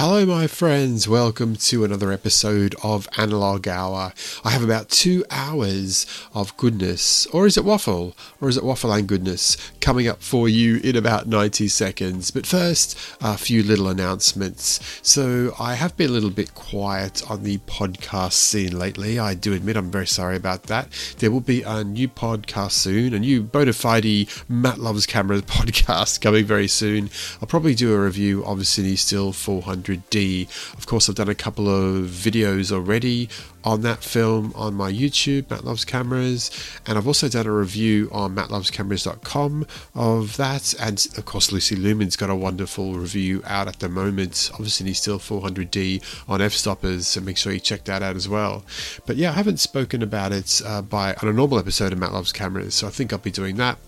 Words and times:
Hello, 0.00 0.24
my 0.24 0.46
friends. 0.46 1.08
Welcome 1.08 1.56
to 1.56 1.82
another 1.82 2.12
episode 2.12 2.76
of 2.84 3.08
Analog 3.16 3.66
Hour. 3.66 4.12
I 4.44 4.50
have 4.50 4.62
about 4.62 4.90
two 4.90 5.24
hours 5.28 6.06
of 6.32 6.56
goodness, 6.56 7.26
or 7.32 7.48
is 7.48 7.56
it 7.56 7.64
waffle, 7.64 8.14
or 8.40 8.48
is 8.48 8.56
it 8.56 8.62
waffle 8.62 8.92
and 8.92 9.08
goodness, 9.08 9.56
coming 9.80 10.06
up 10.06 10.22
for 10.22 10.48
you 10.48 10.76
in 10.84 10.94
about 10.94 11.26
90 11.26 11.66
seconds. 11.66 12.30
But 12.30 12.46
first, 12.46 12.96
a 13.20 13.36
few 13.36 13.64
little 13.64 13.88
announcements. 13.88 15.00
So, 15.02 15.52
I 15.58 15.74
have 15.74 15.96
been 15.96 16.10
a 16.10 16.12
little 16.12 16.30
bit 16.30 16.54
quiet 16.54 17.28
on 17.28 17.42
the 17.42 17.58
podcast 17.66 18.34
scene 18.34 18.78
lately. 18.78 19.18
I 19.18 19.34
do 19.34 19.52
admit 19.52 19.76
I'm 19.76 19.90
very 19.90 20.06
sorry 20.06 20.36
about 20.36 20.62
that. 20.64 20.90
There 21.18 21.32
will 21.32 21.40
be 21.40 21.62
a 21.62 21.82
new 21.82 22.06
podcast 22.06 22.70
soon, 22.70 23.14
a 23.14 23.18
new 23.18 23.42
bona 23.42 23.72
fide 23.72 24.28
Matt 24.48 24.78
Loves 24.78 25.06
Cameras 25.06 25.42
podcast 25.46 26.20
coming 26.20 26.44
very 26.44 26.68
soon. 26.68 27.10
I'll 27.42 27.48
probably 27.48 27.74
do 27.74 27.92
a 27.92 28.04
review 28.04 28.44
of 28.44 28.58
CineStill 28.58 29.34
400. 29.34 29.87
D. 29.96 30.48
Of 30.76 30.86
course, 30.86 31.08
I've 31.08 31.14
done 31.14 31.28
a 31.28 31.34
couple 31.34 31.68
of 31.68 32.06
videos 32.06 32.72
already 32.72 33.28
on 33.64 33.82
that 33.82 34.02
film 34.02 34.52
on 34.54 34.74
my 34.74 34.90
YouTube, 34.90 35.50
Matt 35.50 35.64
Loves 35.64 35.84
Cameras, 35.84 36.50
and 36.86 36.96
I've 36.96 37.06
also 37.06 37.28
done 37.28 37.46
a 37.46 37.52
review 37.52 38.08
on 38.12 38.34
mattlovescameras.com 38.34 39.66
of 39.94 40.36
that. 40.36 40.74
And 40.80 41.06
of 41.16 41.24
course, 41.24 41.52
Lucy 41.52 41.76
Lumen's 41.76 42.16
got 42.16 42.30
a 42.30 42.34
wonderful 42.34 42.94
review 42.94 43.42
out 43.44 43.68
at 43.68 43.80
the 43.80 43.88
moment. 43.88 44.50
Obviously, 44.54 44.90
CineStill 44.90 45.18
400D 45.18 46.02
on 46.28 46.40
Fstoppers, 46.40 47.02
so 47.04 47.20
make 47.20 47.36
sure 47.36 47.52
you 47.52 47.60
check 47.60 47.84
that 47.84 48.02
out 48.02 48.16
as 48.16 48.28
well. 48.28 48.64
But 49.06 49.16
yeah, 49.16 49.30
I 49.30 49.34
haven't 49.34 49.58
spoken 49.58 50.02
about 50.02 50.32
it 50.32 50.62
uh, 50.64 50.82
by 50.82 51.14
on 51.14 51.28
a 51.28 51.32
normal 51.32 51.58
episode 51.58 51.92
of 51.92 51.98
Matt 51.98 52.12
Loves 52.12 52.32
Cameras, 52.32 52.74
so 52.74 52.86
I 52.86 52.90
think 52.90 53.12
I'll 53.12 53.18
be 53.18 53.30
doing 53.30 53.56
that. 53.56 53.78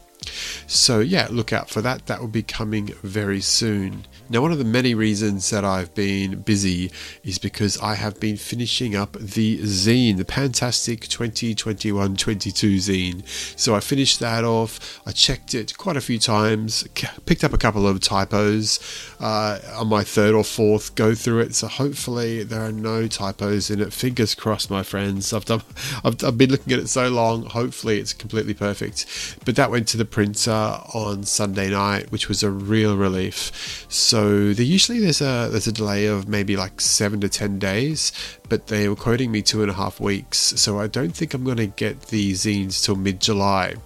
So, 0.67 1.01
yeah, 1.01 1.29
look 1.31 1.53
out 1.53 1.71
for 1.71 1.81
that. 1.83 2.07
That 2.07 2.21
will 2.21 2.29
be 2.29 2.43
coming 2.43 2.95
very 3.03 3.41
soon. 3.41 4.07
Now, 4.33 4.43
one 4.43 4.53
of 4.53 4.59
the 4.59 4.65
many 4.65 4.95
reasons 4.95 5.51
that 5.51 5.65
I've 5.65 5.93
been 5.93 6.43
busy 6.43 6.93
is 7.25 7.41
because 7.41 7.77
I 7.79 7.97
have 7.97 8.21
been 8.21 8.37
finishing 8.37 8.95
up 8.95 9.15
the 9.15 9.59
zine, 9.63 10.19
the 10.19 10.25
Fantastic 10.25 11.09
2021 11.09 12.15
22 12.15 12.77
zine. 12.77 13.59
So, 13.59 13.75
I 13.75 13.81
finished 13.81 14.21
that 14.21 14.45
off. 14.45 15.01
I 15.05 15.11
checked 15.11 15.53
it 15.53 15.77
quite 15.77 15.97
a 15.97 16.01
few 16.01 16.21
times, 16.21 16.87
picked 17.27 17.43
up 17.43 17.53
a 17.53 17.59
couple 17.59 17.89
of 17.89 17.99
typos 17.99 18.79
uh, 19.19 19.59
on 19.75 19.89
my 19.89 20.05
third 20.05 20.37
or 20.37 20.45
fourth 20.45 20.95
go 20.95 21.13
through 21.17 21.41
it. 21.41 21.57
So, 21.57 21.67
hopefully, 21.67 22.45
there 22.45 22.61
are 22.61 22.71
no 22.71 23.09
typos 23.09 23.69
in 23.69 23.81
it. 23.81 23.93
Fingers 23.93 24.37
crossed, 24.37 24.71
my 24.71 24.85
friends. 24.85 25.33
I've, 25.33 25.45
done, 25.45 25.63
I've, 26.05 26.23
I've 26.23 26.39
been 26.39 26.53
looking 26.53 26.73
at 26.73 26.79
it 26.79 26.89
so 26.89 27.09
long. 27.09 27.47
Hopefully, 27.47 27.99
it's 27.99 28.13
completely 28.13 28.55
perfect. 28.55 29.39
But 29.45 29.57
that 29.57 29.73
went 29.73 29.89
to 29.89 29.97
the 29.97 30.05
printer 30.05 30.53
on 30.53 31.25
Sunday 31.25 31.71
night, 31.71 32.13
which 32.13 32.29
was 32.29 32.45
a 32.45 32.51
real 32.51 32.97
relief. 32.97 33.87
So 33.89 34.20
the, 34.29 34.65
usually 34.65 35.01
there's 35.01 35.21
a 35.21 35.49
there's 35.51 35.67
a 35.67 35.73
delay 35.73 36.07
of 36.07 36.29
maybe 36.29 36.57
like 36.57 36.81
seven 36.81 37.21
to 37.21 37.29
ten 37.29 37.59
days, 37.59 38.13
but 38.51 38.67
they 38.67 38.89
were 38.89 38.97
quoting 38.97 39.31
me 39.31 39.41
two 39.41 39.63
and 39.63 39.71
a 39.71 39.75
half 39.75 40.01
weeks. 40.01 40.39
So 40.39 40.81
I 40.81 40.89
don't 40.89 41.13
think 41.13 41.33
I'm 41.33 41.45
going 41.45 41.57
to 41.57 41.69
get 41.69 42.03
the 42.09 42.33
zines 42.33 42.85
till 42.85 42.97
mid 42.97 43.21
July. 43.21 43.77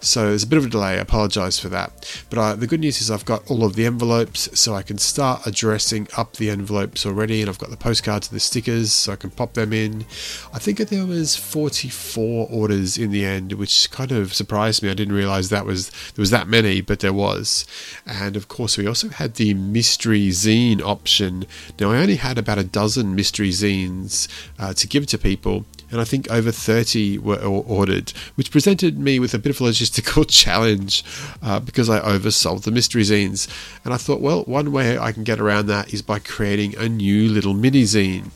So 0.00 0.28
there's 0.28 0.42
a 0.42 0.48
bit 0.48 0.58
of 0.58 0.66
a 0.66 0.70
delay. 0.70 0.94
I 0.94 0.94
apologise 0.94 1.58
for 1.58 1.68
that. 1.68 2.24
But 2.30 2.38
uh, 2.38 2.56
the 2.56 2.66
good 2.66 2.80
news 2.80 3.00
is 3.00 3.10
I've 3.10 3.24
got 3.24 3.48
all 3.50 3.64
of 3.64 3.76
the 3.76 3.86
envelopes, 3.86 4.48
so 4.58 4.74
I 4.74 4.82
can 4.82 4.98
start 4.98 5.46
addressing 5.46 6.08
up 6.16 6.36
the 6.36 6.50
envelopes 6.50 7.04
already, 7.04 7.40
and 7.40 7.50
I've 7.50 7.58
got 7.58 7.70
the 7.70 7.76
postcards 7.76 8.28
and 8.28 8.36
the 8.36 8.40
stickers, 8.40 8.92
so 8.92 9.12
I 9.12 9.16
can 9.16 9.30
pop 9.30 9.52
them 9.52 9.72
in. 9.72 10.06
I 10.52 10.58
think 10.58 10.78
there 10.78 11.06
was 11.06 11.36
44 11.36 12.48
orders 12.50 12.96
in 12.98 13.10
the 13.10 13.24
end, 13.24 13.52
which 13.52 13.90
kind 13.90 14.10
of 14.10 14.34
surprised 14.34 14.82
me. 14.82 14.90
I 14.90 14.94
didn't 14.94 15.14
realise 15.14 15.50
that 15.50 15.66
was 15.66 15.74
was 15.74 15.90
there 16.14 16.22
was 16.22 16.30
that 16.30 16.48
many, 16.48 16.80
but 16.80 17.00
there 17.00 17.12
was. 17.12 17.66
And 18.06 18.36
of 18.36 18.48
course, 18.48 18.78
we 18.78 18.86
also 18.86 19.08
had 19.08 19.34
the 19.34 19.54
mystery 19.54 20.28
zine 20.28 20.80
option. 20.80 21.46
Now, 21.78 21.90
I 21.90 21.98
only 21.98 22.16
had 22.16 22.38
about 22.38 22.58
a 22.58 22.64
dozen 22.64 23.14
mystery 23.14 23.50
zines 23.50 24.10
uh, 24.58 24.72
to 24.74 24.86
give 24.86 25.06
to 25.06 25.18
people, 25.18 25.64
and 25.90 26.00
I 26.00 26.04
think 26.04 26.30
over 26.30 26.50
30 26.50 27.18
were 27.18 27.36
ordered, 27.36 28.12
which 28.34 28.50
presented 28.50 28.98
me 28.98 29.18
with 29.20 29.34
a 29.34 29.38
bit 29.38 29.50
of 29.50 29.60
a 29.60 29.64
logistical 29.64 30.26
challenge 30.42 31.04
uh, 31.42 31.60
because 31.60 31.88
I 31.88 32.00
oversold 32.00 32.62
the 32.62 32.70
mystery 32.70 33.02
zines. 33.02 33.48
And 33.84 33.94
I 33.94 33.96
thought, 33.96 34.20
well, 34.20 34.42
one 34.44 34.72
way 34.72 34.98
I 34.98 35.12
can 35.12 35.24
get 35.24 35.40
around 35.40 35.66
that 35.66 35.92
is 35.92 36.02
by 36.02 36.18
creating 36.18 36.76
a 36.76 36.88
new 36.88 37.28
little 37.28 37.54
mini 37.54 37.84
zine. 37.84 38.30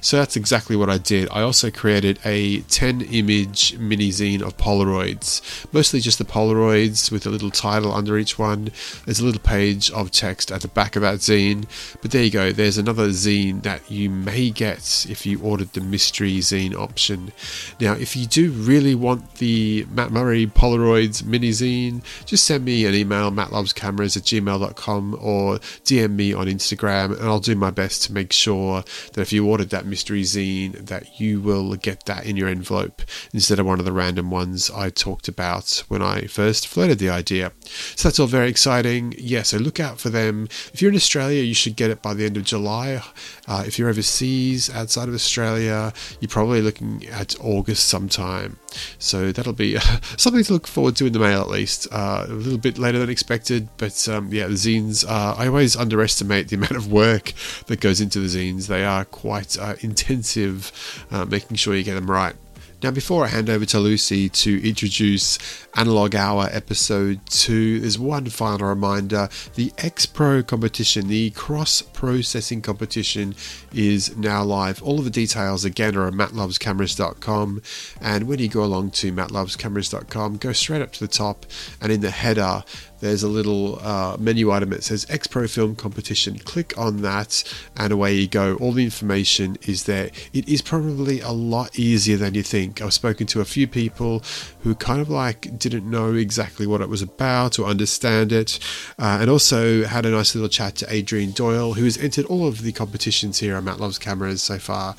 So 0.00 0.16
that's 0.16 0.36
exactly 0.36 0.76
what 0.76 0.90
I 0.90 0.98
did. 0.98 1.28
I 1.30 1.42
also 1.42 1.70
created 1.70 2.18
a 2.24 2.60
10 2.62 3.02
image 3.02 3.76
mini 3.78 4.10
zine 4.10 4.42
of 4.42 4.56
Polaroids, 4.56 5.66
mostly 5.72 6.00
just 6.00 6.18
the 6.18 6.24
Polaroids 6.24 7.10
with 7.10 7.26
a 7.26 7.30
little 7.30 7.50
title 7.50 7.92
under 7.92 8.18
each 8.18 8.38
one. 8.38 8.70
There's 9.04 9.20
a 9.20 9.24
little 9.24 9.40
page 9.40 9.90
of 9.90 10.10
text 10.10 10.50
at 10.52 10.62
the 10.62 10.68
back 10.68 10.96
of 10.96 11.02
that 11.02 11.18
zine. 11.18 11.64
But 12.02 12.10
there 12.10 12.24
you 12.24 12.30
go, 12.30 12.52
there's 12.52 12.78
another 12.78 13.08
zine 13.08 13.62
that 13.62 13.90
you 13.90 14.10
may 14.10 14.50
get 14.50 15.06
if 15.08 15.26
you 15.26 15.40
ordered 15.40 15.72
the 15.72 15.80
mystery 15.80 16.38
zine 16.38 16.74
option. 16.74 17.32
Now, 17.80 17.94
if 17.94 18.16
you 18.16 18.26
do 18.26 18.50
really 18.50 18.94
want 18.94 19.36
the 19.36 19.86
Matt 19.90 20.12
Murray 20.12 20.46
Polaroids 20.46 21.24
mini 21.24 21.50
zine, 21.50 22.02
just 22.24 22.44
send 22.44 22.64
me 22.64 22.86
an 22.86 22.94
email, 22.94 23.30
mattlovescameras 23.30 24.16
at 24.16 24.24
gmail.com, 24.24 25.18
or 25.20 25.58
DM 25.84 26.12
me 26.12 26.32
on 26.32 26.46
Instagram, 26.46 27.18
and 27.18 27.22
I'll 27.28 27.40
do 27.40 27.54
my 27.54 27.70
best 27.70 28.02
to 28.04 28.12
make 28.12 28.32
sure 28.32 28.84
that 29.12 29.20
if 29.20 29.32
you 29.32 29.46
ordered 29.46 29.70
that 29.70 29.86
mystery 29.96 30.24
zine 30.24 30.72
that 30.88 31.18
you 31.18 31.40
will 31.40 31.74
get 31.74 32.04
that 32.04 32.26
in 32.26 32.36
your 32.36 32.48
envelope 32.48 33.00
instead 33.32 33.58
of 33.58 33.64
one 33.64 33.78
of 33.78 33.86
the 33.86 33.92
random 33.92 34.30
ones 34.30 34.70
I 34.70 34.90
talked 34.90 35.26
about 35.26 35.84
when 35.88 36.02
I 36.02 36.26
first 36.26 36.68
floated 36.68 36.98
the 36.98 37.08
idea. 37.08 37.52
So 37.94 38.06
that's 38.06 38.20
all 38.20 38.26
very 38.26 38.50
exciting. 38.50 39.14
Yeah, 39.16 39.40
so 39.40 39.56
look 39.56 39.80
out 39.80 39.98
for 39.98 40.10
them. 40.10 40.48
If 40.74 40.82
you're 40.82 40.90
in 40.90 40.96
Australia, 40.96 41.42
you 41.42 41.54
should 41.54 41.76
get 41.76 41.90
it 41.90 42.02
by 42.02 42.12
the 42.12 42.26
end 42.26 42.36
of 42.36 42.44
July. 42.44 43.02
Uh, 43.48 43.64
if 43.66 43.78
you're 43.78 43.88
overseas 43.88 44.68
outside 44.74 45.08
of 45.08 45.14
Australia, 45.14 45.92
you're 46.20 46.28
probably 46.28 46.60
looking 46.60 47.06
at 47.06 47.34
August 47.40 47.88
sometime. 47.88 48.58
So 48.98 49.32
that'll 49.32 49.52
be 49.52 49.78
something 50.16 50.44
to 50.44 50.52
look 50.52 50.66
forward 50.66 50.96
to 50.96 51.06
in 51.06 51.12
the 51.12 51.18
mail 51.18 51.40
at 51.40 51.48
least. 51.48 51.86
Uh, 51.90 52.26
a 52.28 52.32
little 52.32 52.58
bit 52.58 52.78
later 52.78 52.98
than 52.98 53.10
expected, 53.10 53.68
but 53.76 54.08
um, 54.08 54.32
yeah, 54.32 54.46
the 54.46 54.54
zines. 54.54 55.04
Uh, 55.08 55.34
I 55.36 55.46
always 55.46 55.76
underestimate 55.76 56.48
the 56.48 56.56
amount 56.60 56.76
of 56.76 56.90
work 56.90 57.32
that 57.66 57.80
goes 57.80 58.00
into 58.00 58.20
the 58.20 58.26
zines. 58.26 58.66
They 58.66 58.84
are 58.84 59.04
quite 59.04 59.58
uh, 59.58 59.76
intensive, 59.80 61.06
uh, 61.10 61.24
making 61.24 61.56
sure 61.56 61.74
you 61.74 61.84
get 61.84 61.94
them 61.94 62.10
right. 62.10 62.34
Now, 62.82 62.90
before 62.90 63.24
I 63.24 63.28
hand 63.28 63.48
over 63.48 63.64
to 63.64 63.80
Lucy 63.80 64.28
to 64.28 64.68
introduce 64.68 65.38
Analog 65.76 66.14
Hour 66.14 66.50
episode 66.52 67.20
2, 67.30 67.80
there's 67.80 67.98
one 67.98 68.26
final 68.26 68.68
reminder. 68.68 69.30
The 69.54 69.72
X 69.78 70.04
Pro 70.04 70.42
competition, 70.42 71.08
the 71.08 71.30
cross 71.30 71.80
processing 71.80 72.60
competition, 72.60 73.34
is 73.72 74.14
now 74.18 74.44
live. 74.44 74.82
All 74.82 74.98
of 74.98 75.06
the 75.06 75.10
details 75.10 75.64
again 75.64 75.96
are 75.96 76.06
at 76.06 76.12
mattlovescameras.com. 76.12 77.62
And 78.02 78.28
when 78.28 78.40
you 78.40 78.48
go 78.48 78.62
along 78.62 78.90
to 78.90 79.10
mattlovescameras.com, 79.10 80.36
go 80.36 80.52
straight 80.52 80.82
up 80.82 80.92
to 80.92 81.00
the 81.00 81.08
top, 81.08 81.46
and 81.80 81.90
in 81.90 82.02
the 82.02 82.10
header, 82.10 82.62
there's 83.00 83.22
a 83.22 83.28
little 83.28 83.78
uh, 83.80 84.16
menu 84.18 84.50
item 84.50 84.70
that 84.70 84.82
says 84.84 85.06
X 85.08 85.26
Pro 85.26 85.46
Film 85.46 85.76
Competition. 85.76 86.38
Click 86.38 86.76
on 86.78 87.02
that, 87.02 87.42
and 87.76 87.92
away 87.92 88.14
you 88.14 88.26
go. 88.26 88.56
All 88.56 88.72
the 88.72 88.84
information 88.84 89.56
is 89.62 89.84
there. 89.84 90.10
It 90.32 90.48
is 90.48 90.62
probably 90.62 91.20
a 91.20 91.30
lot 91.30 91.78
easier 91.78 92.16
than 92.16 92.34
you 92.34 92.42
think. 92.42 92.65
I've 92.80 92.92
spoken 92.92 93.26
to 93.28 93.40
a 93.40 93.44
few 93.44 93.66
people 93.66 94.22
who 94.60 94.74
kind 94.74 95.00
of 95.00 95.08
like 95.08 95.58
didn't 95.58 95.88
know 95.88 96.14
exactly 96.14 96.66
what 96.66 96.80
it 96.80 96.88
was 96.88 97.02
about 97.02 97.58
or 97.58 97.66
understand 97.66 98.32
it, 98.32 98.58
uh, 98.98 99.18
and 99.20 99.30
also 99.30 99.84
had 99.84 100.06
a 100.06 100.10
nice 100.10 100.34
little 100.34 100.48
chat 100.48 100.76
to 100.76 100.92
Adrian 100.92 101.32
Doyle, 101.32 101.74
who 101.74 101.84
has 101.84 101.98
entered 101.98 102.26
all 102.26 102.46
of 102.46 102.62
the 102.62 102.72
competitions 102.72 103.38
here 103.38 103.56
on 103.56 103.64
Matt 103.64 103.80
Loves 103.80 103.98
Cameras 103.98 104.42
so 104.42 104.58
far. 104.58 104.94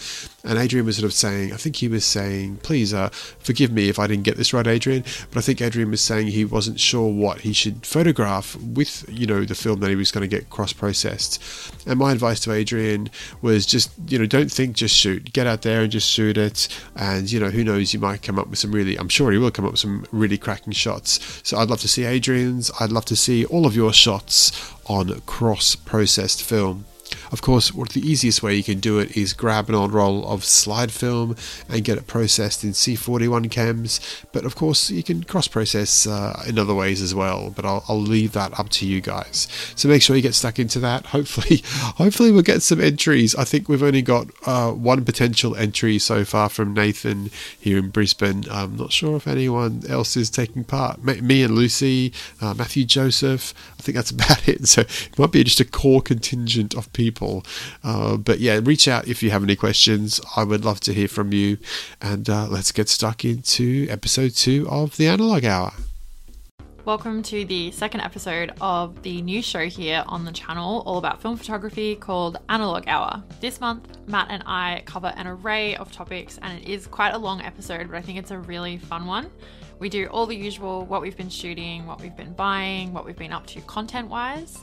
And 0.48 0.58
Adrian 0.58 0.86
was 0.86 0.96
sort 0.96 1.06
of 1.06 1.14
saying, 1.14 1.52
I 1.52 1.58
think 1.58 1.76
he 1.76 1.90
was 1.90 2.06
saying, 2.06 2.58
please 2.64 2.94
uh, 2.94 3.10
forgive 3.10 3.72
me 3.72 3.90
if 3.90 4.00
I 4.00 4.08
didn't 4.08 4.24
get 4.24 4.38
this 4.38 4.54
right, 4.54 4.66
Adrian, 4.66 5.04
but 5.30 5.40
I 5.40 5.42
think 5.42 5.62
Adrian 5.62 5.92
was 5.92 6.02
saying 6.02 6.28
he 6.28 6.46
wasn't 6.46 6.80
sure 6.80 7.12
what 7.12 7.42
he 7.42 7.52
should 7.52 7.86
photograph 7.86 8.56
with, 8.56 9.06
you 9.10 9.28
know, 9.28 9.44
the 9.44 9.56
film 9.56 9.82
that 9.82 9.90
he 9.90 9.96
was 9.98 10.12
going 10.12 10.28
to 10.28 10.36
get 10.36 10.50
cross 10.50 10.72
processed. 10.72 11.44
And 11.86 12.00
my 12.00 12.14
advice 12.14 12.40
to 12.42 12.54
Adrian 12.54 13.10
was 13.42 13.66
just, 13.66 13.92
you 14.08 14.18
know, 14.18 14.26
don't 14.26 14.52
think, 14.52 14.76
just 14.76 14.96
shoot. 14.96 15.34
Get 15.34 15.48
out 15.48 15.62
there 15.62 15.82
and 15.82 15.92
just 15.92 16.10
shoot 16.10 16.38
it. 16.38 16.68
And, 16.96 17.30
you 17.32 17.40
know, 17.40 17.50
who 17.50 17.64
knows, 17.64 17.94
you 17.94 18.00
might 18.00 18.24
come 18.24 18.40
up 18.40 18.48
with 18.48 18.60
some 18.60 18.72
really, 18.72 18.98
I'm 18.98 19.10
sure 19.10 19.32
he 19.32 19.38
will 19.38 19.52
come 19.52 19.66
up 19.66 19.72
with 19.72 19.82
some 19.82 20.06
really 20.12 20.38
cracking 20.38 20.74
shots. 20.74 21.20
So 21.44 21.58
I'd 21.58 21.70
love 21.70 21.82
to 21.82 21.88
see 21.88 22.06
Adrian's. 22.06 22.72
I'd 22.80 22.92
love 22.92 23.06
to 23.06 23.16
see 23.16 23.46
all 23.46 23.66
of 23.66 23.76
your 23.76 23.94
shots 23.94 24.74
on 24.86 25.22
cross 25.26 25.76
processed 25.76 26.42
film. 26.42 26.86
Of 27.32 27.42
course, 27.42 27.74
what 27.74 27.90
the 27.90 28.02
easiest 28.02 28.42
way 28.42 28.56
you 28.56 28.64
can 28.64 28.80
do 28.80 29.00
it 29.00 29.18
is 29.18 29.34
grab 29.34 29.70
an 29.70 29.76
old 29.76 29.94
roll 29.94 30.28
of 30.28 30.46
slide 30.46 30.92
film 30.92 31.36
and 31.70 31.84
get 31.84 31.98
it 31.98 32.08
processed 32.08 32.64
in 32.64 32.72
C41 32.72 33.50
chems. 33.50 34.24
But 34.32 34.46
of 34.46 34.56
course, 34.56 34.90
you 34.90 35.04
can 35.04 35.24
cross 35.24 35.48
process 35.48 36.08
uh, 36.08 36.44
in 36.48 36.58
other 36.58 36.74
ways 36.74 37.02
as 37.02 37.14
well. 37.14 37.52
But 37.56 37.66
I'll, 37.66 37.84
I'll, 37.88 37.98
leave 38.08 38.32
that 38.34 38.58
up 38.58 38.70
to 38.70 38.88
you 38.88 39.02
guys. 39.02 39.48
So 39.76 39.90
make 39.90 40.02
sure 40.02 40.16
you 40.16 40.22
get 40.22 40.36
stuck 40.36 40.60
into 40.60 40.80
that. 40.80 41.06
Hopefully, 41.18 41.62
hopefully 41.66 42.32
we'll 42.32 42.44
get 42.44 42.62
some 42.62 42.80
entries. 42.80 43.36
I 43.36 43.44
think 43.44 43.68
we've 43.68 43.84
only 43.84 44.02
got 44.02 44.28
uh, 44.46 44.72
one 44.72 45.04
potential 45.04 45.56
entry 45.56 46.00
so 46.00 46.24
far 46.24 46.48
from 46.48 46.74
Nathan 46.74 47.32
here 47.60 47.80
in 47.80 47.90
Brisbane. 47.90 48.46
I'm 48.50 48.78
not 48.78 48.92
sure 48.94 49.18
if 49.18 49.28
anyone 49.28 49.82
else 49.90 50.16
is 50.16 50.30
taking 50.30 50.64
part. 50.64 51.04
Me 51.04 51.44
and 51.44 51.56
Lucy, 51.56 52.14
uh, 52.40 52.54
Matthew 52.54 52.86
Joseph. 52.86 53.54
I 53.80 53.82
think 53.82 53.96
that's 53.96 54.12
about 54.18 54.48
it. 54.48 54.68
So 54.68 54.82
it 54.82 55.20
might 55.20 55.32
be 55.32 55.44
just 55.44 55.60
a 55.60 55.66
core 55.66 56.02
contingent 56.02 56.76
of 56.76 56.92
people 56.94 57.17
simple. 57.18 57.44
Uh, 57.84 58.18
but 58.18 58.40
yeah, 58.40 58.60
reach 58.64 58.88
out 58.88 59.08
if 59.08 59.24
you 59.24 59.32
have 59.32 59.44
any 59.44 59.56
questions. 59.56 60.22
I 60.36 60.44
would 60.44 60.64
love 60.64 60.80
to 60.82 60.94
hear 60.94 61.08
from 61.08 61.34
you. 61.34 61.58
And 62.02 62.30
uh, 62.30 62.48
let's 62.48 62.72
get 62.72 62.90
stuck 62.90 63.26
into 63.26 63.88
episode 63.90 64.36
two 64.36 64.68
of 64.70 64.98
the 64.98 65.08
Analog 65.08 65.44
Hour. 65.44 65.74
Welcome 66.86 67.22
to 67.24 67.44
the 67.44 67.72
second 67.72 68.00
episode 68.02 68.54
of 68.62 69.02
the 69.02 69.22
new 69.22 69.42
show 69.42 69.66
here 69.66 70.06
on 70.08 70.24
the 70.24 70.32
channel, 70.32 70.84
all 70.86 71.00
about 71.00 71.22
film 71.22 71.36
photography 71.36 71.96
called 71.96 72.38
Analog 72.48 72.88
Hour. 72.88 73.22
This 73.42 73.60
month, 73.60 73.98
Matt 74.08 74.28
and 74.30 74.42
I 74.46 74.84
cover 74.86 75.12
an 75.18 75.28
array 75.28 75.76
of 75.76 75.92
topics, 75.92 76.40
and 76.42 76.60
it 76.60 76.70
is 76.70 76.88
quite 76.88 77.14
a 77.14 77.18
long 77.18 77.42
episode, 77.42 77.90
but 77.90 77.98
I 77.98 78.02
think 78.02 78.20
it's 78.20 78.32
a 78.32 78.40
really 78.40 78.78
fun 78.78 79.06
one. 79.06 79.30
We 79.80 79.90
do 79.90 80.06
all 80.08 80.26
the 80.26 80.36
usual 80.36 80.86
what 80.86 81.02
we've 81.02 81.18
been 81.18 81.30
shooting, 81.30 81.86
what 81.86 82.00
we've 82.00 82.16
been 82.16 82.34
buying, 82.34 82.94
what 82.94 83.06
we've 83.06 83.18
been 83.18 83.34
up 83.34 83.46
to 83.48 83.62
content 83.62 84.08
wise. 84.08 84.58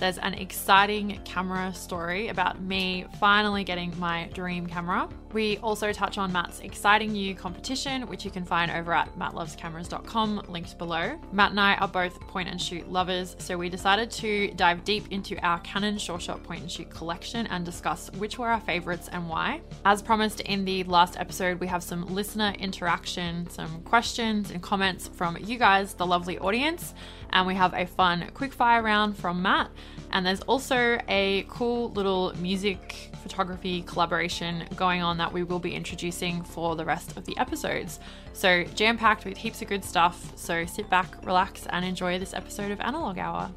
There's 0.00 0.16
an 0.16 0.32
exciting 0.32 1.20
camera 1.26 1.74
story 1.74 2.28
about 2.28 2.58
me 2.62 3.04
finally 3.20 3.64
getting 3.64 3.92
my 4.00 4.30
dream 4.32 4.66
camera. 4.66 5.10
We 5.34 5.58
also 5.58 5.92
touch 5.92 6.16
on 6.16 6.32
Matt's 6.32 6.60
exciting 6.60 7.12
new 7.12 7.34
competition, 7.34 8.06
which 8.08 8.24
you 8.24 8.30
can 8.30 8.44
find 8.44 8.70
over 8.70 8.94
at 8.94 9.16
mattlovescameras.com, 9.18 10.46
linked 10.48 10.78
below. 10.78 11.20
Matt 11.32 11.50
and 11.50 11.60
I 11.60 11.74
are 11.76 11.86
both 11.86 12.18
point 12.22 12.48
and 12.48 12.60
shoot 12.60 12.90
lovers, 12.90 13.36
so 13.38 13.58
we 13.58 13.68
decided 13.68 14.10
to 14.12 14.50
dive 14.54 14.84
deep 14.84 15.04
into 15.10 15.38
our 15.46 15.60
Canon 15.60 15.98
Sure 15.98 16.18
Shot 16.18 16.42
point 16.44 16.62
and 16.62 16.70
shoot 16.70 16.88
collection 16.88 17.46
and 17.48 17.64
discuss 17.64 18.10
which 18.12 18.38
were 18.38 18.48
our 18.48 18.60
favorites 18.60 19.10
and 19.12 19.28
why. 19.28 19.60
As 19.84 20.00
promised 20.00 20.40
in 20.40 20.64
the 20.64 20.82
last 20.84 21.20
episode, 21.20 21.60
we 21.60 21.66
have 21.66 21.82
some 21.82 22.06
listener 22.06 22.54
interaction, 22.58 23.48
some 23.50 23.82
questions 23.82 24.50
and 24.50 24.62
comments 24.62 25.08
from 25.08 25.36
you 25.36 25.58
guys, 25.58 25.92
the 25.92 26.06
lovely 26.06 26.38
audience 26.38 26.94
and 27.32 27.46
we 27.46 27.54
have 27.54 27.74
a 27.74 27.86
fun 27.86 28.30
quickfire 28.34 28.82
round 28.82 29.16
from 29.16 29.42
Matt. 29.42 29.70
And 30.12 30.26
there's 30.26 30.40
also 30.42 30.98
a 31.08 31.46
cool 31.48 31.90
little 31.90 32.34
music 32.38 33.10
photography 33.22 33.82
collaboration 33.82 34.64
going 34.76 35.02
on 35.02 35.18
that 35.18 35.32
we 35.32 35.42
will 35.42 35.60
be 35.60 35.74
introducing 35.74 36.42
for 36.42 36.74
the 36.74 36.84
rest 36.84 37.16
of 37.16 37.24
the 37.26 37.36
episodes. 37.38 38.00
So, 38.32 38.64
jam 38.74 38.98
packed 38.98 39.24
with 39.24 39.36
heaps 39.36 39.62
of 39.62 39.68
good 39.68 39.84
stuff. 39.84 40.32
So, 40.36 40.66
sit 40.66 40.90
back, 40.90 41.24
relax, 41.24 41.66
and 41.70 41.84
enjoy 41.84 42.18
this 42.18 42.34
episode 42.34 42.72
of 42.72 42.80
Analog 42.80 43.18
Hour. 43.18 43.50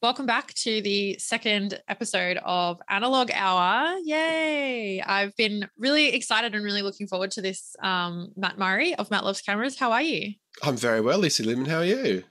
Welcome 0.00 0.26
back 0.26 0.54
to 0.54 0.80
the 0.80 1.18
second 1.18 1.82
episode 1.88 2.38
of 2.44 2.80
Analog 2.88 3.32
Hour. 3.34 3.98
Yay! 4.04 5.02
I've 5.02 5.34
been 5.34 5.68
really 5.76 6.14
excited 6.14 6.54
and 6.54 6.64
really 6.64 6.82
looking 6.82 7.08
forward 7.08 7.32
to 7.32 7.42
this. 7.42 7.74
Um, 7.82 8.28
Matt 8.36 8.58
Murray 8.58 8.94
of 8.94 9.10
Matt 9.10 9.24
Loves 9.24 9.40
Cameras. 9.40 9.76
How 9.76 9.90
are 9.90 10.00
you? 10.00 10.34
I'm 10.62 10.76
very 10.76 11.00
well, 11.00 11.18
Lisa 11.18 11.42
Lemon. 11.42 11.64
How 11.64 11.78
are 11.78 11.84
you? 11.84 12.22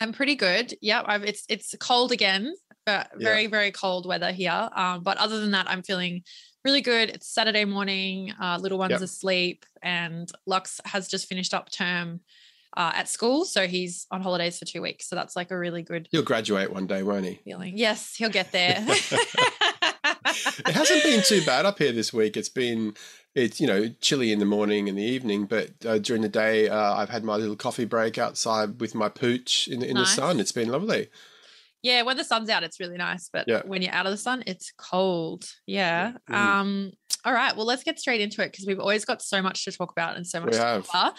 I'm 0.00 0.12
pretty 0.12 0.36
good. 0.36 0.72
Yep, 0.82 1.04
I've, 1.08 1.24
it's 1.24 1.42
it's 1.48 1.74
cold 1.80 2.12
again, 2.12 2.54
but 2.86 3.10
very 3.16 3.42
yeah. 3.42 3.48
very 3.48 3.72
cold 3.72 4.06
weather 4.06 4.30
here. 4.30 4.68
Um, 4.72 5.02
but 5.02 5.18
other 5.18 5.40
than 5.40 5.50
that, 5.50 5.68
I'm 5.68 5.82
feeling 5.82 6.22
really 6.64 6.80
good. 6.80 7.10
It's 7.10 7.26
Saturday 7.26 7.64
morning. 7.64 8.32
Uh, 8.40 8.58
little 8.60 8.78
one's 8.78 8.92
yep. 8.92 9.00
asleep, 9.00 9.66
and 9.82 10.30
Lux 10.46 10.80
has 10.84 11.08
just 11.08 11.26
finished 11.26 11.54
up 11.54 11.72
term 11.72 12.20
uh, 12.76 12.92
at 12.94 13.08
school. 13.08 13.44
So 13.44 13.66
he's 13.66 14.06
on 14.10 14.22
holidays 14.22 14.58
for 14.58 14.64
two 14.64 14.82
weeks. 14.82 15.08
So 15.08 15.16
that's 15.16 15.36
like 15.36 15.50
a 15.50 15.58
really 15.58 15.82
good. 15.82 16.08
He'll 16.10 16.22
graduate 16.22 16.72
one 16.72 16.86
day, 16.86 17.02
won't 17.02 17.24
he? 17.24 17.40
Feeling. 17.44 17.76
Yes, 17.76 18.16
he'll 18.16 18.30
get 18.30 18.52
there. 18.52 18.76
it 18.88 20.74
hasn't 20.74 21.02
been 21.02 21.22
too 21.22 21.44
bad 21.44 21.66
up 21.66 21.78
here 21.78 21.92
this 21.92 22.12
week. 22.12 22.36
It's 22.36 22.48
been 22.48 22.94
it's 23.34 23.60
you 23.60 23.66
know 23.66 23.88
chilly 24.00 24.32
in 24.32 24.38
the 24.38 24.44
morning 24.44 24.88
and 24.88 24.98
the 24.98 25.02
evening, 25.02 25.46
but 25.46 25.70
uh, 25.86 25.98
during 25.98 26.22
the 26.22 26.28
day 26.28 26.68
uh, 26.68 26.94
I've 26.94 27.10
had 27.10 27.24
my 27.24 27.36
little 27.36 27.56
coffee 27.56 27.84
break 27.84 28.18
outside 28.18 28.80
with 28.80 28.94
my 28.94 29.08
pooch 29.08 29.68
in, 29.68 29.82
in 29.82 29.94
nice. 29.94 30.14
the 30.14 30.22
sun. 30.22 30.40
It's 30.40 30.52
been 30.52 30.68
lovely. 30.68 31.08
Yeah, 31.82 32.02
when 32.02 32.16
the 32.16 32.24
sun's 32.24 32.50
out, 32.50 32.62
it's 32.62 32.78
really 32.78 32.98
nice, 32.98 33.30
but 33.32 33.46
yeah. 33.48 33.62
when 33.64 33.80
you're 33.80 33.92
out 33.92 34.06
of 34.06 34.12
the 34.12 34.18
sun, 34.18 34.42
it's 34.46 34.72
cold. 34.76 35.44
Yeah. 35.66 36.12
Mm. 36.28 36.34
Um. 36.34 36.92
All 37.24 37.32
right. 37.32 37.54
Well, 37.56 37.66
let's 37.66 37.82
get 37.82 37.98
straight 37.98 38.20
into 38.20 38.42
it 38.42 38.50
because 38.50 38.66
we've 38.66 38.80
always 38.80 39.04
got 39.04 39.22
so 39.22 39.42
much 39.42 39.64
to 39.64 39.72
talk 39.72 39.92
about 39.92 40.16
and 40.16 40.26
so 40.26 40.40
much 40.40 40.52
we 40.52 40.58
to 40.58 40.82
cover. 40.86 41.14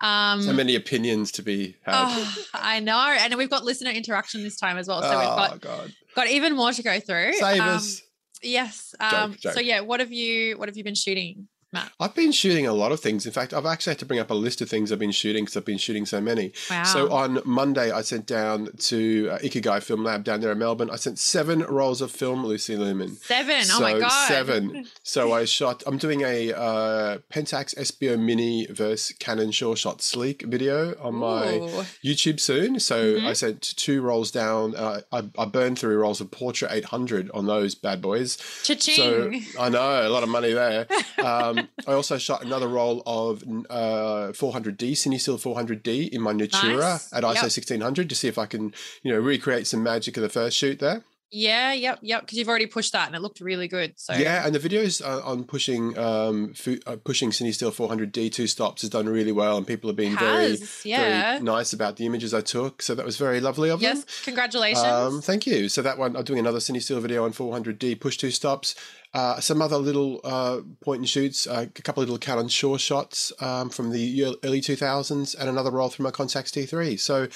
Um, 0.00 0.42
so 0.42 0.52
many 0.52 0.74
opinions 0.74 1.32
to 1.32 1.42
be 1.42 1.76
had. 1.82 1.94
Oh, 1.94 2.34
I 2.54 2.80
know, 2.80 3.16
and 3.20 3.34
we've 3.36 3.50
got 3.50 3.64
listener 3.64 3.90
interaction 3.90 4.42
this 4.42 4.56
time 4.56 4.78
as 4.78 4.88
well. 4.88 5.02
So 5.02 5.08
oh, 5.08 5.18
we've 5.18 5.28
got 5.28 5.60
God. 5.60 5.92
got 6.14 6.28
even 6.28 6.56
more 6.56 6.72
to 6.72 6.82
go 6.82 7.00
through. 7.00 7.34
Save 7.34 7.60
um, 7.60 7.68
us. 7.68 8.02
Yes. 8.42 8.94
Um, 9.00 9.32
joke, 9.32 9.40
joke. 9.40 9.52
So 9.54 9.60
yeah, 9.60 9.80
what 9.80 10.00
have 10.00 10.12
you 10.12 10.58
what 10.58 10.68
have 10.68 10.76
you 10.76 10.84
been 10.84 10.94
shooting 10.94 11.48
Matt? 11.72 11.90
I've 11.98 12.14
been 12.14 12.32
shooting 12.32 12.66
a 12.66 12.72
lot 12.72 12.92
of 12.92 13.00
things. 13.00 13.26
In 13.26 13.32
fact, 13.32 13.54
I've 13.54 13.66
actually 13.66 13.92
had 13.92 13.98
to 14.00 14.06
bring 14.06 14.20
up 14.20 14.30
a 14.30 14.34
list 14.34 14.60
of 14.60 14.68
things 14.68 14.92
I've 14.92 14.98
been 14.98 15.10
shooting 15.10 15.44
because 15.44 15.56
I've 15.56 15.64
been 15.64 15.78
shooting 15.78 16.06
so 16.06 16.20
many. 16.20 16.52
Wow. 16.70 16.84
So 16.84 17.12
on 17.12 17.40
Monday, 17.44 17.90
I 17.90 18.02
sent 18.02 18.26
down 18.26 18.68
to 18.78 19.30
uh, 19.32 19.38
Ikigai 19.38 19.82
Film 19.82 20.04
Lab 20.04 20.24
down 20.24 20.40
there 20.40 20.52
in 20.52 20.58
Melbourne. 20.58 20.90
I 20.90 20.96
sent 20.96 21.18
seven 21.18 21.60
rolls 21.62 22.00
of 22.00 22.10
film, 22.10 22.44
Lucy 22.44 22.76
Lumen. 22.76 23.16
Seven. 23.16 23.64
So 23.64 23.78
oh 23.78 23.80
my 23.80 23.98
god. 23.98 24.28
Seven. 24.28 24.86
So 25.04 25.32
I 25.32 25.44
shot. 25.44 25.82
I'm 25.86 25.98
doing 25.98 26.22
a 26.22 26.52
uh, 26.52 27.18
Pentax 27.30 27.74
Espio 27.76 28.18
Mini 28.18 28.66
versus 28.66 29.14
Canon 29.18 29.50
Sure 29.50 29.74
Shot 29.76 30.00
Sleek 30.00 30.42
video 30.42 30.94
on 31.02 31.16
my 31.16 31.56
Ooh. 31.56 31.84
YouTube 32.04 32.40
soon. 32.40 32.78
So 32.78 33.16
mm-hmm. 33.16 33.26
I 33.26 33.32
sent 33.32 33.60
two 33.76 34.00
rolls 34.00 34.30
down. 34.30 34.74
Uh, 34.76 35.00
I, 35.10 35.24
I 35.36 35.44
burned 35.44 35.78
through 35.78 35.98
rolls 35.98 36.20
of 36.20 36.30
Portra 36.30 36.70
800 36.70 37.30
on 37.32 37.46
those 37.46 37.74
bad 37.74 38.00
boys. 38.00 38.38
Cha-ching. 38.62 39.42
So 39.42 39.60
I 39.60 39.68
know 39.68 40.06
a 40.06 40.08
lot 40.08 40.22
of 40.22 40.28
money 40.28 40.52
there. 40.52 40.86
Um, 41.22 41.61
I 41.86 41.92
also 41.92 42.18
shot 42.18 42.44
another 42.44 42.68
roll 42.68 43.02
of 43.06 43.42
uh, 43.70 44.32
400D, 44.32 44.92
CineStill 44.92 45.40
400D 45.40 46.10
in 46.10 46.20
my 46.20 46.32
Natura 46.32 46.76
nice. 46.76 47.12
at 47.12 47.22
ISO 47.22 47.34
yep. 47.34 47.42
1600 47.42 48.08
to 48.08 48.14
see 48.14 48.28
if 48.28 48.38
I 48.38 48.46
can, 48.46 48.74
you 49.02 49.12
know, 49.12 49.18
recreate 49.18 49.66
some 49.66 49.82
magic 49.82 50.16
of 50.16 50.22
the 50.22 50.28
first 50.28 50.56
shoot 50.56 50.78
there. 50.78 51.04
Yeah, 51.34 51.72
yep, 51.72 52.00
yep. 52.02 52.20
Because 52.20 52.36
you've 52.36 52.48
already 52.48 52.66
pushed 52.66 52.92
that, 52.92 53.06
and 53.06 53.16
it 53.16 53.22
looked 53.22 53.40
really 53.40 53.66
good. 53.66 53.98
So 53.98 54.12
yeah, 54.12 54.44
and 54.44 54.54
the 54.54 54.58
videos 54.58 55.02
uh, 55.02 55.26
on 55.26 55.44
pushing 55.44 55.96
um 55.98 56.52
uh, 56.86 56.96
pushing 57.02 57.30
CineStill 57.30 57.72
400D 57.72 58.30
two 58.30 58.46
stops 58.46 58.82
has 58.82 58.90
done 58.90 59.08
really 59.08 59.32
well, 59.32 59.56
and 59.56 59.66
people 59.66 59.88
have 59.88 59.96
been 59.96 60.14
very 60.14 60.58
yeah. 60.84 61.32
very 61.32 61.42
nice 61.42 61.72
about 61.72 61.96
the 61.96 62.04
images 62.04 62.34
I 62.34 62.42
took. 62.42 62.82
So 62.82 62.94
that 62.94 63.06
was 63.06 63.16
very 63.16 63.40
lovely 63.40 63.70
of 63.70 63.80
yes, 63.80 64.00
them. 64.00 64.04
Yes, 64.06 64.24
congratulations. 64.24 64.84
Um, 64.84 65.22
thank 65.22 65.46
you. 65.46 65.70
So 65.70 65.80
that 65.80 65.96
one, 65.96 66.16
I'm 66.16 66.24
doing 66.24 66.38
another 66.38 66.58
CineStill 66.58 67.00
video 67.00 67.24
on 67.24 67.32
400D 67.32 67.98
push 67.98 68.18
two 68.18 68.30
stops. 68.30 68.74
Uh, 69.14 69.40
some 69.40 69.60
other 69.60 69.76
little 69.76 70.20
uh, 70.24 70.60
point 70.80 71.00
and 71.00 71.08
shoots, 71.08 71.46
uh, 71.46 71.66
a 71.68 71.82
couple 71.82 72.02
of 72.02 72.08
little 72.08 72.18
Canon 72.18 72.48
Sure 72.48 72.78
shots 72.78 73.32
um, 73.40 73.68
from 73.68 73.90
the 73.90 74.36
early 74.42 74.60
2000s, 74.60 75.38
and 75.38 75.48
another 75.48 75.70
roll 75.70 75.90
from 75.90 76.04
my 76.04 76.10
Contax 76.10 76.50
T3. 76.50 76.98
So 76.98 77.28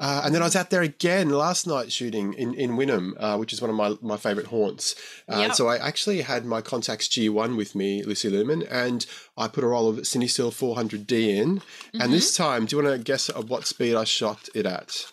uh, 0.00 0.22
and 0.24 0.34
then 0.34 0.42
I 0.42 0.44
was 0.44 0.54
out 0.54 0.70
there 0.70 0.82
again 0.82 1.30
last 1.30 1.66
night 1.66 1.90
shooting 1.90 2.32
in, 2.34 2.54
in 2.54 2.72
Wynnum, 2.72 3.14
uh, 3.18 3.36
which 3.36 3.52
is 3.52 3.60
one 3.60 3.70
of 3.70 3.76
my, 3.76 3.96
my 4.00 4.16
favorite 4.16 4.46
haunts. 4.46 4.94
Uh, 5.28 5.38
yep. 5.38 5.54
So 5.54 5.66
I 5.66 5.76
actually 5.76 6.20
had 6.20 6.44
my 6.44 6.62
Contax 6.62 7.08
G1 7.08 7.56
with 7.56 7.74
me, 7.74 8.04
Lucy 8.04 8.30
Lumen, 8.30 8.62
and 8.62 9.04
I 9.36 9.48
put 9.48 9.64
a 9.64 9.66
roll 9.66 9.88
of 9.88 9.96
CineStill 9.96 10.52
400D 10.52 11.12
in. 11.12 11.56
Mm-hmm. 11.58 12.00
And 12.00 12.12
this 12.12 12.36
time, 12.36 12.66
do 12.66 12.76
you 12.76 12.82
want 12.82 12.96
to 12.96 13.02
guess 13.02 13.28
at 13.28 13.46
what 13.46 13.66
speed 13.66 13.96
I 13.96 14.04
shot 14.04 14.48
it 14.54 14.66
at? 14.66 15.10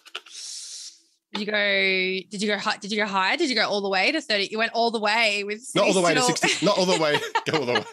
Did 1.35 1.45
you 1.45 1.51
go? 1.51 2.29
Did 2.29 2.41
you 2.41 2.47
go 2.47 2.57
high? 2.57 2.77
Did 2.77 2.91
you 2.91 2.97
go 2.97 3.05
high? 3.05 3.35
Did 3.35 3.49
you 3.49 3.55
go 3.55 3.67
all 3.67 3.81
the 3.81 3.89
way 3.89 4.09
to 4.11 4.21
thirty? 4.21 4.47
You 4.49 4.57
went 4.57 4.71
all 4.71 4.89
the 4.89 4.99
way 4.99 5.43
with 5.43 5.69
not 5.75 5.85
all 5.85 5.93
the 5.93 6.01
way 6.01 6.13
to 6.13 6.21
sixty. 6.21 6.65
Not 6.65 6.77
all 6.77 6.85
the 6.85 6.97
way. 6.97 7.19
go 7.45 7.59
all 7.59 7.65
the 7.65 7.73
way. 7.73 7.83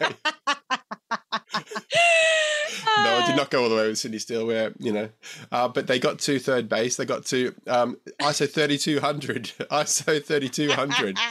no, 2.97 3.17
I 3.17 3.23
did 3.27 3.35
not 3.35 3.49
go 3.49 3.63
all 3.63 3.69
the 3.69 3.75
way 3.75 3.87
with 3.89 3.97
CineStill. 3.97 4.47
Where 4.47 4.71
you 4.79 4.93
know, 4.93 5.09
uh, 5.51 5.67
but 5.67 5.87
they 5.87 5.99
got 5.99 6.19
to 6.19 6.39
third 6.39 6.69
base. 6.69 6.95
They 6.95 7.03
got 7.03 7.25
to 7.25 7.53
um, 7.67 7.97
ISO 8.21 8.49
thirty 8.49 8.77
two 8.77 9.01
hundred. 9.01 9.43
ISO 9.71 10.23
thirty 10.23 10.49
two 10.49 10.71
hundred. 10.71 11.17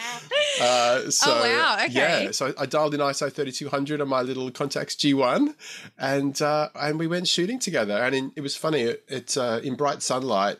Uh, 0.60 1.08
so 1.10 1.32
oh, 1.32 1.40
wow. 1.40 1.76
okay. 1.86 2.24
yeah, 2.24 2.30
so 2.30 2.52
I 2.58 2.66
dialed 2.66 2.92
in 2.92 3.00
ISO 3.00 3.32
thirty 3.32 3.50
two 3.50 3.70
hundred 3.70 4.02
on 4.02 4.08
my 4.08 4.20
little 4.20 4.50
Contax 4.50 4.96
G 4.98 5.14
one, 5.14 5.54
and 5.98 6.40
uh, 6.42 6.68
and 6.74 6.98
we 6.98 7.06
went 7.06 7.26
shooting 7.26 7.58
together. 7.58 7.94
And 7.94 8.14
in, 8.14 8.32
it 8.36 8.42
was 8.42 8.54
funny. 8.54 8.82
It, 8.82 9.02
it 9.08 9.36
uh, 9.38 9.60
in 9.64 9.76
bright 9.76 10.02
sunlight, 10.02 10.58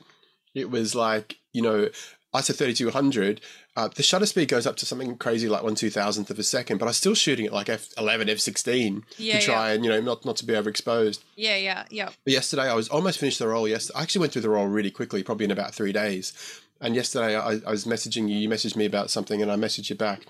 it 0.54 0.70
was 0.70 0.94
like 0.94 1.36
you 1.52 1.62
know 1.62 1.88
ISO 2.34 2.54
thirty 2.54 2.72
two 2.74 2.90
hundred 2.90 3.40
uh, 3.76 3.88
the 3.88 4.02
shutter 4.02 4.26
speed 4.26 4.48
goes 4.48 4.66
up 4.66 4.76
to 4.76 4.86
something 4.86 5.16
crazy 5.16 5.48
like 5.48 5.62
one 5.62 5.74
two 5.74 5.88
thousandth 5.90 6.28
of 6.30 6.38
a 6.38 6.42
second, 6.42 6.76
but 6.78 6.86
I'm 6.86 6.92
still 6.92 7.14
shooting 7.14 7.46
at 7.46 7.52
like 7.52 7.68
f 7.70 7.88
eleven, 7.96 8.28
f 8.28 8.38
sixteen 8.38 9.04
yeah, 9.18 9.38
to 9.38 9.44
try 9.44 9.68
yeah. 9.68 9.74
and 9.74 9.84
you 9.84 9.90
know 9.90 10.00
not 10.00 10.24
not 10.24 10.36
to 10.36 10.46
be 10.46 10.52
overexposed. 10.54 11.20
Yeah, 11.36 11.56
yeah, 11.56 11.84
yeah. 11.90 12.10
But 12.24 12.32
yesterday 12.32 12.68
I 12.70 12.74
was 12.74 12.88
almost 12.88 13.18
finished 13.18 13.38
the 13.38 13.48
roll. 13.48 13.66
Yesterday 13.68 13.98
I 13.98 14.02
actually 14.02 14.20
went 14.20 14.32
through 14.32 14.42
the 14.42 14.50
roll 14.50 14.66
really 14.66 14.90
quickly, 14.90 15.22
probably 15.22 15.44
in 15.44 15.50
about 15.50 15.74
three 15.74 15.92
days. 15.92 16.32
And 16.80 16.94
yesterday 16.94 17.36
I, 17.36 17.60
I 17.66 17.70
was 17.70 17.84
messaging 17.84 18.28
you. 18.28 18.36
You 18.36 18.48
messaged 18.48 18.76
me 18.76 18.84
about 18.86 19.10
something, 19.10 19.40
and 19.40 19.50
I 19.52 19.56
messaged 19.56 19.88
you 19.90 19.96
back. 19.96 20.22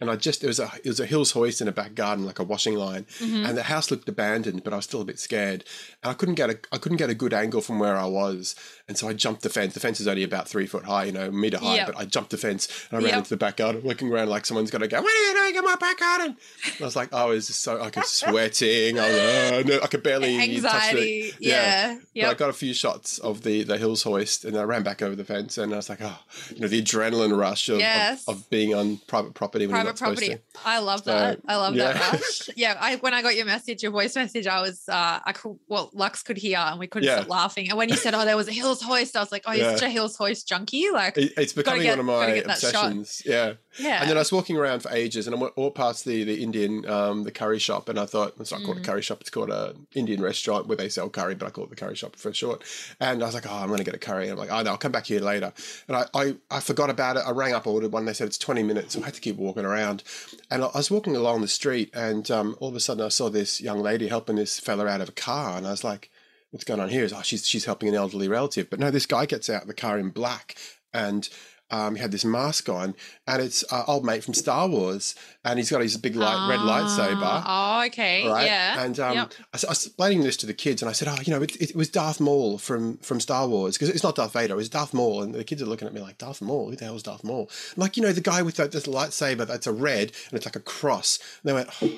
and 0.00 0.10
I 0.10 0.16
just 0.16 0.44
it 0.44 0.46
was 0.46 0.60
a 0.60 0.70
it 0.84 0.88
was 0.88 1.00
a 1.00 1.06
hills 1.06 1.32
hoist 1.32 1.60
in 1.62 1.68
a 1.68 1.72
back 1.72 1.94
garden, 1.94 2.24
like 2.26 2.38
a 2.38 2.44
washing 2.44 2.76
line, 2.76 3.04
Mhm. 3.20 3.48
and 3.48 3.56
the 3.58 3.62
house 3.64 3.90
looked 3.90 4.08
abandoned, 4.08 4.62
but 4.62 4.72
I 4.72 4.76
was 4.76 4.84
still 4.84 5.00
a 5.00 5.06
bit 5.06 5.18
scared, 5.18 5.64
and 6.02 6.10
I 6.10 6.14
couldn't 6.14 6.34
get 6.36 6.48
a 6.50 6.58
I 6.70 6.78
couldn't 6.78 6.98
get 6.98 7.10
a 7.10 7.14
good 7.14 7.32
angle 7.34 7.60
from 7.62 7.78
where 7.78 7.96
I 7.96 8.04
was, 8.06 8.54
and 8.88 8.96
so 8.96 9.08
I 9.08 9.12
jumped 9.12 9.42
the 9.42 9.48
fence. 9.50 9.74
The 9.74 9.80
fence 9.80 10.00
is 10.00 10.06
only 10.08 10.22
about 10.22 10.48
three 10.48 10.66
foot 10.66 10.84
high, 10.84 11.04
you 11.04 11.12
know, 11.12 11.30
meter 11.30 11.58
high, 11.58 11.76
Yep. 11.76 11.86
but 11.88 11.96
I 11.96 12.04
jumped 12.04 12.30
the 12.30 12.36
fence 12.36 12.68
and 12.90 12.98
I 12.98 13.02
ran 13.02 13.08
Yep. 13.10 13.18
into 13.18 13.30
the 13.30 13.36
back 13.36 13.56
garden, 13.56 13.82
looking 13.84 14.12
around 14.12 14.28
like 14.28 14.46
someone's 14.46 14.70
going 14.70 14.82
to 14.82 14.88
go, 14.88 15.00
"What 15.02 15.12
are 15.12 15.22
you 15.28 15.34
doing 15.34 15.56
in 15.56 15.64
my 15.64 15.76
back 15.76 15.98
garden?" 15.98 16.36
And 16.66 16.74
I 16.80 16.84
was 16.84 16.96
like, 16.96 17.12
I 17.12 17.24
was 17.24 17.46
just 17.48 17.62
so 17.62 17.78
sweating, 18.04 18.98
I, 18.98 19.08
was, 19.08 19.18
uh, 19.18 19.62
no, 19.66 19.80
I 19.82 19.86
could 19.86 20.02
barely 20.02 20.36
touch 20.36 20.46
the, 20.46 20.54
Anxiety. 20.56 21.32
Yeah. 21.40 21.98
Yeah. 22.14 22.26
but 22.26 22.30
I 22.30 22.34
got 22.34 22.50
a 22.50 22.54
few 22.54 22.74
shots 22.74 23.18
of 23.18 23.42
the 23.42 23.62
the 23.62 23.78
hills 23.78 24.02
hoist, 24.02 24.44
and 24.44 24.56
I 24.56 24.62
ran 24.62 24.82
back 24.82 25.02
over 25.02 25.14
the 25.14 25.24
fence, 25.24 25.58
and 25.58 25.72
I 25.72 25.76
was 25.76 25.88
like, 25.88 26.00
oh, 26.02 26.18
you 26.54 26.60
know, 26.60 26.68
the 26.68 26.82
adrenaline 26.82 27.36
rush 27.36 27.68
of, 27.68 27.76
of- 27.76 27.80
Yes. 27.80 28.24
of, 28.28 28.48
being 28.50 28.74
on 28.74 28.98
private 29.06 29.34
property 29.34 29.66
when 29.66 29.74
you're 29.76 29.84
Private 29.94 30.00
not 30.00 30.06
property. 30.08 30.28
to. 30.28 30.40
I 30.64 30.78
love 30.78 31.00
So, 31.04 31.10
that. 31.12 31.40
I 31.48 31.56
love 31.56 31.74
that 31.74 31.96
yeah. 31.96 32.10
rush. 32.12 32.50
Yeah. 32.56 32.76
I 32.80 32.96
when 32.96 33.14
I 33.14 33.22
got 33.22 33.34
your 33.36 33.46
message, 33.46 33.82
your 33.82 33.92
voice 33.92 34.14
message, 34.16 34.46
I 34.46 34.60
was 34.60 34.88
uh 34.88 35.20
I 35.24 35.32
could 35.32 35.58
well 35.68 35.90
Lux 35.92 36.22
could 36.22 36.36
hear 36.38 36.58
and 36.58 36.78
we 36.78 36.86
couldn't 36.86 37.06
Yeah. 37.08 37.16
stop 37.18 37.28
laughing. 37.28 37.68
And 37.68 37.76
when 37.78 37.88
you 37.88 37.96
said, 37.96 38.14
Oh, 38.14 38.24
there 38.24 38.36
was 38.36 38.48
a 38.48 38.52
hills 38.52 38.75
hoist, 38.82 39.16
I 39.16 39.20
was 39.20 39.32
like, 39.32 39.42
Oh, 39.46 39.52
you're 39.52 39.66
Yeah. 39.70 39.74
such 39.76 39.82
a 39.82 39.90
hills 39.90 40.16
hoist 40.16 40.48
junkie. 40.48 40.90
Like 40.90 41.16
It- 41.18 41.32
it's 41.36 41.52
becoming 41.52 41.82
get- 41.82 41.90
one 41.98 42.00
of 42.00 42.06
my 42.06 42.34
get 42.34 42.46
that 42.46 42.58
shot. 42.58 42.74
obsessions. 42.74 43.22
Yeah. 43.24 43.54
yeah. 43.78 44.00
And 44.00 44.10
then 44.10 44.16
I 44.16 44.20
was 44.20 44.32
walking 44.32 44.56
around 44.56 44.80
for 44.80 44.90
ages, 44.92 45.26
and 45.26 45.34
I 45.36 45.38
went 45.38 45.52
all 45.56 45.70
past 45.70 46.04
the 46.04 46.24
the 46.24 46.42
Indian 46.42 46.88
um, 46.88 47.24
the 47.24 47.30
curry 47.30 47.58
shop, 47.58 47.88
and 47.88 47.98
I 47.98 48.06
thought 48.06 48.34
it's 48.40 48.50
not 48.52 48.60
Mm. 48.60 48.64
called 48.66 48.78
a 48.78 48.80
curry 48.82 49.02
shop; 49.02 49.20
it's 49.20 49.30
called 49.30 49.50
a 49.50 49.74
Indian 49.94 50.20
restaurant 50.22 50.66
where 50.66 50.76
they 50.76 50.88
sell 50.88 51.08
curry, 51.08 51.34
but 51.34 51.46
I 51.46 51.50
call 51.50 51.64
it 51.64 51.70
the 51.70 51.76
curry 51.76 51.94
shop 51.96 52.16
for 52.16 52.32
short. 52.32 52.62
And 53.00 53.22
I 53.22 53.26
was 53.26 53.34
like, 53.34 53.46
oh, 53.46 53.54
I'm 53.54 53.68
going 53.68 53.78
to 53.78 53.84
get 53.84 53.94
a 53.94 53.98
curry. 53.98 54.24
And 54.28 54.32
I'm 54.32 54.38
like, 54.38 54.50
oh 54.50 54.62
no, 54.62 54.70
I'll 54.72 54.76
come 54.78 54.92
back 54.92 55.06
here 55.06 55.20
later. 55.20 55.52
And 55.88 55.96
I, 55.96 56.06
I 56.14 56.34
I 56.50 56.60
forgot 56.60 56.90
about 56.90 57.16
it. 57.16 57.24
I 57.26 57.30
rang 57.30 57.52
up, 57.54 57.66
ordered 57.66 57.92
one. 57.92 58.04
They 58.04 58.12
said 58.12 58.26
it's 58.28 58.38
20 58.38 58.62
minutes, 58.62 58.94
so 58.94 59.02
I 59.02 59.06
had 59.06 59.14
to 59.14 59.20
keep 59.20 59.36
walking 59.36 59.64
around. 59.64 60.02
And 60.50 60.62
I 60.64 60.68
was 60.74 60.90
walking 60.90 61.16
along 61.16 61.40
the 61.42 61.48
street, 61.48 61.90
and 61.94 62.30
um, 62.30 62.56
all 62.60 62.68
of 62.68 62.76
a 62.76 62.80
sudden 62.80 63.04
I 63.04 63.08
saw 63.08 63.28
this 63.28 63.60
young 63.60 63.80
lady 63.82 64.08
helping 64.08 64.36
this 64.36 64.58
fella 64.60 64.86
out 64.86 65.00
of 65.00 65.08
a 65.08 65.12
car, 65.12 65.56
and 65.56 65.66
I 65.66 65.70
was 65.72 65.84
like. 65.84 66.10
What's 66.50 66.64
going 66.64 66.80
on 66.80 66.88
here? 66.88 67.04
Is 67.04 67.12
oh, 67.12 67.22
she's 67.22 67.46
she's 67.46 67.64
helping 67.64 67.88
an 67.88 67.94
elderly 67.94 68.28
relative, 68.28 68.70
but 68.70 68.78
no, 68.80 68.90
this 68.90 69.06
guy 69.06 69.26
gets 69.26 69.50
out 69.50 69.62
of 69.62 69.68
the 69.68 69.74
car 69.74 69.98
in 69.98 70.10
black, 70.10 70.56
and 70.94 71.28
um, 71.68 71.96
he 71.96 72.00
had 72.00 72.12
this 72.12 72.24
mask 72.24 72.68
on, 72.68 72.94
and 73.26 73.42
it's 73.42 73.64
uh, 73.72 73.82
old 73.88 74.04
mate 74.04 74.22
from 74.22 74.34
Star 74.34 74.68
Wars, 74.68 75.16
and 75.44 75.58
he's 75.58 75.68
got 75.68 75.82
his 75.82 75.96
big 75.96 76.14
light, 76.14 76.48
red 76.48 76.60
lightsaber. 76.60 77.18
Ah, 77.20 77.80
Oh, 77.82 77.86
okay. 77.86 78.24
Right, 78.24 78.46
Yeah. 78.46 78.84
and 78.84 79.00
um, 79.00 79.14
Yep. 79.16 79.32
I, 79.40 79.44
was, 79.52 79.64
I 79.64 79.68
was 79.70 79.86
explaining 79.86 80.22
this 80.22 80.36
to 80.38 80.46
the 80.46 80.54
kids, 80.54 80.80
and 80.80 80.88
I 80.88 80.92
said, 80.92 81.08
"Oh, 81.08 81.16
you 81.24 81.32
know, 81.34 81.42
it, 81.42 81.60
it 81.60 81.74
was 81.74 81.88
Darth 81.88 82.20
Maul 82.20 82.58
from 82.58 82.98
from 82.98 83.18
Star 83.18 83.48
Wars 83.48 83.76
because 83.76 83.88
it's 83.88 84.04
not 84.04 84.14
Darth 84.14 84.32
Vader, 84.32 84.54
it 84.54 84.56
was 84.56 84.68
Darth 84.68 84.94
Maul." 84.94 85.22
And 85.22 85.34
the 85.34 85.42
kids 85.42 85.60
are 85.60 85.66
looking 85.66 85.88
at 85.88 85.92
me 85.94 86.00
like, 86.00 86.18
"Darth 86.18 86.40
Maul? 86.40 86.70
Who 86.70 86.76
the 86.76 86.84
hell's 86.84 87.02
Darth 87.02 87.24
Maul?" 87.24 87.50
I'm 87.76 87.80
like, 87.80 87.96
you 87.96 88.02
know, 88.04 88.12
the 88.12 88.20
guy 88.20 88.42
with 88.42 88.54
that 88.56 88.70
this 88.70 88.86
lightsaber 88.86 89.44
that's 89.44 89.66
a 89.66 89.72
red 89.72 90.12
and 90.30 90.34
it's 90.36 90.46
like 90.46 90.54
a 90.56 90.60
cross. 90.60 91.18
And 91.42 91.48
they 91.50 91.52
went, 91.52 91.68
oh, 91.82 91.90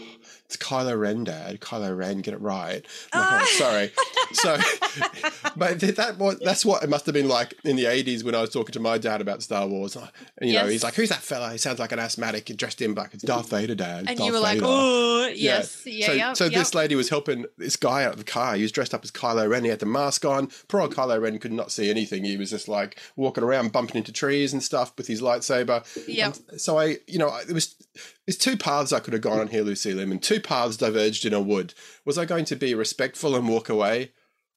"It's 0.49 0.57
Kylo 0.57 0.99
Ren, 0.99 1.25
Dad. 1.25 1.61
Kylo 1.61 1.97
Ren, 1.97 2.21
get 2.21 2.35
it 2.35 2.40
right." 2.40 2.85
I'm 3.12 3.21
like, 3.21 3.43
"Oh, 3.43 3.57
sorry." 3.59 3.90
So, 4.33 4.59
but 5.57 5.81
that 5.81 6.17
was 6.19 6.38
that's 6.40 6.64
what 6.64 6.83
it 6.83 6.90
must 6.90 7.07
have 7.07 7.14
been 7.14 7.28
like 7.28 7.55
in 7.64 7.76
the 7.76 7.85
'80s 7.85 8.25
when 8.25 8.35
I 8.35 8.40
was 8.40 8.50
talking 8.50 8.73
to 8.73 8.81
my 8.81 8.99
dad 8.99 9.21
about 9.21 9.43
Star 9.43 9.67
Wars. 9.67 9.97
And, 9.97 10.50
you 10.50 10.52
know, 10.52 10.67
he's 10.67 10.85
like, 10.85 10.95
"Who's 10.95 11.09
that 11.09 11.23
fella? 11.23 11.50
He 11.50 11.59
sounds 11.59 11.78
like 11.78 11.93
an 11.93 11.99
asthmatic 11.99 12.47
dressed 12.57 12.83
in 12.83 12.95
black. 12.95 13.14
It's 13.14 13.23
Darth 13.23 13.50
Vader, 13.50 13.75
Dad." 13.75 14.05
And 14.07 14.19
Darth 14.19 14.26
you 14.26 14.33
were 14.33 14.40
like, 14.40 14.61
Oh, 14.62 15.31
yes. 15.35 15.87
Yeah. 15.87 16.07
so 16.07 16.12
yeah. 16.12 16.33
so 16.33 16.45
yep. 16.45 16.55
this 16.55 16.75
lady 16.75 16.95
was 16.95 17.09
helping 17.09 17.47
this 17.57 17.76
guy 17.76 18.05
out 18.05 18.12
of 18.12 18.19
the 18.19 18.25
car. 18.25 18.55
He 18.55 18.62
was 18.62 18.73
dressed 18.73 18.95
up 18.95 19.05
as 19.05 19.11
Kylo 19.11 19.49
Ren. 19.49 19.64
He 19.64 19.71
had 19.71 19.78
the 19.78 19.87
mask 19.87 20.25
on. 20.25 20.49
Poor 20.69 20.81
old 20.81 20.95
Kylo 20.95 21.21
Ren 21.21 21.38
could 21.38 21.52
not 21.52 21.71
see 21.71 21.90
anything. 21.90 22.25
He 22.25 22.37
was 22.37 22.50
just 22.50 22.69
like 22.69 23.00
walking 23.17 23.45
around, 23.45 23.73
bumping 23.73 23.97
into 23.97 24.12
trees 24.12 24.52
and 24.52 24.62
stuff 24.62 24.93
with 24.97 25.07
his 25.07 25.21
lightsaber. 25.21 25.85
Yeah. 26.07 26.33
So 26.57 26.78
I, 26.78 26.99
you 27.07 27.19
know, 27.19 27.37
it 27.37 27.52
was 27.52 27.75
there's 28.26 28.37
two 28.37 28.57
paths 28.57 28.93
I 28.93 29.00
could 29.00 29.12
have 29.12 29.23
gone 29.23 29.40
on 29.40 29.49
here, 29.49 29.62
Lucy 29.62 29.95
Lemon. 29.95 30.19
two 30.19 30.40
paths 30.40 30.76
diverged 30.76 31.25
in 31.25 31.35
a 31.35 31.40
wood. 31.40 31.75
Was 32.05 32.19
I 32.19 32.25
going 32.25 32.45
to 32.47 32.57
be 32.57 32.75
respectful 32.75 33.35
and 33.35 33.49
walk 33.49 33.69
away? 33.69 34.12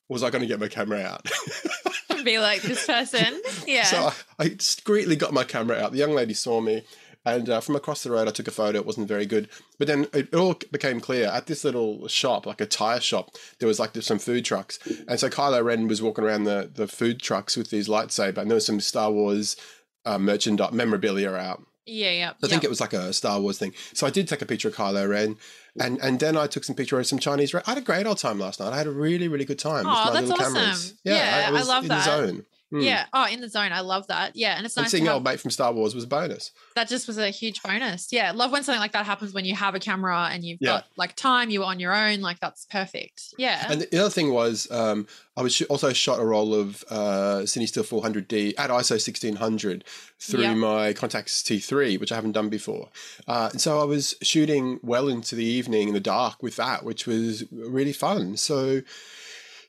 Or 0.09 0.15
was 0.15 0.23
I 0.23 0.29
going 0.29 0.41
to 0.41 0.47
get 0.47 0.59
my 0.59 0.67
camera 0.67 1.01
out? 1.01 1.29
be 2.23 2.39
like 2.39 2.61
this 2.61 2.85
person. 2.85 3.41
Yeah. 3.67 3.83
So 3.83 3.97
I, 3.97 4.13
I 4.43 4.47
discreetly 4.49 5.15
got 5.15 5.33
my 5.33 5.43
camera 5.43 5.77
out. 5.77 5.91
The 5.91 5.97
young 5.97 6.13
lady 6.13 6.33
saw 6.33 6.61
me, 6.61 6.83
and 7.25 7.49
uh, 7.49 7.61
from 7.61 7.75
across 7.75 8.03
the 8.03 8.11
road, 8.11 8.27
I 8.27 8.31
took 8.31 8.47
a 8.47 8.51
photo. 8.51 8.79
It 8.79 8.85
wasn't 8.85 9.07
very 9.07 9.25
good, 9.25 9.49
but 9.77 9.87
then 9.87 10.07
it 10.13 10.33
all 10.33 10.55
became 10.71 10.99
clear 10.99 11.27
at 11.27 11.47
this 11.47 11.63
little 11.63 12.07
shop, 12.07 12.45
like 12.45 12.61
a 12.61 12.65
tire 12.65 12.99
shop. 12.99 13.35
There 13.59 13.67
was 13.67 13.79
like 13.79 13.95
some 13.97 14.19
food 14.19 14.45
trucks, 14.45 14.79
and 15.07 15.19
so 15.19 15.29
Kylo 15.29 15.63
Ren 15.63 15.87
was 15.87 16.01
walking 16.01 16.23
around 16.23 16.43
the 16.45 16.69
the 16.73 16.87
food 16.87 17.21
trucks 17.21 17.55
with 17.55 17.71
his 17.71 17.87
lightsaber, 17.87 18.39
and 18.39 18.49
there 18.49 18.55
was 18.55 18.65
some 18.65 18.79
Star 18.79 19.11
Wars 19.11 19.55
uh, 20.05 20.17
merchandise 20.17 20.73
memorabilia 20.73 21.33
out. 21.33 21.63
Yeah. 21.85 22.11
Yeah. 22.11 22.33
I 22.43 22.47
think 22.47 22.63
it 22.63 22.69
was 22.69 22.81
like 22.81 22.93
a 22.93 23.13
Star 23.13 23.39
Wars 23.39 23.57
thing. 23.57 23.73
So 23.93 24.07
I 24.07 24.09
did 24.09 24.27
take 24.27 24.41
a 24.41 24.45
picture 24.45 24.67
of 24.67 24.75
Kylo 24.75 25.09
Ren, 25.09 25.37
and 25.79 25.99
and 26.01 26.19
then 26.19 26.37
I 26.37 26.47
took 26.47 26.63
some 26.63 26.75
picture 26.75 26.99
of 26.99 27.07
some 27.07 27.19
Chinese. 27.19 27.53
I 27.53 27.61
had 27.65 27.77
a 27.77 27.81
great 27.81 28.05
old 28.05 28.17
time 28.17 28.39
last 28.39 28.59
night. 28.59 28.73
I 28.73 28.77
had 28.77 28.87
a 28.87 28.91
really 28.91 29.27
really 29.27 29.45
good 29.45 29.59
time 29.59 29.85
Aw, 29.87 30.05
with 30.05 30.13
my 30.13 30.19
that's 30.19 30.29
little 30.29 30.45
awesome. 30.45 30.55
cameras. 30.55 30.93
Yeah, 31.03 31.45
I 31.47 31.51
was 31.51 31.67
love 31.67 31.83
in 31.83 31.89
that. 31.89 32.05
The 32.05 32.27
zone. 32.27 32.45
Mm. 32.71 32.83
Yeah. 32.85 33.05
Oh, 33.13 33.25
in 33.27 33.41
the 33.41 33.49
zone. 33.49 33.71
I 33.73 33.81
love 33.81 34.07
that. 34.07 34.35
Yeah. 34.35 34.55
And 34.55 34.65
it's 34.65 34.77
And 34.77 34.83
nice 34.85 34.91
seeing 34.91 35.03
to 35.03 35.09
have, 35.09 35.15
old 35.15 35.23
mate 35.25 35.39
from 35.39 35.51
Star 35.51 35.73
Wars 35.73 35.93
was 35.93 36.05
a 36.05 36.07
bonus. 36.07 36.51
that 36.75 36.87
just 36.87 37.05
was 37.07 37.17
a 37.17 37.29
huge 37.29 37.61
bonus. 37.61 38.07
Yeah. 38.11 38.31
Love 38.31 38.51
when 38.51 38.63
something 38.63 38.79
like 38.79 38.93
that 38.93 39.05
happens 39.05 39.33
when 39.33 39.43
you 39.45 39.55
have 39.55 39.75
a 39.75 39.79
camera 39.79 40.29
and 40.31 40.43
you've 40.45 40.59
Yeah. 40.61 40.67
got 40.69 40.85
like 40.95 41.15
time, 41.15 41.49
you 41.49 41.59
were 41.59 41.65
on 41.65 41.79
your 41.79 41.93
own. 41.93 42.21
Like 42.21 42.39
that's 42.39 42.65
perfect. 42.65 43.33
Yeah. 43.37 43.65
And 43.69 43.81
the 43.81 43.99
other 43.99 44.09
thing 44.09 44.31
was, 44.31 44.71
um, 44.71 45.05
I 45.35 45.41
was 45.41 45.61
also 45.63 45.91
shot 45.93 46.19
a 46.19 46.25
roll 46.25 46.53
of 46.53 46.83
uh, 46.89 47.41
CineStill 47.43 47.83
400D 47.85 48.53
at 48.57 48.69
ISO 48.69 48.91
1600 48.99 49.83
through 50.19 50.41
Yep. 50.41 50.57
my 50.57 50.93
Contax 50.93 51.41
T3, 51.43 51.99
which 51.99 52.11
I 52.11 52.15
haven't 52.15 52.33
done 52.33 52.49
before. 52.49 52.89
Uh, 53.27 53.49
and 53.51 53.59
so 53.61 53.79
I 53.79 53.83
was 53.85 54.15
shooting 54.21 54.79
well 54.83 55.07
into 55.07 55.35
the 55.35 55.45
evening 55.45 55.87
in 55.89 55.93
the 55.93 55.99
dark 55.99 56.41
with 56.43 56.55
that, 56.57 56.83
which 56.83 57.05
was 57.07 57.43
really 57.51 57.93
fun. 57.93 58.37
So. 58.37 58.81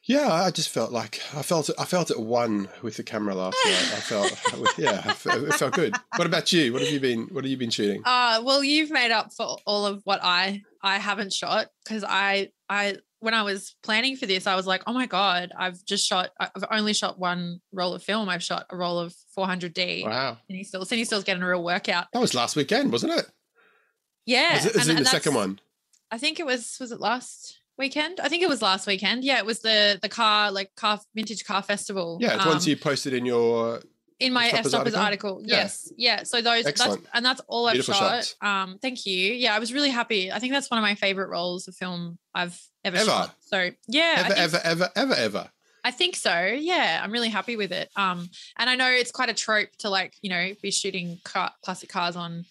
Yeah, 0.05 0.33
I 0.33 0.51
just 0.51 0.69
felt 0.71 0.91
like 0.91 1.21
I 1.35 1.43
felt 1.43 1.71
I 1.79 1.85
felt 1.85 2.11
at 2.11 2.19
one 2.19 2.69
with 2.83 2.97
the 2.97 3.05
camera 3.05 3.35
last 3.37 3.57
night. 3.65 3.73
I 3.75 4.01
felt, 4.01 4.33
yeah, 4.79 5.01
I 5.05 5.11
it 5.11 5.55
felt 5.55 5.75
good. 5.75 5.95
What 6.17 6.27
about 6.27 6.53
you? 6.53 6.73
What 6.73 6.83
have 6.83 6.91
you 6.91 6.99
been? 6.99 7.29
What 7.31 7.45
have 7.45 7.51
you 7.51 7.57
been 7.57 7.71
shooting? 7.71 8.03
Uh, 8.05 8.43
well, 8.45 8.65
you've 8.65 8.91
made 8.91 9.13
up 9.13 9.33
for 9.33 9.59
all 9.65 9.87
of 9.87 10.01
what 10.05 10.19
I 10.23 10.63
I 10.83 10.99
haven't 10.99 11.33
shot 11.33 11.69
because 11.85 12.03
I 12.07 12.51
I 12.69 12.97
when 13.21 13.35
I 13.35 13.45
was 13.45 13.77
planning 13.85 14.17
for 14.17 14.27
this, 14.27 14.49
I 14.49 14.57
was 14.57 14.67
like, 14.67 14.83
oh 14.89 14.93
my 14.93 15.07
god, 15.07 15.53
I've 15.57 15.85
just 15.85 16.05
shot. 16.05 16.31
I've 16.41 16.65
only 16.73 16.93
shot 16.95 17.21
one 17.21 17.61
roll 17.73 17.95
of 17.95 18.03
film. 18.03 18.29
I've 18.29 18.43
shot 18.43 18.67
a 18.71 18.77
roll 18.77 18.99
of 18.99 19.15
400D. 19.39 20.05
Wow, 20.05 20.39
And 20.49 20.59
he's 20.59 20.67
still, 20.67 20.85
CineStill's 20.85 21.23
getting 21.23 21.45
a 21.45 21.49
real 21.49 21.63
workout. 21.63 22.07
that 22.13 22.19
was 22.19 22.35
last 22.35 22.57
weekend, 22.57 22.91
wasn't 22.91 23.13
it? 23.13 23.27
Yeah, 24.27 24.55
Was 24.55 24.67
it, 24.67 24.75
was 24.75 24.83
and- 24.89 24.91
it 24.91 24.97
and 24.97 25.07
the 25.07 25.11
second 25.11 25.35
one? 25.35 25.61
I 26.11 26.19
think 26.19 26.41
it 26.41 26.47
was. 26.47 26.77
Was 26.81 26.91
it 26.91 26.99
last 27.01 27.61
weekend? 27.79 28.21
I 28.21 28.29
think 28.29 28.43
it 28.43 28.49
was 28.49 28.63
last 28.63 28.87
weekend. 28.87 29.25
Yeah, 29.25 29.39
it 29.39 29.47
was 29.47 29.61
the 29.61 29.99
the 30.01 30.09
car 30.09 30.51
like 30.51 30.75
car 30.77 31.01
vintage 31.15 31.45
car 31.45 31.63
festival. 31.63 32.19
Yeah, 32.21 32.37
it's 32.37 32.47
ones 32.47 32.67
um, 32.67 32.71
you 32.71 32.77
posted 32.77 33.13
in 33.13 33.27
your 33.27 33.81
in 34.23 34.33
my 34.33 34.49
Fstoppers 34.51 34.97
article? 34.97 35.43
Yeah. 35.45 35.57
Yes. 35.57 35.93
Yeah. 35.97 36.23
So 36.23 36.41
those 36.41 36.65
that's 36.65 36.99
and 37.13 37.25
that's 37.25 37.41
all 37.49 37.67
I've 37.67 37.75
Beautiful 37.75 37.95
shot. 37.95 38.25
shots. 38.25 38.37
Um, 38.41 38.79
thank 38.81 39.05
you. 39.05 39.33
Yeah, 39.33 39.55
I 39.55 39.59
was 39.59 39.73
really 39.73 39.91
happy. 39.91 40.31
I 40.31 40.39
think 40.39 40.53
that's 40.53 40.71
one 40.71 40.79
of 40.79 40.83
my 40.83 40.95
favorite 40.95 41.29
roles 41.29 41.67
of 41.69 41.75
film 41.75 42.19
I've 42.35 42.59
ever, 42.85 42.99
Ever? 42.99 43.07
shot. 43.07 43.35
So 43.41 43.71
yeah, 43.89 44.25
ever, 44.27 44.35
ever, 44.35 44.61
ever, 44.65 44.91
ever, 44.95 45.15
ever. 45.15 45.51
I 45.85 45.91
think 45.91 46.15
so. 46.15 46.45
Yeah, 46.47 47.01
I'm 47.03 47.11
really 47.11 47.29
happy 47.29 47.57
with 47.57 47.73
it. 47.73 47.91
Um, 47.97 48.29
and 48.57 48.71
I 48.71 48.77
know 48.77 48.89
it's 48.89 49.11
quite 49.11 49.29
a 49.31 49.35
trope 49.35 49.71
to 49.81 49.91
like, 49.91 50.15
you 50.23 50.31
know, 50.31 50.53
be 50.63 50.71
shooting 50.71 51.19
car, 51.25 51.51
classic 51.65 51.89
cars 51.89 52.15
on 52.15 52.45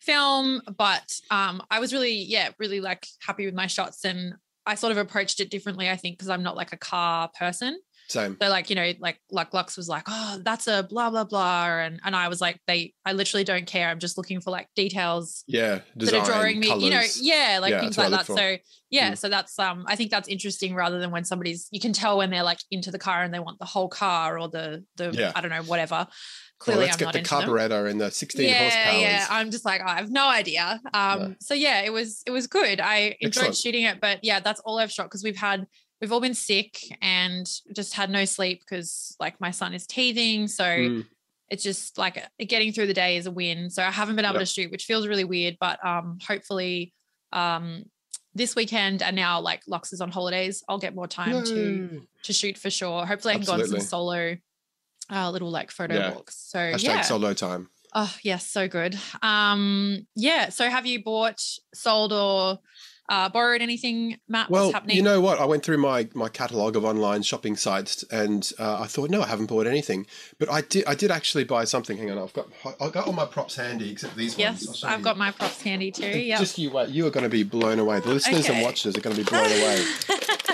film, 0.00 0.60
but 0.76 1.10
um, 1.30 1.62
I 1.70 1.80
was 1.80 1.94
really, 1.94 2.12
yeah, 2.16 2.50
really 2.58 2.80
like 2.80 3.06
happy 3.26 3.46
with 3.46 3.54
my 3.54 3.66
shots 3.66 4.04
and 4.04 4.34
I 4.66 4.74
sort 4.74 4.90
of 4.92 4.98
approached 4.98 5.40
it 5.40 5.50
differently, 5.50 5.88
I 5.88 5.96
think, 5.96 6.18
because 6.18 6.28
I'm 6.28 6.42
not 6.42 6.56
like 6.56 6.72
a 6.72 6.76
car 6.76 7.30
person. 7.38 7.78
Same. 8.08 8.36
So 8.40 8.48
like, 8.48 8.70
you 8.70 8.76
know, 8.76 8.92
like 9.00 9.18
like 9.32 9.52
Lux 9.52 9.76
was 9.76 9.88
like, 9.88 10.04
oh, 10.06 10.38
that's 10.44 10.68
a 10.68 10.84
blah 10.84 11.10
blah 11.10 11.24
blah. 11.24 11.78
And 11.78 12.00
and 12.04 12.14
I 12.14 12.28
was 12.28 12.40
like, 12.40 12.60
they 12.68 12.94
I 13.04 13.12
literally 13.12 13.42
don't 13.42 13.66
care. 13.66 13.88
I'm 13.88 13.98
just 13.98 14.16
looking 14.16 14.40
for 14.40 14.50
like 14.52 14.68
details 14.76 15.42
Yeah, 15.48 15.80
design, 15.96 16.20
that 16.20 16.22
are 16.22 16.32
drawing 16.32 16.60
me, 16.60 16.72
you 16.78 16.90
know, 16.90 17.02
yeah, 17.20 17.58
like 17.60 17.72
Yeah, 17.72 17.80
things 17.80 17.98
like 17.98 18.10
that. 18.10 18.28
Look 18.28 18.38
So 18.38 18.56
yeah, 18.90 19.12
Mm. 19.12 19.18
so 19.18 19.28
that's 19.28 19.58
um 19.58 19.84
I 19.88 19.96
think 19.96 20.12
that's 20.12 20.28
interesting 20.28 20.76
rather 20.76 21.00
than 21.00 21.10
when 21.10 21.24
somebody's 21.24 21.66
you 21.72 21.80
can 21.80 21.92
tell 21.92 22.18
when 22.18 22.30
they're 22.30 22.44
like 22.44 22.60
into 22.70 22.92
the 22.92 22.98
car 22.98 23.24
and 23.24 23.34
they 23.34 23.40
want 23.40 23.58
the 23.58 23.64
whole 23.64 23.88
car 23.88 24.38
or 24.38 24.48
the 24.48 24.84
the 24.96 25.10
Yeah. 25.12 25.32
I 25.34 25.40
don't 25.40 25.50
know, 25.50 25.62
whatever. 25.64 26.06
Well, 26.66 26.78
let's 26.78 26.94
I'm 26.94 26.98
get 26.98 27.12
the 27.12 27.22
carburetor 27.22 27.86
and 27.86 28.00
the 28.00 28.10
16 28.10 28.48
Yeah, 28.48 28.54
horsepower. 28.62 29.00
yeah. 29.00 29.26
I'm 29.30 29.50
just 29.50 29.64
like, 29.64 29.80
I 29.82 29.96
have 29.96 30.10
no 30.10 30.28
idea. 30.28 30.80
Um, 30.94 31.36
so 31.40 31.54
yeah, 31.54 31.82
it 31.82 31.92
was 31.92 32.22
it 32.26 32.30
was 32.30 32.46
good. 32.46 32.80
I 32.80 33.16
enjoyed 33.20 33.26
Excellent. 33.26 33.56
shooting 33.56 33.84
it, 33.84 34.00
but 34.00 34.20
yeah, 34.22 34.40
that's 34.40 34.60
all 34.60 34.78
I've 34.78 34.90
shot 34.92 35.04
because 35.04 35.22
we've 35.22 35.36
had 35.36 35.66
we've 36.00 36.12
all 36.12 36.20
been 36.20 36.34
sick 36.34 36.78
and 37.02 37.46
just 37.74 37.94
had 37.94 38.10
no 38.10 38.24
sleep 38.24 38.60
because 38.60 39.16
like 39.20 39.40
my 39.40 39.50
son 39.50 39.74
is 39.74 39.86
teething. 39.86 40.48
So 40.48 40.64
Mm, 40.64 41.06
it's 41.48 41.62
just 41.62 41.96
like 41.98 42.22
getting 42.38 42.72
through 42.72 42.86
the 42.88 42.94
day 42.94 43.16
is 43.18 43.26
a 43.26 43.30
win. 43.30 43.70
So 43.70 43.82
I 43.82 43.90
haven't 43.90 44.16
been 44.16 44.24
able 44.24 44.34
Yep. 44.34 44.40
to 44.42 44.46
shoot, 44.46 44.70
which 44.70 44.84
feels 44.84 45.06
really 45.06 45.24
weird, 45.24 45.56
but 45.60 45.84
um 45.86 46.18
hopefully 46.26 46.92
um 47.32 47.84
this 48.34 48.54
weekend 48.56 49.02
and 49.02 49.14
now 49.16 49.40
like 49.40 49.62
Lux 49.66 49.92
is 49.92 50.00
on 50.00 50.10
holidays, 50.10 50.62
I'll 50.68 50.78
get 50.78 50.94
more 50.94 51.06
time 51.08 51.42
to 51.44 51.60
yay. 51.60 52.00
to 52.24 52.32
shoot 52.32 52.58
for 52.58 52.68
sure. 52.70 53.06
Hopefully 53.06 53.34
I 53.34 53.36
can 53.36 53.46
go 53.46 53.52
on 53.52 53.64
some 53.66 53.80
solo 53.80 54.36
uh 55.10 55.30
little 55.30 55.50
like 55.50 55.70
photo 55.70 55.94
Yeah. 55.94 56.14
walks. 56.14 56.36
So 56.50 56.58
Hashtag 56.58 56.82
yeah. 56.84 57.00
solo 57.02 57.32
time. 57.34 57.68
Oh 57.94 58.14
yes, 58.22 58.46
so 58.46 58.68
good. 58.68 58.98
Um, 59.22 60.06
yeah. 60.14 60.50
So 60.50 60.68
have 60.68 60.84
you 60.86 61.02
bought, 61.02 61.40
sold, 61.72 62.12
or 62.12 62.58
uh, 63.08 63.28
borrowed 63.30 63.62
anything, 63.62 64.18
Matt? 64.28 64.50
Well, 64.50 64.64
What's 64.64 64.74
happening? 64.74 64.96
you 64.96 65.02
know 65.02 65.20
what? 65.20 65.38
I 65.38 65.46
went 65.46 65.64
through 65.64 65.78
my 65.78 66.08
my 66.12 66.28
catalog 66.28 66.76
of 66.76 66.84
online 66.84 67.22
shopping 67.22 67.56
sites, 67.56 68.02
and 68.10 68.52
uh, 68.58 68.80
I 68.80 68.86
thought, 68.86 69.08
no, 69.08 69.22
I 69.22 69.28
haven't 69.28 69.46
bought 69.46 69.66
anything. 69.66 70.06
But 70.38 70.50
I 70.50 70.60
did. 70.60 70.84
I 70.86 70.94
did 70.94 71.10
actually 71.10 71.44
buy 71.44 71.64
something. 71.64 71.96
Hang 71.96 72.10
on, 72.10 72.18
I've 72.18 72.32
got 72.34 72.48
I've 72.80 72.92
got 72.92 73.06
all 73.06 73.12
my 73.14 73.24
props 73.24 73.56
handy, 73.56 73.92
except 73.92 74.14
these 74.16 74.36
ones. 74.36 74.66
I'll 74.66 74.72
yes, 74.74 74.84
I've 74.84 74.98
you. 74.98 75.04
got 75.04 75.16
my 75.16 75.30
props 75.30 75.62
handy 75.62 75.90
too. 75.92 76.18
Yeah. 76.18 76.38
Just 76.38 76.58
you 76.58 76.70
wait. 76.72 76.90
You 76.90 77.06
are 77.06 77.10
going 77.10 77.24
to 77.24 77.30
be 77.30 77.44
blown 77.44 77.78
away. 77.78 78.00
The 78.00 78.10
listeners 78.12 78.48
and 78.50 78.60
watchers 78.62 78.96
are 78.98 79.00
going 79.00 79.16
to 79.16 79.22
be 79.24 79.28
blown 79.30 79.46
away. 79.46 79.84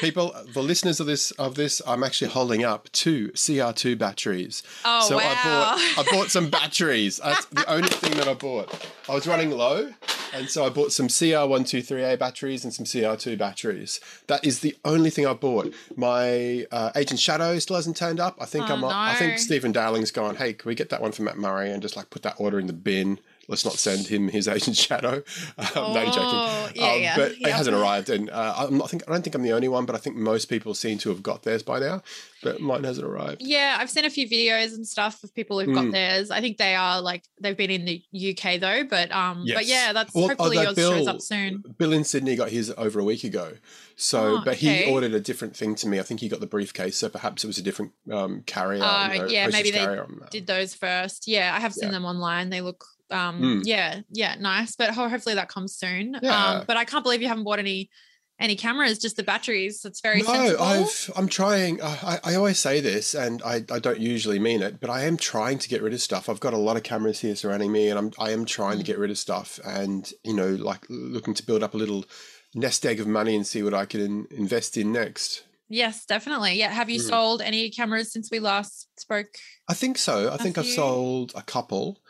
People, 0.00 0.34
the 0.54 0.62
listeners 0.62 1.00
of 1.00 1.06
this 1.06 1.30
of 1.32 1.54
this, 1.56 1.82
I'm 1.86 2.04
actually 2.04 2.30
holding 2.30 2.62
up 2.64 2.88
two 2.92 3.28
CR2 3.30 3.98
batteries. 3.98 4.62
Oh, 4.84 5.06
so 5.08 5.16
wow. 5.16 5.22
I 5.24 5.34
bought 5.44 5.98
I 6.06 6.16
bought 6.16 6.30
some 6.30 6.50
batteries. 6.50 7.16
That's 7.18 7.46
the 7.46 7.68
only 7.70 7.88
thing 7.88 8.16
that 8.16 8.28
I 8.28 8.34
bought. 8.34 8.86
I 9.08 9.14
was 9.14 9.26
running 9.26 9.50
low, 9.50 9.90
and 10.32 10.48
so 10.48 10.64
I 10.64 10.68
bought 10.68 10.92
some 10.92 11.08
CR123A 11.08 12.18
batteries 12.18 12.62
and 12.64 12.72
some 12.72 12.84
CR2 12.84 13.36
batteries. 13.38 14.00
That 14.28 14.44
is 14.46 14.60
the 14.60 14.76
only 14.84 15.10
thing 15.10 15.26
I 15.26 15.32
bought. 15.32 15.72
My 15.96 16.66
uh, 16.70 16.90
Agent 16.94 17.18
Shadow 17.20 17.58
still 17.58 17.76
hasn't 17.76 17.96
turned 17.96 18.20
up. 18.20 18.36
I 18.40 18.44
think 18.44 18.70
Oh, 18.70 18.74
I'm. 18.74 18.80
No. 18.82 18.88
I 18.92 19.14
think 19.14 19.38
Stephen 19.38 19.72
Dowling's 19.72 20.10
gone. 20.12 20.36
Hey, 20.36 20.52
can 20.52 20.68
we 20.68 20.74
get 20.74 20.90
that 20.90 21.02
one 21.02 21.12
from 21.12 21.24
Matt 21.24 21.38
Murray 21.38 21.70
and 21.70 21.82
just 21.82 21.96
like 21.96 22.10
put 22.10 22.22
that 22.22 22.34
order 22.38 22.58
in 22.60 22.66
the 22.68 22.72
bin? 22.72 23.18
Let's 23.48 23.64
not 23.64 23.74
send 23.74 24.06
him 24.06 24.28
his 24.28 24.46
Agent 24.46 24.76
Shadow. 24.86 25.22
Um, 25.56 25.66
no, 25.74 26.04
Oh, 26.06 26.10
joking. 26.12 26.80
yeah, 26.82 26.92
Um, 26.92 27.00
yeah, 27.00 27.16
But 27.16 27.40
yeah. 27.40 27.48
it 27.48 27.54
hasn't 27.54 27.74
arrived, 27.74 28.10
and 28.10 28.28
uh, 28.30 28.54
I'm 28.58 28.76
not 28.76 28.90
think 28.90 29.02
I 29.08 29.12
don't 29.12 29.22
think 29.22 29.34
I'm 29.34 29.42
the 29.42 29.52
only 29.54 29.68
one, 29.68 29.86
but 29.86 29.94
I 29.94 29.98
think 29.98 30.16
most 30.16 30.46
people 30.50 30.74
seem 30.74 30.98
to 30.98 31.08
have 31.08 31.22
got 31.22 31.44
theirs 31.44 31.62
by 31.62 31.78
now. 31.80 32.02
But 32.42 32.60
mine 32.60 32.84
hasn't 32.84 33.04
arrived. 33.06 33.40
Yeah, 33.42 33.78
I've 33.80 33.90
seen 33.90 34.04
a 34.04 34.10
few 34.10 34.28
videos 34.28 34.72
and 34.74 34.86
stuff 34.86 35.24
of 35.24 35.34
people 35.34 35.58
who've 35.58 35.74
got 35.74 35.86
Mm. 35.86 35.92
theirs. 35.92 36.30
I 36.30 36.40
think 36.40 36.58
they 36.58 36.74
are 36.76 37.00
like 37.00 37.24
they've 37.40 37.56
been 37.56 37.70
in 37.70 37.84
the 37.84 38.02
UK 38.12 38.60
though, 38.60 38.84
but 38.84 39.10
um, 39.10 39.44
but 39.52 39.66
yeah, 39.66 39.92
that's 39.92 40.14
Well, 40.14 40.28
hopefully 40.28 40.58
although 40.58 40.70
yours 40.80 40.98
shows 40.98 41.06
up 41.08 41.20
soon. 41.20 41.64
Bill 41.78 41.92
in 41.92 42.04
Sydney 42.04 42.36
got 42.36 42.50
his 42.50 42.72
over 42.76 43.00
a 43.00 43.04
week 43.04 43.24
ago. 43.24 43.54
So, 43.96 44.36
Oh, 44.36 44.42
but 44.44 44.54
okay. 44.56 44.84
he 44.84 44.92
ordered 44.92 45.14
a 45.14 45.20
different 45.20 45.56
thing 45.56 45.74
to 45.76 45.88
me. 45.88 45.98
I 45.98 46.02
think 46.02 46.20
he 46.20 46.28
got 46.28 46.38
the 46.40 46.46
briefcase, 46.46 46.96
so 46.96 47.08
perhaps 47.08 47.42
it 47.42 47.48
was 47.48 47.58
a 47.58 47.62
different 47.62 47.92
um, 48.12 48.42
carrier. 48.46 48.84
Uh, 48.84 49.12
you 49.12 49.18
know, 49.20 49.26
yeah, 49.26 49.48
maybe 49.48 49.70
they. 49.72 50.00
Did 50.30 50.46
those 50.46 50.74
first? 50.74 51.26
Yeah, 51.26 51.52
I 51.56 51.58
have 51.60 51.72
seen 51.74 51.88
Yeah. 51.88 51.92
them 51.94 52.04
online. 52.04 52.50
They 52.50 52.60
look 52.60 52.84
um, 53.10 53.40
Mm. 53.40 53.62
yeah, 53.64 54.00
yeah, 54.10 54.34
nice. 54.38 54.76
But 54.76 54.90
hopefully 54.90 55.34
that 55.34 55.48
comes 55.48 55.74
soon. 55.76 56.16
Yeah. 56.22 56.58
Um, 56.58 56.64
but 56.66 56.76
I 56.76 56.84
can't 56.84 57.02
believe 57.02 57.22
you 57.22 57.28
haven't 57.28 57.44
bought 57.44 57.58
any 57.58 57.90
any 58.40 58.54
cameras, 58.54 59.00
just 59.00 59.16
the 59.16 59.24
batteries. 59.24 59.84
It's 59.84 60.00
very 60.00 60.22
no, 60.22 60.26
sensible. 60.32 60.62
I've 60.62 61.10
I'm 61.16 61.28
trying. 61.28 61.82
I, 61.82 62.20
I 62.22 62.34
always 62.36 62.58
say 62.60 62.80
this, 62.80 63.14
and 63.14 63.42
I, 63.42 63.64
I 63.68 63.80
don't 63.80 63.98
usually 63.98 64.38
mean 64.38 64.62
it, 64.62 64.78
but 64.80 64.90
I 64.90 65.02
am 65.06 65.16
trying 65.16 65.58
to 65.58 65.68
get 65.68 65.82
rid 65.82 65.92
of 65.92 66.00
stuff. 66.00 66.28
I've 66.28 66.38
got 66.38 66.54
a 66.54 66.58
lot 66.58 66.76
of 66.76 66.84
cameras 66.84 67.18
here 67.18 67.34
surrounding 67.34 67.72
me, 67.72 67.88
and 67.88 67.98
I'm 67.98 68.12
I 68.18 68.30
am 68.30 68.44
trying 68.44 68.78
to 68.78 68.84
Mm. 68.84 68.86
get 68.86 68.98
rid 68.98 69.10
of 69.10 69.18
stuff, 69.18 69.58
and 69.64 70.08
you 70.22 70.34
know, 70.34 70.50
like 70.50 70.86
looking 70.88 71.34
to 71.34 71.44
build 71.44 71.64
up 71.64 71.74
a 71.74 71.76
little 71.76 72.04
nest 72.54 72.86
egg 72.86 73.00
of 73.00 73.08
money 73.08 73.34
and 73.34 73.44
see 73.46 73.62
what 73.64 73.74
I 73.74 73.86
can 73.86 74.26
invest 74.30 74.76
in 74.76 74.92
next. 74.92 75.42
Yes, 75.68 76.06
definitely. 76.06 76.54
Yeah. 76.54 76.70
Have 76.70 76.88
you 76.88 77.00
Mm. 77.00 77.08
sold 77.08 77.42
any 77.42 77.70
cameras 77.70 78.10
since 78.12 78.30
we 78.30 78.38
last 78.38 78.88
spoke? 78.98 79.26
I 79.68 79.74
think 79.74 79.98
so. 79.98 80.32
I 80.32 80.36
think 80.38 80.56
I've 80.56 80.64
sold 80.64 81.32
a 81.34 81.42
couple, 81.42 82.00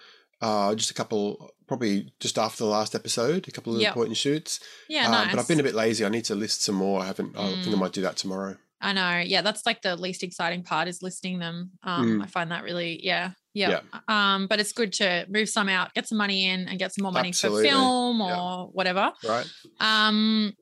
uh, 0.40 0.74
just 0.74 0.90
a 0.90 0.94
couple, 0.94 1.50
probably 1.66 2.12
just 2.20 2.38
after 2.38 2.64
the 2.64 2.70
last 2.70 2.94
episode, 2.94 3.48
a 3.48 3.50
couple 3.50 3.74
of 3.74 3.80
Yep. 3.80 3.94
point 3.94 4.08
and 4.08 4.16
shoots. 4.16 4.60
Yeah, 4.88 5.08
Uh, 5.08 5.10
nice. 5.10 5.30
But 5.34 5.40
I've 5.40 5.48
been 5.48 5.60
a 5.60 5.64
bit 5.64 5.74
lazy. 5.74 6.04
I 6.04 6.08
need 6.08 6.24
to 6.26 6.34
list 6.34 6.62
some 6.62 6.76
more. 6.76 7.00
I 7.02 7.06
haven't. 7.06 7.36
I 7.36 7.48
think 7.62 7.68
I 7.68 7.70
Mm. 7.70 7.78
might 7.78 7.92
do 7.92 8.02
that 8.02 8.16
tomorrow. 8.16 8.56
I 8.80 8.92
know. 8.92 9.18
Yeah, 9.18 9.42
that's 9.42 9.66
like 9.66 9.82
the 9.82 9.96
least 9.96 10.22
exciting 10.22 10.62
part 10.62 10.86
is 10.86 11.02
listing 11.02 11.40
them. 11.40 11.72
Um, 11.82 12.20
Mm. 12.20 12.22
I 12.22 12.26
find 12.28 12.52
that 12.52 12.62
really, 12.62 13.04
yeah, 13.04 13.32
yeah. 13.52 13.80
Um, 14.06 14.46
but 14.46 14.60
it's 14.60 14.70
good 14.72 14.92
to 14.94 15.26
move 15.28 15.48
some 15.48 15.68
out, 15.68 15.92
get 15.94 16.06
some 16.06 16.16
money 16.18 16.44
in, 16.48 16.68
and 16.68 16.78
get 16.78 16.94
some 16.94 17.02
more 17.02 17.10
money 17.10 17.30
Absolutely. 17.30 17.64
for 17.64 17.74
film 17.74 18.20
or 18.20 18.28
Yeah. 18.30 18.62
whatever. 18.72 19.12
Right. 19.24 19.46
Um, 19.80 20.54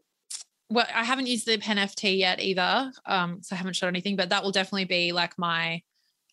well, 0.70 0.86
I 0.94 1.04
haven't 1.04 1.26
used 1.26 1.46
the 1.46 1.58
Pen 1.58 1.76
FT 1.76 2.16
yet 2.16 2.40
either, 2.40 2.90
um, 3.04 3.42
so 3.42 3.54
I 3.54 3.58
haven't 3.58 3.74
shot 3.76 3.88
anything. 3.88 4.16
But 4.16 4.30
that 4.30 4.42
will 4.42 4.50
definitely 4.50 4.86
be 4.86 5.12
like 5.12 5.38
my 5.38 5.82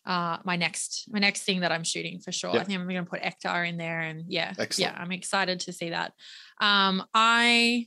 uh 0.06 0.38
my 0.44 0.56
next 0.56 1.06
my 1.10 1.18
next 1.18 1.42
thing 1.42 1.60
that 1.60 1.72
I'm 1.72 1.84
shooting 1.84 2.20
for 2.20 2.32
sure. 2.32 2.52
Yeah. 2.52 2.60
I 2.60 2.64
think 2.64 2.78
I'm 2.78 2.86
going 2.86 3.04
to 3.04 3.10
put 3.10 3.22
Ektar 3.22 3.68
in 3.68 3.76
there, 3.76 4.00
and 4.00 4.24
yeah, 4.28 4.52
Excellent. 4.58 4.94
yeah, 4.94 5.00
I'm 5.00 5.12
excited 5.12 5.60
to 5.60 5.72
see 5.72 5.90
that. 5.90 6.12
Um, 6.60 7.04
I 7.14 7.86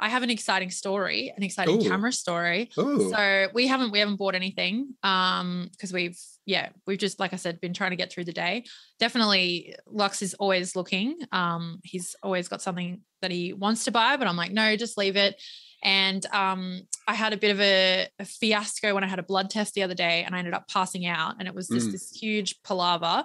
I 0.00 0.08
have 0.08 0.22
an 0.22 0.30
exciting 0.30 0.70
story, 0.70 1.32
an 1.36 1.42
exciting 1.42 1.76
Ooh. 1.76 1.88
camera 1.88 2.10
story. 2.10 2.70
Ooh. 2.78 3.10
So 3.10 3.48
we 3.52 3.66
haven't 3.66 3.92
we 3.92 3.98
haven't 3.98 4.16
bought 4.16 4.34
anything 4.34 4.94
um 5.02 5.68
because 5.72 5.92
we've 5.92 6.18
yeah 6.46 6.70
we've 6.86 6.98
just 6.98 7.20
like 7.20 7.34
I 7.34 7.36
said 7.36 7.60
been 7.60 7.74
trying 7.74 7.90
to 7.90 7.96
get 7.96 8.10
through 8.10 8.24
the 8.24 8.32
day. 8.32 8.64
Definitely 8.98 9.76
Lux 9.86 10.22
is 10.22 10.32
always 10.34 10.74
looking. 10.74 11.18
Um 11.32 11.80
he's 11.84 12.16
always 12.22 12.48
got 12.48 12.62
something 12.62 13.02
that 13.20 13.30
he 13.30 13.52
wants 13.52 13.84
to 13.84 13.90
buy 13.90 14.16
but 14.16 14.26
I'm 14.26 14.36
like 14.36 14.52
no 14.52 14.74
just 14.76 14.96
leave 14.96 15.16
it. 15.16 15.40
And 15.82 16.24
um 16.32 16.82
I 17.08 17.14
had 17.14 17.32
a 17.32 17.36
bit 17.36 17.50
of 17.50 17.60
a, 17.60 18.06
a 18.18 18.24
fiasco 18.24 18.94
when 18.94 19.02
I 19.02 19.06
had 19.08 19.18
a 19.18 19.22
blood 19.22 19.50
test 19.50 19.74
the 19.74 19.82
other 19.82 19.94
day 19.94 20.22
and 20.24 20.34
I 20.34 20.38
ended 20.38 20.54
up 20.54 20.68
passing 20.68 21.06
out 21.06 21.36
and 21.38 21.48
it 21.48 21.54
was 21.54 21.68
just 21.68 21.88
Mm. 21.88 21.92
this 21.92 22.10
huge 22.10 22.62
palaver. 22.62 23.24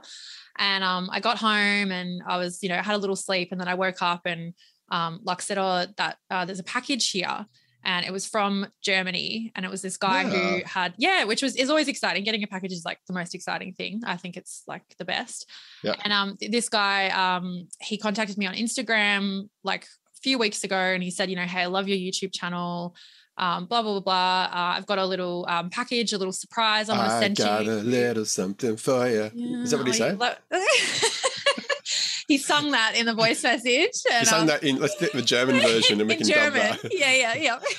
And 0.57 0.83
um 0.83 1.09
I 1.11 1.19
got 1.19 1.37
home 1.37 1.91
and 1.91 2.21
I 2.27 2.37
was 2.37 2.59
you 2.63 2.69
know 2.69 2.77
had 2.81 2.95
a 2.95 2.97
little 2.99 3.15
sleep 3.15 3.49
and 3.51 3.59
then 3.59 3.67
I 3.67 3.73
woke 3.75 4.01
up 4.01 4.21
and 4.25 4.53
um 4.89 5.19
Lux 5.23 5.45
said 5.45 5.57
oh 5.57 5.85
that 5.97 6.17
uh, 6.29 6.45
there's 6.45 6.59
a 6.59 6.63
package 6.63 7.09
here 7.11 7.45
and 7.87 8.03
it 8.03 8.11
was 8.11 8.25
from 8.25 8.65
Germany. 8.81 9.51
And 9.55 9.63
it 9.63 9.69
was 9.69 9.83
this 9.83 9.95
guy 9.95 10.23
who 10.23 10.63
had, 10.65 10.95
yeah, 10.97 11.23
which 11.25 11.43
was 11.43 11.55
is 11.55 11.69
always 11.69 11.87
exciting. 11.87 12.23
Getting 12.23 12.41
a 12.41 12.47
package 12.47 12.71
is 12.71 12.83
like 12.83 12.97
the 13.05 13.13
most 13.13 13.35
exciting 13.35 13.73
thing. 13.73 14.01
I 14.07 14.17
think 14.17 14.37
it's 14.37 14.63
like 14.65 14.81
the 14.97 15.05
best. 15.05 15.47
Yeah. 15.83 15.93
And 16.03 16.11
um, 16.11 16.35
th- 16.35 16.51
this 16.51 16.67
guy, 16.67 17.09
um, 17.09 17.67
he 17.79 17.99
contacted 17.99 18.39
me 18.39 18.47
on 18.47 18.55
Instagram 18.55 19.49
like 19.63 19.85
few 20.25 20.37
weeks 20.45 20.63
ago, 20.63 20.75
and 20.95 21.01
he 21.03 21.11
said, 21.17 21.29
you 21.29 21.35
know, 21.39 21.43
hey, 21.53 21.61
I 21.61 21.67
love 21.77 21.87
your 21.87 21.97
YouTube 22.05 22.33
channel. 22.33 22.95
Um, 23.37 23.65
blah 23.69 23.81
blah 23.83 23.93
blah 23.99 24.05
blah. 24.09 24.43
Uh, 24.57 24.71
I've 24.77 24.87
got 24.91 24.97
a 24.97 25.05
little 25.05 25.45
um, 25.53 25.69
package, 25.69 26.13
a 26.13 26.17
little 26.17 26.33
surprise. 26.43 26.89
I 26.89 26.97
want 26.97 27.09
to 27.11 27.19
send 27.23 27.37
you. 27.37 27.45
I 27.45 27.63
got 27.63 27.67
a 27.67 27.83
little 27.99 28.25
something 28.25 28.75
for 28.77 29.07
you. 29.07 29.29
Is 29.63 29.69
that 29.71 29.77
what 29.77 29.87
he 29.93 29.99
Yeah, 29.99 30.17
said? 30.17 30.19
lo- 30.19 30.39
he 32.31 32.37
sung 32.37 32.71
that 32.71 32.95
in 32.99 33.05
the 33.05 33.13
voice 33.13 33.43
message. 33.43 33.97
And, 34.11 34.27
sang 34.27 34.41
um, 34.41 34.47
that 34.47 34.63
in. 34.63 34.77
Let's 34.79 34.95
the 34.95 35.21
German 35.21 35.59
version, 35.61 35.99
and 36.01 36.09
we 36.09 36.15
can 36.21 36.27
German. 36.27 36.59
dub 36.71 36.79
that. 36.81 36.93
Yeah, 36.93 37.13
yeah, 37.23 37.35
yeah. 37.47 37.59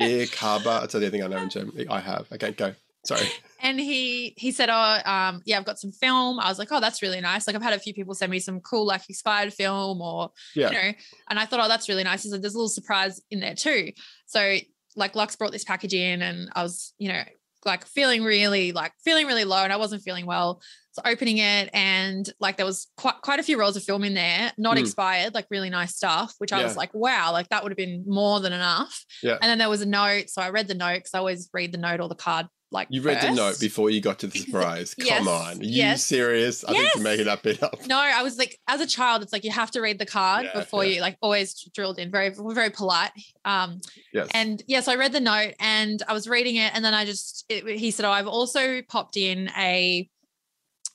Ich 0.00 0.36
habe. 0.36 0.62
That's 0.64 0.92
the 0.92 0.98
only 0.98 1.10
thing 1.10 1.22
I 1.24 1.26
know 1.26 1.38
in 1.38 1.50
German. 1.50 1.72
I 1.90 2.00
have. 2.00 2.24
Okay, 2.32 2.52
go. 2.52 2.74
Sorry. 3.08 3.26
and 3.62 3.80
he 3.80 4.34
he 4.36 4.52
said 4.52 4.68
oh 4.70 4.98
um 5.10 5.40
yeah 5.44 5.56
i've 5.58 5.64
got 5.64 5.78
some 5.80 5.90
film 5.90 6.38
i 6.38 6.48
was 6.48 6.58
like 6.60 6.68
oh 6.70 6.78
that's 6.80 7.02
really 7.02 7.20
nice 7.20 7.46
like 7.46 7.56
i've 7.56 7.62
had 7.62 7.72
a 7.72 7.78
few 7.78 7.92
people 7.94 8.14
send 8.14 8.30
me 8.30 8.38
some 8.38 8.60
cool 8.60 8.86
like 8.86 9.02
expired 9.08 9.52
film 9.52 10.00
or 10.00 10.30
Yeah. 10.54 10.68
you 10.68 10.74
know 10.74 10.92
and 11.30 11.38
i 11.40 11.44
thought 11.44 11.58
oh 11.60 11.68
that's 11.68 11.88
really 11.88 12.04
nice 12.04 12.22
he 12.22 12.28
said 12.28 12.40
there's 12.42 12.54
a 12.54 12.58
little 12.58 12.68
surprise 12.68 13.20
in 13.30 13.40
there 13.40 13.54
too 13.54 13.90
so 14.26 14.58
like 14.94 15.16
lux 15.16 15.34
brought 15.36 15.50
this 15.52 15.64
package 15.64 15.94
in 15.94 16.22
and 16.22 16.50
i 16.54 16.62
was 16.62 16.92
you 16.98 17.08
know 17.08 17.22
like 17.64 17.84
feeling 17.86 18.22
really 18.22 18.70
like 18.72 18.92
feeling 19.04 19.26
really 19.26 19.44
low 19.44 19.64
and 19.64 19.72
i 19.72 19.76
wasn't 19.76 20.02
feeling 20.02 20.24
well 20.26 20.60
so 20.92 21.02
opening 21.04 21.38
it 21.38 21.68
and 21.74 22.32
like 22.38 22.56
there 22.56 22.64
was 22.66 22.86
quite 22.96 23.16
quite 23.22 23.40
a 23.40 23.42
few 23.42 23.58
rolls 23.58 23.76
of 23.76 23.82
film 23.82 24.04
in 24.04 24.14
there 24.14 24.52
not 24.56 24.76
Mm. 24.76 24.80
expired 24.80 25.34
like 25.34 25.46
really 25.50 25.68
nice 25.70 25.96
stuff 25.96 26.32
which 26.38 26.52
i 26.52 26.62
was 26.62 26.76
like 26.76 26.94
wow 26.94 27.32
like 27.32 27.48
that 27.48 27.62
would 27.64 27.72
have 27.72 27.76
been 27.76 28.04
more 28.06 28.38
than 28.38 28.52
enough 28.52 29.04
Yeah. 29.22 29.32
and 29.42 29.50
then 29.50 29.58
there 29.58 29.68
was 29.68 29.82
a 29.82 29.86
note 29.86 30.30
so 30.30 30.40
i 30.40 30.50
read 30.50 30.68
the 30.68 30.74
note 30.74 30.98
because 30.98 31.14
i 31.14 31.18
always 31.18 31.50
read 31.52 31.72
the 31.72 31.78
note 31.78 32.00
or 32.00 32.08
the 32.08 32.14
card 32.14 32.46
like 32.70 32.88
You 32.90 33.00
read 33.00 33.22
the 33.22 33.30
note 33.34 33.58
before 33.60 33.88
you 33.88 34.00
got 34.00 34.18
to 34.18 34.26
the 34.26 34.38
surprise. 34.44 34.94
Yes, 34.98 35.18
Come 35.18 35.28
on. 35.28 35.60
Are 35.60 35.64
you 35.64 35.70
yes. 35.70 36.04
serious? 36.04 36.64
I 36.64 36.72
think 36.72 36.94
you're 36.94 37.02
making 37.04 37.24
that 37.24 37.42
bit 37.42 37.62
up. 37.62 37.86
No, 37.86 37.98
I 37.98 38.22
was 38.22 38.36
like, 38.36 38.58
as 38.68 38.80
a 38.82 38.86
child, 38.86 39.22
it's 39.22 39.32
like 39.32 39.42
you 39.44 39.50
have 39.50 39.70
to 39.70 39.80
read 39.80 39.98
the 39.98 40.04
card 40.06 40.44
Yeah, 40.44 40.60
before 40.60 40.84
yeah. 40.84 40.96
you 40.96 41.00
like 41.00 41.16
always 41.22 41.54
drilled 41.74 41.98
in. 41.98 42.10
Very, 42.10 42.30
very 42.36 42.70
polite. 42.70 43.12
Um, 43.44 43.80
Yes. 44.12 44.28
and 44.34 44.62
yes, 44.66 44.86
I 44.86 44.96
read 44.96 45.12
the 45.12 45.20
note 45.20 45.54
and 45.60 46.02
I 46.06 46.12
was 46.12 46.28
reading 46.28 46.56
it, 46.56 46.72
and 46.74 46.84
then 46.84 46.92
I 46.94 47.04
just 47.06 47.44
it, 47.48 47.66
he 47.78 47.90
said, 47.90 48.04
"Oh, 48.04 48.10
I've 48.10 48.26
also 48.28 48.82
popped 48.82 49.16
in 49.16 49.48
a 49.56 50.08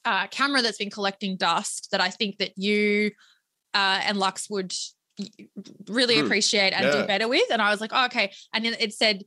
uh, 0.06 0.28
camera 0.28 0.62
that's 0.62 0.78
been 0.78 0.90
collecting 0.92 1.38
dust 1.38 1.90
that 1.92 2.02
I 2.02 2.10
think 2.10 2.38
that 2.38 2.52
you 2.58 3.12
uh, 3.74 4.02
and 4.04 4.18
Lux 4.20 4.48
would 4.50 4.74
really 5.88 6.20
Hmm. 6.20 6.26
appreciate 6.26 6.74
and 6.74 6.86
Yeah. 6.86 7.02
do 7.02 7.08
better 7.08 7.28
with." 7.28 7.50
And 7.50 7.62
I 7.62 7.72
was 7.72 7.82
like, 7.82 7.92
oh, 7.94 8.06
"Okay," 8.06 8.32
and 8.54 8.64
then 8.64 8.76
it 8.80 8.94
said. 8.94 9.24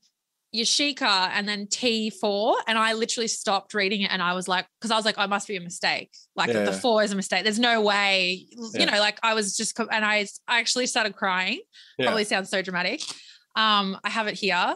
Yashica 0.56 1.30
and 1.32 1.48
then 1.48 1.66
T4. 1.66 2.56
And 2.66 2.78
I 2.78 2.92
literally 2.94 3.28
stopped 3.28 3.74
reading 3.74 4.02
it 4.02 4.10
and 4.10 4.22
I 4.22 4.32
was 4.34 4.48
like, 4.48 4.66
because 4.80 4.90
I 4.90 4.96
was 4.96 5.04
like, 5.04 5.18
I 5.18 5.26
must 5.26 5.46
be 5.48 5.56
a 5.56 5.60
mistake. 5.60 6.10
Like 6.34 6.48
Yeah. 6.52 6.64
the 6.64 6.72
four 6.72 7.02
is 7.02 7.12
a 7.12 7.16
mistake. 7.16 7.44
There's 7.44 7.58
no 7.58 7.80
way, 7.82 8.46
Yeah. 8.50 8.80
you 8.80 8.86
know, 8.86 8.98
like 8.98 9.18
I 9.22 9.34
was 9.34 9.56
just, 9.56 9.78
and 9.78 10.04
I, 10.04 10.26
I 10.48 10.58
actually 10.60 10.86
started 10.86 11.14
crying. 11.16 11.60
Yeah. 11.98 12.06
Probably 12.06 12.24
sounds 12.24 12.50
so 12.50 12.62
dramatic. 12.62 13.02
Um, 13.54 13.98
I 14.04 14.10
have 14.10 14.26
it 14.26 14.34
here. 14.34 14.74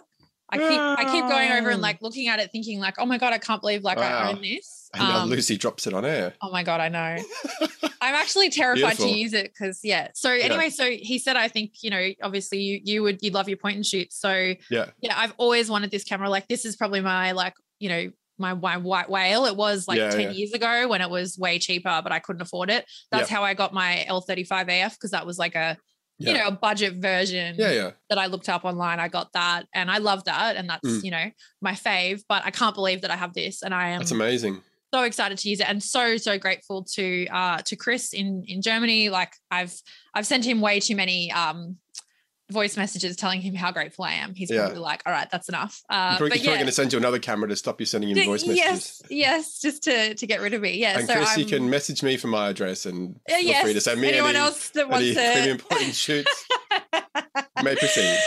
I 0.52 0.56
keep, 0.58 0.80
I 0.80 1.04
keep 1.12 1.24
going 1.28 1.52
over 1.52 1.70
and 1.70 1.78
Ah. 1.80 1.82
like 1.82 2.02
looking 2.02 2.28
at 2.28 2.40
it, 2.40 2.50
thinking 2.50 2.80
like, 2.80 2.94
oh 2.98 3.06
my 3.06 3.18
god, 3.18 3.32
I 3.32 3.38
can't 3.38 3.60
believe 3.60 3.82
like 3.84 3.98
I 3.98 4.30
own 4.30 4.40
this. 4.42 4.79
And 4.94 5.02
now 5.02 5.18
Um, 5.20 5.30
Lucy 5.30 5.56
drops 5.56 5.86
it 5.86 5.94
on 5.94 6.04
air. 6.04 6.34
Oh 6.42 6.50
my 6.50 6.62
god, 6.62 6.80
I 6.80 6.88
know. 6.88 7.16
I'm 8.02 8.14
actually 8.14 8.48
terrified 8.50 8.96
to 8.96 9.08
use 9.08 9.32
it 9.34 9.52
because 9.52 9.80
yeah. 9.84 10.08
So 10.14 10.30
anyway, 10.30 10.70
so 10.70 10.90
he 10.90 11.18
said, 11.18 11.36
I 11.36 11.48
think 11.48 11.72
you 11.82 11.90
know, 11.90 12.08
obviously 12.22 12.60
you 12.60 12.80
you 12.82 13.02
would 13.02 13.18
you 13.22 13.30
love 13.30 13.48
your 13.48 13.58
point 13.58 13.76
and 13.76 13.84
shoot. 13.86 14.12
So 14.12 14.54
Yeah. 14.70 14.86
yeah, 15.00 15.14
I've 15.16 15.34
always 15.36 15.70
wanted 15.70 15.90
this 15.90 16.04
camera. 16.04 16.28
Like 16.30 16.48
this 16.48 16.64
is 16.64 16.76
probably 16.76 17.00
my 17.00 17.32
like 17.32 17.54
you 17.78 17.88
know 17.88 18.10
my 18.38 18.54
my 18.54 18.78
white 18.78 19.10
whale. 19.10 19.44
It 19.44 19.54
was 19.56 19.86
like 19.86 19.98
Yeah, 19.98 20.10
10 20.10 20.20
yeah. 20.20 20.30
years 20.30 20.52
ago 20.54 20.88
when 20.88 21.02
it 21.02 21.10
was 21.10 21.36
way 21.38 21.58
cheaper, 21.58 22.00
but 22.02 22.10
I 22.10 22.18
couldn't 22.20 22.42
afford 22.42 22.70
it. 22.70 22.86
That's 23.10 23.28
how 23.28 23.44
I 23.44 23.52
got 23.54 23.74
my 23.74 24.04
L35AF 24.08 24.92
because 24.94 25.10
that 25.10 25.26
was 25.26 25.38
like 25.38 25.54
a 25.54 25.76
you 26.18 26.34
know 26.34 26.48
a 26.48 26.50
budget 26.50 26.96
version 26.96 27.56
Yeah, 27.58 27.70
yeah. 27.70 27.90
that 28.10 28.18
I 28.18 28.26
looked 28.26 28.48
up 28.50 28.64
online. 28.66 28.98
I 29.00 29.08
got 29.08 29.32
that 29.34 29.66
and 29.74 29.90
I 29.90 29.98
love 29.98 30.24
that. 30.24 30.56
And 30.56 30.68
that's, 30.68 30.86
Mm. 30.86 31.04
you 31.04 31.10
know, 31.10 31.30
my 31.62 31.72
fave. 31.72 32.22
But 32.28 32.44
I 32.44 32.50
can't 32.50 32.74
believe 32.74 33.00
that 33.02 33.10
I 33.10 33.16
have 33.16 33.32
this. 33.32 33.62
And 33.62 33.74
I 33.74 33.88
am 33.90 34.00
That's 34.00 34.10
amazing. 34.10 34.60
So 34.92 35.02
excited 35.04 35.38
to 35.38 35.48
use 35.48 35.60
it 35.60 35.68
and 35.68 35.82
so, 35.82 36.16
so 36.16 36.38
grateful 36.38 36.84
to 36.94 37.26
uh 37.28 37.58
to 37.58 37.76
Chris 37.76 38.12
in 38.12 38.44
in 38.46 38.62
Germany. 38.62 39.08
Like 39.08 39.32
I've 39.50 39.74
I've 40.14 40.26
sent 40.26 40.44
him 40.44 40.60
way 40.60 40.80
too 40.80 40.96
many 40.96 41.30
um 41.32 41.76
voice 42.50 42.76
messages 42.76 43.14
telling 43.14 43.40
him 43.40 43.54
how 43.54 43.70
grateful 43.70 44.04
I 44.04 44.14
am. 44.14 44.34
He's 44.34 44.50
Yeah. 44.50 44.62
probably 44.62 44.80
like, 44.80 45.02
all 45.06 45.12
right, 45.12 45.28
that's 45.30 45.48
enough. 45.48 45.80
Uh 45.88 46.16
probably, 46.16 46.30
but 46.30 46.36
he's 46.38 46.42
probably 46.44 46.52
yeah. 46.54 46.58
going 46.58 46.66
to 46.66 46.72
send 46.72 46.92
you 46.92 46.98
another 46.98 47.20
camera 47.20 47.48
to 47.48 47.54
stop 47.54 47.78
you 47.78 47.86
sending 47.86 48.10
him 48.10 48.16
D- 48.16 48.24
voice 48.26 48.44
messages. 48.44 48.58
Yes, 48.58 49.02
yes, 49.08 49.60
just 49.60 49.84
to 49.84 50.14
to 50.14 50.26
get 50.26 50.40
rid 50.40 50.54
of 50.54 50.60
me. 50.60 50.76
Yeah. 50.76 50.98
and 50.98 51.06
so 51.06 51.14
Chris, 51.14 51.36
you 51.36 51.44
I'm- 51.44 51.48
can 51.50 51.70
message 51.70 52.02
me 52.02 52.16
for 52.16 52.26
my 52.26 52.48
address 52.48 52.86
and 52.86 53.14
Uh, 53.30 53.34
feel 53.36 53.44
yes, 53.44 53.62
free 53.62 53.74
to 53.74 53.80
send 53.80 54.00
me 54.00 54.08
anyone 54.08 54.30
any, 54.30 54.38
else 54.38 54.70
that 54.70 54.88
wants 54.88 55.06
any 55.06 55.14
to 55.14 55.32
premium 55.32 55.58
point 55.58 55.94
shoots. 55.94 56.44
May 57.62 57.76
proceed. 57.76 58.18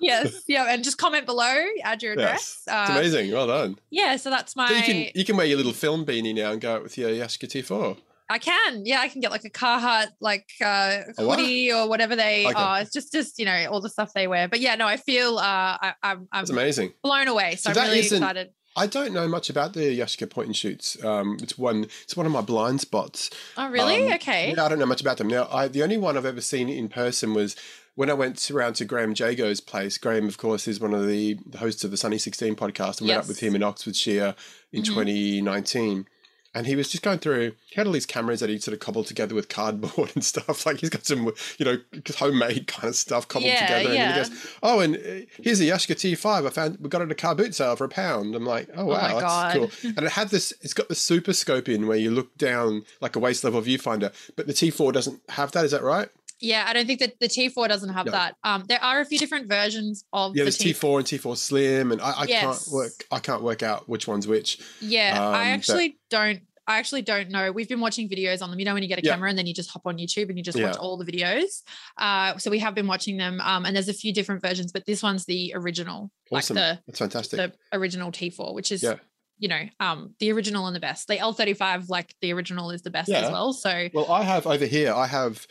Yes, 0.00 0.42
yeah, 0.48 0.66
and 0.68 0.82
just 0.84 0.98
comment 0.98 1.26
below, 1.26 1.64
add 1.84 2.02
your 2.02 2.12
address. 2.12 2.62
Yes. 2.66 2.80
It's 2.82 2.90
Uh, 2.90 2.92
amazing. 2.98 3.32
Well 3.32 3.46
done. 3.46 3.78
yeah, 3.90 4.16
so 4.16 4.30
that's 4.30 4.54
my 4.56 4.68
So 4.68 4.74
you 4.74 4.82
can 4.82 5.10
you 5.14 5.24
can 5.24 5.36
wear 5.36 5.46
your 5.46 5.56
little 5.56 5.72
film 5.72 6.04
beanie 6.04 6.34
now 6.34 6.52
and 6.52 6.60
go 6.60 6.74
out 6.76 6.82
with 6.82 6.96
your 6.98 7.10
Yashica 7.10 7.46
T4. 7.48 7.96
I 8.28 8.38
can, 8.38 8.84
yeah, 8.84 8.98
I 9.00 9.08
can 9.08 9.20
get 9.20 9.30
like 9.30 9.44
a 9.44 9.50
Carhartt 9.50 10.08
like 10.20 10.46
uh, 10.60 11.02
A 11.16 11.24
what? 11.24 11.38
hoodie 11.38 11.72
or 11.72 11.88
whatever 11.88 12.16
they 12.16 12.44
Okay. 12.46 12.54
are. 12.60 12.80
It's 12.80 12.92
just, 12.92 13.12
just 13.12 13.38
you 13.38 13.44
know, 13.44 13.68
all 13.70 13.80
the 13.80 13.88
stuff 13.88 14.12
they 14.14 14.26
wear. 14.26 14.48
But 14.48 14.58
yeah, 14.58 14.74
no, 14.74 14.84
I 14.84 14.96
feel 14.96 15.38
uh, 15.38 15.42
I, 15.80 15.94
I'm, 16.02 16.26
I'm 16.32 16.44
amazing. 16.50 16.92
blown 17.04 17.28
away. 17.28 17.54
So, 17.54 17.72
So 17.72 17.80
I'm 17.80 17.86
really 17.86 18.00
excited. 18.00 18.50
I 18.78 18.88
don't 18.88 19.14
know 19.14 19.28
much 19.28 19.48
about 19.48 19.74
the 19.74 19.96
Yashica 19.98 20.28
point 20.28 20.48
and 20.48 20.56
shoots. 20.56 21.02
Um, 21.04 21.38
it's 21.40 21.56
one 21.56 21.84
it's 22.02 22.16
one 22.16 22.26
of 22.26 22.32
my 22.32 22.40
blind 22.42 22.80
spots. 22.80 23.30
Oh, 23.56 23.70
really? 23.70 24.08
Um, 24.08 24.14
okay. 24.16 24.52
Yeah, 24.54 24.64
I 24.64 24.68
don't 24.70 24.80
know 24.80 24.86
much 24.86 25.00
about 25.00 25.18
them. 25.18 25.28
Now, 25.28 25.48
I, 25.50 25.68
the 25.68 25.82
only 25.84 25.96
one 25.96 26.16
I've 26.16 26.26
ever 26.26 26.40
seen 26.40 26.68
in 26.68 26.88
person 26.88 27.32
was 27.32 27.54
when 27.96 28.08
I 28.10 28.14
went 28.14 28.50
around 28.50 28.74
to 28.76 28.84
Graham 28.84 29.14
Jago's 29.14 29.60
place. 29.60 29.98
Graham, 29.98 30.28
of 30.28 30.38
course, 30.38 30.68
is 30.68 30.78
one 30.80 30.94
of 30.94 31.06
the, 31.06 31.38
hosts 31.58 31.82
of 31.82 31.90
the 31.90 31.96
Sunny 31.96 32.18
16 32.18 32.54
podcast. 32.54 33.02
I 33.02 33.06
met 33.06 33.18
up 33.18 33.28
with 33.28 33.40
him 33.40 33.54
in 33.56 33.62
Oxfordshire 33.62 34.34
in 34.72 34.82
Mhm. 34.82 34.86
2019. 34.86 36.06
And 36.54 36.66
he 36.66 36.74
was 36.74 36.88
just 36.88 37.02
going 37.02 37.18
through, 37.18 37.52
he 37.66 37.74
had 37.74 37.86
all 37.86 37.92
these 37.92 38.06
cameras 38.06 38.40
that 38.40 38.48
he 38.48 38.58
sort 38.58 38.72
of 38.72 38.80
cobbled 38.80 39.06
together 39.06 39.34
with 39.34 39.50
cardboard 39.50 40.10
and 40.14 40.24
stuff. 40.24 40.64
Like 40.64 40.78
he's 40.78 40.88
got 40.88 41.04
some, 41.04 41.30
you 41.58 41.64
know, 41.66 41.76
homemade 42.16 42.66
kind 42.66 42.88
of 42.88 42.96
stuff 42.96 43.28
cobbled 43.28 43.50
Yeah, 43.50 43.66
together. 43.66 43.94
yeah. 43.94 44.04
And 44.18 44.26
he 44.28 44.34
goes, 44.34 44.46
Oh, 44.62 44.80
and 44.80 44.96
uh, 44.96 45.26
here's 45.42 45.60
a 45.60 45.64
Yashica 45.64 45.94
T5. 45.96 46.46
I 46.46 46.50
found, 46.50 46.78
we 46.80 46.88
got 46.88 47.02
it 47.02 47.06
at 47.06 47.12
a 47.12 47.14
car 47.14 47.34
boot 47.34 47.54
sale 47.54 47.76
for 47.76 47.84
a 47.84 47.90
pound. 47.90 48.34
I'm 48.34 48.46
like, 48.46 48.70
Oh, 48.74 48.86
wow, 48.86 48.94
my 49.02 49.08
that's 49.08 49.20
God. 49.20 49.52
cool. 49.54 49.70
And 49.98 50.06
it 50.06 50.12
had 50.12 50.28
this, 50.30 50.54
it's 50.62 50.72
got 50.72 50.88
the 50.88 50.94
super 50.94 51.34
scope 51.34 51.68
in 51.68 51.86
where 51.86 51.98
you 51.98 52.10
look 52.10 52.36
down 52.38 52.84
like 53.02 53.16
a 53.16 53.18
waist 53.18 53.44
level 53.44 53.60
viewfinder, 53.60 54.14
but 54.34 54.46
the 54.46 54.54
T4 54.54 54.92
doesn't 54.94 55.20
have 55.30 55.52
that. 55.52 55.64
Is 55.66 55.72
that 55.72 55.82
right? 55.82 56.08
Yeah, 56.40 56.64
I 56.68 56.72
don't 56.74 56.86
think 56.86 57.00
that 57.00 57.18
the 57.20 57.28
T4 57.28 57.68
doesn't 57.68 57.88
have 57.90 58.06
No. 58.06 58.12
that. 58.12 58.36
Um, 58.44 58.64
there 58.68 58.82
are 58.82 59.00
a 59.00 59.04
few 59.04 59.18
different 59.18 59.48
versions 59.48 60.04
of 60.12 60.36
Yeah, 60.36 60.40
the 60.44 60.50
there's 60.50 60.58
T4. 60.58 60.74
T4 60.74 60.98
and 60.98 61.06
T4 61.06 61.36
Slim, 61.36 61.92
and 61.92 62.00
I, 62.02 62.10
I 62.10 62.24
Yes. 62.24 62.42
can't 62.64 62.74
work. 62.74 62.92
I 63.10 63.18
can't 63.20 63.42
work 63.42 63.62
out 63.62 63.88
which 63.88 64.06
one's 64.06 64.26
which. 64.26 64.58
Yeah, 64.80 65.14
Um, 65.16 65.34
I 65.34 65.38
but- 65.44 65.46
actually 65.48 65.98
don't. 66.10 66.40
I 66.68 66.78
actually 66.78 67.02
don't 67.02 67.30
know. 67.30 67.52
We've 67.52 67.68
been 67.68 67.78
watching 67.78 68.08
videos 68.08 68.42
on 68.42 68.50
them. 68.50 68.58
You 68.58 68.64
know, 68.64 68.74
when 68.74 68.82
you 68.82 68.88
get 68.88 68.98
a 68.98 69.02
Yeah. 69.04 69.12
camera 69.12 69.28
and 69.28 69.38
then 69.38 69.46
you 69.46 69.54
just 69.54 69.70
hop 69.70 69.82
on 69.86 69.98
YouTube 69.98 70.28
and 70.30 70.36
you 70.36 70.42
just 70.42 70.60
watch 70.60 70.76
all 70.76 70.96
the 70.96 71.04
videos. 71.04 71.62
Uh, 71.96 72.36
so 72.38 72.50
we 72.50 72.58
have 72.58 72.74
been 72.74 72.88
watching 72.88 73.16
them, 73.18 73.40
um, 73.42 73.64
and 73.64 73.76
there's 73.76 73.88
a 73.88 73.92
few 73.94 74.12
different 74.12 74.42
versions, 74.42 74.72
but 74.72 74.84
this 74.84 75.00
one's 75.00 75.26
the 75.26 75.52
original, 75.54 76.10
Awesome. 76.32 76.56
like 76.56 76.80
That's 76.86 76.98
fantastic. 76.98 77.36
the 77.38 77.52
the 77.70 77.78
original 77.78 78.10
T4, 78.10 78.52
which 78.52 78.72
is 78.72 78.82
Yeah. 78.82 78.96
you 79.38 79.46
know 79.48 79.68
um 79.78 80.14
the 80.18 80.32
original 80.32 80.66
and 80.66 80.74
the 80.74 80.80
best. 80.80 81.06
The 81.06 81.18
L35, 81.18 81.88
like 81.88 82.16
the 82.20 82.32
original, 82.32 82.72
is 82.72 82.82
the 82.82 82.90
best 82.90 83.08
Yeah. 83.10 83.20
as 83.20 83.30
well. 83.30 83.52
So 83.52 83.88
well, 83.94 84.10
I 84.10 84.24
have 84.24 84.44
over 84.46 84.66
here. 84.66 84.92
I 84.92 85.06
have. 85.06 85.46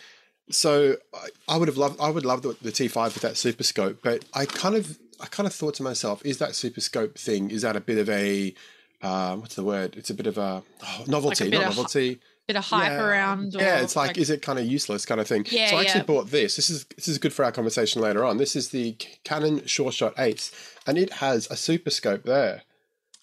So 0.49 0.97
I, 1.13 1.27
I 1.49 1.57
would 1.57 1.67
have 1.67 1.77
loved. 1.77 1.99
I 1.99 2.09
would 2.09 2.25
love 2.25 2.41
the, 2.41 2.55
the 2.61 2.71
T5 2.71 3.13
with 3.13 3.21
that 3.21 3.37
super 3.37 3.63
scope, 3.63 3.99
but 4.03 4.25
I 4.33 4.45
kind 4.45 4.75
of, 4.75 4.99
I 5.19 5.25
kind 5.25 5.47
of 5.47 5.53
thought 5.53 5.73
to 5.75 5.83
myself, 5.83 6.23
is 6.25 6.37
that 6.37 6.55
super 6.55 6.81
scope 6.81 7.17
thing? 7.17 7.49
Is 7.51 7.63
that 7.63 7.75
a 7.75 7.81
bit 7.81 7.97
of 7.97 8.09
a, 8.09 8.53
um, 9.01 9.41
what's 9.41 9.55
the 9.55 9.63
word? 9.63 9.95
It's 9.97 10.09
a 10.09 10.13
bit 10.13 10.27
of 10.27 10.37
a 10.37 10.63
oh, 10.83 11.03
novelty, 11.07 11.49
bit 11.49 11.59
not 11.59 11.69
of 11.69 11.75
novelty. 11.75 12.19
bit 12.47 12.55
of 12.55 12.65
hype 12.65 12.91
yeah. 12.91 13.01
around. 13.01 13.55
Or 13.55 13.59
yeah, 13.59 13.81
it's 13.81 13.95
like, 13.95 14.17
is 14.17 14.29
it 14.29 14.41
kind 14.41 14.59
of 14.59 14.65
useless 14.65 15.05
kind 15.05 15.19
of 15.19 15.27
thing? 15.27 15.45
Yeah, 15.49 15.69
so 15.69 15.77
I 15.77 15.81
actually 15.81 16.01
yeah. 16.01 16.05
bought 16.05 16.29
this. 16.29 16.55
This 16.55 16.69
is 16.69 16.85
this 16.95 17.07
is 17.07 17.17
good 17.17 17.33
for 17.33 17.43
our 17.43 17.51
conversation 17.51 18.01
later 18.01 18.23
on. 18.23 18.37
This 18.37 18.55
is 18.55 18.69
the 18.69 18.95
Canon 19.23 19.65
Sure 19.65 19.91
Shot 19.91 20.13
Ace, 20.19 20.51
and 20.85 20.97
it 20.97 21.13
has 21.13 21.49
a 21.49 21.55
super 21.55 21.89
scope 21.89 22.23
there. 22.23 22.61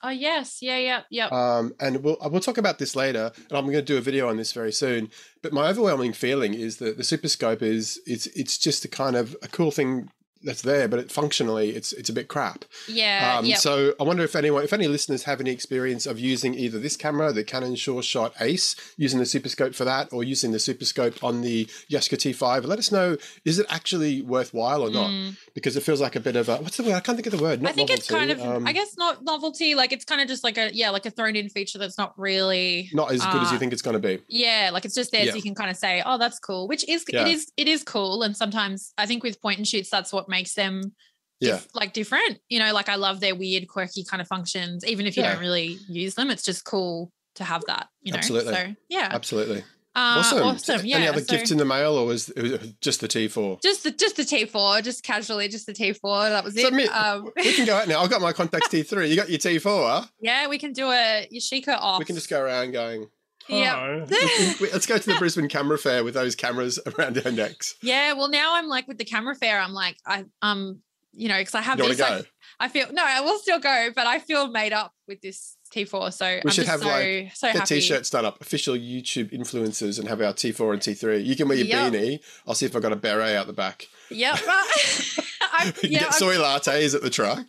Oh 0.03 0.11
yes, 0.11 0.63
yeah, 0.63 0.79
yeah, 0.79 1.03
yeah. 1.11 1.27
Um, 1.27 1.75
and 1.81 2.03
we'll 2.03 2.17
we'll 2.23 2.41
talk 2.41 2.59
about 2.59 2.79
this 2.79 2.97
later, 2.97 3.33
and 3.37 3.59
I'm 3.59 3.65
going 3.65 3.75
to 3.75 3.83
do 3.83 3.97
a 3.97 4.01
video 4.01 4.29
on 4.29 4.37
this 4.37 4.53
very 4.53 4.73
soon. 4.73 5.11
But 5.43 5.53
my 5.53 5.69
overwhelming 5.69 6.13
feeling 6.13 6.55
is 6.55 6.79
that 6.79 6.97
the 6.97 7.05
super 7.05 7.29
scope 7.29 7.63
is 7.63 8.01
it's 8.07 8.27
it's 8.29 8.59
just 8.59 8.85
a 8.85 8.89
kind 8.89 9.17
of 9.17 9.37
a 9.43 9.49
cool 9.49 9.71
thing 9.71 10.11
that's 10.45 10.63
there, 10.63 10.89
but 10.89 10.99
it, 10.99 11.13
functionally 11.13 11.71
it's 11.71 11.93
it's 11.93 12.09
a 12.09 12.13
bit 12.13 12.29
crap. 12.29 12.65
yeah, 12.89 13.37
Um, 13.39 13.45
yeah. 13.45 13.57
So 13.57 13.95
I 14.01 14.05
wonder 14.05 14.23
if 14.25 14.35
anyone, 14.37 14.65
if 14.65 14.73
any 14.73 14.87
listeners 14.89 15.25
have 15.25 15.41
any 15.41 15.51
experience 15.51 16.07
of 16.07 16.19
using 16.19 16.55
either 16.55 16.79
this 16.79 16.97
camera, 16.97 17.33
the 17.33 17.45
Canon 17.45 17.77
Sure 17.77 18.03
Shot 18.03 18.33
Ace, 18.41 18.75
using 18.97 19.19
the 19.19 19.27
Super 19.27 19.49
Scope 19.49 19.75
for 19.75 19.85
that, 19.85 20.13
or 20.13 20.25
using 20.25 20.53
the 20.53 20.59
Super 20.59 20.85
Scope 20.85 21.23
on 21.23 21.43
the 21.43 21.67
Yashica 21.91 22.17
T5. 22.17 22.65
Let 22.67 22.79
us 22.79 22.91
know: 22.93 23.17
is 23.45 23.59
it 23.59 23.67
actually 23.69 24.23
worthwhile 24.23 24.83
or 24.83 24.91
not? 24.91 25.11
Because 25.55 25.77
it 25.77 25.83
feels 25.83 26.01
like 26.01 26.17
a 26.17 26.21
bit 26.21 26.37
of 26.37 26.49
a 26.49 26.57
what's 26.57 26.77
the 26.77 26.83
word? 26.85 26.95
I 26.95 27.01
can't 27.01 27.17
think 27.17 27.27
of 27.27 27.37
the 27.37 27.43
word. 27.43 27.61
Not 27.63 27.71
Mm. 27.71 27.73
I 27.73 27.75
think 27.75 27.91
it's 27.91 28.07
kind 28.09 28.31
of, 28.31 28.41
um, 28.41 28.67
I 28.67 28.73
guess, 28.73 28.97
not 28.99 29.25
novelty. 29.25 29.75
Like 29.75 29.93
it's 29.93 30.05
kind 30.05 30.21
of 30.21 30.29
just 30.29 30.45
like 30.45 30.59
a, 30.59 30.71
yeah, 30.75 30.91
like 30.91 31.07
a 31.07 31.11
thrown 31.11 31.37
in 31.37 31.49
feature 31.49 31.79
that's 31.79 31.97
not 31.99 32.13
really, 32.19 32.91
not 32.93 33.11
as 33.11 33.21
good 33.25 33.43
as 33.43 33.51
you 33.51 33.57
uh, 33.57 33.59
think 33.59 33.73
it's 33.73 33.83
going 33.83 33.95
to 33.95 34.07
be. 34.09 34.23
yeah, 34.29 34.71
like 34.73 34.85
it's 34.85 34.95
just 34.95 35.11
there 35.13 35.25
Yeah. 35.25 35.31
so 35.31 35.37
you 35.37 35.43
can 35.43 35.55
kind 35.55 35.71
of 35.71 35.77
say, 35.77 36.03
oh, 36.05 36.19
that's 36.19 36.39
cool, 36.39 36.69
which 36.69 36.87
is, 36.89 37.05
Yeah. 37.09 37.23
it 37.23 37.29
is, 37.29 37.51
it 37.57 37.69
is 37.69 37.83
cool. 37.83 38.23
And 38.23 38.37
sometimes 38.37 38.93
I 38.99 39.07
think 39.07 39.23
with 39.23 39.41
point 39.41 39.59
and 39.59 39.67
shoots, 39.67 39.89
that's 39.91 40.13
what 40.13 40.29
makes 40.33 40.55
them 40.55 40.93
Yeah. 41.41 41.53
dif- 41.59 41.69
like 41.75 41.93
different. 41.93 42.39
You 42.49 42.59
know, 42.59 42.73
like 42.73 42.89
I 42.89 42.97
love 42.97 43.21
their 43.21 43.37
weird, 43.37 43.69
quirky 43.69 44.03
kind 44.05 44.21
of 44.21 44.27
functions. 44.27 44.85
Even 44.85 45.07
if 45.07 45.17
you 45.17 45.23
Yeah. 45.23 45.33
don't 45.35 45.41
really 45.41 45.79
use 45.89 46.15
them, 46.17 46.29
it's 46.31 46.43
just 46.43 46.65
cool 46.65 47.13
to 47.37 47.45
have 47.45 47.63
that. 47.67 47.87
You 48.03 48.13
know, 48.13 48.19
Absolutely. 48.19 48.55
So 48.55 48.75
yeah, 48.89 49.09
Absolutely. 49.11 49.59
uh, 49.95 50.21
awesome. 50.21 50.43
awesome. 50.43 50.85
Yeah. 50.87 50.97
Any 50.99 51.09
other 51.09 51.21
so- 51.25 51.37
gifts 51.37 51.51
in 51.51 51.59
the 51.59 51.65
mail, 51.65 51.95
or 51.95 52.05
was 52.07 52.29
it 52.31 52.81
just 52.81 53.01
the 53.01 53.09
T4? 53.09 53.61
just 53.63 53.83
the 53.85 53.91
just 53.91 54.17
the 54.17 54.23
T4, 54.25 54.83
just 54.83 55.03
casually, 55.03 55.49
just 55.49 55.67
the 55.67 55.73
T4. 55.73 56.29
That 56.31 56.45
was 56.45 56.55
So 56.61 56.67
it. 56.69 56.73
me- 56.75 56.89
um, 56.89 57.31
We 57.37 57.53
can 57.55 57.67
go 57.67 57.77
out 57.77 57.89
now. 57.89 58.01
I've 58.03 58.11
got 58.11 58.21
my 58.21 58.33
Contax 58.33 58.69
T3. 58.71 59.09
You 59.09 59.17
got 59.17 59.29
your 59.31 59.39
T4. 59.39 60.09
Yeah, 60.21 60.49
we 60.49 60.59
can 60.59 60.73
do 60.73 60.87
a 60.91 61.27
Yashica 61.33 61.77
off. 61.79 61.99
We 61.99 62.05
can 62.05 62.15
just 62.17 62.29
go 62.31 62.41
around 62.41 62.73
going. 62.73 63.09
Yeah. 63.49 64.05
Let's 64.61 64.87
go 64.87 64.99
to 64.99 65.07
the 65.11 65.17
Brisbane 65.19 65.49
Camera 65.49 65.79
Fair 65.79 66.05
with 66.05 66.15
those 66.15 66.35
cameras 66.35 66.79
around 66.99 67.21
our 67.25 67.33
necks. 67.33 67.75
Yeah, 67.83 68.13
well, 68.15 68.29
now 68.29 68.55
I'm 68.55 68.69
like 68.69 68.87
with 68.89 68.99
the 68.99 69.05
camera 69.05 69.35
fair. 69.35 69.61
I'm 69.61 69.73
like, 69.75 69.97
I 70.07 70.25
um, 70.43 70.81
you 71.13 71.29
know, 71.29 71.39
because 71.39 71.55
I 71.55 71.61
have 71.61 71.79
You 71.79 71.89
this. 71.89 71.99
to 71.99 72.07
I. 72.07 72.23
I 72.61 72.69
feel 72.69 72.87
no, 72.93 73.03
I 73.05 73.21
will 73.23 73.39
still 73.39 73.59
go, 73.59 73.89
but 73.95 74.07
I 74.07 74.19
feel 74.21 74.49
made 74.49 74.73
up 74.73 74.93
with 75.09 75.21
this 75.21 75.57
T4. 75.75 76.13
So 76.13 76.25
I'm 76.27 76.41
should 76.51 76.65
just 76.65 76.69
have, 76.69 76.81
so 76.81 76.87
like, 76.87 77.33
so 77.35 77.49
Get 77.49 77.57
happy. 77.57 77.75
t-shirts 77.81 78.11
done 78.11 78.25
up. 78.25 78.41
Official 78.41 78.75
YouTube 78.77 79.33
influencers 79.33 79.99
and 79.99 80.07
have 80.09 80.21
our 80.21 80.33
T4 80.33 80.73
and 80.75 80.81
T3. 80.81 81.25
You 81.25 81.35
can 81.35 81.49
wear 81.49 81.59
your 81.59 81.67
Yep. 81.67 81.93
beanie. 81.93 82.21
I'll 82.47 82.55
see 82.55 82.67
if 82.67 82.77
I've 82.77 82.83
got 82.83 82.93
a 82.93 82.97
beret 82.97 83.35
out 83.35 83.49
the 83.49 83.53
back. 83.53 83.89
Yep. 84.11 84.39
I, 84.47 85.65
You 85.67 85.73
can 85.73 85.93
yeah, 85.93 85.99
get 86.01 86.23
I'm- 86.23 86.41
lattes 86.41 86.95
at 86.95 87.03
the 87.03 87.11
truck. 87.11 87.49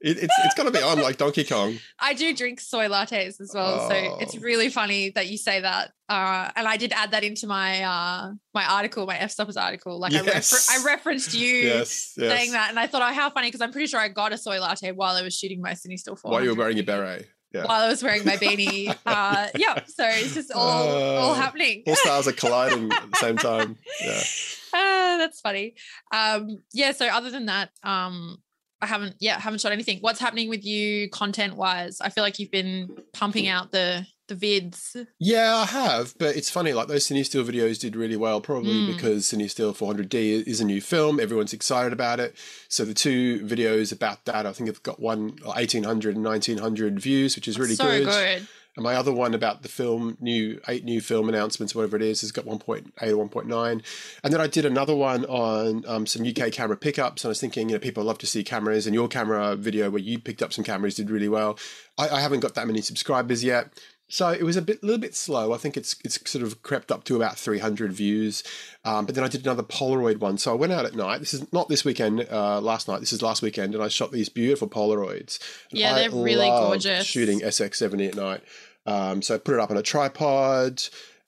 It, 0.00 0.16
it's 0.18 0.34
it's 0.44 0.54
to 0.54 0.70
be 0.70 0.78
on 0.80 1.00
like 1.00 1.16
Donkey 1.16 1.42
Kong. 1.44 1.76
I 1.98 2.14
do 2.14 2.32
drink 2.34 2.60
soy 2.60 2.86
lattes 2.88 3.40
as 3.40 3.50
well, 3.52 3.88
so 3.88 4.18
it's 4.20 4.36
Oh. 4.36 4.40
really 4.40 4.68
funny 4.68 5.10
that 5.10 5.26
you 5.26 5.36
say 5.36 5.60
that. 5.60 5.90
Uh, 6.08 6.50
and 6.54 6.68
I 6.68 6.76
did 6.76 6.92
add 6.92 7.10
that 7.10 7.24
into 7.24 7.46
my 7.48 7.82
uh 7.82 8.30
my 8.54 8.64
article, 8.64 9.06
my 9.06 9.16
Fstoppers 9.16 9.60
article. 9.60 9.98
Like 9.98 10.14
I, 10.14 10.20
refer- 10.20 10.72
I 10.72 10.84
referenced 10.84 11.34
you. 11.34 11.48
Yes, 11.64 12.12
yes. 12.16 12.30
Saying 12.38 12.52
that, 12.52 12.70
and 12.70 12.78
I 12.78 12.86
thought, 12.86 13.02
oh, 13.02 13.12
how 13.12 13.28
funny! 13.30 13.48
Because 13.48 13.60
I'm 13.60 13.72
pretty 13.72 13.88
sure 13.88 13.98
I 13.98 14.08
got 14.08 14.32
a 14.32 14.38
soy 14.38 14.60
latte 14.60 14.92
while 14.92 15.16
I 15.16 15.22
was 15.22 15.36
shooting 15.36 15.60
my 15.60 15.72
CineStill 15.72 16.18
400. 16.18 16.30
While 16.30 16.44
you 16.44 16.50
were 16.50 16.56
wearing 16.56 16.76
your 16.76 16.86
beret. 16.86 17.26
Yeah. 17.52 17.64
while 17.64 17.80
I 17.82 17.88
was 17.88 18.02
wearing 18.02 18.24
my 18.26 18.36
beanie. 18.36 18.94
Uh, 19.06 19.48
yeah, 19.56 19.82
so 19.86 20.04
it's 20.06 20.34
just 20.34 20.52
all 20.52 20.86
all 20.86 21.30
Oh. 21.30 21.34
happening. 21.34 21.82
All 21.86 21.96
stars 21.96 22.28
are 22.28 22.32
colliding 22.32 22.92
at 22.92 23.10
the 23.10 23.16
same 23.16 23.36
time. 23.36 23.76
Yeah. 24.04 24.22
Ah, 24.74 25.16
that's 25.18 25.40
funny. 25.40 25.74
Um, 26.12 26.62
yeah. 26.74 26.92
So 26.92 27.06
other 27.06 27.30
than 27.30 27.46
that, 27.46 27.70
um, 27.82 28.36
I 28.80 28.86
haven't 28.86 29.16
yeah 29.18 29.38
haven't 29.40 29.60
shot 29.60 29.72
anything. 29.72 29.98
What's 30.00 30.20
happening 30.20 30.48
with 30.48 30.64
you 30.64 31.08
content 31.10 31.56
wise? 31.56 32.00
I 32.00 32.08
feel 32.10 32.22
like 32.24 32.38
you've 32.38 32.50
been 32.50 32.96
pumping 33.12 33.48
out 33.48 33.72
the 33.72 34.06
the 34.28 34.34
vids. 34.36 35.06
Yeah, 35.18 35.56
I 35.56 35.64
have, 35.64 36.14
but 36.18 36.36
it's 36.36 36.50
funny. 36.50 36.74
Like 36.74 36.86
those 36.86 37.06
CineStill 37.08 37.48
videos 37.48 37.80
did 37.80 37.96
really 37.96 38.16
well, 38.16 38.42
probably 38.42 38.74
Mm. 38.74 38.94
because 38.94 39.24
CineStill 39.24 39.74
400D 39.74 40.46
is 40.46 40.60
a 40.60 40.66
new 40.66 40.82
film. 40.82 41.18
Everyone's 41.18 41.54
excited 41.54 41.94
about 41.94 42.20
it. 42.20 42.36
So 42.68 42.84
the 42.84 42.92
two 42.92 43.40
videos 43.46 43.90
about 43.90 44.26
that, 44.26 44.44
I 44.44 44.52
think, 44.52 44.68
have 44.68 44.82
got 44.82 45.00
one 45.00 45.38
1800 45.44 46.14
and 46.16 46.22
1900 46.24 47.00
views, 47.00 47.36
which 47.36 47.48
is 47.48 47.58
really 47.58 47.74
so 47.74 47.84
good. 47.86 48.04
good. 48.06 48.48
And 48.78 48.84
my 48.84 48.94
other 48.94 49.12
one 49.12 49.34
about 49.34 49.62
the 49.62 49.68
film, 49.68 50.16
new 50.20 50.60
eight 50.68 50.84
new 50.84 51.00
film 51.00 51.28
announcements, 51.28 51.74
whatever 51.74 51.96
it 51.96 52.02
is, 52.02 52.20
has 52.20 52.30
got 52.30 52.44
1.8 52.44 52.86
or 53.12 53.28
1.9. 53.28 53.82
And 54.22 54.32
then 54.32 54.40
I 54.40 54.46
did 54.46 54.64
another 54.64 54.94
one 54.94 55.24
on 55.24 55.84
um, 55.88 56.06
some 56.06 56.24
UK 56.24 56.52
camera 56.52 56.76
pickups. 56.76 57.24
And 57.24 57.28
I 57.28 57.30
was 57.30 57.40
thinking, 57.40 57.70
you 57.70 57.74
know, 57.74 57.80
people 57.80 58.04
love 58.04 58.18
to 58.18 58.26
see 58.28 58.44
cameras, 58.44 58.86
and 58.86 58.94
your 58.94 59.08
camera 59.08 59.56
video 59.56 59.90
where 59.90 60.00
you 60.00 60.20
picked 60.20 60.44
up 60.44 60.52
some 60.52 60.62
cameras 60.62 60.94
did 60.94 61.10
really 61.10 61.28
well. 61.28 61.58
I, 61.98 62.08
I 62.08 62.20
haven't 62.20 62.38
got 62.38 62.54
that 62.54 62.68
many 62.68 62.80
subscribers 62.80 63.42
yet. 63.42 63.72
So 64.10 64.30
it 64.30 64.42
was 64.42 64.56
a 64.56 64.62
bit, 64.62 64.82
little 64.82 65.00
bit 65.00 65.14
slow. 65.14 65.52
I 65.52 65.58
think 65.58 65.76
it's 65.76 65.96
it's 66.02 66.18
sort 66.30 66.42
of 66.42 66.62
crept 66.62 66.90
up 66.90 67.04
to 67.04 67.16
about 67.16 67.36
300 67.36 67.92
views. 67.92 68.42
Um, 68.84 69.04
but 69.04 69.14
then 69.14 69.22
I 69.22 69.28
did 69.28 69.44
another 69.44 69.62
Polaroid 69.62 70.18
one. 70.18 70.38
So 70.38 70.50
I 70.50 70.54
went 70.54 70.72
out 70.72 70.86
at 70.86 70.94
night. 70.94 71.18
This 71.18 71.34
is 71.34 71.52
not 71.52 71.68
this 71.68 71.84
weekend, 71.84 72.26
uh, 72.30 72.60
last 72.60 72.88
night. 72.88 73.00
This 73.00 73.12
is 73.12 73.22
last 73.22 73.42
weekend, 73.42 73.74
and 73.74 73.84
I 73.84 73.88
shot 73.88 74.10
these 74.10 74.30
beautiful 74.30 74.68
Polaroids. 74.68 75.38
And 75.70 75.80
Yeah, 75.80 75.94
I 75.94 76.08
they're 76.08 76.10
really 76.10 76.48
gorgeous. 76.48 77.06
Shooting 77.06 77.40
SX70 77.40 78.08
at 78.08 78.14
night. 78.14 78.42
Um, 78.88 79.20
so 79.20 79.34
I 79.34 79.38
put 79.38 79.52
it 79.52 79.60
up 79.60 79.70
on 79.70 79.76
a 79.76 79.82
tripod, 79.82 80.82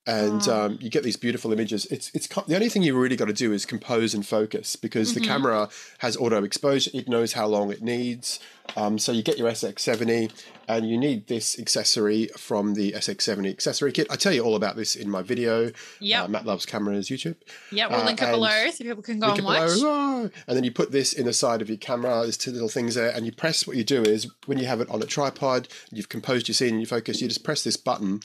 and 0.06 0.42
Oh. 0.48 0.66
um, 0.66 0.78
you 0.80 0.88
get 0.90 1.02
these 1.02 1.16
beautiful 1.16 1.52
images. 1.52 1.86
It's 1.86 2.10
it's 2.14 2.26
the 2.26 2.54
only 2.54 2.68
thing 2.68 2.82
you 2.82 2.96
really 2.98 3.16
got 3.16 3.26
to 3.28 3.32
do 3.34 3.52
is 3.52 3.64
compose 3.66 4.14
and 4.14 4.26
focus 4.26 4.76
because 4.76 5.10
Mm-hmm. 5.12 5.20
the 5.20 5.26
camera 5.26 5.68
has 5.98 6.16
auto 6.16 6.42
exposure. 6.44 6.90
It 6.94 7.08
knows 7.08 7.34
how 7.34 7.46
long 7.46 7.70
it 7.70 7.82
needs. 7.82 8.40
Um, 8.76 8.98
so 9.00 9.10
you 9.10 9.22
get 9.24 9.36
your 9.36 9.50
SX70, 9.50 10.30
and 10.68 10.88
you 10.88 10.96
need 10.96 11.26
this 11.26 11.58
accessory 11.58 12.28
from 12.36 12.74
the 12.74 12.92
SX70 12.92 13.50
accessory 13.50 13.90
kit. 13.90 14.06
I 14.10 14.14
tell 14.16 14.32
you 14.32 14.42
all 14.44 14.54
about 14.54 14.76
this 14.76 14.94
in 14.94 15.10
my 15.10 15.22
video. 15.22 15.72
Yeah, 15.98 16.22
Uh, 16.22 16.28
Matt 16.28 16.46
loves 16.46 16.66
cameras 16.66 17.08
YouTube. 17.08 17.34
yeah, 17.72 17.88
we'll 17.88 18.02
uh, 18.02 18.04
link 18.04 18.22
it 18.22 18.30
below 18.30 18.70
so 18.70 18.84
people 18.84 19.02
can 19.02 19.18
go 19.18 19.30
and 19.30 19.38
it 19.38 19.42
below. 19.42 19.66
watch. 19.66 19.78
Ah! 19.82 20.20
And 20.46 20.56
then 20.56 20.62
you 20.62 20.70
put 20.70 20.92
this 20.92 21.12
in 21.12 21.26
the 21.26 21.32
side 21.32 21.62
of 21.62 21.68
your 21.68 21.78
camera. 21.78 22.20
There's 22.22 22.36
two 22.36 22.52
little 22.52 22.68
things 22.68 22.94
there, 22.94 23.10
and 23.10 23.26
you 23.26 23.32
press. 23.32 23.66
What 23.66 23.76
you 23.76 23.82
do 23.84 24.02
is 24.02 24.28
when 24.46 24.58
you 24.58 24.66
have 24.66 24.80
it 24.80 24.88
on 24.88 25.02
a 25.02 25.06
tripod, 25.06 25.66
you've 25.90 26.08
composed 26.08 26.46
your 26.46 26.54
scene 26.54 26.70
and 26.74 26.80
you 26.80 26.86
focus. 26.86 27.20
You 27.20 27.26
just 27.26 27.42
press 27.42 27.64
this 27.64 27.76
button, 27.76 28.20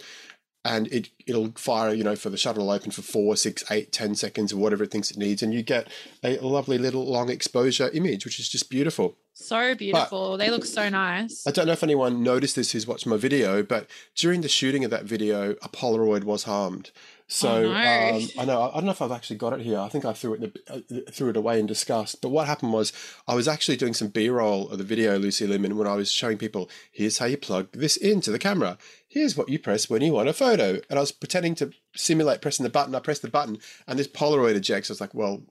and 0.66 0.88
it 0.88 1.10
it'll 1.26 1.52
fire. 1.56 1.94
You 1.94 2.04
know, 2.04 2.16
for 2.16 2.30
the 2.30 2.38
shutter 2.38 2.60
will 2.60 2.72
open 2.72 2.92
for 2.92 3.04
four, 3.04 3.38
six, 3.38 3.64
eight, 3.72 3.94
ten 3.94 4.16
seconds, 4.16 4.52
or 4.52 4.58
whatever 4.58 4.84
it 4.84 4.92
thinks 4.92 5.12
it 5.12 5.18
needs, 5.18 5.42
and 5.42 5.54
you 5.54 5.64
get 5.64 5.88
a 6.24 6.38
lovely 6.40 6.78
little 6.78 7.06
long 7.06 7.30
exposure 7.30 7.90
image, 7.94 8.26
which 8.26 8.40
is 8.40 8.50
just 8.50 8.70
beautiful. 8.70 9.16
So 9.34 9.76
beautiful. 9.76 10.38
they 10.38 10.50
look 10.50 10.66
so 10.66 10.88
nice. 10.90 11.46
I 11.46 11.52
don't 11.52 11.68
know 11.68 11.74
if 11.74 11.84
anyone 11.84 12.24
noticed 12.24 12.56
this 12.56 12.72
who's 12.72 12.88
watched 12.88 13.06
my 13.06 13.18
video, 13.18 13.64
but 13.64 13.88
during 14.16 14.42
the 14.42 14.48
shooting 14.48 14.84
of 14.86 14.92
that 14.92 15.04
video, 15.04 15.52
a 15.62 15.70
Polaroid 15.70 16.24
was 16.24 16.44
harmed. 16.44 16.92
So 17.28 17.50
Oh, 17.50 17.62
no. 17.74 18.16
um, 18.18 18.28
I 18.38 18.46
know 18.46 18.70
I 18.70 18.76
don't 18.76 18.86
know 18.86 18.92
if 18.92 19.02
I've 19.02 19.12
actually 19.12 19.38
got 19.38 19.54
it 19.54 19.62
here. 19.62 19.80
I 19.80 19.90
think 19.90 20.06
I 20.06 20.14
threw 20.14 20.34
it 20.36 20.42
the, 20.42 20.74
uh, 20.74 21.12
threw 21.12 21.30
it 21.30 21.38
away 21.38 21.60
in 21.60 21.66
disgust. 21.66 22.22
But 22.22 22.30
what 22.30 22.46
happened 22.46 22.72
was 22.72 22.94
I 23.28 23.34
was 23.34 23.48
actually 23.48 23.78
doing 23.78 23.96
some 23.96 24.10
B 24.10 24.30
roll 24.30 24.70
of 24.70 24.78
the 24.78 24.84
video, 24.84 25.18
Lucy 25.18 25.48
Lemon, 25.48 25.76
when 25.76 25.88
I 25.88 25.96
was 25.96 26.12
showing 26.12 26.38
people 26.38 26.70
here's 26.92 27.18
how 27.18 27.26
you 27.26 27.38
plug 27.38 27.72
this 27.72 27.98
into 27.98 28.30
the 28.32 28.38
camera. 28.38 28.78
Here's 29.08 29.36
what 29.36 29.50
you 29.50 29.58
press 29.58 29.90
when 29.90 30.04
you 30.04 30.14
want 30.14 30.30
a 30.30 30.34
photo. 30.34 30.80
And 30.90 31.00
I 31.00 31.02
was 31.02 31.12
pretending 31.12 31.56
to 31.56 31.72
simulate 31.96 32.42
pressing 32.42 32.64
the 32.64 32.70
button. 32.70 32.94
I 32.94 33.00
pressed 33.00 33.24
the 33.24 33.30
button, 33.30 33.58
and 33.88 33.98
this 33.98 34.08
Polaroid 34.08 34.56
ejects. 34.56 34.92
I 34.92 34.94
was 34.94 35.02
like, 35.02 35.16
well, 35.16 35.42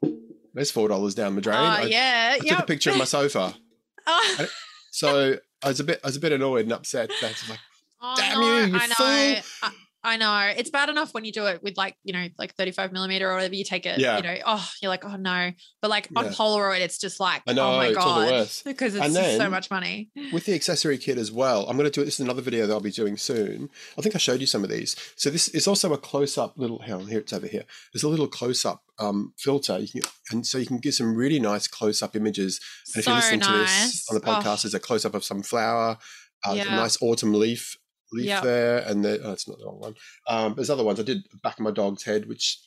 there's 0.55 0.71
four 0.71 0.87
dollars 0.87 1.17
down 1.17 1.35
the 1.35 1.41
drain. 1.41 1.57
Oh, 1.57 1.61
I, 1.61 1.83
yeah. 1.83 2.37
I 2.41 2.47
took 2.47 2.59
a 2.61 2.67
picture 2.67 2.91
of 2.91 2.99
my 2.99 3.05
sofa. 3.05 3.55
Oh, 4.07 4.47
So 4.91 5.39
I 5.63 5.69
was 5.69 5.81
a 5.81 5.85
bit, 5.85 5.99
I 6.05 6.09
was 6.09 6.17
a 6.17 6.21
bit 6.21 6.31
annoyed 6.33 6.65
and 6.67 6.73
upset. 6.75 7.11
That's 7.23 7.49
like, 7.49 7.59
oh, 8.03 8.15
Damn 8.19 8.39
no, 8.39 8.59
you, 8.59 8.67
you 8.67 8.79
I 8.79 8.87
know. 8.87 8.95
I, 8.99 9.73
I 10.05 10.17
know. 10.19 10.53
It's 10.57 10.69
bad 10.71 10.91
enough 10.91 11.15
when 11.15 11.25
you 11.25 11.33
do 11.33 11.47
it 11.47 11.63
with 11.63 11.77
like, 11.79 11.97
you 12.05 12.13
know, 12.13 12.27
like 12.39 12.55
35 12.57 12.93
millimeter 12.93 13.31
or 13.31 13.35
whatever 13.35 13.55
you 13.55 13.65
take 13.65 13.87
it, 13.87 13.99
Yeah. 13.99 14.19
you 14.19 14.23
know, 14.23 14.37
oh, 14.45 14.69
you're 14.83 14.91
like, 14.91 15.05
oh 15.05 15.17
no. 15.17 15.51
But 15.81 15.91
like 15.91 16.09
on 16.15 16.27
Yeah. 16.27 16.31
Polaroid, 16.33 16.81
it's 16.81 16.99
just 16.99 17.19
like, 17.21 17.43
I 17.47 17.55
know, 17.55 17.73
oh 17.73 17.77
my 17.79 17.87
it's 17.87 17.97
all 17.97 18.21
the 18.21 18.27
God. 18.31 18.49
Because 18.67 18.95
it's 18.97 19.15
just 19.15 19.37
so 19.39 19.49
much 19.49 19.71
money. 19.71 20.11
with 20.33 20.45
the 20.45 20.55
accessory 20.55 20.99
kit 20.99 21.17
as 21.17 21.33
well. 21.33 21.67
I'm 21.69 21.77
going 21.79 21.91
to 21.91 21.91
do 21.91 22.03
it. 22.03 22.05
This 22.05 22.15
is 22.15 22.21
another 22.21 22.43
video 22.43 22.67
that 22.67 22.73
I'll 22.75 22.81
be 22.81 22.91
doing 22.91 23.17
soon. 23.17 23.71
I 23.99 24.03
think 24.03 24.15
I 24.15 24.19
showed 24.19 24.41
you 24.41 24.47
some 24.47 24.63
of 24.63 24.71
these. 24.71 24.95
So 25.17 25.31
this 25.31 25.49
is 25.49 25.67
also 25.67 25.93
a 25.95 25.99
close-up 25.99 26.59
little. 26.59 26.81
Hang 26.81 26.95
on, 26.95 27.07
here 27.07 27.21
it's 27.21 27.33
over 27.33 27.47
here. 27.47 27.65
There's 27.93 28.03
a 28.05 28.09
little 28.09 28.29
close-up 28.29 28.83
um, 28.99 29.33
filter, 29.39 29.79
you 29.79 29.89
can, 29.89 30.03
and 30.31 30.47
so 30.47 30.59
you 30.59 30.67
can 30.67 30.79
get 30.79 30.95
some 30.95 31.15
really 31.17 31.41
nice 31.41 31.67
close-up 31.67 32.15
images. 32.15 32.61
And 32.95 33.01
if 33.01 33.05
so 33.07 33.11
you 33.11 33.17
listen 33.17 33.41
to 33.41 33.53
this 33.53 33.71
nice. 33.83 34.07
on 34.11 34.15
the 34.15 34.21
podcast, 34.21 34.59
Oh, 34.59 34.61
there's 34.65 34.75
a 34.75 34.81
close-up 34.81 35.15
of 35.15 35.25
some 35.25 35.43
flower, 35.43 35.97
uh, 36.45 36.55
there's 36.55 36.67
a 36.67 36.71
nice 36.71 36.99
autumn 37.01 37.33
leaf 37.33 37.77
leaf 38.15 38.27
Yeah. 38.27 38.41
there, 38.41 38.79
and 38.79 39.05
the, 39.05 39.21
oh, 39.23 39.33
it's 39.33 39.47
not 39.49 39.59
the 39.59 39.67
wrong 39.67 39.81
one. 39.81 39.95
Um, 40.29 40.55
there's 40.55 40.71
other 40.71 40.85
ones. 40.85 40.99
I 41.01 41.03
did 41.03 41.19
back 41.43 41.55
of 41.59 41.65
my 41.65 41.71
dog's 41.71 42.03
head, 42.05 42.27
which. 42.29 42.59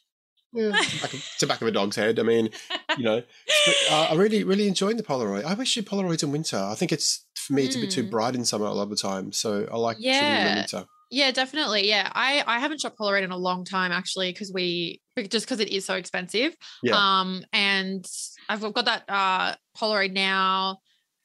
Yeah, 0.53 0.69
back 1.01 1.13
of, 1.13 1.19
it's 1.19 1.38
the 1.39 1.45
back 1.47 1.62
of 1.62 1.67
a 1.67 1.71
dog's 1.71 1.97
head. 1.97 2.19
I 2.19 2.23
mean, 2.23 2.49
you 2.97 3.03
know, 3.03 3.21
uh, 3.91 4.07
I 4.12 4.15
really, 4.15 4.43
really 4.45 4.67
enjoying 4.67 4.95
the 4.97 5.03
Polaroid. 5.03 5.43
I 5.43 5.53
wish 5.53 5.75
you 5.75 5.83
Polaroids 5.83 6.23
in 6.23 6.31
winter. 6.31 6.57
I 6.57 6.73
think 6.73 6.91
it's 6.93 7.25
for 7.36 7.51
me, 7.53 7.65
it's 7.65 7.75
a 7.75 7.79
bit 7.79 7.91
too 7.91 8.03
Mm. 8.05 8.10
bright 8.10 8.33
in 8.36 8.45
summer 8.45 8.65
a 8.65 8.71
lot 8.71 8.83
of 8.83 8.89
the 8.89 8.95
time. 8.95 9.31
So 9.33 9.67
I 9.71 9.75
like 9.77 9.97
shooting 9.97 10.12
in 10.13 10.15
Yeah. 10.23 10.55
winter. 10.55 10.86
Yeah, 11.12 11.31
definitely. 11.31 11.88
Yeah. 11.88 12.10
I, 12.13 12.43
I 12.47 12.60
haven't 12.60 12.81
shot 12.81 12.95
Polaroid 12.97 13.23
in 13.23 13.31
a 13.31 13.38
long 13.38 13.65
time 13.65 13.91
actually 13.91 14.31
because 14.31 14.51
we 14.53 15.01
just 15.29 15.45
because 15.45 15.60
it 15.60 15.69
is 15.69 15.86
so 15.86 15.95
expensive. 15.95 16.55
Yeah. 16.83 16.95
Um 16.97 17.43
and 17.53 18.05
I've 18.49 18.62
got 18.73 18.86
that 18.86 19.03
uh 19.10 19.55
Polaroid 19.77 20.13
now. 20.13 20.79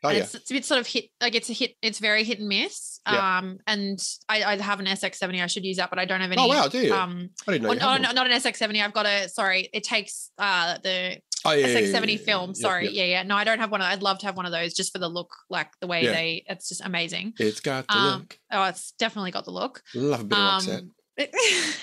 Oh 0.04 0.10
yeah, 0.10 0.18
it's, 0.18 0.34
it's 0.34 0.50
a 0.50 0.54
bit 0.54 0.64
sort 0.64 0.80
of 0.80 0.86
hit 0.86 1.06
like 1.20 1.34
it's 1.34 1.48
a 1.48 1.52
hit 1.52 1.74
it's 1.80 1.98
very 1.98 2.24
hit 2.24 2.38
and 2.40 2.48
miss. 2.48 3.00
Yeah. 3.06 3.38
Um 3.38 3.58
and 3.66 3.98
I, 4.28 4.42
I 4.44 4.56
have 4.56 4.80
an 4.80 4.86
SX70, 4.86 5.42
I 5.42 5.46
should 5.46 5.64
use 5.64 5.76
that, 5.76 5.90
but 5.90 5.98
I 5.98 6.04
don't 6.04 6.20
have 6.20 6.32
any 6.32 6.42
Oh 6.42 6.46
wow, 6.48 6.66
do 6.68 6.78
you? 6.78 6.92
um 6.94 7.30
I 7.46 7.52
didn't 7.52 7.62
know. 7.64 7.72
no, 7.74 7.88
had 7.88 8.02
no, 8.02 8.08
one. 8.08 8.14
not 8.16 8.26
an 8.30 8.32
SX70. 8.32 8.82
I've 8.84 8.92
got 8.92 9.06
a 9.06 9.28
sorry, 9.28 9.68
it 9.72 9.84
takes 9.84 10.30
uh 10.38 10.78
the 10.82 11.18
Oh 11.44 11.50
yeah, 11.52 11.66
yeah, 11.66 11.78
yeah, 11.80 12.00
SX70 12.00 12.10
yeah, 12.12 12.16
film. 12.24 12.54
Sorry. 12.54 12.88
yeah. 12.90 13.04
Yeah. 13.04 13.22
No, 13.24 13.34
I 13.36 13.42
don't 13.42 13.58
have 13.58 13.72
one. 13.72 13.80
of- 13.80 13.88
I'd 13.88 14.00
love 14.02 14.18
to 14.20 14.26
have 14.26 14.36
one 14.36 14.46
of 14.46 14.52
those 14.52 14.74
just 14.74 14.92
for 14.92 14.98
the 15.00 15.08
look, 15.08 15.30
like 15.50 15.68
the 15.80 15.88
way 15.88 16.04
they 16.06 16.44
it's 16.48 16.68
just 16.68 16.84
amazing. 16.84 17.32
It's 17.38 17.58
got 17.60 17.86
the 17.88 17.96
Um, 17.96 18.20
look. 18.20 18.38
Oh, 18.52 18.62
it's 18.64 18.92
definitely 18.92 19.32
got 19.32 19.44
the 19.44 19.50
look. 19.50 19.82
Love 19.94 20.20
a 20.20 20.24
bit 20.24 20.38
of 20.38 20.62
Roxette. 20.62 20.88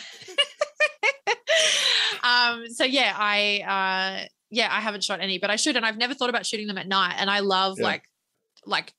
um 2.23 2.67
so 2.69 2.83
yeah 2.83 3.13
i 3.17 3.61
uh 4.23 4.27
yeah 4.49 4.67
i 4.71 4.79
haven't 4.81 5.03
shot 5.03 5.19
any 5.21 5.37
but 5.37 5.49
i 5.49 5.55
should 5.55 5.75
and 5.75 5.85
i've 5.85 5.97
never 5.97 6.13
thought 6.13 6.29
about 6.29 6.45
shooting 6.45 6.67
them 6.67 6.77
at 6.77 6.87
night 6.87 7.15
and 7.17 7.29
i 7.29 7.39
love 7.39 7.77
Yeah. 7.79 7.85
like 7.85 8.03
like 8.69 8.93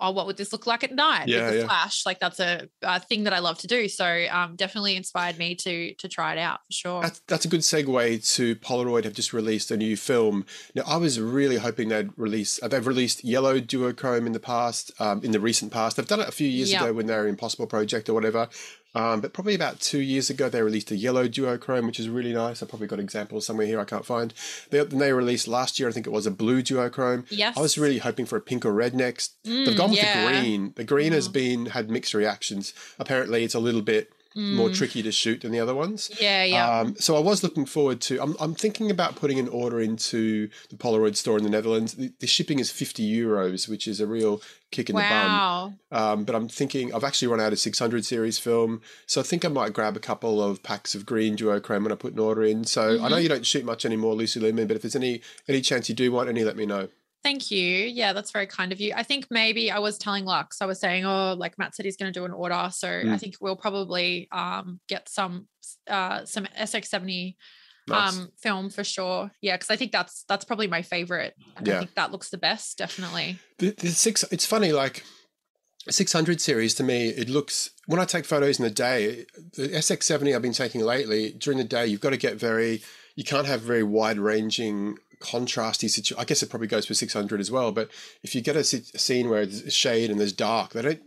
oh 0.00 0.10
what 0.10 0.26
would 0.26 0.36
this 0.36 0.52
look 0.52 0.66
like 0.66 0.82
at 0.82 0.92
night 0.92 1.28
Yeah, 1.28 1.42
with 1.44 1.52
the 1.52 1.58
yeah. 1.60 1.66
flash 1.66 2.04
like 2.04 2.18
that's 2.18 2.40
a, 2.40 2.68
a 2.82 2.98
thing 2.98 3.24
that 3.24 3.32
i 3.32 3.38
love 3.38 3.58
to 3.58 3.68
do 3.68 3.86
so 3.88 4.26
um 4.28 4.56
definitely 4.56 4.96
inspired 4.96 5.38
me 5.38 5.54
to 5.54 5.94
to 5.94 6.08
try 6.08 6.32
it 6.32 6.38
out 6.38 6.58
for 6.66 6.72
sure 6.72 7.02
That's, 7.02 7.22
that's 7.28 7.44
a 7.44 7.48
good 7.48 7.60
segue 7.60 8.34
to 8.34 8.56
Polaroid 8.56 9.04
have 9.04 9.12
just 9.12 9.32
released 9.32 9.70
a 9.70 9.76
new 9.76 9.96
film. 9.96 10.46
Now, 10.74 10.82
I 10.86 10.96
was 10.96 11.20
really 11.20 11.58
hoping 11.58 11.88
they'd 11.90 12.10
release, 12.16 12.60
uh, 12.62 12.66
they've 12.68 12.86
released 12.86 13.22
yellow 13.24 13.60
duochrome 13.60 14.26
in 14.26 14.32
the 14.32 14.40
past, 14.40 14.90
um, 14.98 15.22
in 15.22 15.30
the 15.30 15.38
recent 15.40 15.70
past. 15.72 15.96
They've 15.96 16.06
done 16.08 16.20
it 16.20 16.28
a 16.28 16.32
few 16.32 16.48
years 16.48 16.72
Yeah. 16.72 16.82
ago 16.84 16.92
when 16.94 17.06
they 17.06 17.14
were 17.14 17.28
Impossible 17.28 17.66
Project 17.68 18.08
or 18.08 18.14
whatever. 18.14 18.48
Um, 18.94 19.20
but 19.20 19.32
probably 19.32 19.54
about 19.54 19.80
two 19.80 19.98
years 20.00 20.30
ago, 20.30 20.48
they 20.48 20.62
released 20.62 20.90
a 20.90 20.96
yellow 20.96 21.26
duochrome, 21.26 21.86
which 21.86 21.98
is 21.98 22.08
really 22.08 22.32
nice. 22.32 22.62
I've 22.62 22.68
probably 22.68 22.86
got 22.86 23.00
examples 23.00 23.44
somewhere 23.46 23.66
here 23.66 23.80
I 23.80 23.84
can't 23.84 24.06
find. 24.06 24.32
They, 24.70 24.82
then 24.84 24.98
they 25.00 25.12
released 25.12 25.48
last 25.48 25.78
year, 25.80 25.88
I 25.88 25.92
think 25.92 26.06
it 26.06 26.10
was 26.10 26.26
a 26.26 26.30
blue 26.30 26.62
duochrome. 26.62 27.24
yes 27.30 27.56
I 27.56 27.60
was 27.60 27.76
really 27.76 27.98
hoping 27.98 28.26
for 28.26 28.36
a 28.36 28.40
pink 28.40 28.64
or 28.64 28.72
red 28.72 28.94
next. 28.94 29.34
They've 29.44 29.68
Mm, 29.68 29.76
gone 29.76 29.90
with 29.90 29.98
yeah. 29.98 30.22
the 30.32 30.40
green. 30.40 30.72
The 30.76 30.84
green 30.84 31.12
has 31.12 31.28
Mm. 31.28 31.32
been 31.32 31.66
had 31.66 31.90
mixed 31.90 32.14
reactions. 32.14 32.72
Apparently, 32.98 33.42
it's 33.44 33.54
a 33.54 33.58
little 33.60 33.82
bit 33.82 34.12
more 34.36 34.68
Mm. 34.68 34.74
tricky 34.74 35.00
to 35.02 35.12
shoot 35.12 35.42
than 35.42 35.52
the 35.52 35.60
other 35.60 35.74
ones. 35.74 36.10
yeah 36.20 36.42
yeah 36.42 36.80
Um, 36.80 36.96
so 36.98 37.16
I 37.16 37.20
was 37.20 37.42
looking 37.44 37.66
forward 37.66 38.00
to. 38.02 38.20
I'm, 38.20 38.34
I'm 38.40 38.54
thinking 38.54 38.90
about 38.90 39.14
putting 39.14 39.38
an 39.38 39.46
order 39.48 39.80
into 39.80 40.48
the 40.70 40.76
Polaroid 40.76 41.14
store 41.14 41.38
in 41.38 41.44
the 41.44 41.50
Netherlands. 41.50 41.94
The, 41.94 42.12
the 42.18 42.26
shipping 42.26 42.58
is 42.58 42.70
50 42.70 43.08
euros, 43.08 43.68
which 43.68 43.86
is 43.86 44.00
a 44.00 44.06
real 44.08 44.42
kick 44.72 44.90
in 44.90 44.96
wow 44.96 45.02
the 45.02 45.08
bum. 45.08 46.10
Um, 46.18 46.24
but 46.24 46.34
I'm 46.34 46.48
thinking 46.48 46.92
I've 46.92 47.04
actually 47.04 47.28
run 47.28 47.40
out 47.40 47.52
of 47.52 47.60
600 47.60 48.04
series 48.04 48.38
film, 48.38 48.80
so 49.06 49.20
I 49.20 49.24
think 49.24 49.44
I 49.44 49.48
might 49.48 49.72
grab 49.72 49.96
a 49.96 50.00
couple 50.00 50.42
of 50.42 50.62
packs 50.64 50.96
of 50.96 51.06
green 51.06 51.36
duochrome 51.36 51.84
when 51.84 51.92
I 51.92 51.94
put 51.94 52.14
an 52.14 52.18
order 52.18 52.42
in. 52.42 52.64
So 52.64 53.00
I 53.00 53.08
know 53.08 53.16
Mhm. 53.16 53.22
you 53.22 53.28
don't 53.28 53.46
shoot 53.46 53.64
much 53.64 53.84
anymore, 53.86 54.14
Lucy 54.16 54.40
Lumen, 54.40 54.66
but 54.66 54.74
if 54.76 54.82
there's 54.82 54.96
any 54.96 55.20
any 55.46 55.60
chance 55.60 55.88
you 55.88 55.94
do 55.94 56.10
want 56.10 56.28
any, 56.28 56.42
let 56.42 56.56
me 56.56 56.66
know. 56.66 56.88
Thank 57.24 57.50
you. 57.50 57.58
Yeah, 57.86 58.12
that's 58.12 58.30
very 58.30 58.46
kind 58.46 58.70
of 58.70 58.80
you. 58.80 58.92
I 58.94 59.02
think 59.02 59.26
maybe 59.30 59.70
I 59.70 59.78
was 59.78 59.96
telling 59.98 60.24
Lux, 60.26 60.60
I 60.60 60.66
was 60.66 60.78
saying, 60.78 61.06
oh, 61.06 61.32
like 61.32 61.58
Matt 61.58 61.74
said 61.74 61.86
he's 61.86 61.96
going 61.96 62.12
to 62.12 62.18
do 62.20 62.26
an 62.26 62.32
order. 62.32 62.68
So 62.72 62.86
I 62.88 63.04
Mm. 63.04 63.18
think 63.20 63.36
we'll 63.40 63.56
probably 63.56 64.28
um, 64.30 64.78
get 64.88 65.08
some 65.08 65.48
uh, 65.88 66.26
some 66.26 66.44
SX70 66.56 67.34
Nice. 67.86 68.14
um, 68.18 68.28
film 68.38 68.68
for 68.70 68.84
sure. 68.84 69.30
Yeah, 69.40 69.56
because 69.56 69.70
I 69.70 69.76
think 69.76 69.90
that's 69.92 70.24
that's 70.28 70.44
probably 70.44 70.66
my 70.66 70.82
favorite. 70.82 71.34
And 71.56 71.66
I 71.68 71.78
think 71.78 71.94
that 71.94 72.12
looks 72.12 72.28
the 72.28 72.38
best, 72.38 72.76
definitely. 72.78 73.38
The, 73.58 73.70
the 73.70 73.88
six. 73.88 74.22
It's 74.30 74.46
funny, 74.46 74.72
like. 74.72 75.02
600 75.90 76.40
series 76.40 76.74
to 76.76 76.82
me, 76.82 77.08
it 77.08 77.28
looks 77.28 77.68
when 77.86 78.00
I 78.00 78.06
take 78.06 78.24
photos 78.24 78.58
in 78.58 78.64
the 78.64 78.70
day. 78.70 79.26
The 79.54 79.68
SX70 79.68 80.34
I've 80.34 80.40
been 80.40 80.54
taking 80.54 80.80
lately 80.80 81.32
during 81.32 81.58
the 81.58 81.64
day, 81.64 81.86
you've 81.86 82.00
got 82.00 82.10
to 82.10 82.16
get 82.16 82.36
very. 82.36 82.82
You 83.16 83.22
can't 83.22 83.46
have 83.46 83.60
very 83.60 83.82
wide 83.82 84.18
ranging, 84.18 84.96
contrasty 85.24 85.88
situation. 85.90 86.16
I 86.20 86.24
guess 86.24 86.42
it 86.42 86.50
probably 86.50 86.68
goes 86.68 86.86
for 86.86 86.94
600 86.94 87.40
as 87.40 87.50
well. 87.50 87.72
But 87.72 87.90
if 88.22 88.34
you 88.34 88.40
get 88.40 88.56
a, 88.56 88.64
si- 88.64 88.84
a 88.94 88.98
scene 88.98 89.28
where 89.30 89.46
there's 89.46 89.72
shade 89.72 90.10
and 90.10 90.20
there's 90.20 90.32
dark, 90.32 90.72
they 90.72 90.82
don't. 90.82 91.00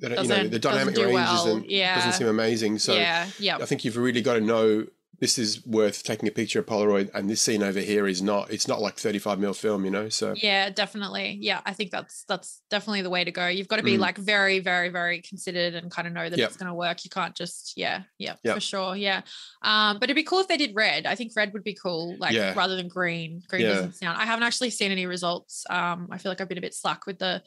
They 0.00 0.08
don't 0.08 0.22
you 0.24 0.28
know 0.28 0.48
the 0.48 0.58
dynamic 0.58 0.96
do 0.96 1.02
range 1.04 1.14
well. 1.14 1.46
isn't 1.46 1.70
Yeah. 1.70 1.94
doesn't 1.94 2.12
seem 2.14 2.26
amazing. 2.26 2.78
So 2.80 2.94
yeah, 2.94 3.26
yeah, 3.38 3.56
I 3.58 3.64
think 3.64 3.84
you've 3.84 3.96
really 3.96 4.20
got 4.22 4.34
to 4.34 4.40
know 4.40 4.86
this 5.24 5.38
is 5.38 5.64
worth 5.66 6.02
taking 6.02 6.28
a 6.28 6.30
picture 6.30 6.58
of 6.58 6.66
Polaroid, 6.66 7.10
and 7.14 7.30
this 7.30 7.40
scene 7.40 7.62
over 7.62 7.80
here 7.80 8.06
is 8.06 8.20
not. 8.20 8.50
It's 8.50 8.68
not 8.68 8.82
like 8.82 8.96
35 8.98 9.38
mil 9.38 9.54
film, 9.54 9.86
you 9.86 9.90
know. 9.90 10.10
So 10.10 10.34
Yeah, 10.36 10.68
definitely. 10.68 11.38
Yeah, 11.40 11.62
I 11.64 11.72
think 11.72 11.92
that's 11.92 12.24
that's 12.28 12.60
definitely 12.68 13.00
the 13.00 13.08
way 13.08 13.24
to 13.24 13.30
go. 13.30 13.46
You've 13.46 13.68
got 13.68 13.76
to 13.78 13.82
be 13.82 13.96
Mm. 13.96 14.00
like 14.00 14.18
very, 14.18 14.58
very, 14.58 14.90
very 14.90 15.22
considered 15.22 15.72
and 15.74 15.90
kind 15.90 16.06
of 16.06 16.12
know 16.12 16.28
that 16.28 16.38
Yep. 16.38 16.46
it's 16.48 16.58
going 16.58 16.68
to 16.68 16.74
work. 16.74 17.04
You 17.04 17.10
can't 17.10 17.34
just 17.34 17.72
yeah, 17.74 18.02
yeah, 18.18 18.34
Yep. 18.44 18.54
for 18.56 18.60
sure. 18.60 18.96
Yeah, 18.96 19.22
um, 19.62 19.98
but 19.98 20.04
it'd 20.10 20.14
be 20.14 20.24
cool 20.24 20.40
if 20.40 20.48
they 20.48 20.58
did 20.58 20.72
red. 20.74 21.06
I 21.06 21.14
think 21.14 21.32
red 21.34 21.54
would 21.54 21.64
be 21.64 21.72
cool, 21.82 22.16
like 22.18 22.34
Yeah. 22.34 22.52
rather 22.54 22.76
than 22.76 22.88
green. 22.88 23.40
Green 23.48 23.62
Yeah. 23.62 23.68
doesn't 23.76 23.94
sound. 23.94 24.18
I 24.20 24.26
haven't 24.26 24.42
actually 24.42 24.68
seen 24.70 24.92
any 24.92 25.06
results. 25.06 25.64
Um, 25.70 26.08
I 26.10 26.18
feel 26.18 26.30
like 26.30 26.42
I've 26.42 26.50
been 26.50 26.58
a 26.58 26.68
bit 26.68 26.74
slack 26.74 27.06
with 27.06 27.18
the 27.18 27.42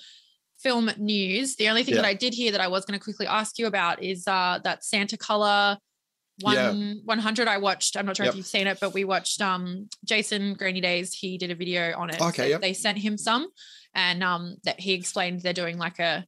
film 0.58 0.90
news. 0.98 1.58
The 1.58 1.70
only 1.70 1.84
thing 1.84 1.94
Yeah. 1.94 2.02
that 2.02 2.08
I 2.08 2.16
did 2.16 2.34
hear 2.34 2.52
that 2.54 2.62
I 2.62 2.70
was 2.70 2.86
going 2.86 2.98
to 3.00 3.04
quickly 3.04 3.28
ask 3.28 3.60
you 3.60 3.68
about 3.68 4.02
is 4.02 4.28
uh, 4.28 4.58
that 4.64 4.84
Santa 4.84 5.16
Color. 5.16 5.78
One 6.42 6.56
Yeah. 6.56 6.94
100 7.06 7.48
I 7.48 7.58
watched. 7.58 7.98
I'm 7.98 8.06
not 8.06 8.16
sure 8.18 8.26
Yep. 8.26 8.34
if 8.34 8.38
you've 8.38 8.46
seen 8.46 8.68
it, 8.68 8.80
but 8.80 8.94
we 8.94 9.04
watched 9.04 9.42
um 9.42 9.90
Jason 10.06 10.54
Grainy 10.54 10.82
Days. 10.82 11.14
He 11.14 11.38
did 11.38 11.50
a 11.52 11.56
video 11.56 11.98
on 11.98 12.10
it. 12.10 12.22
Okay, 12.22 12.44
So 12.44 12.48
yep. 12.50 12.62
They 12.62 12.74
sent 12.74 12.98
him 13.00 13.18
some 13.18 13.48
and 13.96 14.24
um 14.24 14.58
that 14.64 14.80
he 14.80 14.94
explained 14.94 15.42
they're 15.42 15.54
doing 15.54 15.78
like 15.78 15.98
a 16.00 16.26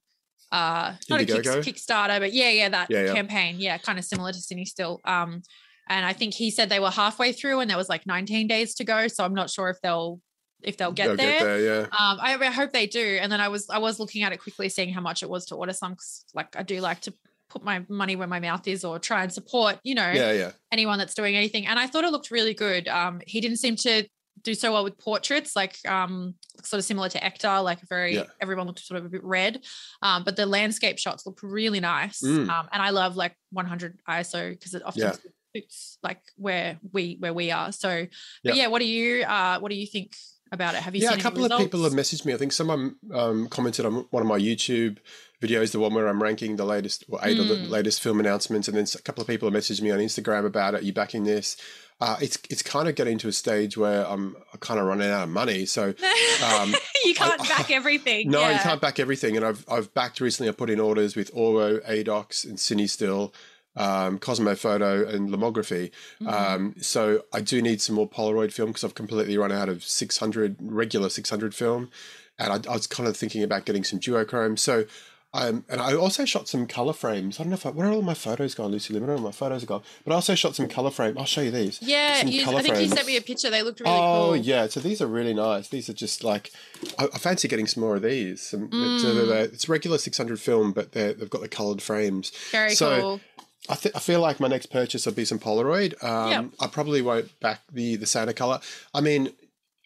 uh 0.52 0.96
not 1.10 1.22
a 1.22 1.26
kick, 1.26 1.44
Kickstarter, 1.44 2.20
but 2.20 2.34
yeah, 2.34 2.50
yeah, 2.50 2.70
that 2.70 2.90
Yeah, 2.90 3.06
yeah. 3.06 3.14
campaign. 3.14 3.58
Yeah, 3.60 3.78
kind 3.78 4.00
of 4.00 4.06
similar 4.06 4.32
to 4.32 4.40
CineStill. 4.40 4.98
Um 5.06 5.44
and 5.90 6.06
I 6.06 6.14
think 6.14 6.34
he 6.34 6.52
said 6.52 6.70
they 6.70 6.80
were 6.80 6.92
halfway 6.92 7.32
through 7.32 7.60
and 7.60 7.70
there 7.70 7.78
was 7.78 7.90
like 7.90 8.06
19 8.08 8.48
days 8.48 8.76
to 8.76 8.84
go. 8.84 9.08
So 9.08 9.24
I'm 9.24 9.34
not 9.34 9.50
sure 9.50 9.70
if 9.70 9.78
they'll 9.82 10.20
if 10.62 10.76
they'll 10.78 10.92
get 10.92 11.08
They'll 11.08 11.16
there. 11.18 11.40
get 11.40 11.46
there. 11.46 11.62
Yeah. 11.62 11.82
Um, 11.84 12.18
I, 12.20 12.36
I 12.40 12.46
hope 12.52 12.74
they 12.74 12.86
do. 12.86 13.18
And 13.22 13.32
then 13.32 13.40
I 13.42 13.48
was 13.48 13.70
I 13.70 13.78
was 13.78 14.00
looking 14.00 14.24
at 14.24 14.34
it 14.34 14.38
quickly, 14.42 14.70
seeing 14.70 14.92
how 14.92 15.02
much 15.02 15.24
it 15.24 15.30
was 15.30 15.46
to 15.48 15.56
order 15.56 15.72
some. 15.74 15.96
Like 16.34 16.56
I 16.58 16.64
do 16.64 16.82
like 16.82 17.02
to 17.02 17.14
put 17.50 17.64
my 17.64 17.84
money 17.90 18.16
where 18.16 18.28
my 18.28 18.40
mouth 18.40 18.68
is, 18.68 18.84
or 18.86 19.00
try 19.00 19.24
and 19.24 19.32
support, 19.34 19.80
you 19.84 19.96
know, 19.96 20.12
Yeah. 20.12 20.32
Yeah. 20.32 20.52
anyone 20.72 21.00
that's 21.00 21.14
doing 21.14 21.36
anything. 21.36 21.66
And 21.68 21.78
I 21.80 21.88
thought 21.88 22.04
it 22.04 22.12
looked 22.12 22.32
really 22.32 22.54
good. 22.54 22.88
Um, 22.88 23.22
he 23.26 23.42
didn't 23.42 23.58
seem 23.58 23.76
to 23.78 24.08
do 24.44 24.54
so 24.54 24.72
well 24.72 24.84
with 24.86 24.98
portraits, 24.98 25.56
like 25.56 25.78
um, 25.88 26.34
sort 26.64 26.78
of 26.80 26.86
similar 26.86 27.10
to 27.10 27.20
Ektar, 27.20 27.62
like 27.64 27.80
very 27.90 28.16
Yeah. 28.16 28.24
everyone 28.40 28.68
looked 28.68 28.80
sort 28.80 29.00
of 29.00 29.06
a 29.06 29.10
bit 29.10 29.24
red. 29.24 29.64
Um, 30.02 30.24
but 30.24 30.36
the 30.38 30.46
landscape 30.46 30.98
shots 30.98 31.26
look 31.26 31.40
really 31.44 31.80
nice. 31.82 32.22
Mm. 32.22 32.48
Um, 32.50 32.70
and 32.72 32.82
I 32.82 32.92
love 32.92 33.18
like 33.18 33.36
100 33.52 34.00
ISO 34.08 34.52
because 34.52 34.74
it 34.76 34.84
often 34.86 35.02
Yeah. 35.02 35.16
suits 35.56 35.98
like 36.04 36.22
where 36.38 36.80
we 36.94 37.18
where 37.20 37.34
we 37.34 37.52
are. 37.52 37.72
So, 37.74 38.06
but 38.44 38.56
Yeah. 38.56 38.64
yeah, 38.64 38.68
what 38.68 38.80
do 38.80 38.86
you 38.88 39.24
uh, 39.24 39.60
what 39.60 39.70
do 39.72 39.76
you 39.76 39.88
think 39.88 40.16
about 40.52 40.76
it? 40.76 40.82
Have 40.82 40.96
you 40.96 41.02
yeah, 41.04 41.10
seen 41.12 41.20
a 41.20 41.22
couple 41.22 41.46
of 41.46 41.58
people 41.60 41.84
have 41.84 41.94
messaged 41.94 42.26
me. 42.26 42.34
I 42.34 42.38
think 42.38 42.52
someone 42.52 42.96
um, 43.14 43.48
commented 43.50 43.86
on 43.86 44.06
one 44.12 44.22
of 44.22 44.28
my 44.28 44.38
YouTube 44.40 44.98
videos, 45.42 45.72
the 45.72 45.80
one 45.80 45.94
where 45.94 46.08
I'm 46.08 46.22
ranking 46.22 46.56
the 46.58 46.66
latest, 46.66 47.06
well, 47.08 47.22
eight 47.24 47.40
of 47.40 47.48
the 47.48 47.56
Mm. 47.56 47.70
latest 47.70 48.02
film 48.02 48.20
announcements, 48.20 48.68
and 48.68 48.76
then 48.76 48.86
a 48.94 49.02
couple 49.02 49.22
of 49.22 49.28
people 49.28 49.50
have 49.50 49.58
messaged 49.62 49.82
me 49.82 49.92
on 49.92 50.00
Instagram 50.00 50.46
about 50.46 50.74
it. 50.74 50.82
Are 50.82 50.84
you 50.84 50.94
backing 50.94 51.24
this? 51.24 51.56
Uh, 52.02 52.16
it's 52.22 52.38
it's 52.50 52.62
kind 52.64 52.88
of 52.88 52.96
getting 52.96 53.18
to 53.18 53.28
a 53.28 53.32
stage 53.34 53.78
where 53.78 54.06
I'm 54.08 54.36
kind 54.62 54.80
of 54.80 54.86
running 54.86 55.10
out 55.10 55.24
of 55.24 55.30
money. 55.30 55.66
So 55.66 55.94
um, 56.46 56.74
you 57.04 57.14
can't 57.14 57.42
I- 57.42 57.48
back 57.48 57.72
everything. 57.80 58.30
no, 58.32 58.40
yeah. 58.42 58.54
you 58.54 58.60
can't 58.60 58.80
back 58.82 59.00
everything. 59.00 59.36
And 59.38 59.46
I've 59.46 59.66
I've 59.70 59.94
backed 59.94 60.22
recently. 60.22 60.50
I 60.50 60.54
put 60.54 60.70
in 60.70 60.80
orders 60.80 61.16
with 61.16 61.30
Oro, 61.34 61.80
Adox, 61.80 62.46
and 62.46 62.58
CineStill, 62.58 63.34
um, 63.80 64.20
Cosmo 64.20 64.54
Photo, 64.56 65.08
and 65.08 65.30
Lomography. 65.30 65.90
Mhm. 66.22 66.32
Um, 66.32 66.76
so 66.82 67.24
I 67.34 67.42
do 67.42 67.62
need 67.62 67.82
some 67.82 67.96
more 67.96 68.08
Polaroid 68.10 68.52
film 68.54 68.70
because 68.70 68.84
I've 68.84 68.94
completely 68.96 69.38
run 69.38 69.52
out 69.52 69.70
of 69.70 69.84
600 69.84 70.58
regular 70.62 71.10
600 71.10 71.56
film, 71.56 71.90
and 72.38 72.52
I, 72.54 72.72
I 72.72 72.74
was 72.76 72.86
kind 72.88 73.10
of 73.10 73.18
thinking 73.18 73.42
about 73.42 73.66
getting 73.66 73.84
some 73.84 74.00
duochrome. 74.00 74.60
So. 74.60 74.86
Um, 75.32 75.64
and 75.70 75.80
I 75.80 75.94
also 75.94 76.26
shot 76.26 76.48
some 76.48 76.66
color 76.66 76.92
frames. 76.92 77.40
I 77.40 77.44
don't 77.44 77.52
know 77.52 77.54
if 77.54 77.64
I, 77.64 77.70
where 77.70 77.88
are 77.88 77.92
all 77.92 78.02
my 78.02 78.16
photos 78.16 78.56
gone, 78.56 78.72
Lucy 78.72 78.96
Lim? 78.96 79.06
Where 79.06 79.16
my 79.20 79.30
photos 79.32 79.62
are 79.62 79.68
gone. 79.68 79.84
But 80.04 80.12
I 80.14 80.16
also 80.16 80.34
shot 80.34 80.56
some 80.56 80.68
color 80.68 80.90
frame. 80.90 81.20
I'll 81.20 81.26
show 81.26 81.42
you 81.42 81.52
these. 81.52 81.78
yeah, 81.84 82.26
you, 82.26 82.42
I 82.50 82.64
think 82.64 82.80
you 82.80 82.88
sent 82.88 83.06
me 83.06 83.16
a 83.16 83.22
picture. 83.22 83.52
They 83.52 83.62
looked 83.62 83.80
really 83.80 83.92
oh 83.92 83.96
cool. 84.00 84.30
Oh 84.32 84.34
yeah, 84.34 84.66
so 84.66 84.80
these 84.80 85.04
are 85.04 85.06
really 85.06 85.36
nice. 85.36 85.68
These 85.68 85.88
are 85.88 85.94
just 85.94 86.24
like 86.24 86.50
I, 86.98 87.04
I 87.14 87.20
fancy 87.20 87.48
getting 87.48 87.68
some 87.68 87.82
more 87.84 87.96
of 87.96 88.02
these. 88.02 88.42
Some, 88.42 88.70
Mm. 88.70 89.00
so 89.02 89.14
they're- 89.14 89.26
they're- 89.28 89.44
it's 89.54 89.70
regular 89.70 90.00
600 90.00 90.40
film, 90.40 90.72
but 90.72 90.94
they're, 90.94 91.14
they've 91.14 91.30
got 91.30 91.42
the 91.42 91.48
coloured 91.48 91.84
frames. 91.84 92.32
Very 92.52 92.74
So, 92.74 93.00
cool. 93.00 93.22
I, 93.70 93.76
th- 93.76 93.96
I 93.96 94.00
feel 94.00 94.20
like 94.20 94.40
my 94.40 94.48
next 94.48 94.68
purchase 94.68 95.06
will 95.06 95.14
be 95.14 95.26
some 95.26 95.40
Polaroid. 95.40 96.04
Um, 96.04 96.32
Yep. 96.32 96.46
I 96.60 96.68
probably 96.68 97.02
won't 97.02 97.40
back 97.40 97.62
the 97.72 97.96
the 97.96 98.06
Santa 98.08 98.34
color. 98.34 98.60
I 98.94 99.02
mean, 99.02 99.32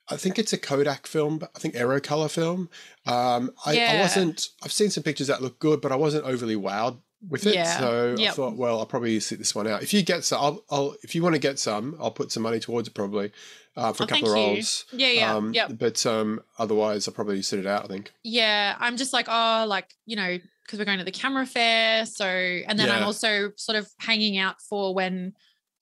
I 0.10 0.16
think 0.18 0.40
it's 0.40 0.54
a 0.54 0.58
Kodak 0.58 1.06
film. 1.08 1.38
but 1.40 1.52
I 1.56 1.60
think 1.60 1.76
Aero 1.76 2.00
color 2.00 2.28
film. 2.30 2.70
Um, 3.06 3.52
I, 3.66 3.80
I 3.80 4.00
wasn't. 4.02 4.50
I've 4.64 4.72
seen 4.72 4.90
some 4.90 5.04
pictures 5.04 5.28
that 5.28 5.42
look 5.42 5.60
good, 5.60 5.82
but 5.82 5.92
I 5.92 5.96
wasn't 5.96 6.26
overly 6.26 6.56
wowed 6.56 6.98
with 7.30 7.46
it. 7.46 7.56
Yeah. 7.56 7.80
So 7.80 8.16
I 8.20 8.30
thought, 8.32 8.56
well, 8.58 8.80
I'll 8.80 8.86
probably 8.86 9.20
sit 9.20 9.38
this 9.40 9.56
one 9.56 9.68
out. 9.68 9.82
If 9.84 9.94
you 9.94 10.02
get 10.04 10.24
some, 10.24 10.40
I'll, 10.42 10.64
I'll 10.70 10.96
if 11.04 11.14
you 11.16 11.22
want 11.24 11.36
to 11.36 11.40
get 11.40 11.60
some, 11.60 11.96
I'll 12.00 12.12
put 12.12 12.32
some 12.32 12.44
money 12.44 12.60
towards 12.60 12.88
it 12.90 12.94
probably 12.94 13.32
uh, 13.78 13.94
for 13.94 14.04
Oh, 14.04 14.06
a 14.06 14.08
couple 14.10 14.28
of 14.28 14.34
rolls. 14.34 14.86
Yeah, 14.92 15.08
yeah, 15.10 15.36
Um, 15.36 15.54
yep. 15.54 15.72
But 15.78 16.06
um, 16.06 16.42
otherwise, 16.60 17.08
I'll 17.08 17.14
probably 17.14 17.42
sit 17.42 17.60
it 17.60 17.66
out. 17.66 17.86
I 17.86 17.88
think. 17.88 18.12
Yeah, 18.24 18.76
I'm 18.80 18.98
just 18.98 19.14
like, 19.14 19.28
oh, 19.30 19.66
like, 19.68 19.90
you 20.06 20.16
know, 20.18 20.38
because 20.66 20.80
we're 20.80 20.86
going 20.86 21.00
to 21.00 21.06
the 21.06 21.12
camera 21.12 21.46
fair. 21.46 22.06
So, 22.06 22.26
and 22.26 22.78
then 22.80 22.90
I'm 22.90 23.04
also 23.04 23.52
sort 23.58 23.78
of 23.78 23.88
hanging 24.00 24.38
out 24.38 24.56
for 24.70 24.94
when, 24.96 25.34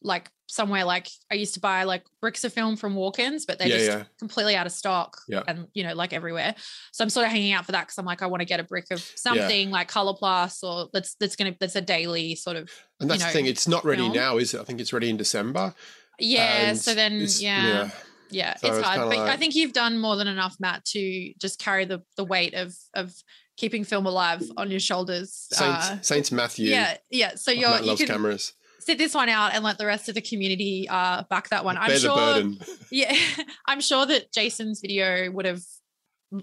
like, 0.02 0.30
somewhere 0.48 0.84
like 0.84 1.08
I 1.32 1.36
used 1.36 1.54
to 1.54 1.62
buy 1.62 1.86
like 1.86 2.04
bricks 2.20 2.44
of 2.44 2.52
film 2.52 2.76
from 2.76 2.94
walk 2.94 3.20
ins, 3.20 3.46
but 3.46 3.58
they're 3.58 3.70
Yeah, 3.70 3.78
just 3.78 3.90
yeah. 3.90 4.04
completely 4.20 4.58
out 4.58 4.66
of 4.66 4.74
stock 4.74 5.16
Yeah. 5.30 5.44
and, 5.48 5.68
you 5.74 5.84
know, 5.86 5.94
like 5.94 6.12
everywhere. 6.12 6.56
So 6.92 7.06
I'm 7.06 7.10
sort 7.10 7.26
of 7.26 7.32
hanging 7.32 7.54
out 7.54 7.66
for 7.66 7.72
that 7.72 7.84
because 7.84 7.98
I'm 7.98 8.06
like, 8.06 8.22
I 8.22 8.26
want 8.26 8.42
to 8.42 8.46
get 8.46 8.60
a 8.60 8.64
brick 8.64 8.88
of 8.92 9.00
something 9.16 9.72
like 9.72 9.88
Color 9.88 10.14
Plus 10.14 10.62
or 10.62 10.90
that's, 10.92 11.16
that's 11.22 11.38
going 11.38 11.54
to, 11.54 11.58
that's 11.58 11.78
a 11.78 11.82
daily 11.82 12.36
sort 12.36 12.58
of, 12.58 12.70
And 13.00 13.10
that's 13.10 13.22
You 13.22 13.28
the 13.28 13.32
thing. 13.34 13.46
It's 13.46 13.66
not 13.66 13.86
ready 13.86 14.02
film. 14.02 14.14
now, 14.14 14.38
is 14.40 14.54
it? 14.54 14.60
I 14.60 14.66
think 14.66 14.82
it's 14.82 14.92
ready 14.92 15.10
in 15.10 15.16
December. 15.16 15.74
yeah. 16.20 16.74
So 16.74 16.94
then, 16.96 17.26
yeah. 17.40 17.90
Yeah, 18.30 18.56
So 18.56 18.68
it's 18.68 18.78
it's 18.78 18.88
hard, 18.88 19.10
but 19.10 19.20
I 19.20 19.38
think 19.38 19.56
you've 19.56 19.74
done 19.74 20.00
more 20.00 20.16
than 20.16 20.28
enough, 20.28 20.56
Matt, 20.60 20.86
to 20.86 21.34
just 21.40 21.60
carry 21.60 21.84
the 21.86 22.02
the 22.16 22.24
weight 22.24 22.54
of 22.54 22.74
of 22.94 23.14
keeping 23.62 23.84
film 23.92 24.06
alive 24.14 24.42
on 24.58 24.72
your 24.72 24.80
shoulders. 24.90 25.28
Saints, 25.52 25.86
Uh, 25.90 26.02
Saint 26.02 26.32
Matthew. 26.32 26.70
yeah, 26.76 26.98
yeah. 27.22 27.32
So 27.36 27.52
you're 27.52 27.70
Matt 27.70 27.82
you 27.84 27.88
loves 27.88 28.02
can 28.02 28.08
cameras. 28.08 28.54
sit 28.88 28.98
this 28.98 29.14
one 29.14 29.30
out 29.30 29.54
and 29.54 29.64
let 29.64 29.78
the 29.78 29.86
rest 29.94 30.10
of 30.10 30.16
the 30.16 30.22
community 30.30 30.88
uh 30.90 31.24
back 31.30 31.46
that 31.50 31.64
one. 31.64 31.78
I'm 31.78 31.88
Bear 31.92 32.00
sure. 32.00 32.44
Yeah, 33.02 33.16
I'm 33.72 33.82
sure 33.82 34.06
that 34.12 34.24
Jason's 34.38 34.80
video 34.82 35.32
would 35.36 35.46
have 35.52 35.62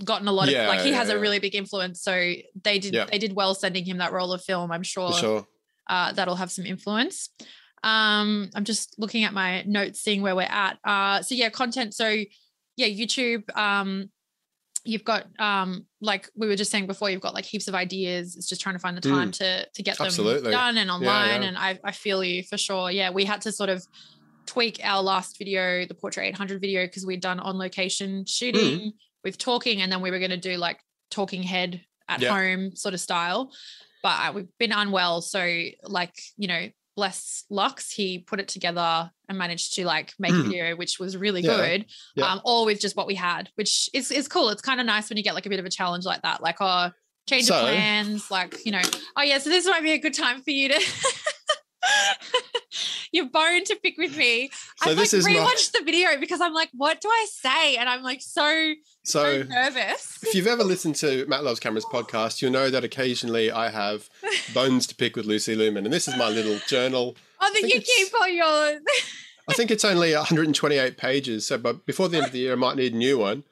gotten 0.04 0.28
a 0.28 0.33
lot 0.33 0.48
Yeah, 0.48 0.62
of 0.62 0.68
like 0.68 0.81
he 0.88 0.92
has 0.92 1.09
yeah, 1.09 1.14
a 1.16 1.18
really 1.24 1.38
big 1.46 1.54
influence. 1.62 1.96
So 2.09 2.12
they 2.66 2.78
did 2.85 2.94
Yeah. 2.94 3.07
they 3.11 3.18
did 3.24 3.33
well 3.40 3.54
sending 3.54 3.85
him 3.85 3.98
that 3.98 4.12
roll 4.12 4.33
of 4.33 4.40
film. 4.50 4.70
I'm 4.70 4.83
sure 4.94 5.12
sure. 5.24 5.46
uh, 5.94 6.12
that'll 6.12 6.37
have 6.42 6.50
some 6.52 6.66
influence. 6.74 7.31
Um, 7.83 8.50
I'm 8.54 8.64
just 8.64 8.94
looking 8.98 9.24
at 9.24 9.33
my 9.33 9.62
notes, 9.62 10.00
seeing 10.00 10.20
where 10.22 10.37
we're 10.37 10.42
at. 10.66 10.78
Uh, 10.85 11.22
so 11.22 11.35
yeah, 11.35 11.48
content. 11.50 11.94
So 11.94 12.09
yeah, 12.76 12.87
YouTube. 13.00 13.42
Um, 13.57 14.11
you've 14.84 15.04
got 15.04 15.26
um, 15.40 15.86
like 16.00 16.28
we 16.36 16.46
were 16.46 16.56
just 16.56 16.70
saying 16.70 16.86
before, 16.86 17.10
you've 17.10 17.20
got 17.20 17.34
like 17.34 17.44
heaps 17.44 17.68
of 17.68 17.74
ideas. 17.74 18.36
It's 18.36 18.48
just 18.48 18.60
trying 18.60 18.74
to 18.74 18.78
find 18.78 18.96
the 18.96 19.00
time 19.00 19.30
to 19.32 19.66
to 19.66 19.82
get 19.82 19.98
them 19.98 20.04
Mm. 20.06 20.08
Absolutely. 20.08 20.50
done 20.50 20.78
and 20.78 20.90
online. 20.90 21.42
yeah. 21.42 21.48
And 21.48 21.58
I 21.58 21.78
I 21.84 21.92
feel 21.92 22.22
you 22.24 22.42
for 22.42 22.56
sure. 22.58 22.90
Yeah, 22.90 23.10
we 23.10 23.24
had 23.24 23.40
to 23.42 23.52
sort 23.52 23.70
of 23.70 23.84
tweak 24.46 24.80
our 24.82 25.02
last 25.02 25.36
video, 25.38 25.84
the 25.86 25.94
Portrait 25.94 26.24
800 26.26 26.60
video, 26.60 26.86
because 26.86 27.04
we'd 27.04 27.20
done 27.20 27.38
on 27.40 27.58
location 27.58 28.24
shooting 28.26 28.80
Mm. 28.80 28.92
with 29.24 29.36
talking, 29.38 29.82
and 29.82 29.90
then 29.92 30.00
we 30.00 30.10
were 30.10 30.18
going 30.18 30.30
to 30.30 30.36
do 30.38 30.56
like 30.56 30.80
talking 31.10 31.42
head 31.42 31.82
at 32.08 32.20
Yeah. 32.20 32.30
home 32.34 32.74
sort 32.74 32.94
of 32.94 33.00
style. 33.00 33.50
But 34.02 34.08
uh, 34.28 34.32
we've 34.34 34.48
been 34.58 34.72
unwell, 34.72 35.20
so 35.22 35.40
like 35.84 36.14
you 36.36 36.48
know, 36.48 36.68
bless 36.98 37.44
Lux, 37.48 37.92
he 37.92 38.18
put 38.18 38.40
it 38.40 38.48
together 38.48 39.08
and 39.28 39.38
managed 39.38 39.74
to 39.74 39.84
like 39.87 40.12
make 40.18 40.32
a 40.32 40.34
Mm. 40.34 40.46
video, 40.48 40.76
which 40.76 40.98
was 40.98 41.16
really 41.16 41.42
Yeah. 41.42 41.56
good. 41.56 41.87
Yeah. 42.16 42.26
Um, 42.32 42.40
all 42.44 42.66
with 42.66 42.80
just 42.80 42.96
what 42.96 43.06
we 43.06 43.14
had, 43.14 43.50
which 43.54 43.88
is 43.94 44.11
is 44.11 44.26
cool. 44.26 44.48
It's 44.50 44.61
kind 44.62 44.80
of 44.80 44.87
nice 44.87 45.08
when 45.08 45.16
you 45.16 45.22
get 45.22 45.34
like 45.34 45.46
a 45.46 45.48
bit 45.48 45.61
of 45.61 45.64
a 45.64 45.70
challenge 45.70 46.04
like 46.04 46.22
that, 46.22 46.42
like 46.42 46.56
oh. 46.61 46.90
Change 47.28 47.44
So- 47.44 47.56
of 47.56 47.61
plans, 47.61 48.30
like 48.30 48.56
you 48.64 48.72
know. 48.72 48.80
Oh 49.16 49.22
yeah, 49.22 49.37
so 49.38 49.50
this 49.50 49.66
might 49.66 49.82
be 49.82 49.92
a 49.92 49.98
good 49.98 50.14
time 50.14 50.40
for 50.42 50.50
you 50.50 50.70
to 50.70 50.80
your 53.12 53.26
bone 53.26 53.64
to 53.64 53.76
pick 53.76 53.96
with 53.98 54.16
me. 54.16 54.50
So 54.82 54.90
I've 54.90 54.96
this 54.96 55.12
like 55.12 55.18
is 55.18 55.26
rewatched 55.26 55.72
the 55.72 55.82
video 55.84 56.18
because 56.18 56.40
I'm 56.40 56.54
like, 56.54 56.70
what 56.72 57.00
do 57.00 57.08
I 57.08 57.26
say? 57.30 57.76
And 57.76 57.88
I'm 57.88 58.02
like 58.02 58.20
so 58.20 58.74
so 59.02 59.42
So 59.42 59.48
nervous. 59.48 60.22
if 60.22 60.34
you've 60.34 60.46
ever 60.46 60.64
listened 60.64 60.96
to 60.96 61.24
Matt 61.26 61.44
Loves 61.44 61.60
Cameras 61.60 61.84
podcast, 61.84 62.42
you'll 62.42 62.52
know 62.52 62.70
that 62.70 62.84
occasionally 62.84 63.50
I 63.50 63.70
have 63.70 64.08
bones 64.54 64.86
to 64.88 64.94
pick 64.94 65.16
with 65.16 65.26
Lucy 65.26 65.54
Lumen. 65.54 65.84
And 65.84 65.92
this 65.92 66.08
is 66.08 66.16
my 66.16 66.28
little 66.28 66.58
journal. 66.66 67.16
Oh, 67.40 67.50
that 67.52 67.68
you 67.68 67.80
keep 67.80 68.14
on 68.20 68.34
your. 68.34 68.80
I 69.50 69.54
think 69.54 69.70
it's 69.70 69.84
only 69.84 70.14
128 70.14 70.96
pages. 70.96 71.46
So 71.46 71.56
but 71.56 71.86
before 71.86 72.08
the 72.08 72.18
end 72.18 72.26
of 72.26 72.32
the 72.32 72.40
year, 72.40 72.52
I 72.52 72.56
might 72.56 72.76
need 72.76 72.94
a 72.94 72.96
new 72.96 73.18
one. 73.18 73.44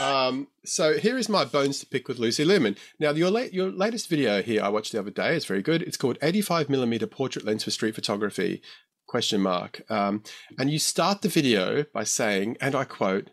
Um, 0.00 0.48
so 0.64 0.98
here 0.98 1.18
is 1.18 1.28
my 1.28 1.44
bones 1.44 1.78
to 1.80 1.86
pick 1.86 2.08
with 2.08 2.18
Lucy 2.18 2.44
Lumen. 2.44 2.76
Now, 2.98 3.10
your 3.10 3.30
late, 3.30 3.52
your 3.52 3.70
latest 3.70 4.08
video 4.08 4.42
here 4.42 4.62
I 4.62 4.68
watched 4.68 4.92
the 4.92 4.98
other 4.98 5.10
day 5.10 5.36
is 5.36 5.44
very 5.44 5.62
good. 5.62 5.82
It's 5.82 5.96
called 5.96 6.18
85 6.22 6.68
millimeter 6.70 7.06
portrait 7.06 7.44
lens 7.44 7.64
for 7.64 7.70
street 7.70 7.94
photography? 7.94 8.62
Question 9.06 9.40
mark. 9.42 9.82
Um, 9.90 10.22
and 10.58 10.70
you 10.70 10.78
start 10.78 11.22
the 11.22 11.28
video 11.28 11.84
by 11.92 12.04
saying, 12.04 12.56
and 12.60 12.74
I 12.74 12.84
quote, 12.84 13.30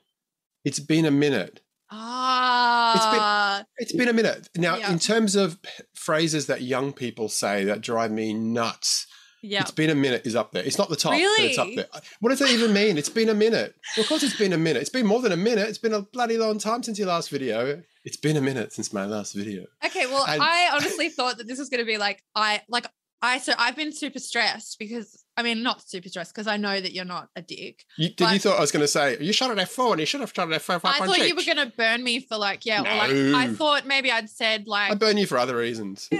"It's 0.65 0.79
been 0.79 1.05
a 1.05 1.11
minute." 1.11 1.61
Ah, 1.91 3.63
It's 3.77 3.93
been 3.93 4.09
a 4.09 4.13
minute. 4.13 4.49
Now, 4.55 4.75
Yeah. 4.77 4.91
in 4.91 4.99
terms 4.99 5.35
of 5.35 5.61
p- 5.61 5.69
phrases 5.95 6.45
that 6.47 6.61
young 6.61 6.91
people 6.93 7.29
say 7.29 7.63
that 7.65 7.81
drive 7.81 8.11
me 8.11 8.33
nuts, 8.33 9.07
Yeah. 9.41 9.61
It's 9.61 9.71
been 9.71 9.89
a 9.89 9.95
minute 9.95 10.23
is 10.25 10.35
up 10.35 10.51
there. 10.51 10.63
It's 10.63 10.77
not 10.77 10.89
the 10.89 10.95
top, 10.95 11.13
but 11.13 11.19
it's 11.21 11.57
up 11.57 11.65
Really? 11.65 11.75
there. 11.77 11.87
What 12.19 12.29
does 12.29 12.39
that 12.39 12.49
even 12.49 12.73
mean? 12.73 12.97
It's 12.97 13.09
been 13.09 13.29
a 13.29 13.33
minute. 13.33 13.73
Well, 13.95 14.03
of 14.03 14.09
course, 14.09 14.23
it's 14.23 14.37
been 14.37 14.53
a 14.53 14.57
minute. 14.57 14.81
It's 14.81 14.89
been 14.89 15.05
more 15.05 15.21
than 15.21 15.31
a 15.31 15.37
minute. 15.37 15.69
It's 15.69 15.77
been 15.77 15.93
a 15.93 16.01
bloody 16.01 16.37
long 16.37 16.59
time 16.59 16.83
since 16.83 16.99
your 16.99 17.07
last 17.07 17.29
video. 17.29 17.81
It's 18.03 18.17
been 18.17 18.37
a 18.37 18.41
minute 18.41 18.73
since 18.73 18.91
my 18.91 19.05
last 19.05 19.33
video. 19.33 19.65
Okay, 19.85 20.05
well, 20.07 20.25
And- 20.27 20.41
I 20.41 20.69
honestly 20.73 21.09
thought 21.09 21.37
that 21.37 21.47
this 21.47 21.59
was 21.59 21.69
going 21.69 21.79
to 21.79 21.85
be 21.85 21.97
like 21.97 22.23
I 22.35 22.61
like 22.69 22.85
I 23.21 23.37
so 23.39 23.53
I've 23.57 23.75
been 23.75 23.91
super 23.91 24.19
stressed 24.19 24.79
because 24.79 25.23
I 25.35 25.43
mean 25.43 25.61
not 25.61 25.87
super 25.87 26.07
stressed 26.07 26.33
because 26.33 26.47
I 26.47 26.57
know 26.57 26.79
that 26.79 26.93
you're 26.93 27.05
not 27.05 27.29
a 27.35 27.41
dick. 27.41 27.83
You, 27.97 28.09
did 28.09 28.31
you 28.31 28.39
thought 28.39 28.57
I 28.57 28.61
was 28.61 28.71
going 28.71 28.81
to 28.81 28.87
say 28.87 29.17
you 29.19 29.33
shot 29.33 29.51
at 29.51 29.57
F4 29.69 29.91
and 29.91 29.99
you 29.99 30.05
should 30.05 30.21
have 30.21 30.31
shot 30.33 30.51
at 30.51 30.61
F5? 30.61 30.81
I 30.83 31.05
thought 31.05 31.17
you 31.27 31.35
were 31.35 31.43
going 31.43 31.57
to 31.57 31.75
burn 31.75 32.03
me 32.03 32.21
for 32.21 32.37
like 32.37 32.65
yeah, 32.65 32.79
or 32.81 32.83
like 32.83 33.11
I 33.35 33.53
thought 33.53 33.85
maybe 33.85 34.09
I'd 34.11 34.29
said 34.29 34.67
like 34.67 34.91
I 34.91 34.95
burn 34.95 35.17
you 35.17 35.27
for 35.27 35.37
other 35.37 35.57
reasons. 35.57 36.09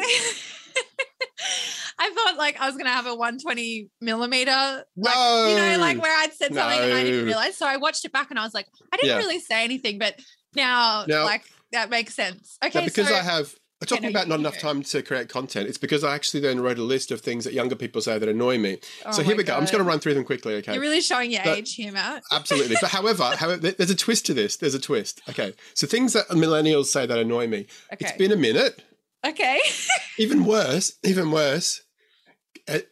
I 1.99 2.09
thought 2.11 2.37
like 2.37 2.59
I 2.59 2.67
was 2.67 2.77
gonna 2.77 2.89
have 2.91 3.05
a 3.05 3.13
120 3.13 3.89
millimeter, 4.01 4.85
like 4.97 5.49
you 5.49 5.55
know, 5.57 5.77
like 5.79 6.01
where 6.01 6.15
I'd 6.17 6.33
said 6.33 6.53
something 6.53 6.79
and 6.79 6.93
I 6.93 7.03
didn't 7.03 7.25
realize. 7.25 7.57
So 7.57 7.67
I 7.67 7.77
watched 7.77 8.05
it 8.05 8.11
back 8.13 8.29
and 8.29 8.39
I 8.39 8.43
was 8.43 8.53
like, 8.53 8.67
I 8.91 8.97
didn't 8.97 9.09
Yeah. 9.09 9.17
really 9.17 9.39
say 9.39 9.63
anything, 9.63 9.99
but 9.99 10.15
now 10.55 11.05
Now- 11.07 11.25
like 11.25 11.43
that 11.71 11.89
makes 11.89 12.13
sense. 12.15 12.57
Okay, 12.63 12.85
because 12.85 13.07
so 13.09 13.13
I 13.15 13.21
have 13.21 13.53
talking 13.85 14.03
no, 14.03 14.09
about 14.09 14.27
not 14.27 14.39
enough 14.39 14.57
time 14.57 14.81
to 14.83 15.01
create 15.01 15.29
content, 15.29 15.67
it's 15.69 15.77
because 15.77 16.03
I 16.03 16.13
actually 16.15 16.41
then 16.41 16.59
wrote 16.59 16.77
a 16.79 16.83
list 16.83 17.11
of 17.11 17.21
things 17.21 17.45
that 17.45 17.53
younger 17.53 17.75
people 17.75 18.01
say 18.01 18.17
that 18.19 18.27
annoy 18.27 18.57
me. 18.57 18.79
Oh 19.05 19.11
so 19.11 19.23
here 19.23 19.37
we 19.37 19.43
go. 19.43 19.53
I'm 19.55 19.61
just 19.61 19.71
going 19.71 19.83
to 19.83 19.87
run 19.87 19.99
through 19.99 20.15
them 20.15 20.25
quickly, 20.25 20.55
okay? 20.55 20.73
You're 20.73 20.81
really 20.81 20.99
showing 21.01 21.31
your 21.31 21.43
But- 21.43 21.59
age 21.59 21.75
here, 21.75 21.91
Matt. 21.91 22.23
Absolutely. 22.31 22.75
But 22.81 22.89
however, 22.89 23.23
however, 23.37 23.71
there's 23.71 23.89
a 23.89 23.95
twist 23.95 24.25
to 24.25 24.33
this. 24.33 24.57
There's 24.57 24.73
a 24.73 24.79
twist. 24.81 25.21
Okay. 25.29 25.53
So 25.75 25.87
things 25.87 26.11
that 26.13 26.27
millennials 26.29 26.87
say 26.87 27.05
that 27.05 27.17
annoy 27.19 27.47
me. 27.47 27.67
Okay. 27.93 28.05
It's 28.05 28.17
been 28.17 28.31
a 28.33 28.35
minute. 28.35 28.83
okay. 29.25 29.59
Even 30.17 30.43
worse, 30.43 30.93
even 31.03 31.31
worse. 31.31 31.81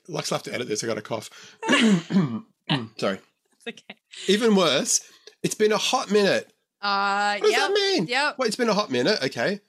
Lux 0.07 0.29
have 0.29 0.43
to 0.43 0.53
edit 0.53 0.67
this. 0.67 0.83
I 0.83 0.87
got 0.87 0.97
a 0.97 1.01
cough. 1.01 1.29
Sorry. 2.97 3.19
It's 3.53 3.67
okay. 3.67 3.95
Even 4.27 4.55
worse, 4.55 5.01
it's 5.43 5.55
been 5.55 5.71
a 5.71 5.77
hot 5.77 6.11
minute. 6.11 6.51
Uh 6.81 7.37
What 7.37 7.43
does 7.43 7.51
yep. 7.51 7.59
that 7.61 7.73
mean? 7.73 8.07
Yep. 8.07 8.35
Well, 8.37 8.47
it's 8.47 8.55
been 8.57 8.69
a 8.69 8.73
hot 8.73 8.91
minute. 8.91 9.19
Okay. 9.23 9.59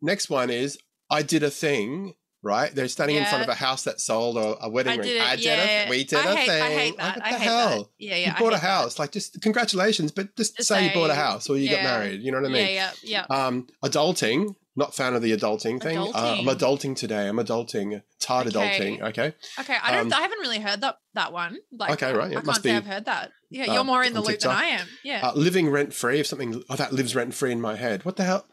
Next 0.00 0.30
one 0.30 0.50
is 0.50 0.78
I 1.10 1.22
did 1.22 1.42
a 1.42 1.50
thing. 1.50 2.14
Right, 2.46 2.74
they're 2.74 2.88
standing 2.88 3.16
in 3.16 3.24
front 3.24 3.42
of 3.42 3.48
a 3.48 3.54
house 3.54 3.84
that 3.84 4.02
sold 4.02 4.36
a, 4.36 4.62
a 4.66 4.68
wedding 4.68 4.92
I 4.92 4.96
ring. 4.96 5.06
did 5.08 5.16
it. 5.16 5.22
I 5.22 5.36
did 5.36 5.44
yeah. 5.46 5.86
a, 5.86 5.88
we 5.88 6.04
did 6.04 6.18
I 6.18 6.32
a 6.32 6.36
hate, 6.36 6.46
thing. 6.46 6.62
I 6.62 6.68
hate 6.68 6.98
Like, 6.98 6.98
that. 6.98 7.16
what 7.16 7.24
I 7.24 7.30
the 7.32 7.38
hate 7.38 7.44
hell? 7.44 7.78
that. 7.78 7.88
Yeah, 7.98 8.16
yeah. 8.16 8.26
you 8.26 8.32
I 8.36 8.38
bought 8.38 8.52
a 8.52 8.56
hate 8.56 8.60
that. 8.60 8.68
house. 8.68 8.98
Like, 8.98 9.12
just 9.12 9.40
congratulations, 9.40 10.12
but 10.12 10.36
just, 10.36 10.54
Just 10.58 10.68
say, 10.68 10.86
you 10.88 10.92
bought 10.92 11.08
a 11.08 11.14
house 11.14 11.48
or 11.48 11.56
you 11.56 11.70
got 11.70 11.82
married. 11.82 12.20
You 12.20 12.32
know 12.32 12.42
what 12.42 12.50
I 12.50 12.52
mean? 12.52 12.66
Yeah, 12.74 12.90
yeah, 13.02 13.24
yeah. 13.30 13.34
Um, 13.46 13.66
adulting. 13.82 14.54
Not 14.76 14.94
fan 14.94 15.14
of 15.14 15.22
the 15.22 15.30
adulting 15.36 15.80
thing. 15.80 15.98
Uh, 15.98 16.10
I'm 16.14 16.44
Adulting. 16.46 16.56
adulting 16.56 16.96
today. 16.96 17.28
I'm 17.28 17.36
adulting. 17.36 18.02
Tired 18.18 18.48
Okay. 18.48 18.58
adulting. 18.98 19.02
Okay. 19.02 19.32
Okay, 19.60 19.76
I 19.80 19.92
don't. 19.92 20.12
um, 20.12 20.18
I 20.18 20.22
haven't 20.22 20.40
really 20.40 20.58
heard 20.58 20.80
that 20.80 20.98
that 21.14 21.32
one. 21.32 21.58
Like, 21.70 21.92
Okay, 21.92 22.12
right, 22.12 22.32
yeah, 22.32 22.40
I 22.40 22.42
must 22.42 22.62
say 22.62 22.70
be, 22.70 22.76
I've 22.76 22.86
heard 22.86 23.04
that. 23.04 23.30
Yeah, 23.50 23.72
you're 23.72 23.84
more 23.84 24.02
in 24.02 24.14
the 24.14 24.20
loop 24.20 24.40
than 24.40 24.50
I 24.50 24.64
am. 24.64 24.86
Yeah. 25.04 25.28
Uh, 25.28 25.32
living 25.34 25.70
rent 25.70 25.94
free. 25.94 26.18
If 26.18 26.26
something 26.26 26.64
oh, 26.68 26.74
that 26.76 26.92
lives 26.92 27.14
rent 27.14 27.34
free 27.34 27.52
in 27.52 27.60
my 27.60 27.76
head. 27.76 28.04
What 28.04 28.16
the 28.16 28.24
hell? 28.24 28.46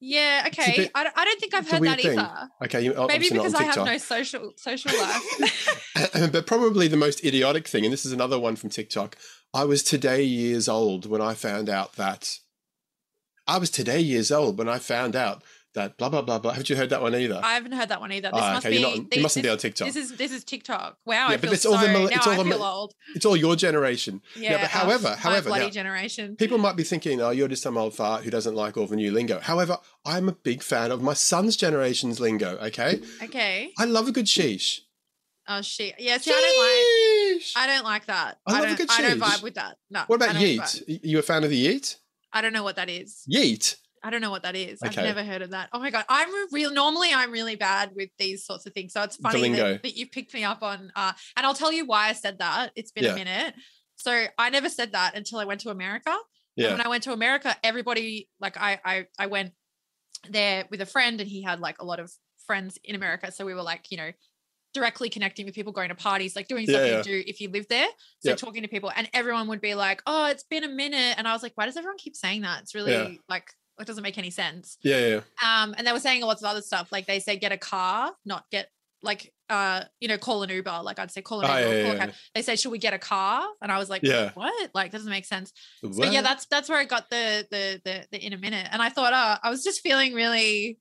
yeah. 0.00 0.44
Okay. 0.46 0.74
bit- 0.76 0.90
I, 0.94 1.02
don't, 1.02 1.18
I 1.18 1.24
don't 1.24 1.40
think 1.40 1.54
I've 1.54 1.68
heard 1.68 1.82
that 1.82 2.00
thing. 2.00 2.18
either. 2.18 2.48
Okay, 2.64 2.82
you, 2.82 2.90
Maybe 2.90 3.00
obviously 3.00 3.36
not 3.38 3.42
because 3.46 3.54
I 3.54 3.62
have 3.64 3.86
no 3.86 3.98
social 3.98 4.52
social 4.56 4.92
life. 4.96 6.32
but 6.32 6.46
probably 6.46 6.86
the 6.86 6.96
most 6.96 7.24
idiotic 7.24 7.66
thing, 7.66 7.84
and 7.84 7.92
this 7.92 8.06
is 8.06 8.12
another 8.12 8.38
one 8.38 8.54
from 8.54 8.70
TikTok. 8.70 9.16
I 9.52 9.64
was 9.64 9.82
today 9.82 10.22
years 10.22 10.68
old 10.68 11.06
when 11.06 11.20
I 11.20 11.34
found 11.34 11.68
out 11.68 11.94
that 11.94 12.38
I 13.48 13.58
was 13.58 13.70
today 13.70 14.00
years 14.00 14.30
old 14.30 14.58
when 14.58 14.68
I 14.68 14.78
found 14.78 15.16
out 15.16 15.42
that 15.74 15.96
blah 15.98 16.08
blah 16.08 16.22
blah 16.22 16.38
blah. 16.38 16.52
Haven't 16.52 16.70
you 16.70 16.76
heard 16.76 16.90
that 16.90 17.02
one 17.02 17.14
either? 17.14 17.40
I 17.42 17.54
haven't 17.54 17.72
heard 17.72 17.88
that 17.90 18.00
one 18.00 18.10
either. 18.12 18.30
This 18.32 18.40
Ah, 18.42 18.54
must 18.54 18.66
okay, 18.66 18.76
be. 18.76 18.82
not, 18.82 18.96
you 18.96 19.08
this, 19.10 19.22
mustn't 19.22 19.42
be 19.44 19.48
on 19.50 19.58
TikTok. 19.58 19.86
This 19.86 19.96
is 19.96 20.16
this 20.16 20.32
is 20.32 20.42
TikTok. 20.44 20.96
Wow, 21.04 21.14
Yeah, 21.14 21.26
I 21.26 21.30
but 21.36 21.40
feel 21.42 21.52
it's 21.52 21.62
so. 21.62 21.72
all 21.74 21.78
the 21.80 21.88
mil- 21.88 22.08
it's 22.08 22.26
all 22.26 22.32
I 22.32 22.36
the 22.42 22.44
feel 22.44 22.62
old. 22.62 22.94
it's 23.14 23.24
all 23.26 23.36
your 23.36 23.54
generation. 23.56 24.22
Yeah, 24.36 24.52
but 24.56 24.64
uh, 24.64 24.68
however, 24.68 25.14
however, 25.18 25.48
bloody 25.50 25.64
now- 25.64 25.70
generation. 25.70 26.36
People 26.36 26.58
might 26.58 26.76
be 26.76 26.84
thinking, 26.84 27.20
"Oh, 27.20 27.30
you're 27.30 27.48
just 27.48 27.62
some 27.62 27.76
old 27.76 27.94
fart 27.94 28.24
who 28.24 28.30
doesn't 28.30 28.54
like 28.54 28.76
all 28.76 28.86
the 28.86 28.96
new 28.96 29.12
lingo." 29.12 29.40
However, 29.40 29.78
I'm 30.04 30.28
a 30.28 30.32
big 30.32 30.62
fan 30.62 30.90
of 30.90 31.02
my 31.02 31.14
son's 31.14 31.56
generation's 31.56 32.18
lingo. 32.20 32.56
Okay, 32.58 33.00
Okay. 33.22 33.70
I 33.78 33.84
love 33.84 34.08
a 34.08 34.12
good 34.12 34.26
sheesh. 34.26 34.80
Oh 35.50 35.62
shit. 35.62 35.94
Yeah. 35.98 36.18
See, 36.18 36.30
I 36.30 36.34
don't 36.34 36.58
like. 36.58 37.42
Sheesh. 37.42 37.52
I 37.56 37.66
don't 37.66 37.84
like 37.84 38.06
that. 38.06 38.38
I 38.46 38.60
love 38.60 38.70
a 38.72 38.74
good 38.74 38.90
I 38.90 39.00
don't 39.02 39.20
vibe 39.20 39.42
with 39.42 39.54
that. 39.54 39.76
No. 39.90 40.02
What 40.06 40.16
about 40.16 40.34
yeet? 40.36 40.82
You 41.02 41.18
a 41.18 41.22
fan 41.22 41.42
of 41.44 41.50
the 41.50 41.66
yeet? 41.66 41.96
I 42.38 42.40
don't 42.40 42.52
know 42.52 42.62
what 42.62 42.76
that 42.76 42.88
is. 42.88 43.24
Yeet. 43.32 43.74
I 44.02 44.10
don't 44.10 44.20
know 44.20 44.30
what 44.30 44.44
that 44.44 44.54
is. 44.54 44.80
Okay. 44.80 45.00
I've 45.00 45.04
never 45.16 45.24
heard 45.24 45.42
of 45.42 45.50
that. 45.50 45.70
Oh 45.72 45.80
my 45.80 45.90
god, 45.90 46.04
I'm 46.08 46.28
real. 46.52 46.72
Normally, 46.72 47.10
I'm 47.12 47.32
really 47.32 47.56
bad 47.56 47.90
with 47.96 48.10
these 48.16 48.46
sorts 48.46 48.64
of 48.64 48.72
things. 48.72 48.92
So 48.92 49.02
it's 49.02 49.16
funny 49.16 49.48
that, 49.54 49.82
that 49.82 49.96
you 49.96 50.06
picked 50.06 50.32
me 50.34 50.44
up 50.44 50.62
on. 50.62 50.92
Uh, 50.94 51.12
and 51.36 51.44
I'll 51.44 51.54
tell 51.54 51.72
you 51.72 51.84
why 51.84 52.08
I 52.08 52.12
said 52.12 52.38
that. 52.38 52.70
It's 52.76 52.92
been 52.92 53.04
Yeah. 53.04 53.12
a 53.12 53.16
minute. 53.16 53.54
So 53.96 54.26
I 54.38 54.50
never 54.50 54.68
said 54.68 54.92
that 54.92 55.16
until 55.16 55.40
I 55.40 55.44
went 55.46 55.60
to 55.62 55.70
America. 55.70 56.10
And 56.10 56.18
Yeah. 56.56 56.70
when 56.70 56.80
I 56.80 56.88
went 56.88 57.02
to 57.04 57.12
America, 57.12 57.56
everybody 57.64 58.28
like 58.40 58.56
I 58.56 58.78
I 58.84 59.06
I 59.18 59.26
went 59.26 59.52
there 60.30 60.64
with 60.70 60.80
a 60.80 60.86
friend, 60.86 61.20
and 61.20 61.28
he 61.28 61.42
had 61.42 61.58
like 61.58 61.80
a 61.80 61.84
lot 61.84 61.98
of 61.98 62.12
friends 62.46 62.78
in 62.84 62.94
America. 62.94 63.32
So 63.32 63.44
we 63.44 63.54
were 63.54 63.62
like, 63.62 63.90
you 63.90 63.96
know, 63.96 64.12
directly 64.74 65.08
connecting 65.08 65.46
with 65.46 65.54
people, 65.54 65.72
going 65.72 65.88
to 65.88 65.94
parties, 65.94 66.36
like 66.36 66.48
doing 66.48 66.66
Yeah, 66.66 66.76
stuff 66.76 66.86
yeah. 66.86 66.96
you 66.98 67.02
do 67.02 67.24
if 67.26 67.40
you 67.40 67.48
live 67.50 67.66
there. 67.68 67.88
So 68.20 68.30
Yep. 68.30 68.38
talking 68.38 68.62
to 68.62 68.68
people, 68.68 68.90
and 68.94 69.08
everyone 69.14 69.48
would 69.48 69.60
be 69.60 69.74
like, 69.74 70.02
"Oh, 70.06 70.26
it's 70.26 70.44
been 70.44 70.64
a 70.64 70.68
minute," 70.68 71.14
and 71.18 71.26
I 71.26 71.32
was 71.32 71.42
like, 71.42 71.52
"Why 71.56 71.66
does 71.66 71.76
everyone 71.76 71.98
keep 71.98 72.14
saying 72.16 72.42
that? 72.42 72.62
It's 72.62 72.74
really 72.74 72.92
Yeah. 72.92 73.08
like 73.28 73.50
it 73.80 73.86
doesn't 73.86 74.02
make 74.02 74.18
any 74.18 74.30
sense." 74.30 74.76
Yeah, 74.82 74.98
yeah. 75.06 75.20
Um, 75.44 75.74
and 75.78 75.86
they 75.86 75.92
were 75.92 76.00
saying 76.00 76.22
lots 76.22 76.42
of 76.42 76.48
other 76.48 76.62
stuff, 76.62 76.92
like 76.92 77.06
they 77.06 77.20
say 77.20 77.36
get 77.36 77.52
a 77.52 77.58
car, 77.58 78.12
not 78.24 78.44
get 78.50 78.70
like 79.02 79.32
uh, 79.48 79.84
you 80.00 80.08
know, 80.08 80.18
call 80.18 80.42
an 80.42 80.50
Uber. 80.50 80.80
Like 80.82 80.98
I'd 80.98 81.10
say 81.10 81.22
call 81.22 81.40
an 81.40 81.46
Oh, 81.50 81.56
Uber. 81.56 81.70
or 81.70 81.74
yeah, 81.74 81.82
call 81.84 81.92
a 81.92 82.06
yeah. 82.08 82.12
They 82.34 82.42
say, 82.42 82.54
should 82.56 82.70
we 82.72 82.76
get 82.78 82.92
a 82.92 82.98
car? 82.98 83.48
And 83.62 83.72
I 83.72 83.78
was 83.78 83.88
like, 83.88 84.02
Yeah. 84.02 84.32
what? 84.34 84.70
Like 84.74 84.90
doesn't 84.92 85.08
make 85.08 85.24
sense. 85.24 85.52
yeah. 85.82 85.90
So 85.92 86.10
yeah, 86.10 86.20
that's 86.20 86.44
that's 86.46 86.68
where 86.68 86.76
I 86.78 86.84
got 86.84 87.08
the 87.08 87.46
the 87.50 87.80
the 87.84 88.06
the 88.10 88.18
in 88.26 88.34
a 88.34 88.36
minute. 88.36 88.68
And 88.70 88.82
I 88.82 88.90
thought, 88.90 89.12
oh, 89.14 89.38
I 89.42 89.48
was 89.48 89.62
just 89.64 89.80
feeling 89.80 90.12
really 90.12 90.78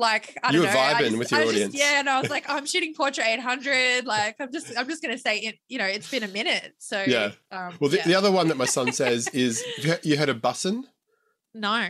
like 0.00 0.36
I 0.42 0.48
You 0.52 0.58
don't 0.62 0.66
were 0.68 0.72
know. 0.74 0.80
I 0.80 0.94
vibing 0.94 0.98
just- 1.06 1.18
with 1.18 1.30
your 1.30 1.40
I 1.40 1.44
was 1.44 1.52
just- 1.54 1.64
audience. 1.66 1.74
yeah, 1.78 2.00
and 2.00 2.08
I 2.10 2.20
was 2.20 2.30
like, 2.30 2.44
I'm 2.48 2.66
shooting 2.66 2.94
portrait 2.94 3.26
800. 3.26 4.04
Like 4.06 4.36
I'm 4.40 4.52
just 4.52 4.76
I'm 4.76 4.88
just 4.88 5.02
gonna 5.02 5.18
say 5.18 5.38
it. 5.38 5.56
You 5.68 5.78
know, 5.78 5.86
it's 5.86 6.10
been 6.10 6.22
a 6.24 6.28
minute. 6.28 6.74
So 6.78 7.04
Yeah. 7.06 7.32
Um, 7.52 7.76
Well, 7.80 7.90
the, 7.90 7.98
yeah. 7.98 8.06
the 8.06 8.14
other 8.16 8.32
one 8.32 8.48
that 8.48 8.56
my 8.56 8.64
son 8.64 8.90
says 8.92 9.28
is, 9.28 9.62
you 9.78 9.90
heard- 9.90 10.04
you 10.04 10.16
heard 10.16 10.28
of 10.30 10.38
bussin'? 10.38 10.82
no, 11.54 11.88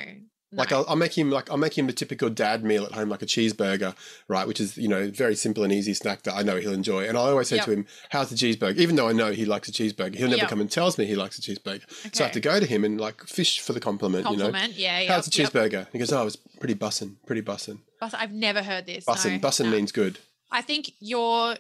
Like. 0.52 0.72
I'll, 0.72 0.84
I'll 0.88 0.96
make 0.96 1.16
him 1.16 1.30
like 1.30 1.48
I'll 1.50 1.56
make 1.56 1.78
him 1.78 1.88
a 1.88 1.92
typical 1.92 2.28
dad 2.28 2.64
meal 2.64 2.84
at 2.84 2.92
home, 2.92 3.08
like 3.08 3.22
a 3.22 3.26
cheeseburger, 3.26 3.94
right? 4.28 4.46
Which 4.48 4.60
is 4.60 4.76
you 4.76 4.88
know 4.88 5.08
very 5.10 5.36
simple 5.36 5.62
and 5.62 5.72
easy 5.72 5.94
snack 5.94 6.22
that 6.22 6.34
I 6.34 6.42
know 6.42 6.56
he'll 6.56 6.72
enjoy. 6.72 7.06
And 7.08 7.16
I 7.16 7.20
always 7.20 7.48
say 7.48 7.56
Yep. 7.56 7.64
to 7.66 7.70
him, 7.72 7.86
"How's 8.10 8.30
the 8.30 8.36
cheeseburger?" 8.36 8.76
Even 8.76 8.96
though 8.96 9.08
I 9.08 9.12
know 9.12 9.30
he 9.30 9.44
likes 9.44 9.68
a 9.68 9.72
cheeseburger, 9.72 10.16
he'll 10.16 10.28
never 10.28 10.40
Yep. 10.42 10.48
come 10.48 10.60
and 10.60 10.70
tells 10.70 10.98
me 10.98 11.06
he 11.06 11.14
likes 11.14 11.38
a 11.38 11.42
cheeseburger. 11.42 11.82
So 12.14 12.24
I 12.24 12.26
have 12.26 12.34
to 12.34 12.40
go 12.40 12.58
to 12.58 12.66
him 12.66 12.84
and 12.84 13.00
like 13.00 13.22
fish 13.24 13.60
for 13.60 13.72
the 13.72 13.80
compliment. 13.80 14.24
compliment. 14.24 14.74
yeah, 14.74 14.98
You 14.98 15.04
yeah. 15.04 15.08
know, 15.08 15.14
how's 15.14 15.26
the 15.26 15.30
cheeseburger? 15.30 15.86
He 15.92 15.98
goes, 16.00 16.12
"Oh, 16.12 16.26
it's 16.26 16.36
pretty 16.36 16.74
bussin', 16.74 17.16
pretty 17.26 17.42
bussin'. 17.42 17.78
Bus- 18.00 18.14
I've 18.14 18.32
never 18.32 18.62
heard 18.62 18.86
this. 18.86 19.04
Bussin', 19.04 19.40
no, 19.40 19.48
bussin' 19.48 19.64
no. 19.66 19.70
means 19.70 19.92
good." 19.92 20.18
I 20.50 20.62
think 20.62 20.90
you're 20.98 21.56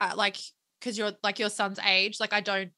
uh, 0.00 0.12
like 0.16 0.36
because 0.80 0.98
you're 0.98 1.12
like 1.22 1.38
your 1.38 1.48
son's 1.50 1.78
age. 1.78 2.18
Like 2.18 2.32
I 2.32 2.40
don't 2.40 2.70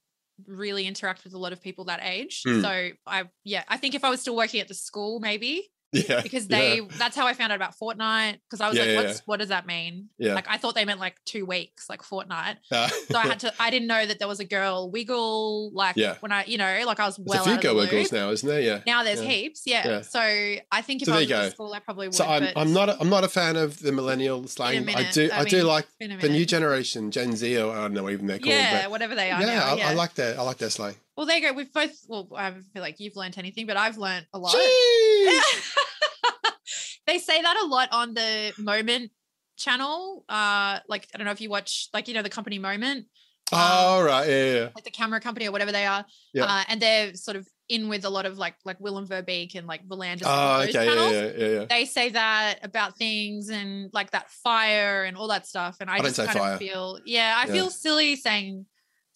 really 0.47 0.87
interact 0.87 1.25
with 1.25 1.35
a 1.35 1.39
lot 1.39 1.53
of 1.53 1.63
people 1.63 1.85
that 1.85 2.01
age. 2.03 2.43
Mm. 2.47 2.63
So 2.63 2.97
I 3.07 3.25
yeah, 3.45 3.65
I 3.69 3.77
think 3.77 3.95
if 3.95 4.05
I 4.05 4.11
was 4.11 4.21
still 4.21 4.37
working 4.37 4.61
at 4.61 4.69
the 4.69 4.75
school, 4.75 5.21
maybe 5.21 5.69
Yeah, 5.91 6.21
because 6.23 6.47
yeah, 6.51 6.59
they 6.59 6.81
that's 6.99 7.17
how 7.17 7.27
I 7.27 7.33
found 7.33 7.51
out 7.51 7.57
about 7.57 7.75
Fortnite. 7.81 8.41
Because 8.45 8.61
I 8.61 8.69
was 8.69 8.77
Yeah, 8.77 8.85
like, 8.85 8.93
yeah, 8.93 9.03
what's 9.05 9.21
what 9.27 9.39
does 9.41 9.49
that 9.49 9.67
mean? 9.67 10.11
yeah. 10.19 10.35
Like 10.35 10.47
I 10.49 10.59
thought 10.59 10.75
they 10.75 10.85
meant 10.85 11.01
like 11.01 11.17
two 11.25 11.47
weeks, 11.47 11.89
like 11.89 12.03
fortnight. 12.03 12.57
Uh, 12.71 12.89
So 12.89 13.17
I 13.19 13.27
had 13.27 13.41
to. 13.41 13.55
I 13.59 13.71
didn't 13.71 13.89
know 13.89 14.05
that 14.05 14.19
there 14.19 14.29
was 14.29 14.39
a 14.41 14.45
girl 14.45 14.91
wiggle. 14.91 15.71
Like 15.73 15.97
Yeah. 15.97 16.17
when 16.21 16.31
I, 16.31 16.45
you 16.45 16.59
know, 16.59 16.83
like 16.87 17.01
I 17.01 17.07
was 17.07 17.19
well. 17.19 17.43
There's 17.43 17.43
a 17.43 17.45
few 17.45 17.53
out 17.53 17.57
of 17.57 17.63
the 17.63 17.69
go 17.69 17.73
loop. 17.75 17.91
wiggles 17.91 18.13
now, 18.13 18.31
isn't 18.31 18.47
there? 18.49 18.61
Yeah. 18.61 18.81
Now 18.87 19.03
there's 19.03 19.23
Yeah. 19.23 19.29
heaps, 19.29 19.63
yeah. 19.65 19.89
Yeah. 19.89 20.01
So 20.03 20.21
I 20.21 20.83
think 20.83 21.03
if 21.03 21.07
So 21.07 21.15
I 21.15 21.19
was 21.21 21.29
go. 21.29 21.49
school, 21.49 21.73
I 21.73 21.79
probably 21.81 22.09
would. 22.09 22.15
So 22.15 22.25
I'm, 22.27 22.49
I'm 22.55 22.73
not 22.75 22.91
a, 22.91 23.01
I'm 23.01 23.09
not 23.09 23.25
a 23.25 23.29
fan 23.29 23.57
of 23.57 23.79
the 23.81 23.91
millennial 23.93 24.47
slang. 24.47 24.87
I 24.91 25.11
do 25.11 25.31
I 25.33 25.41
I, 25.41 25.45
do 25.45 25.63
like 25.63 25.85
it's 25.87 25.97
been 25.97 26.13
a 26.13 26.19
the 26.19 26.29
new 26.29 26.45
generation, 26.45 27.11
Gen 27.11 27.35
Z, 27.35 27.57
or 27.59 27.73
I 27.73 27.81
don't 27.83 27.95
know 27.95 28.11
even 28.11 28.27
they're 28.27 28.39
called. 28.39 28.51
yeah, 28.51 28.87
whatever 28.89 29.15
they 29.15 29.31
are 29.31 29.41
yeah, 29.41 29.47
now. 29.47 29.65
I, 29.73 29.77
yeah. 29.77 29.89
I 29.89 29.95
like 29.95 30.15
that. 30.15 30.39
I 30.39 30.43
like 30.43 30.59
their 30.59 30.71
slang. 30.71 30.95
Well, 31.17 31.27
there 31.27 31.37
you 31.39 31.49
go. 31.49 31.53
We've 31.53 31.73
both. 31.73 31.97
Well, 32.07 32.29
I 32.37 32.53
feel 32.73 32.81
like 32.81 33.01
you've 33.01 33.17
learned 33.17 33.37
anything, 33.39 33.67
but 33.67 33.77
I've 33.77 33.99
learned 33.99 34.27
a 34.33 34.39
lot. 34.39 34.55
Jeez. 34.55 35.18
they 37.07 37.19
say 37.19 37.41
that 37.43 37.57
a 37.63 37.67
lot 37.67 37.89
on 37.93 38.15
the 38.15 38.53
Moment 38.59 39.11
channel. 39.57 40.25
Uh, 40.29 40.79
like 40.89 41.09
I 41.15 41.19
don't 41.19 41.25
know 41.25 41.33
if 41.33 41.41
you 41.41 41.51
watch, 41.51 41.89
like 41.93 42.09
you 42.09 42.15
know, 42.15 42.23
the 42.23 42.31
company 42.31 42.59
Moment, 42.59 43.07
All 43.53 44.03
right, 44.03 44.29
yeah, 44.29 44.55
yeah. 44.55 44.69
like 44.75 44.85
the 44.85 44.91
camera 44.91 45.21
company 45.21 45.47
or 45.49 45.53
whatever 45.53 45.73
they 45.73 45.87
are. 45.87 46.05
Yeah. 46.35 46.45
Uh, 46.45 46.65
and 46.69 46.81
they're 46.83 47.15
sort 47.15 47.37
of 47.37 47.47
in 47.69 47.89
with 47.89 48.05
a 48.05 48.11
lot 48.11 48.25
of 48.27 48.39
like 48.39 48.55
like 48.65 48.79
Willem 48.81 49.07
Verbeek 49.07 49.55
and 49.55 49.67
like 49.67 49.87
Volandis. 49.87 50.23
Oh, 50.25 50.63
okay, 50.63 50.87
yeah, 50.87 50.95
yeah, 50.95 51.11
yeah, 51.37 51.49
yeah. 51.61 51.65
They 51.69 51.85
say 51.85 52.09
that 52.11 52.61
about 52.63 52.97
things 52.97 53.49
and 53.51 53.91
like 53.93 54.11
that 54.13 54.31
fire 54.31 55.05
and 55.05 55.17
all 55.17 55.29
that 55.29 55.47
stuff. 55.47 55.77
And 55.81 55.91
I, 55.91 55.95
I 55.95 55.99
don't 55.99 56.07
just 56.07 56.17
say 56.17 56.27
kind 56.27 56.39
fire. 56.39 56.53
of 56.55 56.59
feel, 56.59 56.99
yeah, 57.05 57.35
I 57.37 57.47
Yeah. 57.47 57.53
feel 57.53 57.71
silly 57.71 58.17
saying 58.17 58.65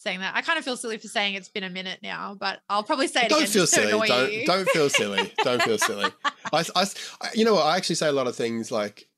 saying 0.03 0.21
that. 0.21 0.35
I 0.35 0.43
kind 0.43 0.59
of 0.59 0.65
feel 0.65 0.77
silly 0.77 0.99
for 0.99 1.09
saying 1.09 1.35
it's 1.35 1.49
been 1.49 1.65
a 1.65 1.71
minute 1.71 2.01
now, 2.03 2.37
but 2.39 2.61
I'll 2.69 2.83
probably 2.83 3.07
say 3.09 3.23
it 3.23 3.29
Don't 3.31 3.39
again 3.43 3.51
feel 3.51 3.63
just 3.63 3.75
to 3.75 3.81
silly. 3.89 4.09
Don't 4.09 4.45
don't 4.47 4.69
feel 4.71 4.89
silly. 4.91 5.33
Don't 5.45 5.63
feel 5.63 5.79
silly. 5.79 6.11
I, 6.53 6.65
I, 6.75 6.85
I- 7.21 7.31
you 7.35 7.45
know 7.45 7.55
what? 7.55 7.67
I 7.67 7.77
actually 7.77 7.95
say 7.97 8.09
a 8.09 8.13
lot 8.13 8.27
of 8.27 8.37
things 8.37 8.71
like 8.71 9.09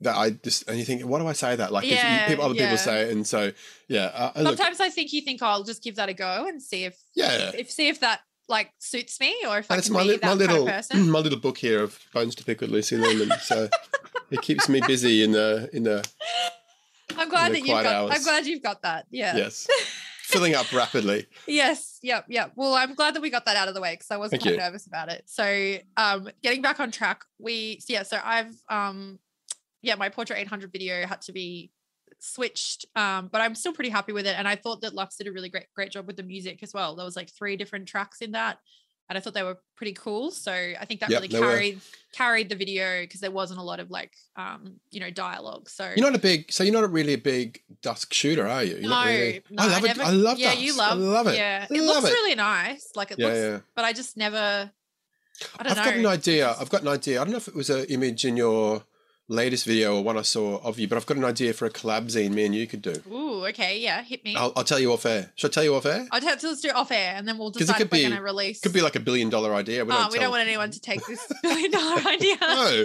that 0.00 0.14
I 0.14 0.30
just 0.30 0.68
and 0.68 0.78
you 0.78 0.84
think, 0.84 1.02
why 1.02 1.18
do 1.18 1.26
I 1.26 1.32
say 1.32 1.56
that? 1.56 1.72
Like 1.72 1.86
Yeah, 1.90 2.28
people, 2.28 2.44
other 2.44 2.54
people 2.54 2.76
say 2.76 3.02
it, 3.02 3.12
and 3.12 3.26
so 3.26 3.52
yeah. 3.88 4.10
Uh, 4.14 4.32
and 4.34 4.44
look, 4.44 4.56
Sometimes 4.58 4.80
I 4.80 4.90
think 4.90 5.12
you 5.12 5.22
think, 5.22 5.40
oh, 5.42 5.46
I'll 5.46 5.64
just 5.64 5.82
give 5.82 5.96
that 5.96 6.08
a 6.10 6.14
go 6.14 6.46
and 6.46 6.62
see 6.62 6.84
if 6.84 6.98
yeah. 7.14 7.50
if 7.54 7.70
see 7.70 7.88
if 7.88 8.00
that 8.00 8.20
like 8.48 8.72
suits 8.78 9.18
me 9.18 9.34
or 9.48 9.58
if 9.58 9.70
I 9.70 9.76
That's 9.76 9.88
can 9.88 9.94
my, 9.94 10.02
be 10.02 10.08
li- 10.10 10.16
that 10.18 10.22
my 10.22 10.28
kind 10.28 10.38
little 10.38 10.62
of 10.68 10.68
person. 10.68 11.10
my 11.10 11.18
little 11.18 11.38
book 11.40 11.56
here 11.58 11.82
of 11.82 11.98
bones 12.12 12.34
to 12.36 12.44
pick 12.44 12.60
with 12.60 12.70
Lucy 12.70 12.96
Lumen. 12.98 13.30
So 13.42 13.68
it 14.30 14.42
keeps 14.42 14.68
me 14.68 14.80
busy 14.86 15.24
in 15.24 15.32
the 15.32 15.70
in 15.72 15.82
the 15.84 16.06
I'm 17.16 17.28
glad 17.30 17.52
that 17.52 17.60
you've 17.60 17.68
got. 17.68 17.86
hours. 17.86 18.12
I'm 18.14 18.22
glad 18.22 18.46
you've 18.46 18.62
got 18.62 18.82
that. 18.82 19.06
Yeah. 19.10 19.34
yes 19.36 19.66
filling 20.36 20.54
up 20.54 20.72
rapidly. 20.72 21.26
Yes. 21.46 21.98
Yep. 22.02 22.26
Yep. 22.28 22.52
Well, 22.56 22.74
I'm 22.74 22.94
glad 22.94 23.14
that 23.14 23.22
we 23.22 23.30
got 23.30 23.44
that 23.46 23.56
out 23.56 23.68
of 23.68 23.74
the 23.74 23.80
way 23.80 23.94
because 23.94 24.10
I 24.10 24.16
was 24.16 24.30
Thank 24.30 24.42
quite 24.42 24.52
you. 24.52 24.58
nervous 24.58 24.86
about 24.86 25.10
it. 25.10 25.24
So, 25.26 25.78
um, 25.96 26.28
getting 26.42 26.62
back 26.62 26.80
on 26.80 26.90
track, 26.90 27.24
we 27.38 27.80
yeah. 27.88 28.02
So 28.02 28.18
I've 28.22 28.54
um, 28.68 29.18
yeah, 29.82 29.94
my 29.94 30.08
Portrait 30.08 30.38
800 30.38 30.72
video 30.72 31.06
had 31.06 31.20
to 31.22 31.32
be 31.32 31.70
switched, 32.18 32.86
um, 32.96 33.28
but 33.30 33.40
I'm 33.40 33.54
still 33.54 33.72
pretty 33.72 33.90
happy 33.90 34.12
with 34.12 34.26
it. 34.26 34.36
And 34.38 34.48
I 34.48 34.56
thought 34.56 34.80
that 34.80 34.94
Lux 34.94 35.16
did 35.16 35.28
a 35.28 35.32
really 35.32 35.48
great 35.48 35.66
great 35.74 35.90
job 35.90 36.06
with 36.06 36.16
the 36.16 36.22
music 36.22 36.62
as 36.62 36.72
well. 36.74 36.96
There 36.96 37.04
was 37.04 37.16
like 37.16 37.30
three 37.30 37.56
different 37.56 37.88
tracks 37.88 38.20
in 38.20 38.32
that. 38.32 38.58
And 39.08 39.16
I 39.16 39.20
thought 39.20 39.34
they 39.34 39.42
were 39.44 39.58
pretty 39.76 39.92
cool. 39.92 40.30
So 40.32 40.52
I 40.52 40.84
think 40.84 41.00
that 41.00 41.10
Yep, 41.10 41.22
really 41.22 41.28
they 41.32 41.40
were. 41.40 41.46
carried 41.46 41.80
carried 42.12 42.48
the 42.48 42.56
video 42.56 43.02
because 43.02 43.20
there 43.20 43.30
wasn't 43.30 43.60
a 43.60 43.62
lot 43.62 43.78
of 43.78 43.90
like 43.90 44.12
um, 44.36 44.80
you 44.90 44.98
know, 45.00 45.10
dialogue. 45.10 45.68
So 45.68 45.92
You're 45.96 46.06
not 46.10 46.16
a 46.16 46.20
big, 46.22 46.50
so 46.50 46.64
you're 46.64 46.72
not 46.72 46.90
really 46.90 47.12
a 47.12 47.18
big 47.18 47.60
dusk 47.82 48.12
shooter, 48.12 48.46
are 48.48 48.64
you? 48.64 48.78
You're 48.78 48.90
no, 48.90 49.04
really, 49.04 49.42
no, 49.50 49.62
I 49.62 49.66
love 49.68 49.84
it. 49.84 49.86
never- 49.88 50.02
I 50.02 50.10
love 50.10 50.38
yeah, 50.38 50.50
dusk. 50.50 50.62
you 50.62 50.76
love 50.76 50.92
I 50.98 51.00
love 51.02 51.26
it. 51.28 51.36
Yeah, 51.36 51.66
I 51.70 51.74
it 51.74 51.82
love 51.82 52.02
looks 52.02 52.08
it. 52.08 52.12
really 52.14 52.34
nice. 52.34 52.90
Like 52.96 53.10
it 53.12 53.18
Yeah, 53.18 53.26
looks, 53.26 53.38
yeah. 53.38 53.58
but 53.76 53.84
I 53.84 53.92
just 53.92 54.16
never. 54.16 54.70
I 55.58 55.62
know. 55.68 55.74
got 55.74 55.94
an 55.94 56.06
idea. 56.06 56.56
I've 56.58 56.70
got 56.70 56.82
an 56.82 56.88
idea. 56.88 57.20
I 57.20 57.24
don't 57.24 57.30
know 57.32 57.36
if 57.36 57.48
it 57.48 57.54
was 57.54 57.68
an 57.70 57.84
image 57.90 58.24
in 58.24 58.36
your 58.36 58.82
latest 59.28 59.64
video 59.66 59.96
or 59.96 60.04
one 60.04 60.16
I 60.16 60.22
saw 60.22 60.58
of 60.58 60.78
you, 60.78 60.86
but 60.88 60.96
I've 60.96 61.06
got 61.06 61.16
an 61.16 61.24
idea 61.24 61.52
for 61.52 61.66
a 61.66 61.70
collab 61.70 62.06
zine 62.06 62.30
me 62.32 62.46
and 62.46 62.54
you 62.54 62.66
could 62.66 62.82
do. 62.82 63.02
Ooh, 63.10 63.44
okay, 63.46 63.78
yeah, 63.80 64.02
hit 64.02 64.24
me. 64.24 64.36
I'll, 64.36 64.52
I'll 64.56 64.64
tell 64.64 64.78
you 64.78 64.92
off 64.92 65.04
air. 65.04 65.32
Should 65.34 65.50
I 65.50 65.54
tell 65.54 65.64
you 65.64 65.74
off 65.74 65.84
air? 65.86 66.06
I'll 66.12 66.20
to 66.20 66.26
let's 66.26 66.60
do 66.60 66.68
it 66.68 66.76
off 66.76 66.92
air, 66.92 67.14
and 67.16 67.26
then 67.26 67.36
we'll 67.38 67.50
decide 67.50 67.76
could 67.76 67.86
if 67.86 67.92
we're 67.92 67.98
be- 67.98 68.02
going 68.04 68.16
to 68.16 68.22
release. 68.22 68.60
Could 68.60 68.72
be 68.72 68.82
like 68.82 68.94
a 68.96 69.00
billion 69.00 69.28
dollar 69.30 69.54
idea. 69.54 69.84
We 69.84 69.92
Oh, 69.92 69.96
don't, 69.96 70.12
we 70.12 70.18
tell- 70.18 70.26
don't 70.26 70.30
want 70.38 70.46
anyone 70.46 70.70
to 70.70 70.80
take 70.80 71.04
this 71.06 71.26
billion 71.42 71.70
dollar 71.72 72.00
idea. 72.06 72.36
No, 72.40 72.84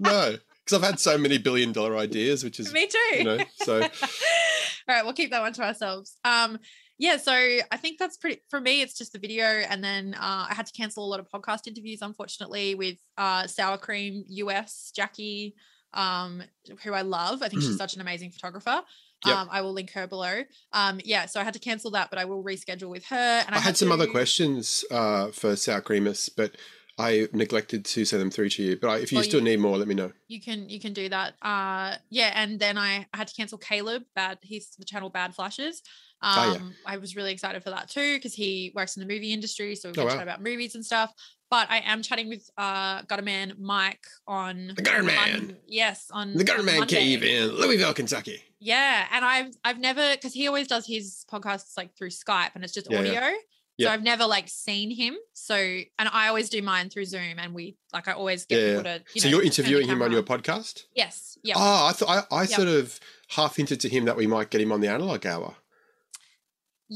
no. 0.00 0.36
Because 0.64 0.78
I've 0.82 0.88
had 0.90 0.98
so 1.00 1.18
many 1.18 1.36
billion 1.36 1.72
dollar 1.72 1.94
ideas, 1.98 2.42
which 2.42 2.58
is, 2.58 2.72
Me 2.72 2.86
too. 2.86 2.98
you 3.18 3.24
know, 3.24 3.38
so 3.56 3.82
All 4.88 4.94
right, 4.94 5.04
we'll 5.04 5.12
keep 5.12 5.30
that 5.30 5.40
one 5.42 5.52
to 5.54 5.62
ourselves. 5.62 6.16
Um, 6.24 6.58
yeah, 6.96 7.16
so 7.18 7.32
I 7.32 7.76
think 7.76 7.98
that's 7.98 8.16
pretty 8.16 8.40
for 8.48 8.60
me. 8.60 8.80
It's 8.80 8.96
just 8.96 9.12
the 9.12 9.18
video, 9.18 9.44
and 9.44 9.82
then 9.84 10.14
uh, 10.14 10.46
I 10.48 10.54
had 10.54 10.64
to 10.66 10.72
cancel 10.72 11.04
a 11.04 11.08
lot 11.08 11.20
of 11.20 11.28
podcast 11.28 11.66
interviews, 11.66 12.00
unfortunately, 12.02 12.74
with 12.74 12.96
uh, 13.18 13.46
Sour 13.46 13.76
Cream 13.78 14.24
US 14.28 14.90
Jackie, 14.94 15.54
um, 15.94 16.42
who 16.82 16.92
I 16.92 17.02
love. 17.02 17.42
I 17.42 17.48
think 17.48 17.62
she's 17.62 17.76
such 17.76 17.94
an 17.94 18.00
amazing 18.00 18.30
photographer. 18.30 18.82
Yep. 19.24 19.36
Um, 19.36 19.48
I 19.50 19.62
will 19.62 19.72
link 19.72 19.92
her 19.92 20.06
below. 20.06 20.42
Um, 20.72 21.00
yeah, 21.02 21.24
so 21.26 21.40
I 21.40 21.44
had 21.44 21.54
to 21.54 21.60
cancel 21.60 21.90
that, 21.92 22.10
but 22.10 22.18
I 22.18 22.26
will 22.26 22.44
reschedule 22.44 22.90
with 22.90 23.06
her. 23.06 23.16
And 23.46 23.54
I, 23.54 23.58
I 23.58 23.60
had 23.60 23.76
some 23.76 23.90
other 23.90 24.06
questions 24.06 24.84
uh, 24.90 25.28
for 25.28 25.56
Sour 25.56 25.80
Creamus, 25.80 26.28
but 26.36 26.56
I 26.98 27.28
neglected 27.32 27.84
to 27.86 28.04
send 28.04 28.20
them 28.20 28.30
through 28.30 28.50
to 28.50 28.62
you. 28.62 28.76
But 28.76 28.88
I, 28.90 28.96
if 28.98 29.12
you 29.12 29.18
Oh, 29.20 29.22
still 29.22 29.40
you- 29.40 29.44
need 29.46 29.60
more, 29.60 29.78
let 29.78 29.88
me 29.88 29.94
know. 29.94 30.12
you 30.28 30.40
can 30.42 30.68
you 30.68 30.78
can 30.80 30.92
do 30.92 31.08
that 31.08 31.34
uh 31.42 31.96
yeah 32.10 32.32
and 32.34 32.58
then 32.58 32.78
i, 32.78 33.06
I 33.12 33.16
had 33.18 33.28
to 33.28 33.34
cancel 33.34 33.58
caleb 33.58 34.02
bad 34.14 34.38
he's 34.42 34.70
the 34.78 34.84
channel 34.84 35.10
bad 35.10 35.34
flashes 35.34 35.82
um 36.22 36.32
Oh, 36.42 36.52
yeah. 36.54 36.92
i 36.92 36.96
was 36.96 37.14
really 37.14 37.30
excited 37.32 37.62
for 37.62 37.70
that 37.70 37.90
too 37.90 38.16
because 38.16 38.34
he 38.34 38.72
works 38.74 38.96
in 38.96 39.06
the 39.06 39.12
movie 39.14 39.32
industry 39.34 39.76
so 39.76 39.88
we 39.88 39.92
Oh, 39.92 39.94
can 39.96 40.04
wow. 40.06 40.14
chat 40.14 40.22
about 40.22 40.42
movies 40.42 40.74
and 40.74 40.84
stuff 40.84 41.12
but 41.50 41.70
i 41.70 41.78
am 41.78 42.02
chatting 42.02 42.28
with 42.28 42.50
uh 42.58 43.02
gutter 43.02 43.22
man 43.22 43.54
mike 43.58 44.04
on 44.26 44.72
The 44.76 44.82
Gutter 44.82 44.98
on- 45.00 45.06
Man. 45.06 45.56
yes 45.66 46.08
on 46.10 46.34
The 46.34 46.44
Gutter 46.44 46.60
on 46.60 46.66
Man 46.66 46.86
Cave 46.86 47.22
in 47.22 47.48
Louisville, 47.50 47.94
Kentucky. 47.94 48.40
yeah 48.60 49.06
and 49.12 49.24
i've 49.24 49.54
i've 49.64 49.78
never 49.78 50.12
because 50.14 50.32
he 50.32 50.46
always 50.48 50.66
does 50.68 50.86
his 50.86 51.24
podcasts 51.30 51.76
like 51.76 51.96
through 51.96 52.10
skype 52.10 52.50
and 52.54 52.64
it's 52.64 52.72
just 52.74 52.90
Yeah, 52.90 52.98
audio 53.00 53.12
yeah. 53.12 53.30
So 53.80 53.86
Yeah. 53.86 53.92
I've 53.92 54.04
never 54.04 54.24
like 54.26 54.48
seen 54.48 54.92
him. 54.92 55.16
So 55.32 55.56
and 55.56 56.08
I 56.12 56.28
always 56.28 56.48
do 56.48 56.62
mine 56.62 56.90
through 56.90 57.06
Zoom, 57.06 57.40
and 57.40 57.52
we 57.52 57.76
like 57.92 58.06
I 58.06 58.12
always 58.12 58.46
get 58.46 58.60
Yeah, 58.60 58.68
people 58.76 58.82
to. 58.84 59.02
You 59.14 59.20
so 59.20 59.26
know, 59.28 59.30
you're 59.38 59.44
interviewing 59.44 59.88
him 59.88 60.00
on 60.00 60.12
your 60.12 60.22
podcast? 60.22 60.84
Yes. 60.94 61.36
Yeah. 61.42 61.54
Oh, 61.56 61.86
I 61.88 61.92
thought 61.92 62.26
I, 62.30 62.36
I 62.36 62.40
Yep. 62.42 62.50
sort 62.50 62.68
of 62.68 63.00
half 63.30 63.56
hinted 63.56 63.80
to 63.80 63.88
him 63.88 64.04
that 64.04 64.16
we 64.16 64.28
might 64.28 64.50
get 64.50 64.60
him 64.60 64.70
on 64.70 64.80
the 64.80 64.86
analog 64.86 65.26
hour. 65.26 65.56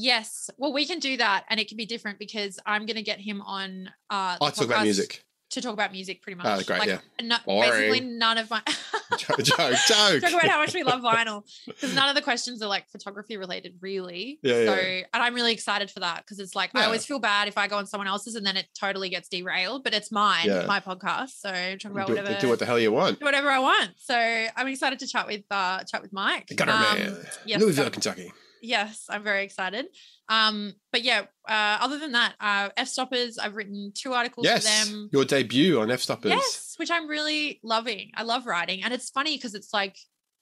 Yes. 0.01 0.49
Well, 0.57 0.71
we 0.73 0.85
can 0.85 0.99
do 0.99 1.17
that, 1.17 1.43
and 1.49 1.59
it 1.59 1.67
can 1.67 1.75
be 1.77 1.85
different 1.85 2.19
because 2.19 2.57
I'm 2.65 2.85
going 2.85 2.95
to 2.95 3.03
get 3.03 3.19
him 3.19 3.41
on. 3.41 3.87
Uh, 4.09 4.37
I 4.41 4.49
talk 4.51 4.65
about 4.65 4.83
music. 4.83 5.23
To 5.53 5.61
talk 5.61 5.73
about 5.73 5.91
music, 5.91 6.21
pretty 6.21 6.37
much. 6.37 6.45
Oh, 6.45 6.61
great, 6.63 6.77
Like, 6.79 6.87
yeah. 6.89 6.99
no- 7.23 7.37
basically, 7.47 8.01
none 8.01 8.37
of 8.37 8.51
my 8.51 8.61
joke, 9.17 9.41
joke, 9.41 9.57
joke. 9.87 10.21
talk 10.21 10.31
about 10.31 10.47
how 10.47 10.59
much 10.59 10.75
we 10.75 10.83
love 10.83 11.01
vinyl 11.01 11.41
because 11.65 11.91
none 11.95 12.07
of 12.07 12.13
the 12.15 12.21
questions 12.21 12.61
are 12.61 12.67
like 12.67 12.87
photography 12.91 13.35
related, 13.35 13.73
really. 13.81 14.37
Yeah, 14.43 14.53
So, 14.65 14.75
yeah. 14.75 15.03
and 15.11 15.23
I'm 15.23 15.33
really 15.33 15.51
excited 15.51 15.89
for 15.89 16.01
that 16.01 16.17
because 16.23 16.37
it's 16.37 16.53
like 16.55 16.69
I 16.75 16.85
always 16.85 17.03
feel 17.03 17.17
bad 17.17 17.47
if 17.47 17.57
I 17.57 17.67
go 17.67 17.77
on 17.77 17.87
someone 17.87 18.07
else's 18.07 18.35
and 18.35 18.45
then 18.45 18.57
it 18.57 18.67
totally 18.79 19.09
gets 19.09 19.27
derailed, 19.27 19.83
but 19.83 19.95
it's 19.95 20.11
mine, 20.11 20.45
Yeah. 20.45 20.65
my 20.67 20.79
podcast. 20.81 21.39
So 21.39 21.49
talk 21.77 21.91
about 21.93 22.05
do, 22.07 22.13
whatever. 22.15 22.39
do 22.39 22.47
what 22.47 22.59
the 22.59 22.67
hell 22.67 22.77
you 22.79 22.91
want. 22.91 23.17
do 23.17 23.25
whatever 23.25 23.49
I 23.49 23.57
want. 23.57 23.89
So 23.97 24.15
I'm 24.15 24.67
excited 24.67 24.99
to 24.99 25.07
chat 25.07 25.25
with 25.25 25.45
uh 25.49 25.83
chat 25.85 26.03
with 26.03 26.13
Mike. 26.13 26.51
Gutter 26.55 26.71
Um, 26.71 26.79
Man. 26.99 27.25
yes, 27.45 27.59
Louisville, 27.59 27.89
Kentucky. 27.89 28.31
Yes, 28.61 29.05
I'm 29.09 29.23
very 29.23 29.43
excited. 29.43 29.87
Um, 30.27 30.73
but 30.91 31.03
yeah, 31.03 31.21
uh, 31.47 31.77
other 31.81 31.97
than 31.99 32.11
that, 32.13 32.35
uh, 32.39 32.69
Fstoppers, 32.77 33.37
I've 33.41 33.55
written 33.55 33.91
two 33.95 34.13
articles 34.13 34.45
Yes, 34.45 34.67
for 34.67 34.89
them. 34.91 35.09
your 35.11 35.25
debut 35.25 35.79
on 35.79 35.87
Fstoppers. 35.89 36.29
Yes, 36.29 36.75
which 36.77 36.91
I'm 36.91 37.07
really 37.07 37.59
loving. 37.63 38.11
I 38.15 38.23
love 38.23 38.45
writing, 38.45 38.83
and 38.83 38.93
it's 38.93 39.09
funny 39.09 39.35
because 39.37 39.55
it's 39.55 39.73
like 39.73 39.97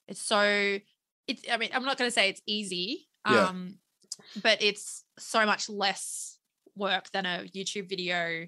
it's 0.06 0.22
so. 0.22 0.78
It's. 1.26 1.42
I 1.50 1.56
mean, 1.56 1.70
I'm 1.72 1.84
not 1.84 1.98
going 1.98 2.08
to 2.08 2.14
say 2.14 2.28
it's 2.28 2.42
easy. 2.46 3.08
Yeah. 3.28 3.46
Um, 3.48 3.76
but 4.42 4.62
it's 4.62 5.04
so 5.18 5.46
much 5.46 5.68
less 5.68 6.38
work 6.76 7.10
than 7.12 7.26
a 7.26 7.44
YouTube 7.54 7.88
video. 7.88 8.46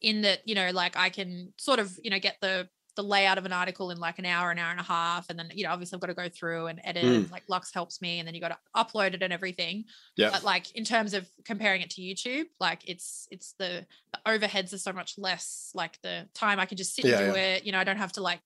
In 0.00 0.20
that, 0.20 0.40
you 0.44 0.54
know, 0.54 0.70
like 0.70 0.98
I 0.98 1.08
can 1.08 1.54
sort 1.56 1.78
of, 1.78 1.90
you 2.02 2.10
know, 2.10 2.18
get 2.18 2.36
the 2.42 2.68
the 2.96 3.02
layout 3.02 3.38
of 3.38 3.44
an 3.44 3.52
article 3.52 3.90
in 3.90 3.98
like 3.98 4.18
an 4.18 4.26
hour, 4.26 4.50
an 4.50 4.58
hour 4.58 4.70
and 4.70 4.80
a 4.80 4.84
half, 4.84 5.30
and 5.30 5.38
then 5.38 5.50
you 5.54 5.64
know, 5.64 5.70
obviously 5.70 5.96
I've 5.96 6.00
got 6.00 6.06
to 6.08 6.14
go 6.14 6.28
through 6.28 6.66
and 6.66 6.80
edit. 6.84 7.04
Mm. 7.04 7.14
And 7.14 7.30
like 7.30 7.42
Lux 7.48 7.72
helps 7.72 8.00
me, 8.00 8.18
and 8.18 8.26
then 8.26 8.34
you 8.34 8.40
got 8.40 8.48
to 8.48 8.58
upload 8.76 9.14
it 9.14 9.22
and 9.22 9.32
everything 9.32 9.84
Yeah. 10.16 10.30
but 10.30 10.42
like 10.44 10.74
in 10.74 10.84
terms 10.84 11.14
of 11.14 11.28
comparing 11.44 11.80
it 11.82 11.90
to 11.90 12.02
youtube 12.02 12.46
like 12.60 12.88
it's 12.88 13.28
it's 13.30 13.54
the, 13.58 13.86
the 14.12 14.18
overheads 14.26 14.72
are 14.72 14.78
so 14.78 14.92
much 14.92 15.14
less 15.16 15.70
like 15.74 16.00
the 16.02 16.26
time 16.34 16.58
i 16.58 16.66
can 16.66 16.76
just 16.76 16.94
sit 16.94 17.04
Yeah, 17.04 17.20
and 17.20 17.32
do 17.32 17.38
it 17.38 17.64
you 17.64 17.72
know 17.72 17.78
i 17.78 17.84
don't 17.84 17.96
have 17.98 18.12
to 18.12 18.20
like 18.22 18.40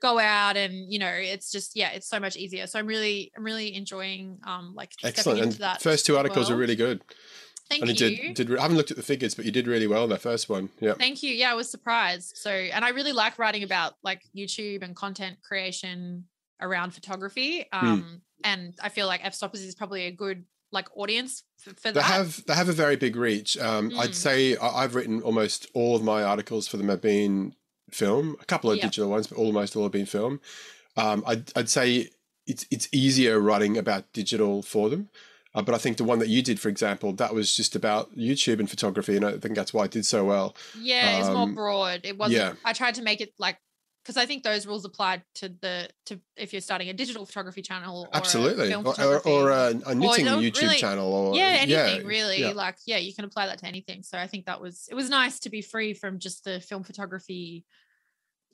go 0.00 0.18
out 0.18 0.56
and 0.56 0.92
you 0.92 0.98
know 0.98 1.10
it's 1.12 1.50
just 1.50 1.76
yeah 1.76 1.90
it's 1.90 2.08
so 2.08 2.18
much 2.20 2.36
easier 2.36 2.66
so 2.66 2.78
i'm 2.78 2.86
really 2.86 3.30
i'm 3.36 3.44
really 3.44 3.74
enjoying 3.74 4.38
um 4.44 4.74
like 4.74 4.92
stepping 4.92 5.08
Excellent. 5.08 5.38
into 5.40 5.50
And 5.54 5.60
that 5.62 5.82
first 5.82 6.06
two 6.06 6.16
articles 6.16 6.50
are 6.50 6.56
really 6.56 6.76
good. 6.76 7.02
Thank 7.80 7.88
and 7.88 8.00
you 8.00 8.16
did, 8.34 8.34
did 8.48 8.58
I 8.58 8.62
haven't 8.62 8.76
looked 8.76 8.90
at 8.90 8.96
the 8.96 9.02
figures, 9.02 9.34
but 9.34 9.44
you 9.44 9.50
did 9.52 9.66
really 9.66 9.86
well 9.86 10.04
in 10.04 10.10
that 10.10 10.20
first 10.22 10.48
one. 10.48 10.70
Yeah. 10.80 10.94
Thank 10.94 11.22
you. 11.22 11.32
Yeah, 11.34 11.50
I 11.50 11.54
was 11.54 11.70
surprised. 11.70 12.36
So, 12.36 12.50
and 12.50 12.84
I 12.84 12.90
really 12.90 13.12
like 13.12 13.38
writing 13.38 13.62
about 13.62 13.94
like 14.02 14.22
YouTube 14.36 14.82
and 14.82 14.94
content 14.94 15.38
creation 15.46 16.24
around 16.60 16.92
photography. 16.92 17.66
Hmm. 17.72 17.86
Um, 17.86 18.22
and 18.44 18.74
I 18.82 18.88
feel 18.88 19.06
like 19.06 19.22
Fstoppers 19.22 19.64
is 19.66 19.74
probably 19.74 20.06
a 20.06 20.10
good 20.12 20.44
like 20.70 20.88
audience 20.96 21.42
for, 21.58 21.70
for 21.74 21.92
They 21.92 22.00
that. 22.00 22.02
have 22.04 22.44
they 22.46 22.54
have 22.54 22.68
a 22.68 22.72
very 22.72 22.96
big 22.96 23.14
reach. 23.16 23.58
Um, 23.58 23.92
I'd 23.98 24.10
Mm. 24.10 24.14
say 24.14 24.56
I- 24.56 24.82
I've 24.84 24.94
written 24.94 25.20
almost 25.22 25.66
all 25.74 25.94
of 25.96 26.02
my 26.02 26.22
articles 26.22 26.66
for 26.68 26.76
them 26.78 26.88
have 26.88 27.02
been 27.02 27.54
film. 27.90 28.36
A 28.40 28.44
couple 28.46 28.70
of 28.70 28.78
Yeah. 28.78 28.84
digital 28.84 29.10
ones, 29.10 29.26
but 29.26 29.36
almost 29.38 29.76
all 29.76 29.82
have 29.82 29.92
been 29.92 30.06
film. 30.06 30.40
Um, 30.96 31.22
I'd 31.26 31.52
I'd 31.56 31.68
say 31.68 32.10
it's 32.46 32.64
it's 32.70 32.88
easier 32.92 33.38
writing 33.38 33.76
about 33.76 34.12
digital 34.12 34.62
for 34.62 34.88
them. 34.90 35.10
Uh, 35.54 35.60
but 35.62 35.74
I 35.74 35.78
think 35.78 35.98
the 35.98 36.04
one 36.04 36.18
that 36.20 36.28
you 36.28 36.42
did, 36.42 36.58
for 36.58 36.68
example, 36.70 37.12
that 37.14 37.34
was 37.34 37.54
just 37.54 37.76
about 37.76 38.16
YouTube 38.16 38.58
and 38.58 38.70
photography, 38.70 39.16
and 39.16 39.24
I 39.24 39.36
think 39.38 39.54
that's 39.54 39.74
why 39.74 39.84
it 39.84 39.90
did 39.90 40.06
so 40.06 40.24
well. 40.24 40.56
Yeah, 40.78 41.18
it's 41.18 41.28
more 41.28 41.42
Um, 41.42 41.54
broad. 41.54 42.00
It 42.04 42.16
wasn't. 42.16 42.38
yeah. 42.38 42.54
I 42.64 42.72
tried 42.72 42.94
to 42.94 43.02
make 43.02 43.20
it 43.20 43.34
like 43.38 43.58
because 44.02 44.16
I 44.16 44.24
think 44.26 44.42
those 44.42 44.66
rules 44.66 44.84
applied 44.84 45.22
to 45.36 45.48
the 45.60 45.88
to 46.06 46.18
if 46.36 46.52
you're 46.52 46.62
starting 46.62 46.88
a 46.88 46.94
digital 46.94 47.26
photography 47.26 47.60
channel. 47.60 48.02
Or 48.04 48.08
a 48.12 48.16
Absolutely, 48.16 48.72
or, 48.72 48.98
or, 49.00 49.20
or 49.28 49.50
a, 49.50 49.66
a 49.86 49.94
knitting 49.94 50.24
no, 50.24 50.38
YouTube 50.38 50.62
really- 50.62 50.76
channel, 50.78 51.12
or 51.12 51.36
yeah, 51.36 51.58
anything 51.60 52.06
really. 52.06 52.40
yeah. 52.40 52.52
Like 52.52 52.78
yeah, 52.86 52.96
you 52.96 53.14
can 53.14 53.24
apply 53.26 53.46
that 53.46 53.58
to 53.58 53.66
anything. 53.66 54.02
So 54.02 54.16
I 54.18 54.26
think 54.26 54.46
that 54.46 54.60
was 54.60 54.88
it 54.90 54.94
was 54.94 55.10
nice 55.10 55.38
to 55.40 55.50
be 55.50 55.60
free 55.60 55.92
from 55.92 56.18
just 56.18 56.44
the 56.44 56.60
film 56.60 56.82
photography 56.82 57.66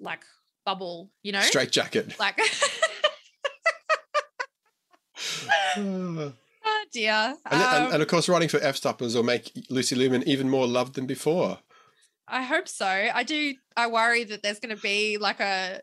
like 0.01 0.25
bubble. 0.67 1.13
You 1.23 1.31
know, 1.33 1.41
straight 1.43 1.71
jacket. 1.71 2.19
like. 2.19 2.41
and, 6.95 7.03
dear. 7.03 7.37
and, 7.51 7.63
Um, 7.63 7.93
and 7.95 8.03
of 8.03 8.09
course, 8.09 8.29
writing 8.29 8.49
for 8.49 8.59
Fstoppers 8.59 9.15
will 9.15 9.23
make 9.23 9.53
Lucy 9.71 9.95
Lumen 9.97 10.23
even 10.27 10.49
more 10.49 10.67
loved 10.67 10.95
than 10.95 11.07
before. 11.07 11.59
I 12.27 12.43
hope 12.43 12.69
so. 12.69 12.87
I 12.87 13.23
do. 13.23 13.55
I 13.77 13.87
worry 13.87 14.25
that 14.25 14.43
there's 14.43 14.61
going 14.61 14.75
to 14.77 14.83
be 14.83 15.17
like 15.19 15.41
a 15.41 15.81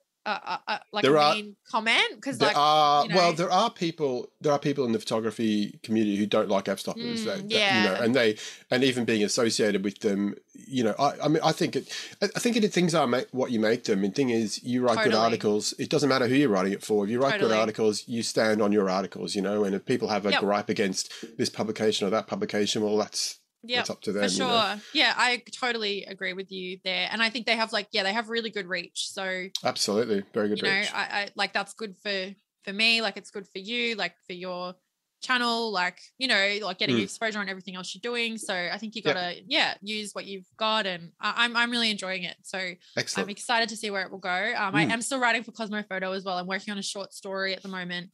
like 0.91 1.03
There 1.03 1.15
a 1.15 1.21
are- 1.21 1.35
mean 1.35 1.55
comment 1.69 2.03
because 2.15 2.41
like 2.41 2.57
are 2.57 3.03
you 3.03 3.09
know- 3.09 3.15
well, 3.15 3.33
there 3.33 3.51
are 3.51 3.69
people. 3.69 4.29
There 4.41 4.51
are 4.51 4.59
people 4.59 4.85
in 4.85 4.91
the 4.91 4.99
photography 4.99 5.79
community 5.83 6.15
who 6.17 6.25
don't 6.25 6.49
like 6.49 6.65
Fstoppers. 6.65 6.95
Mm, 7.19 7.25
that, 7.25 7.37
that, 7.37 7.51
yeah. 7.51 7.83
you 7.83 7.89
know, 7.89 7.95
and 8.03 8.15
they 8.15 8.37
and 8.71 8.83
even 8.83 9.05
being 9.05 9.23
associated 9.23 9.83
with 9.83 9.99
them. 9.99 10.35
You 10.67 10.83
know, 10.85 10.95
I, 10.97 11.13
I 11.23 11.27
mean, 11.27 11.41
I 11.43 11.51
think 11.51 11.75
it. 11.75 11.87
I 12.21 12.27
think 12.39 12.55
it. 12.57 12.65
Things 12.73 12.95
are 12.95 13.05
make, 13.07 13.27
what 13.31 13.51
you 13.51 13.59
make 13.59 13.83
them. 13.83 14.03
And 14.03 14.15
thing 14.15 14.29
is, 14.31 14.63
you 14.63 14.81
write 14.81 15.03
good 15.03 15.13
articles. 15.13 15.73
It 15.77 15.89
doesn't 15.89 16.09
matter 16.09 16.27
who 16.27 16.35
you're 16.35 16.49
writing 16.49 16.73
it 16.73 16.83
for. 16.83 17.03
If 17.05 17.11
you 17.11 17.19
write 17.21 17.39
good 17.39 17.51
articles, 17.51 18.03
you 18.07 18.23
stand 18.23 18.61
on 18.61 18.71
your 18.71 18.89
articles. 18.89 19.35
You 19.35 19.41
know, 19.43 19.63
and 19.63 19.75
if 19.75 19.85
people 19.85 20.07
have 20.09 20.25
a 20.25 20.31
Yep. 20.31 20.41
gripe 20.41 20.69
against 20.69 21.11
this 21.37 21.49
publication 21.49 22.07
or 22.07 22.09
that 22.09 22.25
publication, 22.27 22.81
well, 22.81 22.97
that's 22.97 23.39
yeah 23.67 23.77
that's 23.79 23.89
up 23.89 24.01
to 24.01 24.11
them. 24.11 24.23
for 24.23 24.31
you 24.31 24.37
sure 24.37 24.47
know. 24.47 24.75
yeah 24.93 25.13
i 25.17 25.41
totally 25.51 26.05
agree 26.05 26.33
with 26.33 26.51
you 26.51 26.77
there 26.83 27.07
and 27.11 27.21
i 27.21 27.29
think 27.29 27.45
they 27.45 27.55
have 27.55 27.71
like 27.73 27.87
yeah 27.91 28.03
they 28.03 28.13
have 28.13 28.29
really 28.29 28.49
good 28.49 28.67
reach 28.67 29.09
so 29.11 29.45
Absolutely, 29.63 30.23
very 30.33 30.49
good 30.49 30.57
you 30.59 30.63
know. 30.63 30.69
I, 30.93 31.01
I 31.21 31.29
like 31.35 31.53
that's 31.53 31.73
good 31.73 31.95
for 32.01 32.33
for 32.63 32.73
me 32.73 33.01
like 33.01 33.17
it's 33.17 33.31
good 33.31 33.47
for 33.47 33.59
you 33.59 33.95
like 33.95 34.15
for 34.27 34.33
your 34.33 34.75
channel 35.21 35.71
like 35.71 35.99
you 36.17 36.27
know 36.27 36.59
like 36.61 36.77
getting 36.77 36.97
Mm. 36.97 37.03
exposure 37.03 37.39
on 37.39 37.49
everything 37.49 37.75
else 37.75 37.95
you're 37.95 38.01
doing 38.13 38.37
so 38.37 38.53
i 38.53 38.77
think 38.77 38.95
you 38.95 39.01
gotta 39.01 39.37
yeah 39.47 39.73
use 39.81 40.11
what 40.13 40.25
you've 40.25 40.45
got 40.57 40.85
and 40.85 41.11
I, 41.19 41.45
i'm 41.45 41.57
i'm 41.57 41.71
really 41.71 41.89
enjoying 41.89 42.23
it 42.23 42.35
so 42.43 42.59
Excellent. 42.95 43.25
i'm 43.25 43.29
excited 43.31 43.69
to 43.69 43.75
see 43.77 43.89
where 43.89 44.03
it 44.03 44.11
will 44.11 44.19
go 44.19 44.53
um 44.55 44.75
i 44.75 44.85
Mm. 44.85 44.91
am 44.91 45.01
still 45.01 45.19
writing 45.19 45.41
for 45.41 45.51
cosmo 45.51 45.81
photo 45.89 46.11
as 46.11 46.23
well 46.25 46.37
i'm 46.37 46.45
working 46.47 46.71
on 46.71 46.77
a 46.77 46.83
short 46.83 47.11
story 47.13 47.55
at 47.55 47.63
the 47.63 47.69
moment 47.69 48.11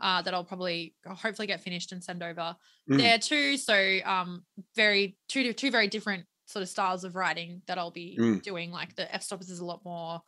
uh, 0.00 0.22
that 0.22 0.34
I'll 0.34 0.44
probably 0.44 0.94
hopefully 1.06 1.46
get 1.46 1.60
finished 1.60 1.92
and 1.92 2.02
send 2.02 2.22
over 2.22 2.56
Mm. 2.90 2.98
there 2.98 3.18
too. 3.18 3.56
So 3.56 3.98
um, 4.04 4.44
very 4.76 5.16
two 5.28 5.52
two 5.52 5.70
very 5.70 5.88
different 5.88 6.26
sort 6.46 6.62
of 6.62 6.68
styles 6.68 7.04
of 7.04 7.16
writing 7.16 7.62
that 7.66 7.78
I'll 7.78 7.90
be 7.90 8.18
Mm. 8.18 8.42
doing. 8.42 8.70
Like 8.70 8.94
the 8.94 9.04
Fstoppers 9.04 9.50
is 9.50 9.60
a 9.60 9.64
lot 9.64 9.84
more 9.84 10.20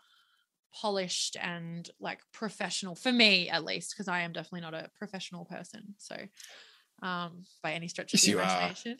polished 0.73 1.37
and 1.41 1.89
like 2.01 2.21
professional 2.33 2.95
for 2.95 3.11
me 3.13 3.49
at 3.49 3.65
least 3.65 3.95
because 3.95 4.09
I 4.09 4.21
am 4.21 4.33
definitely 4.33 4.61
not 4.61 4.75
a 4.75 4.91
professional 4.99 5.45
person. 5.45 5.95
So 5.99 6.17
um, 7.03 7.45
by 7.63 7.73
any 7.73 7.89
stretch 7.89 8.15
of 8.15 8.21
Yes, 8.21 8.25
the 8.25 8.31
you 8.31 8.39
are. 8.39 8.43
imagination. 8.43 8.99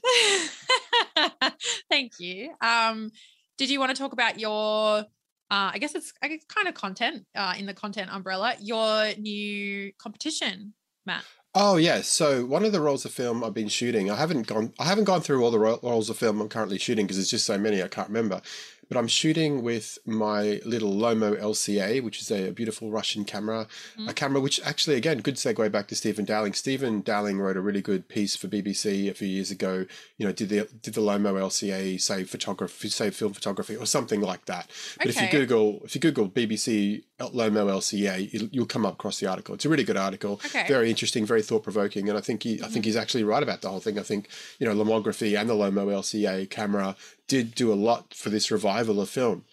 Thank 1.91 2.19
you. 2.19 2.55
Um, 2.61 3.11
did 3.59 3.71
you 3.71 3.81
want 3.81 3.95
to 3.95 4.01
talk 4.01 4.13
about 4.13 4.39
your? 4.39 5.05
Uh, 5.51 5.71
I 5.75 5.79
guess 5.79 5.95
it's 5.95 6.13
I 6.23 6.29
guess 6.29 6.45
kind 6.49 6.69
of 6.69 6.75
content 6.75 7.25
uh, 7.35 7.55
in 7.57 7.67
the 7.67 7.75
content 7.75 8.11
umbrella. 8.13 8.55
Your 8.61 9.13
new 9.19 9.93
competition, 9.99 10.75
Matt. 11.05 11.25
Oh 11.55 11.77
yes. 11.77 12.09
So 12.09 12.45
one 12.45 12.67
of 12.67 12.73
the 12.73 12.83
rolls 12.83 13.07
of 13.07 13.13
film 13.13 13.43
I've 13.43 13.55
been 13.55 13.69
shooting, 13.69 14.11
I 14.11 14.17
haven't 14.17 14.47
gone. 14.47 14.75
I 14.79 14.85
haven't 14.85 15.05
gone 15.05 15.23
through 15.23 15.43
all 15.43 15.51
the 15.51 15.59
ro- 15.59 15.81
rolls 15.83 16.11
of 16.11 16.19
film 16.19 16.41
I'm 16.41 16.51
currently 16.51 16.79
shooting 16.79 17.07
because 17.07 17.17
there's 17.17 17.31
just 17.31 17.47
so 17.47 17.57
many 17.57 17.83
I 17.83 17.89
can't 17.89 18.09
remember. 18.09 18.43
But 18.89 18.97
I'm 18.99 19.09
shooting 19.09 19.63
with 19.63 19.99
my 20.07 20.61
little 20.65 20.93
Lomo 20.93 21.37
LCA, 21.41 22.01
which 22.03 22.21
is 22.21 22.31
a, 22.31 22.51
beautiful 22.53 22.91
Russian 22.91 23.25
camera, 23.25 23.67
a 23.99 24.01
Mhm. 24.01 24.15
camera 24.15 24.41
which 24.41 24.61
actually, 24.63 24.97
again, 24.97 25.19
good 25.19 25.35
segue 25.37 25.71
back 25.73 25.89
to 25.89 25.95
Stephen 25.97 26.25
Dowling. 26.25 26.53
Stephen 26.55 27.03
Dowling 27.03 27.39
wrote 27.41 27.57
a 27.57 27.61
really 27.61 27.83
good 27.83 28.07
piece 28.09 28.37
for 28.37 28.47
BBC 28.49 29.09
a 29.09 29.15
few 29.15 29.27
years 29.29 29.51
ago. 29.51 29.87
You 30.19 30.27
know, 30.27 30.33
did 30.33 30.49
the 30.51 30.69
did 30.83 30.95
the 30.95 31.01
Lomo 31.01 31.39
LCA 31.41 31.99
say 31.99 32.23
photography, 32.25 32.89
say 32.89 33.11
film 33.11 33.33
photography, 33.33 33.75
or 33.77 33.87
something 33.87 34.21
like 34.21 34.45
that. 34.47 34.71
But 34.99 35.09
if 35.09 35.21
you 35.21 35.29
Google 35.29 35.83
if 35.85 35.95
you 35.95 36.01
Google 36.01 36.29
BBC 36.29 37.03
Lomo 37.19 37.69
LCA, 37.71 38.29
you'll, 38.53 38.67
come 38.67 38.85
across 38.85 39.21
the 39.21 39.27
article. 39.27 39.55
It's 39.55 39.65
a 39.65 39.69
really 39.69 39.85
good 39.85 39.97
article 39.97 40.41
Okay. 40.47 40.67
very 40.69 40.91
interesting, 40.91 41.25
very 41.25 41.43
thought 41.43 41.63
provoking, 41.63 42.09
and 42.09 42.19
I 42.19 42.21
think 42.21 42.43
he, 42.43 42.63
I 42.63 42.69
think 42.69 42.85
he's 42.85 42.97
actually 42.97 43.25
right 43.25 43.43
about 43.43 43.63
the 43.63 43.69
whole 43.71 43.81
thing. 43.81 43.99
I 43.99 44.03
think 44.03 44.29
you 44.59 44.67
know, 44.67 44.75
Lomography 44.75 45.39
and 45.39 45.49
the 45.49 45.55
Lomo 45.55 45.87
LCA 45.93 46.49
camera 46.51 46.95
did 47.29 47.55
do 47.55 47.73
a 47.73 47.75
lot 47.75 48.15
for 48.15 48.31
this 48.31 48.51
revival 48.51 49.01
of 49.01 49.09
film. 49.09 49.45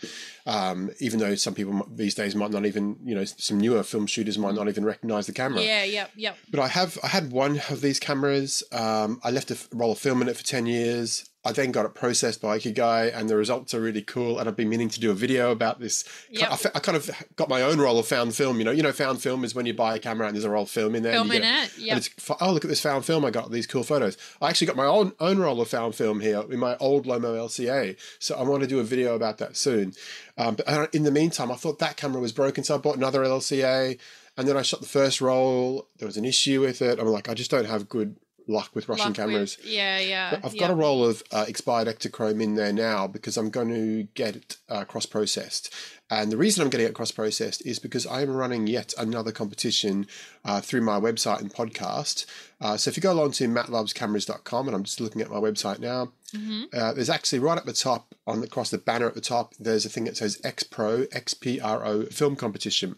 Um, 0.45 0.91
even 0.99 1.19
though 1.19 1.35
some 1.35 1.53
people 1.53 1.87
these 1.91 2.15
days 2.15 2.35
might 2.35 2.51
not 2.51 2.65
even, 2.65 2.97
you 3.03 3.15
know, 3.15 3.23
some 3.25 3.59
newer 3.59 3.83
film 3.83 4.07
shooters 4.07 4.37
might 4.37 4.55
not 4.55 4.67
even 4.67 4.85
recognize 4.85 5.25
the 5.25 5.33
camera. 5.33 5.61
Yeah. 5.61 5.83
Yep. 5.83 6.11
Yep. 6.15 6.37
But 6.51 6.59
I 6.59 6.67
have 6.67 6.97
I 7.03 7.07
had 7.07 7.31
one 7.31 7.61
of 7.69 7.81
these 7.81 7.99
cameras. 7.99 8.63
Um, 8.71 9.19
I 9.23 9.31
left 9.31 9.51
a 9.51 9.57
roll 9.73 9.93
of 9.93 9.99
film 9.99 10.21
in 10.21 10.27
it 10.27 10.37
for 10.37 10.43
ten 10.43 10.65
years. 10.65 11.29
I 11.45 11.51
then 11.51 11.71
got 11.73 11.85
it 11.85 11.93
processed 11.93 12.41
by 12.41 12.57
Ikigai, 12.57 13.13
and 13.13 13.29
the 13.29 13.35
results 13.35 13.73
are 13.73 13.81
really 13.81 14.01
cool. 14.01 14.39
And 14.39 14.47
I've 14.47 14.55
been 14.55 14.69
meaning 14.69 14.87
to 14.89 14.99
do 14.99 15.11
a 15.11 15.13
video 15.13 15.51
about 15.51 15.79
this. 15.81 16.05
Yep. 16.29 16.49
I, 16.51 16.53
I 16.75 16.79
kind 16.79 16.95
of 16.95 17.09
got 17.35 17.49
my 17.49 17.61
own 17.61 17.79
roll 17.79 17.99
of 17.99 18.07
found 18.07 18.33
film. 18.33 18.59
You 18.59 18.63
know, 18.65 18.71
you 18.71 18.81
know, 18.81 18.93
found 18.93 19.21
film 19.21 19.43
is 19.43 19.53
when 19.53 19.65
you 19.65 19.73
buy 19.73 19.95
a 19.95 19.99
camera 19.99 20.25
and 20.27 20.35
there's 20.35 20.45
a 20.45 20.49
roll 20.49 20.63
of 20.63 20.69
film 20.69 20.95
in 20.95 21.03
there. 21.03 21.11
and 21.13 21.25
you 21.25 21.31
Film 21.31 21.43
in 21.43 21.47
it. 21.49 21.73
and 21.75 21.85
Yep. 21.85 21.97
it's 21.97 22.09
f- 22.17 22.37
oh 22.39 22.53
look 22.53 22.63
at 22.63 22.69
this 22.69 22.79
found 22.79 23.03
film 23.03 23.25
I 23.25 23.29
got 23.31 23.51
these 23.51 23.67
cool 23.67 23.83
photos. 23.83 24.17
I 24.41 24.49
actually 24.49 24.67
got 24.67 24.77
my 24.77 24.85
own 24.85 25.11
own 25.19 25.37
roll 25.37 25.59
of 25.59 25.67
found 25.67 25.95
film 25.95 26.21
here 26.21 26.43
in 26.49 26.59
my 26.59 26.77
old 26.77 27.05
Lomo 27.05 27.35
LCA, 27.35 27.97
so 28.19 28.35
I 28.35 28.43
want 28.43 28.61
to 28.61 28.67
do 28.67 28.79
a 28.79 28.83
video 28.85 29.13
about 29.15 29.37
that 29.39 29.57
soon. 29.57 29.93
Um, 30.37 30.55
but 30.55 30.67
uh, 30.67 30.87
in 30.93 31.03
the 31.03 31.11
meantime, 31.11 31.51
I 31.51 31.55
thought 31.55 31.79
that 31.79 31.97
camera 31.97 32.21
was 32.21 32.31
broken, 32.31 32.63
so 32.63 32.75
I 32.75 32.77
bought 32.77 32.95
another 32.97 33.21
LCA, 33.21 33.99
and 34.37 34.47
then 34.47 34.55
I 34.57 34.61
shot 34.61 34.79
the 34.79 34.87
first 34.87 35.19
roll. 35.21 35.87
There 35.97 36.07
was 36.07 36.17
an 36.17 36.25
issue 36.25 36.61
with 36.61 36.81
it. 36.81 36.99
I'm 36.99 37.07
like, 37.07 37.27
I 37.29 37.33
just 37.33 37.51
don't 37.51 37.65
have 37.65 37.89
good 37.89 38.15
luck 38.47 38.71
with 38.75 38.89
Russian 38.89 39.05
Luck 39.13 39.17
with- 39.17 39.17
cameras. 39.17 39.57
yeah. 39.63 39.99
Yeah. 39.99 40.29
But 40.31 40.45
I've 40.45 40.53
yeah. 40.55 40.59
got 40.61 40.71
a 40.71 40.75
roll 40.75 41.05
of 41.05 41.23
uh, 41.31 41.45
expired 41.47 41.87
Ektachrome 41.87 42.41
in 42.41 42.55
there 42.55 42.73
now 42.73 43.07
because 43.07 43.37
I'm 43.37 43.49
going 43.49 43.69
to 43.69 44.03
get 44.15 44.35
it 44.35 44.57
uh, 44.69 44.83
cross 44.85 45.05
processed. 45.05 45.73
And 46.09 46.31
the 46.31 46.37
reason 46.37 46.61
I'm 46.63 46.69
getting 46.69 46.85
it 46.85 46.93
cross 46.93 47.11
processed 47.11 47.65
is 47.65 47.79
because 47.79 48.05
I 48.05 48.21
am 48.21 48.35
running 48.35 48.67
yet 48.67 48.93
another 48.99 49.31
competition 49.31 50.05
uh, 50.45 50.61
through 50.61 50.81
my 50.81 50.99
website 50.99 51.39
and 51.41 51.51
podcast. 51.51 52.25
Uh, 52.61 52.77
so 52.77 52.89
if 52.89 52.97
you 52.97 53.01
go 53.01 53.11
along 53.13 53.31
to 53.31 53.47
mattlovescameras.com, 53.47 54.67
and 54.67 54.75
I'm 54.75 54.83
just 54.83 55.01
looking 55.01 55.21
at 55.21 55.29
my 55.31 55.37
website 55.37 55.79
now, 55.79 56.11
Mhm. 56.35 56.73
uh, 56.73 56.93
there's 56.93 57.09
actually 57.09 57.39
right 57.39 57.57
at 57.57 57.65
the 57.65 57.73
top, 57.73 58.13
on 58.27 58.43
across 58.43 58.69
the 58.69 58.77
banner 58.77 59.07
at 59.07 59.15
the 59.15 59.21
top, 59.21 59.53
there's 59.59 59.85
a 59.85 59.89
thing 59.89 60.03
that 60.05 60.17
says 60.17 60.39
X 60.43 60.63
Pro, 60.63 61.05
X 61.11 61.33
P 61.33 61.59
R 61.59 61.85
O 61.85 62.05
film 62.05 62.35
competition. 62.35 62.95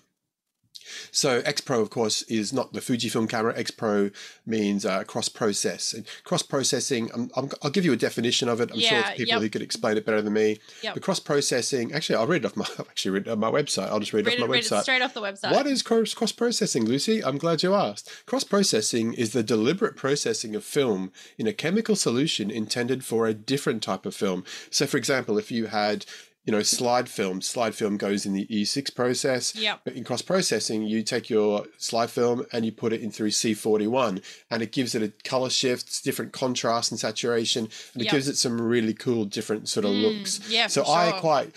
So 1.11 1.41
X 1.45 1.61
Pro, 1.61 1.81
of 1.81 1.89
course, 1.89 2.21
is 2.23 2.53
not 2.53 2.73
the 2.73 2.79
Fujifilm 2.79 3.29
camera. 3.29 3.53
X 3.57 3.71
Pro 3.71 4.09
means 4.45 4.85
uh, 4.85 5.03
cross 5.03 5.29
process. 5.29 5.93
And 5.93 6.05
cross 6.23 6.43
processing, 6.43 7.09
I'm, 7.13 7.31
I'm, 7.35 7.49
I'll 7.61 7.71
give 7.71 7.85
you 7.85 7.93
a 7.93 7.97
definition 7.97 8.49
of 8.49 8.61
it. 8.61 8.71
I'm 8.71 8.79
sure 8.79 8.91
Yeah, 8.91 9.01
there's 9.03 9.17
people 9.17 9.33
yep. 9.33 9.41
who 9.41 9.49
could 9.49 9.61
explain 9.61 9.97
it 9.97 10.05
better 10.05 10.21
than 10.21 10.33
me. 10.33 10.59
Yep. 10.83 10.93
The 10.95 10.99
cross 10.99 11.19
processing, 11.19 11.93
actually, 11.93 12.15
I'll 12.17 12.27
read 12.27 12.43
it 12.43 12.45
off 12.45 12.55
my, 12.55 12.65
I've 12.79 12.87
actually 12.87 13.11
read 13.11 13.27
it 13.27 13.35
my 13.37 13.51
website. 13.51 13.89
I'll 13.89 13.99
just 13.99 14.13
read, 14.13 14.25
Read 14.25 14.33
it 14.39 14.41
off 14.41 14.47
my 14.49 14.53
read 14.53 14.65
it 14.65 14.67
website. 14.71 14.81
straight 14.83 15.01
off 15.01 15.13
the 15.13 15.21
website. 15.21 15.51
What 15.51 15.67
is 15.67 15.81
cross 15.81 16.13
cross 16.13 16.31
processing, 16.31 16.85
Lucy? 16.85 17.23
I'm 17.23 17.37
glad 17.37 17.63
you 17.63 17.73
asked. 17.73 18.09
Cross 18.25 18.45
processing 18.45 19.13
is 19.13 19.33
the 19.33 19.43
deliberate 19.43 19.95
processing 19.95 20.55
of 20.55 20.63
film 20.63 21.11
in 21.37 21.47
a 21.47 21.53
chemical 21.53 21.95
solution 21.95 22.49
intended 22.51 23.03
for 23.03 23.27
a 23.27 23.33
different 23.33 23.81
type 23.83 24.05
of 24.05 24.15
film. 24.15 24.43
So, 24.69 24.85
for 24.85 24.97
example, 24.97 25.37
if 25.37 25.51
you 25.51 25.67
had 25.67 26.05
you 26.45 26.51
know, 26.51 26.61
slide 26.61 27.09
film. 27.09 27.41
Slide 27.41 27.73
film 27.75 27.97
goes 27.97 28.25
in 28.25 28.33
the 28.33 28.45
E6 28.47 28.93
process. 28.95 29.55
Yep. 29.55 29.81
But 29.83 29.93
in 29.95 30.03
cross 30.03 30.21
processing, 30.21 30.83
you 30.83 31.01
take 31.03 31.29
your 31.29 31.65
slide 31.77 32.09
film 32.11 32.45
and 32.53 32.63
you 32.65 32.71
put 32.71 32.93
it 32.93 33.01
in 33.01 33.11
through 33.11 33.31
C41, 33.31 34.21
and 34.51 34.61
it 34.61 34.71
gives 34.71 34.93
it 34.95 35.01
a 35.03 35.11
color 35.27 35.49
shifts, 35.49 36.01
different 36.01 36.31
contrast 36.33 36.91
and 36.91 36.99
saturation, 36.99 37.65
and 37.93 38.01
it 38.01 38.05
Yep. 38.05 38.11
gives 38.13 38.27
it 38.27 38.37
some 38.37 38.61
really 38.61 38.93
cool, 38.93 39.25
different 39.25 39.67
sort 39.69 39.85
of 39.85 39.91
Mm, 39.91 40.01
looks. 40.03 40.39
yeah, 40.47 40.67
So 40.67 40.83
for 40.83 40.91
I 40.95 41.19
quite, 41.19 41.55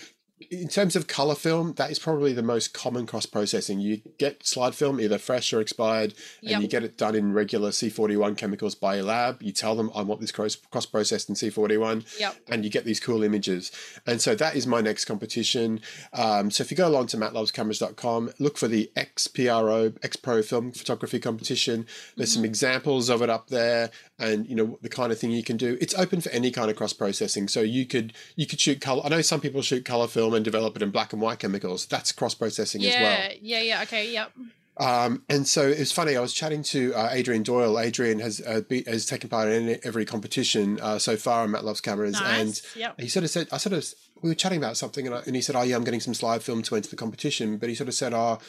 in 0.51 0.67
terms 0.69 0.95
of 0.95 1.07
color 1.07 1.35
film, 1.35 1.73
that 1.73 1.91
is 1.91 1.99
probably 1.99 2.31
the 2.31 2.41
most 2.41 2.73
common 2.73 3.05
cross 3.05 3.25
processing. 3.25 3.79
You 3.79 4.01
get 4.17 4.47
slide 4.47 4.73
film 4.73 5.01
either 5.01 5.17
fresh 5.17 5.51
or 5.51 5.59
expired, 5.59 6.13
and 6.41 6.51
Yep. 6.51 6.61
you 6.61 6.67
get 6.67 6.83
it 6.83 6.97
done 6.97 7.13
in 7.15 7.33
regular 7.33 7.71
C41 7.71 8.37
chemicals 8.37 8.73
by 8.73 8.95
your 8.95 9.03
lab. 9.05 9.41
You 9.43 9.51
tell 9.51 9.75
them 9.75 9.91
I 9.93 10.01
want 10.01 10.21
this 10.21 10.31
cross 10.31 10.55
processed 10.85 11.27
in 11.29 11.35
C41 11.35 12.05
Yep. 12.19 12.35
and 12.47 12.63
you 12.63 12.69
get 12.71 12.85
these 12.85 12.99
cool 12.99 13.21
images. 13.23 13.71
And 14.07 14.21
so 14.21 14.33
that 14.35 14.55
is 14.55 14.65
my 14.65 14.79
next 14.81 15.05
competition. 15.05 15.81
Um, 16.13 16.51
so 16.51 16.61
if 16.63 16.71
you 16.71 16.77
go 16.77 16.87
along 16.87 17.07
to 17.07 17.17
mattlovescameras.com, 17.17 18.31
look 18.39 18.57
for 18.57 18.67
the 18.69 18.89
XPRO, 18.95 19.97
X 20.03 20.15
Pro 20.15 20.41
Film 20.41 20.71
Photography 20.71 21.19
Competition. 21.19 21.85
There's 22.15 22.33
some 22.33 22.45
examples 22.45 23.09
of 23.09 23.21
it 23.21 23.29
up 23.29 23.49
there 23.49 23.91
and 24.19 24.47
you 24.47 24.55
know 24.55 24.77
the 24.81 24.89
kind 24.89 25.11
of 25.11 25.17
thing 25.19 25.31
you 25.31 25.43
can 25.43 25.57
do. 25.57 25.77
It's 25.81 25.95
open 25.95 26.21
for 26.21 26.29
any 26.29 26.51
kind 26.51 26.69
of 26.69 26.75
cross 26.77 26.93
processing. 26.93 27.47
So 27.47 27.61
you 27.61 27.85
could 27.85 28.13
you 28.35 28.45
could 28.45 28.59
shoot 28.59 28.81
color. 28.81 29.01
I 29.05 29.09
know 29.09 29.21
some 29.21 29.41
people 29.41 29.61
shoot 29.61 29.85
color 29.85 30.07
film 30.07 30.33
and 30.33 30.43
develop 30.45 30.75
it 30.75 30.81
in 30.81 30.91
black 30.91 31.13
and 31.13 31.21
white 31.21 31.39
chemicals. 31.39 31.85
That's 31.85 32.11
cross 32.11 32.35
processing 32.35 32.83
as 32.85 32.93
well. 32.93 33.01
Yeah. 33.03 33.33
Yeah. 33.41 33.61
Yeah. 33.61 33.81
Okay. 33.83 34.11
Yep. 34.11 34.31
Um, 34.77 35.23
and 35.27 35.45
so 35.45 35.67
it 35.67 35.77
was 35.79 35.91
funny. 35.91 36.15
I 36.15 36.21
was 36.21 36.33
chatting 36.33 36.63
to 36.63 36.93
uh, 36.93 37.09
Adrian 37.11 37.43
Doyle. 37.43 37.77
Adrian 37.77 38.19
has 38.19 38.39
uh, 38.45 38.61
be, 38.61 38.83
has 38.87 39.05
taken 39.05 39.29
part 39.29 39.49
in 39.49 39.77
every 39.83 40.05
competition 40.05 40.79
uh, 40.79 40.97
so 40.97 41.17
far 41.17 41.43
on 41.43 41.51
Matt 41.51 41.65
Loves 41.65 41.81
Cameras, 41.81 42.13
Nice. 42.13 42.39
and 42.39 42.61
Yep. 42.77 43.01
he 43.01 43.09
sort 43.09 43.25
of 43.25 43.29
said, 43.29 43.49
"I 43.51 43.57
sort 43.57 43.73
of 43.73 43.85
we 44.21 44.29
were 44.29 44.35
chatting 44.35 44.57
about 44.57 44.77
something, 44.77 45.05
and, 45.05 45.15
I, 45.15 45.19
and 45.25 45.35
he 45.35 45.41
said, 45.41 45.57
oh 45.57 45.63
yeah, 45.63 45.75
I'm 45.75 45.83
getting 45.83 45.99
some 45.99 46.13
slide 46.13 46.43
film 46.43 46.61
to 46.63 46.75
enter 46.77 46.89
the 46.89 46.95
competition,' 46.95 47.57
but 47.57 47.67
he 47.67 47.75
sort 47.75 47.89
of 47.89 47.93
said, 47.93 48.13
oh, 48.13 48.39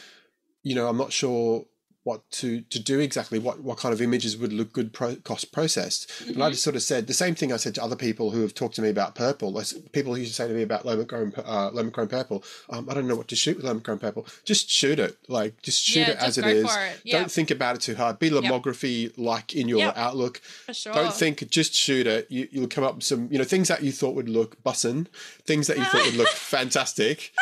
you 0.62 0.76
know, 0.76 0.86
I'm 0.88 0.96
not 0.96 1.12
sure." 1.12 1.64
What 2.02 2.22
to, 2.32 2.62
to 2.62 2.78
do 2.80 2.98
exactly? 2.98 3.38
What 3.38 3.60
what 3.60 3.76
kind 3.76 3.92
of 3.92 4.00
images 4.00 4.34
would 4.38 4.54
look 4.54 4.72
good 4.72 4.92
pro, 4.94 5.16
cost 5.16 5.52
processed? 5.52 6.10
And 6.22 6.30
Mm-hmm. 6.30 6.42
I 6.42 6.50
just 6.50 6.62
sort 6.62 6.74
of 6.76 6.82
said 6.82 7.06
the 7.06 7.12
same 7.12 7.34
thing 7.34 7.52
I 7.52 7.56
said 7.58 7.74
to 7.74 7.82
other 7.84 7.94
people 7.96 8.30
who 8.30 8.40
have 8.40 8.54
talked 8.54 8.74
to 8.76 8.82
me 8.82 8.88
about 8.88 9.14
purple. 9.14 9.62
People 9.92 10.14
who 10.14 10.20
used 10.20 10.32
to 10.32 10.34
say 10.42 10.48
to 10.48 10.54
me 10.54 10.62
about 10.62 10.84
LomoChrome, 10.84 11.38
uh, 11.44 11.70
LomoChrome 11.72 12.08
purple. 12.08 12.42
Um, 12.70 12.88
I 12.88 12.94
don't 12.94 13.06
know 13.06 13.16
what 13.16 13.28
to 13.28 13.36
shoot 13.36 13.56
with 13.58 13.66
LomoChrome 13.66 14.00
purple. 14.00 14.26
Just 14.46 14.70
shoot 14.70 14.98
it. 14.98 15.18
Like 15.28 15.60
just 15.60 15.82
shoot 15.82 16.00
Yeah, 16.00 16.10
it 16.12 16.16
as 16.16 16.36
just 16.36 16.38
it 16.38 16.42
go 16.42 16.48
is. 16.48 16.64
it. 16.76 17.00
Yeah. 17.04 17.18
Don't 17.18 17.30
think 17.30 17.50
about 17.50 17.76
it 17.76 17.82
too 17.82 17.94
hard. 17.96 18.18
Be 18.18 18.30
lomography 18.30 19.12
like 19.18 19.54
in 19.54 19.68
your 19.68 19.80
Yep. 19.80 19.96
outlook. 19.98 20.40
Sure. 20.72 20.94
Don't 20.94 21.12
think 21.12 21.50
just 21.50 21.74
shoot 21.74 22.06
it. 22.06 22.26
You, 22.30 22.48
you'll 22.50 22.66
come 22.68 22.84
up 22.84 22.94
with 22.94 23.04
some, 23.04 23.28
you 23.30 23.36
know, 23.36 23.44
things 23.44 23.68
that 23.68 23.82
you 23.82 23.92
thought 23.92 24.14
would 24.14 24.28
look 24.30 24.62
bussin, 24.62 25.06
things 25.44 25.66
that 25.66 25.76
you 25.76 25.84
thought 25.84 26.06
would 26.06 26.16
look 26.16 26.28
fantastic. 26.64 27.32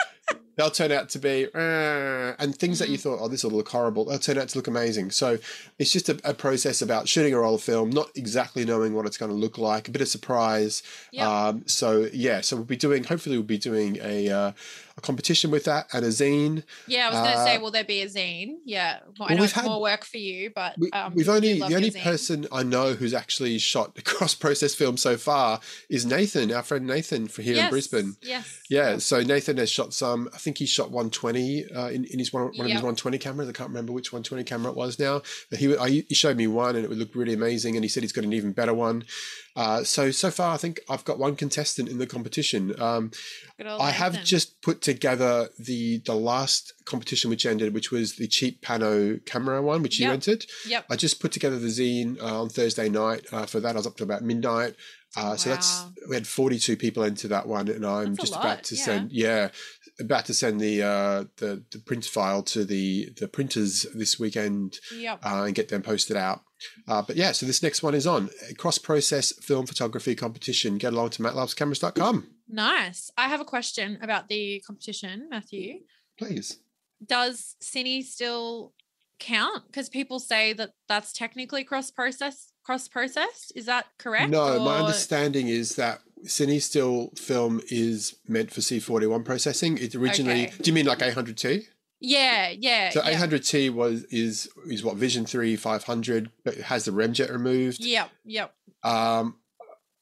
They'll 0.59 0.71
turn 0.71 0.93
out 0.93 1.09
to 1.09 1.19
be 1.19 1.47
uh, 1.55 2.35
and 2.39 2.55
things 2.57 2.79
that 2.81 2.89
you 2.91 2.99
Mhm. 2.99 3.03
thought 3.03 3.19
oh 3.23 3.29
this 3.29 3.45
will 3.45 3.53
look 3.53 3.69
horrible 3.69 4.05
they'll 4.05 4.19
turn 4.19 4.37
out 4.37 4.49
to 4.51 4.59
look 4.59 4.67
amazing 4.67 5.11
so 5.11 5.39
it's 5.79 5.93
just 5.93 6.09
a, 6.11 6.19
a 6.25 6.35
process 6.35 6.83
about 6.83 7.09
shooting 7.09 7.33
a 7.33 7.39
roll 7.39 7.55
of 7.55 7.63
film 7.63 7.89
not 7.91 8.11
exactly 8.17 8.65
knowing 8.65 8.93
what 8.95 9.07
it's 9.07 9.17
going 9.17 9.31
to 9.31 9.37
look 9.37 9.57
like 9.57 9.89
a 9.89 9.91
bit 9.91 10.03
of 10.03 10.09
surprise 10.09 10.83
Yep. 11.13 11.27
um, 11.27 11.63
so 11.67 12.09
yeah 12.13 12.41
so 12.43 12.57
we'll 12.57 12.65
be 12.65 12.77
doing 12.77 13.05
hopefully 13.05 13.37
we'll 13.39 13.45
be 13.47 13.57
doing 13.57 13.99
a, 14.03 14.29
uh, 14.29 14.53
a 14.99 15.01
competition 15.01 15.51
with 15.51 15.64
that 15.64 15.86
and 15.94 16.05
a 16.05 16.09
zine 16.09 16.64
Yeah, 16.86 17.07
I 17.07 17.11
was 17.11 17.18
going 17.20 17.32
to 17.38 17.44
say, 17.44 17.57
Uh, 17.57 17.61
will 17.61 17.70
there 17.70 17.84
be 17.84 18.03
a 18.03 18.07
zine? 18.07 18.57
Yeah, 18.64 18.99
well, 19.18 19.28
I 19.30 19.34
know 19.34 19.40
we've 19.42 19.44
it's 19.44 19.53
had- 19.55 19.64
more 19.64 19.80
work 19.80 20.05
for 20.05 20.18
you, 20.18 20.51
but 20.55 20.76
we, 20.78 20.90
um, 20.90 21.14
we've 21.14 21.28
only 21.28 21.55
the 21.59 21.74
only 21.74 21.90
zine. 21.90 22.03
person 22.03 22.46
I 22.53 22.62
know 22.64 22.94
who's 22.94 23.14
actually 23.14 23.59
shot 23.59 23.92
a 23.96 24.03
cross 24.11 24.34
process 24.34 24.74
film 24.74 24.96
so 24.96 25.16
far 25.16 25.61
is 25.88 26.05
Nathan, 26.05 26.53
our 26.53 26.62
friend 26.62 26.86
Nathan 26.86 27.28
for 27.28 27.42
here 27.42 27.62
in 27.64 27.70
Brisbane. 27.70 28.16
Yes. 28.22 28.61
Yeah, 28.68 28.99
so 28.99 29.22
Nathan 29.22 29.57
has 29.59 29.70
shot 29.70 29.94
some. 29.94 30.28
I 30.34 30.38
think 30.38 30.59
he 30.59 30.66
shot 30.66 30.90
120 30.90 31.70
uh, 31.72 31.88
in, 31.88 32.05
in 32.07 32.18
his 32.18 32.32
one, 32.32 32.42
one 32.42 32.53
of 32.66 32.66
his 32.66 32.74
120 32.82 33.18
cameras. 33.18 33.49
I 33.49 33.53
can't 33.53 33.70
remember 33.70 33.92
which 33.92 34.12
120 34.12 34.44
camera 34.44 34.72
it 34.72 34.76
was 34.76 34.99
now. 34.99 35.22
But 35.51 35.61
he 35.61 35.76
I, 35.76 35.88
he 36.09 36.14
showed 36.14 36.36
me 36.36 36.46
one, 36.49 36.74
and 36.76 36.84
it 36.84 36.88
would 36.88 36.99
look 36.99 37.14
really 37.14 37.34
amazing. 37.34 37.76
And 37.76 37.84
he 37.84 37.88
said 37.88 38.03
he's 38.03 38.12
got 38.12 38.24
an 38.24 38.32
even 38.32 38.53
better 38.53 38.74
one. 38.74 39.05
Uh, 39.59 39.83
so 39.83 40.13
so 40.13 40.31
far, 40.31 40.55
I 40.55 40.57
think 40.57 40.79
I've 40.89 41.05
got 41.05 41.19
one 41.19 41.35
contestant 41.35 41.89
in 41.89 41.99
the 41.99 42.07
competition. 42.07 42.81
Um, 42.81 43.11
I 43.59 43.91
have 43.91 44.13
Nathan. 44.13 44.27
just 44.27 44.63
put 44.63 44.81
together 44.83 45.49
the 45.59 45.99
the 46.07 46.15
last 46.15 46.75
competition 46.85 47.29
which 47.29 47.45
ended, 47.45 47.75
which 47.75 47.91
was 47.91 48.17
the 48.17 48.29
cheap 48.29 48.63
Pano 48.63 49.19
camera 49.27 49.61
one, 49.61 49.83
which 49.83 49.99
you 49.99 50.07
Yep. 50.07 50.15
entered. 50.15 50.47
Yep. 50.67 50.85
I 50.91 50.95
just 50.97 51.21
put 51.21 51.33
together 51.33 51.59
the 51.59 51.69
zine 51.79 52.11
uh, 52.23 52.43
on 52.43 52.49
Thursday 52.51 52.89
night. 52.89 53.23
Uh, 53.33 53.47
for 53.47 53.59
that, 53.61 53.75
I 53.75 53.79
was 53.79 53.87
up 53.87 53.97
to 53.97 54.05
about 54.05 54.23
midnight. 54.23 54.75
Uh, 55.17 55.35
So 55.37 55.51
that's 55.51 55.85
we 56.09 56.15
had 56.15 56.27
forty 56.27 56.59
two 56.61 56.77
people 56.77 57.03
enter 57.03 57.27
that 57.29 57.49
one, 57.49 57.67
and 57.69 57.85
I'm 57.85 58.15
That's 58.15 58.31
just 58.31 58.39
about 58.41 58.63
to 58.65 58.77
yeah. 58.77 58.85
send 58.85 59.11
yeah, 59.11 59.49
about 60.01 60.24
to 60.26 60.34
send 60.34 60.61
the 60.61 60.82
uh, 60.82 61.24
the 61.38 61.62
the 61.72 61.78
print 61.78 62.05
file 62.05 62.42
to 62.44 62.64
the 62.64 63.11
the 63.20 63.28
printers 63.28 63.86
this 63.94 64.18
weekend 64.18 64.78
Yep. 64.94 65.20
uh, 65.24 65.42
and 65.46 65.55
get 65.55 65.68
them 65.68 65.82
posted 65.82 66.16
out. 66.16 66.42
Uh, 66.88 67.03
but 67.03 67.16
yeah, 67.16 67.32
so 67.32 67.46
this 67.46 67.62
next 67.62 67.82
one 67.82 67.94
is 67.94 68.07
on 68.07 68.30
cross 68.57 68.78
process 68.78 69.32
film 69.40 69.66
photography 69.66 70.14
competition. 70.14 70.76
Get 70.78 70.92
along 70.92 71.11
to 71.11 71.22
mattlovescameras.com, 71.22 72.26
Nice. 72.49 73.11
I 73.16 73.28
have 73.28 73.40
a 73.40 73.44
question 73.44 73.99
about 74.03 74.28
the 74.28 74.61
competition, 74.66 75.28
Matthew. 75.30 75.80
please. 76.18 76.59
Does 77.05 77.55
CineStill 77.62 78.72
count? 79.20 79.66
Because 79.66 79.88
people 79.88 80.18
say 80.18 80.53
that 80.55 80.70
that's 80.88 81.12
technically 81.12 81.62
cross 81.64 81.90
process 81.92 82.53
cross 82.64 82.88
processed. 82.88 83.53
Is 83.55 83.66
that 83.66 83.86
correct? 83.99 84.30
No, 84.30 84.59
my 84.64 84.78
understanding 84.78 85.49
is 85.49 85.76
that 85.76 86.01
CineStill 86.27 87.19
film 87.19 87.61
is 87.71 88.16
meant 88.27 88.51
for 88.53 88.61
C41 88.61 89.25
processing. 89.25 89.79
It 89.79 89.95
originally, 89.95 90.49
Okay. 90.49 90.55
do 90.62 90.71
you 90.71 90.75
mean 90.75 90.87
like 90.87 90.99
800T? 90.99 91.66
Yeah, 92.01 92.51
yeah. 92.51 92.91
So 92.91 93.03
yeah. 93.05 93.19
800T 93.21 93.71
was 93.73 94.05
is 94.05 94.49
is 94.71 94.85
what 94.85 94.97
Vision 94.97 95.27
3 95.27 95.57
500, 95.57 96.31
but 96.45 96.55
it 96.55 96.64
has 96.64 96.85
the 96.85 96.93
remjet 96.93 97.31
removed. 97.31 97.85
Yep, 97.85 98.11
yep. 98.25 98.55
Um, 98.85 99.37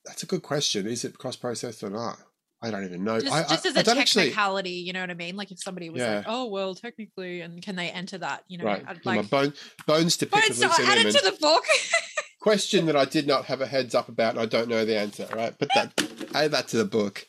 that's 0.04 0.22
a 0.22 0.26
good 0.26 0.42
question. 0.42 0.86
Is 0.86 1.04
it 1.04 1.16
cross 1.18 1.36
processed 1.36 1.82
or 1.82 1.90
not? 1.90 2.18
I 2.62 2.70
don't 2.70 2.84
even 2.84 3.04
know. 3.04 3.20
Just, 3.20 3.32
I, 3.32 3.42
just 3.42 3.66
as 3.66 3.76
I 3.76 3.80
a 3.80 3.82
don't 3.84 3.98
actually. 3.98 4.24
technicality, 4.24 4.70
you 4.70 4.92
know 4.92 5.00
what 5.02 5.10
I 5.10 5.14
mean? 5.14 5.36
Like 5.36 5.50
if 5.50 5.62
somebody 5.62 5.90
was 5.90 6.00
Yeah. 6.00 6.16
like, 6.16 6.24
"Oh, 6.26 6.46
well, 6.46 6.74
technically," 6.74 7.40
and 7.42 7.62
can 7.62 7.76
they 7.76 7.90
enter 7.90 8.18
that? 8.18 8.44
You 8.48 8.58
know, 8.58 8.64
Right, 8.64 8.84
I'd 8.86 9.04
my 9.04 9.16
like. 9.16 9.30
bone, 9.30 9.52
bones 9.86 10.16
to 10.18 10.26
pick 10.26 10.32
But 10.48 10.54
so 10.54 10.68
add 10.68 10.98
it 10.98 11.12
to 11.12 11.24
the 11.30 11.36
book. 11.40 11.64
Question 12.46 12.86
that 12.86 12.94
I 12.94 13.06
did 13.06 13.26
not 13.26 13.46
have 13.46 13.60
a 13.60 13.66
heads 13.66 13.92
up 13.92 14.08
about, 14.08 14.34
and 14.34 14.38
I 14.38 14.46
don't 14.46 14.68
know 14.68 14.84
the 14.84 14.96
answer. 14.96 15.26
Right, 15.34 15.58
put 15.58 15.68
that, 15.74 15.92
add 16.32 16.52
that 16.52 16.68
to 16.68 16.76
the 16.76 16.84
book. 16.84 17.26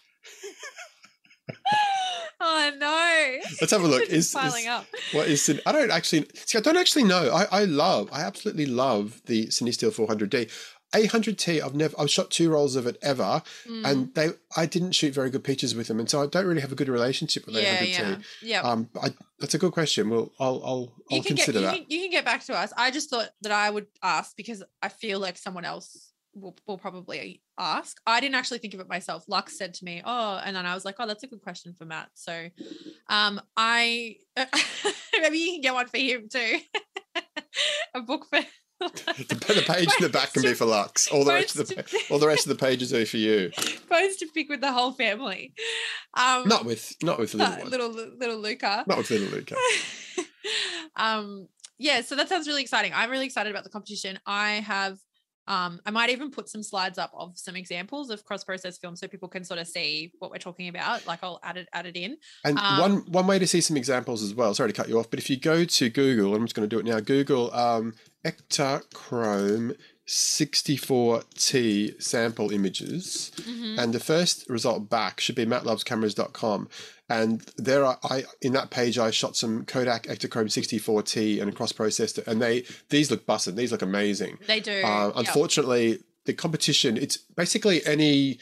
oh 2.39 2.72
no! 2.78 3.39
Let's 3.59 3.72
have 3.72 3.82
a 3.82 3.88
look. 3.88 4.07
Is, 4.09 4.32
piling 4.32 4.65
is- 4.65 4.68
up. 4.68 4.86
What 5.13 5.28
is? 5.28 5.59
I 5.65 5.72
don't 5.72 5.89
actually 5.89 6.28
see. 6.36 6.59
I 6.59 6.61
don't 6.61 6.78
actually 6.78 7.05
know. 7.05 7.32
I, 7.32 7.47
I 7.61 7.65
love. 7.65 8.09
I 8.11 8.22
absolutely 8.22 8.68
love 8.68 9.24
the 9.26 9.47
CineStill 9.47 9.91
400D. 9.91 10.51
800T. 10.94 11.62
I've 11.62 11.76
never. 11.76 11.96
I've 12.00 12.10
shot 12.10 12.32
two 12.32 12.50
rolls 12.50 12.76
of 12.76 12.88
it 12.88 12.98
ever, 13.02 13.44
Mm. 13.68 13.86
and 13.86 14.14
they. 14.16 14.30
I 14.56 14.66
didn't 14.66 14.94
shoot 14.94 15.14
very 15.14 15.30
good 15.30 15.44
pictures 15.44 15.76
with 15.76 15.88
them, 15.88 16.00
and 16.00 16.10
so 16.10 16.22
I 16.24 16.28
don't 16.28 16.46
really 16.46 16.62
have 16.62 16.72
a 16.72 16.76
good 16.76 16.88
relationship 16.90 17.46
with 17.46 17.56
yeah, 17.56 17.78
800T. 17.78 17.90
yeah, 18.00 18.18
yeah. 18.42 18.62
Um, 18.62 18.90
I, 19.02 19.14
that's 19.40 19.54
a 19.54 19.58
good 19.58 19.74
question. 19.74 20.10
Well, 20.10 20.32
I'll 20.40 20.62
I'll 20.64 20.94
I'll 21.12 21.18
you 21.18 21.24
can 21.24 21.36
get 21.36 21.46
consider 21.46 21.60
you 21.60 21.66
that. 21.66 21.76
can, 21.76 21.86
you 21.90 22.00
can 22.02 22.12
get 22.12 22.26
back 22.26 22.44
to 22.46 22.54
us. 22.58 22.72
I 22.78 22.92
just 22.92 23.10
thought 23.10 23.30
that 23.42 23.52
I 23.52 23.70
would 23.70 23.88
ask 24.02 24.36
because 24.38 24.64
I 24.82 24.90
feel 24.90 25.20
like 25.20 25.38
someone 25.38 25.66
else 25.66 26.14
will, 26.34 26.56
will 26.68 26.78
probably 26.78 27.42
ask. 27.60 27.98
I 28.06 28.20
didn't 28.22 28.36
actually 28.36 28.60
think 28.60 28.74
of 28.74 28.80
it 28.80 28.88
myself. 28.88 29.26
Lux 29.28 29.58
said 29.58 29.74
to 29.76 29.86
me, 29.86 30.02
"Oh," 30.06 30.42
and 30.44 30.56
then 30.56 30.66
I 30.66 30.74
was 30.74 30.86
like, 30.86 30.96
"Oh, 31.00 31.06
that's 31.08 31.24
a 31.24 31.28
good 31.28 31.42
question 31.42 31.74
for 31.78 31.84
Matt." 31.86 32.10
So, 32.14 32.50
um, 33.10 33.42
I 33.58 34.16
maybe 35.22 35.38
you 35.38 35.52
can 35.54 35.62
get 35.62 35.74
one 35.74 35.88
for 35.88 35.98
him 35.98 36.30
too. 36.32 36.60
a 37.94 38.02
book 38.02 38.28
for 38.30 38.40
the, 38.80 39.36
the 39.56 39.64
page 39.68 39.90
in 40.00 40.04
the 40.04 40.10
back 40.10 40.34
can 40.34 40.44
be 40.44 40.54
for 40.54 40.66
Lux. 40.66 41.08
All 41.08 41.24
the 41.24 41.34
rest 41.34 41.58
of 41.58 41.68
the 41.68 42.06
all 42.10 42.20
the 42.20 42.28
rest 42.28 42.46
of 42.46 42.50
the 42.50 42.64
pages 42.64 42.94
are 42.94 43.06
for 43.06 43.18
you. 43.18 43.52
bones 43.90 44.18
to 44.18 44.28
pick 44.34 44.50
with 44.50 44.62
the 44.62 44.72
whole 44.72 44.92
family. 44.92 45.54
Um, 46.14 46.48
Not 46.48 46.66
with 46.66 46.96
not 47.02 47.20
with 47.20 47.34
little 47.34 47.54
uh, 47.54 47.66
little 47.66 47.90
little 47.92 48.38
Luca. 48.38 48.84
Not 48.88 48.98
with 49.00 49.10
little 49.10 49.30
Luca. 49.30 49.56
um 50.96 51.48
yeah 51.78 52.02
so 52.02 52.16
that 52.16 52.28
sounds 52.28 52.48
really 52.48 52.62
exciting 52.62 52.92
i'm 52.96 53.12
really 53.12 53.26
excited 53.26 53.50
about 53.52 53.64
the 53.64 53.70
competition 53.70 54.20
i 54.26 54.54
have 54.54 54.98
um 55.48 55.80
i 55.86 55.91
might 55.91 56.10
even 56.10 56.30
put 56.32 56.50
some 56.50 56.62
slides 56.64 56.98
up 56.98 57.12
of 57.14 57.38
some 57.38 57.56
examples 57.56 58.10
of 58.10 58.24
cross 58.26 58.43
process 58.43 58.78
films 58.78 59.00
so 59.00 59.08
people 59.08 59.28
can 59.30 59.43
sort 59.43 59.60
of 59.60 59.68
see 59.68 60.12
what 60.20 60.30
we're 60.32 60.38
talking 60.38 60.68
about 60.68 61.06
like 61.08 61.20
i'll 61.24 61.39
add 61.43 61.58
it 61.58 61.68
add 61.74 61.86
it 61.86 61.95
in 61.95 62.18
And 62.43 62.58
Um, 62.60 62.80
one 62.80 62.98
one 63.12 63.28
way 63.28 63.39
to 63.39 63.48
see 63.48 63.62
some 63.62 63.78
examples 63.78 64.22
as 64.24 64.34
well. 64.34 64.54
Sorry 64.54 64.70
to 64.72 64.74
cut 64.76 64.89
you 64.89 65.00
off, 65.00 65.10
but 65.10 65.20
if 65.20 65.30
you 65.30 65.38
go 65.38 65.64
to 65.66 65.89
Google, 65.89 66.36
I'm 66.36 66.43
just 66.45 66.56
going 66.56 66.68
to 66.70 66.74
do 66.76 66.80
it 66.80 66.86
now. 66.86 67.00
Google 67.00 67.54
um, 67.54 67.93
Ektachrome 68.26 69.76
64T 70.08 72.02
sample 72.02 72.52
images, 72.52 73.32
Mhm. 73.41 73.78
and 73.80 73.93
the 73.93 74.00
first 74.00 74.50
result 74.50 74.89
back 74.89 75.20
should 75.20 75.36
be 75.36 75.45
mattlovescameras.com. 75.45 76.70
And 77.10 77.41
there, 77.55 77.86
are, 77.86 77.97
I 78.03 78.26
in 78.41 78.53
that 78.53 78.70
page, 78.70 78.99
I 78.99 79.12
shot 79.12 79.36
some 79.38 79.64
Kodak 79.66 80.03
Ektachrome 80.03 80.47
64T 80.49 81.41
and 81.41 81.55
cross 81.55 81.72
processed 81.72 82.18
it, 82.18 82.28
and 82.28 82.41
they 82.41 82.66
these 82.89 83.10
look 83.10 83.26
busted. 83.26 83.55
These 83.55 83.72
look 83.72 83.82
amazing. 83.82 84.39
they 84.47 84.60
do 84.60 84.82
Uh, 84.84 85.08
Yep. 85.08 85.14
unfortunately, 85.16 86.03
the 86.26 86.34
competition 86.34 86.97
it's 86.97 87.16
basically 87.18 87.86
any 87.86 88.39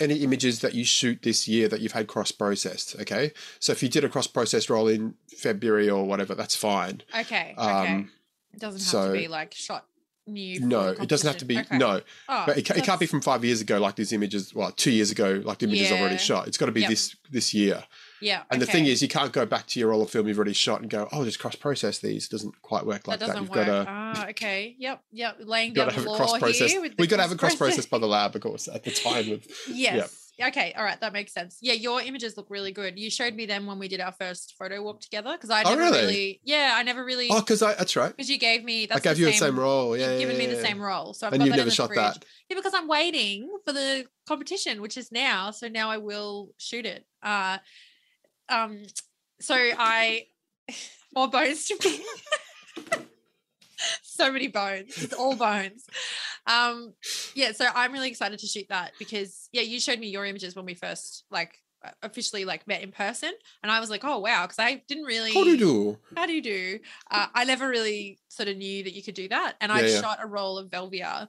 any 0.00 0.16
images 0.16 0.60
that 0.60 0.74
you 0.74 0.84
shoot 0.84 1.22
this 1.22 1.46
year 1.48 1.68
that 1.68 1.80
you've 1.80 1.92
had 1.92 2.06
cross 2.06 2.32
processed. 2.32 2.96
Okay, 3.00 3.32
so 3.60 3.72
if 3.72 3.82
you 3.82 3.88
did 3.88 4.04
a 4.04 4.08
cross 4.10 4.26
processed 4.26 4.68
roll 4.68 4.88
in 4.88 5.14
February 5.38 5.88
or 5.88 6.04
whatever, 6.04 6.34
that's 6.34 6.56
fine. 6.56 7.02
okay 7.18 7.54
okay 7.56 7.92
Um, 7.94 8.10
it 8.52 8.60
doesn't 8.60 8.80
have 8.80 8.86
so- 8.88 9.06
to 9.14 9.18
be 9.18 9.28
like 9.28 9.54
shot 9.54 9.86
new 10.26 10.60
no, 10.60 10.88
it 10.90 11.08
doesn't 11.08 11.26
have 11.26 11.38
to 11.38 11.44
be. 11.44 11.58
Okay. 11.58 11.78
no, 11.78 12.00
Oh, 12.28 12.44
but 12.46 12.56
it, 12.58 12.70
it 12.70 12.84
can't 12.84 13.00
be 13.00 13.06
from 13.06 13.20
five 13.20 13.44
years 13.44 13.60
ago 13.60 13.78
like 13.78 13.96
these 13.96 14.12
images. 14.12 14.54
Well, 14.54 14.70
two 14.72 14.90
years 14.90 15.10
ago 15.10 15.42
like 15.44 15.58
the 15.58 15.66
images 15.66 15.90
I've 15.90 16.00
already 16.00 16.18
shot. 16.18 16.46
It's 16.48 16.56
got 16.58 16.66
to 16.66 16.72
be 16.72 16.80
Yep. 16.82 16.90
this 16.90 17.16
this 17.30 17.54
year. 17.54 17.84
yeah 18.20 18.42
And 18.50 18.60
the 18.62 18.66
thing 18.66 18.86
is, 18.86 19.02
you 19.02 19.08
can't 19.08 19.32
go 19.32 19.44
back 19.46 19.66
to 19.68 19.80
your 19.80 19.88
roll 19.90 20.02
of 20.02 20.10
film 20.10 20.28
you've 20.28 20.38
already 20.38 20.52
shot 20.52 20.80
and 20.80 20.88
go, 20.90 21.08
oh, 21.12 21.24
just 21.24 21.38
cross 21.38 21.56
process 21.56 21.98
these. 21.98 22.26
It 22.26 22.30
doesn't 22.30 22.60
quite 22.62 22.86
work 22.86 23.08
like 23.08 23.18
that 23.20 23.28
that. 23.28 23.40
You've 23.40 23.48
work. 23.50 23.66
got 23.66 23.84
to. 23.84 23.90
ah, 23.90 24.26
okay. 24.30 24.76
Yep. 24.78 25.02
Yep. 25.12 25.36
Laying 25.44 25.72
down 25.72 25.88
the 25.94 26.02
law 26.02 26.16
cross 26.16 26.38
processed. 26.38 26.70
here. 26.72 26.80
with 26.80 26.96
the 26.96 27.02
We 27.02 27.06
got 27.08 27.16
to 27.16 27.22
have 27.22 27.32
it 27.32 27.38
cross 27.38 27.56
processed 27.56 27.90
by 27.90 27.98
the 27.98 28.06
lab, 28.06 28.34
of 28.36 28.42
course, 28.42 28.68
at 28.68 28.84
the 28.84 28.90
time 28.92 29.32
of 29.32 29.46
Yes. 29.68 30.21
Okay. 30.40 30.72
All 30.76 30.84
right. 30.84 31.00
That 31.00 31.12
makes 31.12 31.32
sense. 31.32 31.58
Yeah, 31.60 31.74
your 31.74 32.00
images 32.00 32.36
look 32.36 32.46
really 32.48 32.72
good. 32.72 32.98
You 32.98 33.10
showed 33.10 33.34
me 33.34 33.46
them 33.46 33.66
when 33.66 33.78
we 33.78 33.88
did 33.88 34.00
our 34.00 34.12
first 34.12 34.54
photo 34.58 34.82
walk 34.82 35.00
together 35.00 35.32
because 35.32 35.50
I 35.50 35.62
Oh, 35.62 35.70
never 35.70 35.82
really? 35.82 36.00
really? 36.00 36.40
yeah, 36.44 36.72
I 36.74 36.82
never 36.82 37.04
really 37.04 37.28
Oh, 37.30 37.40
because 37.40 37.62
I 37.62 37.74
that's 37.74 37.96
right. 37.96 38.10
because 38.16 38.30
you 38.30 38.38
gave 38.38 38.64
me 38.64 38.88
I 38.90 38.98
gave 38.98 39.18
you 39.18 39.26
the 39.26 39.32
same 39.34 39.58
role. 39.58 39.96
Yeah, 39.96 40.04
You've 40.04 40.12
yeah, 40.12 40.18
given 40.20 40.38
me 40.38 40.46
yeah, 40.46 40.54
the 40.54 40.60
same 40.62 40.80
role, 40.80 41.12
so 41.14 41.26
I've 41.26 41.34
and 41.34 41.40
got 41.40 41.46
you've 41.46 41.56
never 41.56 41.68
the 41.70 41.74
shot 41.74 41.88
fridge. 41.88 41.98
that. 41.98 42.24
Yeah, 42.48 42.56
because 42.56 42.74
I'm 42.74 42.88
waiting 42.88 43.50
for 43.66 43.72
the 43.72 44.06
competition, 44.26 44.80
which 44.80 44.96
is 44.96 45.12
now. 45.12 45.50
So 45.50 45.68
now 45.68 45.90
I 45.90 45.98
will 45.98 46.50
shoot 46.56 46.86
it. 46.86 47.06
Uh, 47.22 47.58
um, 48.48 48.82
so 49.40 49.54
I 49.54 50.26
more 51.14 51.28
bones 51.28 51.66
to 51.66 51.76
pick. 51.76 52.00
so 54.02 54.30
many 54.32 54.48
bones. 54.48 54.96
It's 55.02 55.12
all 55.14 55.36
bones. 55.36 55.86
Um, 56.46 56.94
yeah. 57.34 57.52
So 57.52 57.66
I'm 57.74 57.92
really 57.92 58.08
excited 58.08 58.38
to 58.38 58.46
shoot 58.46 58.66
that 58.68 58.92
because 58.98 59.48
yeah, 59.52 59.62
you 59.62 59.80
showed 59.80 59.98
me 59.98 60.08
your 60.08 60.24
images 60.24 60.54
when 60.56 60.64
we 60.64 60.74
first 60.74 61.24
like 61.30 61.56
uh, 61.84 61.90
officially 62.02 62.44
like 62.44 62.66
met 62.66 62.82
in 62.82 62.92
person, 62.92 63.32
and 63.62 63.70
I 63.72 63.80
was 63.80 63.90
like, 63.90 64.04
oh 64.04 64.18
wow, 64.18 64.42
because 64.46 64.58
I 64.58 64.82
didn't 64.88 65.04
really. 65.04 65.32
How 65.34 65.44
do 65.44 65.50
you 65.50 65.58
do? 65.58 65.98
How 66.16 66.26
do 66.26 66.32
you 66.32 66.42
do? 66.42 66.78
Uh, 67.10 67.26
I 67.34 67.44
never 67.44 67.68
really 67.68 68.18
sort 68.28 68.48
of 68.48 68.56
knew 68.56 68.84
that 68.84 68.92
you 68.94 69.02
could 69.02 69.14
do 69.14 69.28
that, 69.28 69.56
and 69.60 69.72
I 69.72 69.80
Yeah, 69.80 69.86
yeah. 69.86 70.00
shot 70.00 70.18
a 70.22 70.26
roll 70.26 70.58
of 70.58 70.68
Velvia, 70.70 71.28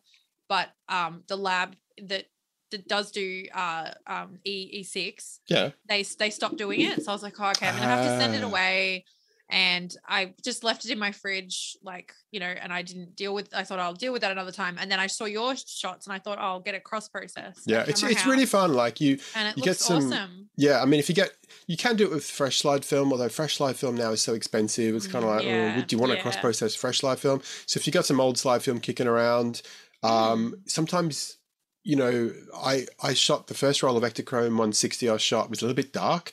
but 0.49 0.69
um, 0.89 1.23
the 1.27 1.37
lab 1.37 1.75
that 2.01 2.25
that 2.71 2.87
does 2.87 3.11
do 3.11 3.45
uh, 3.53 3.91
um, 4.07 4.39
E 4.43 4.81
E6, 4.83 5.39
Yeah. 5.47 5.69
they 5.87 6.03
they 6.17 6.29
stopped 6.31 6.57
doing 6.57 6.81
it. 6.81 7.01
So 7.03 7.11
I 7.11 7.15
was 7.15 7.21
like, 7.23 7.39
oh, 7.39 7.49
okay, 7.51 7.67
I'm 7.67 7.75
gonna 7.75 7.87
have 7.87 8.03
to 8.03 8.17
send 8.17 8.33
it 8.35 8.43
Ah. 8.43 8.47
away. 8.47 9.05
And 9.49 9.95
I 10.07 10.33
just 10.43 10.63
left 10.63 10.85
it 10.85 10.91
in 10.91 10.97
my 10.97 11.11
fridge, 11.11 11.77
like, 11.83 12.13
you 12.31 12.39
know, 12.39 12.47
and 12.47 12.73
I 12.73 12.81
didn't 12.81 13.15
deal 13.15 13.33
with 13.35 13.49
I 13.53 13.63
thought 13.63 13.77
I'll 13.77 13.93
deal 13.93 14.11
with 14.11 14.21
that 14.21 14.31
another 14.31 14.51
time. 14.51 14.77
And 14.79 14.89
then 14.89 14.99
I 14.99 15.07
saw 15.07 15.25
your 15.25 15.55
shots 15.55 16.07
and 16.07 16.13
I 16.13 16.19
thought, 16.19 16.39
oh, 16.39 16.43
I'll 16.43 16.59
get 16.59 16.75
it 16.75 16.83
cross 16.83 17.07
processed. 17.07 17.61
Yeah, 17.67 17.83
it's 17.87 18.01
it's 18.01 18.25
really 18.25 18.45
fun. 18.45 18.73
Like 18.73 18.99
you, 18.99 19.19
and 19.35 19.55
you 19.55 19.63
get 19.63 19.77
some- 19.77 20.07
awesome. 20.07 20.49
yeah. 20.55 20.81
I 20.81 20.85
mean, 20.85 20.99
if 20.99 21.07
you 21.09 21.15
get 21.15 21.33
you 21.67 21.77
can 21.77 21.95
do 21.95 22.05
it 22.05 22.11
with 22.11 22.25
fresh 22.25 22.59
slide 22.59 22.83
film, 22.83 23.11
although 23.11 23.29
fresh 23.29 23.57
slide 23.57 23.75
film 23.75 23.95
now 23.95 24.11
is 24.11 24.21
so 24.21 24.33
expensive. 24.33 24.95
It's 24.95 25.07
kind 25.07 25.23
of 25.23 25.29
like, 25.29 25.43
Yeah, 25.43 25.75
oh, 25.77 25.81
do 25.85 25.95
you 25.95 25.99
want 25.99 26.11
to 26.11 26.17
yeah. 26.17 26.23
cross 26.23 26.37
process 26.37 26.73
fresh 26.73 26.99
slide 26.99 27.19
film? 27.19 27.41
So 27.65 27.77
if 27.77 27.85
you 27.85 27.93
got 27.93 28.05
some 28.05 28.19
old 28.19 28.37
slide 28.37 28.63
film 28.63 28.79
kicking 28.79 29.07
around, 29.07 29.61
um, 30.01 30.55
sometimes 30.65 31.37
you 31.83 31.97
know, 31.97 32.31
I 32.55 32.87
I 33.01 33.13
shot 33.13 33.47
the 33.47 33.53
first 33.53 33.83
roll 33.83 33.97
of 33.97 34.03
Ektachrome 34.03 34.55
160 34.57 35.09
I 35.09 35.17
shot 35.17 35.49
was 35.49 35.61
a 35.61 35.65
little 35.65 35.75
bit 35.75 35.91
dark. 35.93 36.31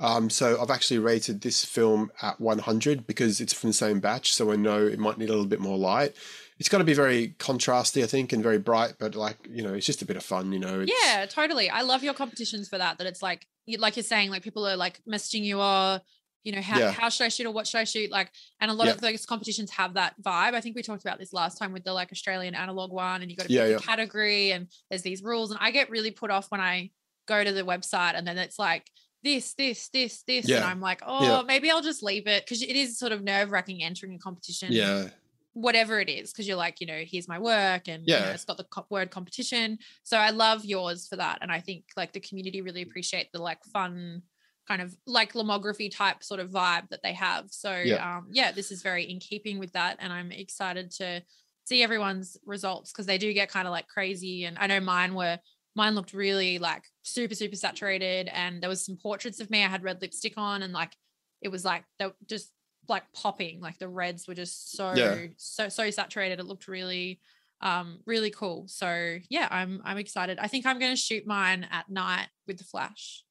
Um, 0.00 0.30
so 0.30 0.60
I've 0.60 0.70
actually 0.70 0.98
rated 0.98 1.42
this 1.42 1.64
film 1.64 2.10
at 2.22 2.40
100 2.40 3.06
because 3.06 3.40
it's 3.40 3.52
from 3.52 3.70
the 3.70 3.74
same 3.74 4.00
batch, 4.00 4.32
so 4.34 4.50
I 4.50 4.56
know 4.56 4.86
it 4.86 4.98
might 4.98 5.18
need 5.18 5.28
a 5.28 5.32
little 5.32 5.46
bit 5.46 5.60
more 5.60 5.76
light. 5.76 6.14
It's 6.58 6.68
got 6.68 6.78
to 6.78 6.84
be 6.84 6.94
very 6.94 7.34
contrasty, 7.38 8.02
I 8.02 8.06
think, 8.06 8.32
and 8.32 8.42
very 8.42 8.58
bright, 8.58 8.94
but 8.98 9.14
like 9.14 9.36
you 9.50 9.62
know, 9.62 9.74
it's 9.74 9.86
just 9.86 10.02
a 10.02 10.06
bit 10.06 10.16
of 10.16 10.22
fun, 10.22 10.52
you 10.52 10.58
know. 10.58 10.80
It's, 10.80 10.92
Yeah, 11.04 11.26
totally. 11.26 11.68
I 11.70 11.82
love 11.82 12.02
your 12.02 12.14
competitions 12.14 12.68
for 12.68 12.78
that. 12.78 12.98
That 12.98 13.06
it's 13.06 13.22
like, 13.22 13.46
you, 13.66 13.78
like 13.78 13.96
you're 13.96 14.02
saying, 14.02 14.30
like 14.30 14.42
people 14.42 14.66
are 14.66 14.76
like 14.76 15.00
messaging 15.10 15.42
you 15.42 15.60
or, 15.60 16.00
you 16.44 16.52
know, 16.52 16.60
how, 16.62 16.78
Yeah. 16.78 16.90
how 16.92 17.08
should 17.10 17.24
I 17.24 17.28
shoot 17.28 17.46
or 17.46 17.52
what 17.52 17.66
should 17.66 17.78
I 17.78 17.84
shoot? 17.84 18.10
Like, 18.10 18.30
and 18.60 18.70
a 18.70 18.74
lot 18.74 18.86
Yeah. 18.86 18.92
of 18.94 19.00
those 19.02 19.26
competitions 19.26 19.70
have 19.72 19.94
that 19.94 20.14
vibe. 20.22 20.54
I 20.54 20.60
think 20.62 20.76
we 20.76 20.82
talked 20.82 21.02
about 21.02 21.18
this 21.18 21.32
last 21.34 21.58
time 21.58 21.72
with 21.72 21.84
the 21.84 21.92
like 21.92 22.10
Australian 22.12 22.54
analog 22.54 22.90
one, 22.90 23.20
and 23.22 23.30
you 23.30 23.36
got 23.36 23.46
to 23.46 23.52
Yeah, 23.52 23.62
pick 23.64 23.70
yeah. 23.72 23.76
a 23.76 23.80
category, 23.80 24.52
and 24.52 24.68
there's 24.90 25.02
these 25.02 25.22
rules, 25.22 25.50
and 25.50 25.58
I 25.62 25.70
get 25.70 25.90
really 25.90 26.10
put 26.10 26.30
off 26.30 26.50
when 26.50 26.60
I 26.60 26.90
go 27.26 27.42
to 27.44 27.52
the 27.52 27.62
website, 27.62 28.14
and 28.16 28.26
then 28.26 28.38
it's 28.38 28.58
like 28.58 28.90
this, 29.22 29.54
this, 29.54 29.88
this, 29.90 30.22
this, 30.26 30.48
and 30.50 30.64
I'm 30.64 30.80
like, 30.80 31.02
oh, 31.06 31.24
Yeah. 31.24 31.42
maybe 31.46 31.70
I'll 31.70 31.82
just 31.82 32.02
leave 32.02 32.26
it 32.26 32.44
because 32.44 32.62
it 32.62 32.74
is 32.76 32.98
sort 32.98 33.12
of 33.12 33.22
nerve 33.22 33.50
wracking 33.50 33.82
entering 33.82 34.14
a 34.14 34.18
competition 34.18 34.72
yeah, 34.72 35.08
whatever 35.52 36.00
it 36.00 36.08
is 36.08 36.32
because 36.32 36.46
you're 36.46 36.56
like 36.56 36.80
you 36.80 36.86
know 36.86 37.02
here's 37.04 37.26
my 37.28 37.38
work 37.38 37.88
and 37.88 38.04
you 38.06 38.14
know, 38.14 38.20
Yeah. 38.20 38.32
it's 38.32 38.44
got 38.44 38.56
the 38.56 38.64
co- 38.64 38.86
word 38.88 39.10
competition 39.10 39.78
so 40.04 40.16
i 40.16 40.30
love 40.30 40.64
yours 40.64 41.08
for 41.08 41.16
that 41.16 41.38
and 41.42 41.50
i 41.50 41.58
think 41.60 41.84
like 41.96 42.12
the 42.12 42.20
community 42.20 42.62
really 42.62 42.82
appreciate 42.82 43.30
the 43.32 43.42
like 43.42 43.58
fun 43.64 44.22
kind 44.68 44.80
of 44.80 44.94
like 45.08 45.32
lomography 45.32 45.90
type 45.94 46.22
sort 46.22 46.38
of 46.38 46.50
vibe 46.50 46.88
that 46.90 47.00
they 47.02 47.12
have 47.12 47.46
so 47.50 47.76
Yeah. 47.76 48.18
um 48.18 48.28
yeah 48.30 48.52
this 48.52 48.70
is 48.70 48.80
very 48.82 49.02
in 49.10 49.18
keeping 49.18 49.58
with 49.58 49.72
that 49.72 49.96
and 49.98 50.12
i'm 50.12 50.30
excited 50.30 50.92
to 50.92 51.20
see 51.64 51.82
everyone's 51.82 52.36
results 52.46 52.92
because 52.92 53.06
they 53.06 53.18
do 53.18 53.32
get 53.32 53.50
kind 53.50 53.66
of 53.66 53.72
like 53.72 53.88
crazy 53.88 54.44
and 54.44 54.56
i 54.56 54.68
know 54.68 54.78
mine 54.80 55.14
were 55.14 55.38
mine 55.80 55.94
looked 55.94 56.12
really 56.12 56.58
like 56.58 56.84
super 57.02 57.34
super 57.34 57.56
saturated 57.56 58.28
and 58.34 58.60
there 58.62 58.68
was 58.68 58.84
some 58.84 58.96
portraits 58.96 59.40
of 59.40 59.48
me 59.50 59.64
i 59.64 59.68
had 59.68 59.82
red 59.82 60.00
lipstick 60.02 60.34
on 60.36 60.62
and 60.62 60.72
like 60.74 60.92
it 61.40 61.48
was 61.48 61.64
like 61.64 61.84
they 61.98 62.06
were 62.06 62.14
just 62.26 62.50
like 62.88 63.04
popping 63.14 63.60
like 63.60 63.78
the 63.78 63.88
reds 63.88 64.28
were 64.28 64.34
just 64.34 64.72
so 64.76 64.92
Yeah. 64.94 65.26
so 65.38 65.68
so 65.70 65.90
saturated 65.90 66.38
it 66.38 66.44
looked 66.44 66.68
really 66.68 67.18
um 67.62 68.00
really 68.06 68.30
cool. 68.30 68.64
So 68.68 69.18
yeah 69.36 69.48
i'm 69.50 69.80
i'm 69.84 69.96
excited. 69.98 70.38
I 70.38 70.48
think 70.48 70.66
i'm 70.66 70.78
going 70.78 70.92
to 70.92 71.00
shoot 71.08 71.26
mine 71.26 71.66
at 71.70 71.88
night 71.88 72.28
with 72.46 72.58
the 72.58 72.64
flash 72.64 73.24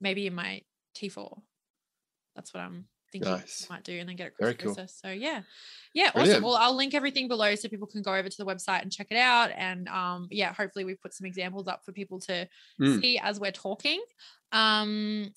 maybe 0.00 0.26
in 0.26 0.34
my 0.34 0.62
t4 0.96 1.40
that's 2.34 2.52
what 2.52 2.62
i'm 2.66 2.86
thinking 3.20 3.40
Nice. 3.40 3.66
Might 3.70 3.84
do 3.84 3.98
and 3.98 4.08
then 4.08 4.16
get 4.16 4.28
it 4.28 4.32
Very 4.38 4.54
cool. 4.54 4.74
so 4.86 5.08
yeah 5.10 5.42
yeah 5.94 6.08
awesome 6.08 6.20
Brilliant. 6.20 6.44
well 6.44 6.54
i'll 6.56 6.74
link 6.76 6.94
everything 6.94 7.28
below 7.28 7.54
so 7.54 7.68
people 7.68 7.86
can 7.86 8.02
go 8.02 8.14
over 8.14 8.28
to 8.28 8.36
the 8.38 8.44
website 8.46 8.82
and 8.82 8.92
check 8.92 9.06
it 9.10 9.16
out 9.16 9.50
and 9.56 9.88
um 9.88 10.28
yeah 10.30 10.52
hopefully 10.52 10.84
we 10.84 10.94
put 10.94 11.14
some 11.14 11.26
examples 11.26 11.66
up 11.68 11.80
for 11.84 11.92
people 11.92 12.20
to 12.20 12.48
Mm. 12.80 13.00
see 13.00 13.18
as 13.18 13.40
we're 13.40 13.52
talking 13.52 14.00
um 14.52 15.30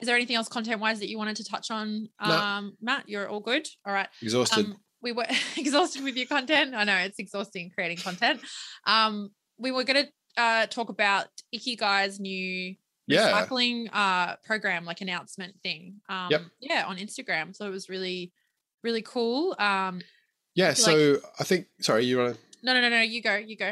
is 0.00 0.06
there 0.06 0.16
anything 0.16 0.36
else 0.36 0.48
content 0.48 0.80
wise 0.80 0.98
that 1.00 1.08
you 1.08 1.18
wanted 1.18 1.36
to 1.36 1.44
touch 1.44 1.70
on 1.70 2.08
No. 2.20 2.30
um 2.34 2.76
matt 2.80 3.08
you're 3.08 3.28
all 3.28 3.40
good 3.40 3.66
all 3.86 3.92
right 3.92 4.08
exhausted. 4.20 4.66
um, 4.66 4.76
we 5.02 5.12
were 5.12 5.26
exhausted 5.56 6.04
with 6.04 6.16
your 6.16 6.26
content. 6.26 6.74
I 6.76 6.84
know 6.84 6.96
it's 6.96 7.18
exhausting 7.18 7.70
creating 7.74 7.96
content. 7.98 8.40
Um, 8.86 9.30
we 9.58 9.72
were 9.72 9.82
going 9.82 10.04
to 10.06 10.40
uh, 10.40 10.66
talk 10.66 10.90
about 10.90 11.26
Ikigai's 11.52 12.20
new 12.20 12.76
yeah, 13.12 13.32
recycling 13.44 13.88
uh, 13.92 14.36
program, 14.44 14.84
like 14.84 15.00
announcement 15.00 15.54
thing. 15.62 16.00
Um, 16.08 16.28
Yep. 16.30 16.42
Yeah, 16.60 16.84
on 16.86 16.96
Instagram. 16.96 17.54
So 17.54 17.66
it 17.66 17.70
was 17.70 17.88
really, 17.88 18.32
really 18.82 19.02
cool. 19.02 19.54
Um, 19.58 20.00
yeah. 20.54 20.68
like- 20.68 20.76
So 20.76 21.18
I 21.38 21.44
think, 21.44 21.66
sorry, 21.80 22.04
you 22.04 22.18
want 22.18 22.34
to. 22.34 22.40
no, 22.62 22.74
no, 22.74 22.80
no, 22.80 22.88
no. 22.90 23.00
You 23.02 23.22
go. 23.22 23.36
You 23.36 23.56
go. 23.56 23.66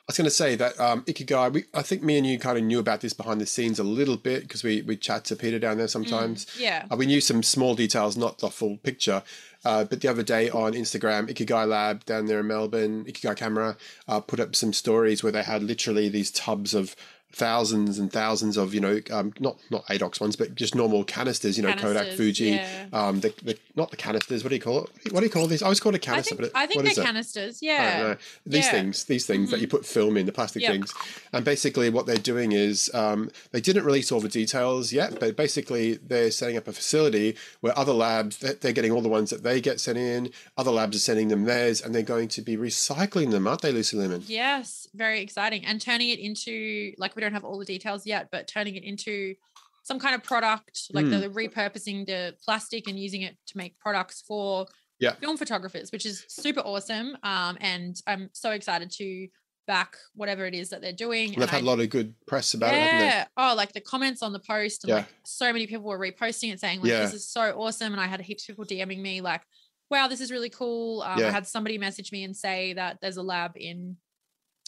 I 0.00 0.10
was 0.10 0.16
going 0.16 0.24
to 0.24 0.30
say 0.30 0.54
that 0.54 0.80
um, 0.80 1.02
Ikigai. 1.02 1.52
We, 1.52 1.64
I 1.74 1.82
think 1.82 2.02
me 2.02 2.16
and 2.16 2.26
you 2.26 2.38
kind 2.38 2.56
of 2.56 2.64
knew 2.64 2.78
about 2.78 3.02
this 3.02 3.12
behind 3.12 3.42
the 3.42 3.46
scenes 3.46 3.78
a 3.78 3.84
little 3.84 4.16
bit 4.16 4.40
because 4.42 4.64
we 4.64 4.80
we 4.80 4.96
chat 4.96 5.26
to 5.26 5.36
Peter 5.36 5.58
down 5.58 5.76
there 5.76 5.86
Mm, 5.86 5.90
sometimes. 5.90 6.46
yeah. 6.58 6.86
Uh, 6.90 6.96
we 6.96 7.04
knew 7.04 7.20
some 7.20 7.42
small 7.42 7.74
details, 7.74 8.16
not 8.16 8.38
the 8.38 8.48
full 8.48 8.78
picture. 8.78 9.22
Uh, 9.66 9.84
but 9.84 10.00
the 10.00 10.08
other 10.08 10.22
day 10.22 10.48
on 10.48 10.72
Instagram, 10.72 11.28
Ikigai 11.28 11.68
Lab 11.68 12.06
down 12.06 12.24
there 12.24 12.40
in 12.40 12.46
Melbourne, 12.46 13.04
Ikigai 13.04 13.36
Camera 13.36 13.76
uh, 14.06 14.20
put 14.20 14.40
up 14.40 14.54
some 14.56 14.72
stories 14.72 15.22
where 15.22 15.32
they 15.32 15.42
had 15.42 15.62
literally 15.62 16.08
these 16.08 16.30
tubs 16.30 16.72
of 16.74 16.96
thousands 17.32 17.98
and 17.98 18.12
thousands 18.12 18.56
of 18.56 18.74
you 18.74 18.80
know 18.80 19.00
um, 19.10 19.32
not 19.38 19.56
not 19.70 19.84
ADOX 19.86 20.20
ones, 20.20 20.36
but 20.36 20.54
just 20.54 20.74
normal 20.74 21.04
canisters. 21.04 21.56
You 21.56 21.62
know, 21.64 21.72
Kodak, 21.74 22.08
Fuji. 22.12 22.50
Yeah. 22.50 22.86
Um, 22.92 23.20
the, 23.20 23.32
the 23.42 23.58
not 23.76 23.90
the 23.90 23.96
canisters. 23.96 24.42
What 24.42 24.48
do 24.50 24.56
you 24.56 24.60
call 24.60 24.84
it? 24.84 25.12
What 25.12 25.20
do 25.20 25.26
you 25.26 25.30
call 25.32 25.46
these? 25.46 25.62
I 25.62 25.66
always 25.66 25.80
called 25.80 25.94
it 25.94 26.06
a 26.06 26.10
I 26.10 26.12
canister, 26.14 26.34
think, 26.36 26.40
but 26.40 26.46
it, 26.46 26.52
I 26.54 26.66
think 26.66 26.82
they're 26.82 26.92
is 26.92 26.98
it? 26.98 27.04
canisters. 27.04 27.60
I 27.62 27.66
don't 27.66 27.76
Yeah. 27.76 28.14
These 28.46 28.64
Yeah. 28.66 28.70
things, 28.72 29.04
these 29.04 29.26
things 29.26 29.50
that 29.50 29.60
you 29.60 29.68
put 29.68 29.84
film 29.86 30.16
in, 30.16 30.26
the 30.26 30.32
plastic 30.32 30.62
Yep. 30.62 30.72
things. 30.72 30.94
And 31.32 31.44
basically, 31.44 31.90
what 31.90 32.06
they're 32.06 32.16
doing 32.16 32.52
is 32.52 32.90
um, 32.94 33.30
they 33.52 33.60
didn't 33.60 33.84
release 33.84 34.10
all 34.10 34.20
the 34.20 34.28
details 34.28 34.92
yet, 34.92 35.20
but 35.20 35.36
basically, 35.36 35.94
they're 35.94 36.30
setting 36.30 36.56
up 36.56 36.66
a 36.66 36.72
facility 36.72 37.36
where 37.60 37.78
other 37.78 37.92
labs, 37.92 38.38
they're 38.38 38.72
getting 38.72 38.90
all 38.92 39.02
the 39.02 39.08
ones 39.08 39.30
that 39.30 39.42
they 39.42 39.60
get 39.60 39.80
sent 39.80 39.98
in, 39.98 40.30
other 40.56 40.70
labs 40.70 40.96
are 40.96 41.00
sending 41.00 41.28
them 41.28 41.44
theirs, 41.44 41.80
and 41.80 41.94
they're 41.94 42.02
going 42.02 42.28
to 42.28 42.42
be 42.42 42.56
recycling 42.56 43.30
them, 43.30 43.46
aren't 43.46 43.62
they, 43.62 43.72
Lucy 43.72 43.96
Lumen? 43.96 44.24
Yes, 44.26 44.88
very 44.94 45.20
exciting. 45.20 45.64
And 45.64 45.80
turning 45.80 46.08
it 46.08 46.18
into 46.18 46.92
like 46.98 47.14
we 47.18 47.20
don't 47.20 47.32
have 47.32 47.44
all 47.44 47.58
the 47.58 47.64
details 47.64 48.06
yet, 48.06 48.28
but 48.30 48.46
turning 48.46 48.76
it 48.76 48.84
into 48.84 49.34
some 49.82 49.98
kind 49.98 50.14
of 50.14 50.22
product, 50.22 50.82
like 50.92 51.04
Mm. 51.04 51.10
the, 51.20 51.28
the 51.28 51.30
repurposing 51.30 52.06
the 52.06 52.36
plastic 52.44 52.86
and 52.86 52.96
using 52.96 53.22
it 53.22 53.36
to 53.48 53.56
make 53.56 53.76
products 53.80 54.22
for 54.24 54.66
Yeah. 55.00 55.14
film 55.16 55.36
photographers, 55.36 55.90
which 55.90 56.06
is 56.06 56.24
super 56.28 56.60
awesome. 56.60 57.16
Um, 57.24 57.58
and 57.60 58.00
I'm 58.06 58.30
so 58.32 58.52
excited 58.52 58.92
to 58.92 59.26
back 59.66 59.96
whatever 60.14 60.46
it 60.46 60.54
is 60.54 60.70
that 60.70 60.80
they're 60.80 60.92
doing. 60.92 61.32
They've 61.32 61.50
had 61.50 61.58
I- 61.58 61.60
a 61.62 61.64
lot 61.64 61.80
of 61.80 61.90
good 61.90 62.14
press 62.26 62.54
about 62.54 62.72
it, 62.74 62.78
yeah. 62.78 63.26
Oh, 63.36 63.54
like 63.56 63.72
the 63.72 63.80
comments 63.80 64.22
on 64.22 64.32
the 64.32 64.38
post, 64.40 64.84
and 64.84 64.90
Yeah. 64.90 64.94
like 64.96 65.08
so 65.24 65.52
many 65.52 65.66
people 65.66 65.86
were 65.86 65.98
reposting 65.98 66.52
it 66.52 66.60
saying, 66.60 66.80
like, 66.80 66.88
Yeah. 66.90 67.00
this 67.00 67.14
is 67.14 67.26
so 67.28 67.42
awesome. 67.58 67.92
And 67.92 68.00
I 68.00 68.06
had 68.06 68.20
heaps 68.20 68.44
of 68.48 68.52
people 68.54 68.64
DMing 68.66 69.00
me, 69.00 69.20
like, 69.20 69.42
wow, 69.90 70.06
this 70.06 70.20
is 70.20 70.30
really 70.30 70.50
cool. 70.50 71.02
Um, 71.02 71.18
I 71.18 71.30
had 71.30 71.46
somebody 71.46 71.78
message 71.78 72.12
me 72.12 72.22
and 72.22 72.36
say 72.36 72.74
that 72.74 72.98
there's 73.00 73.16
a 73.16 73.22
lab 73.22 73.52
in, 73.56 73.96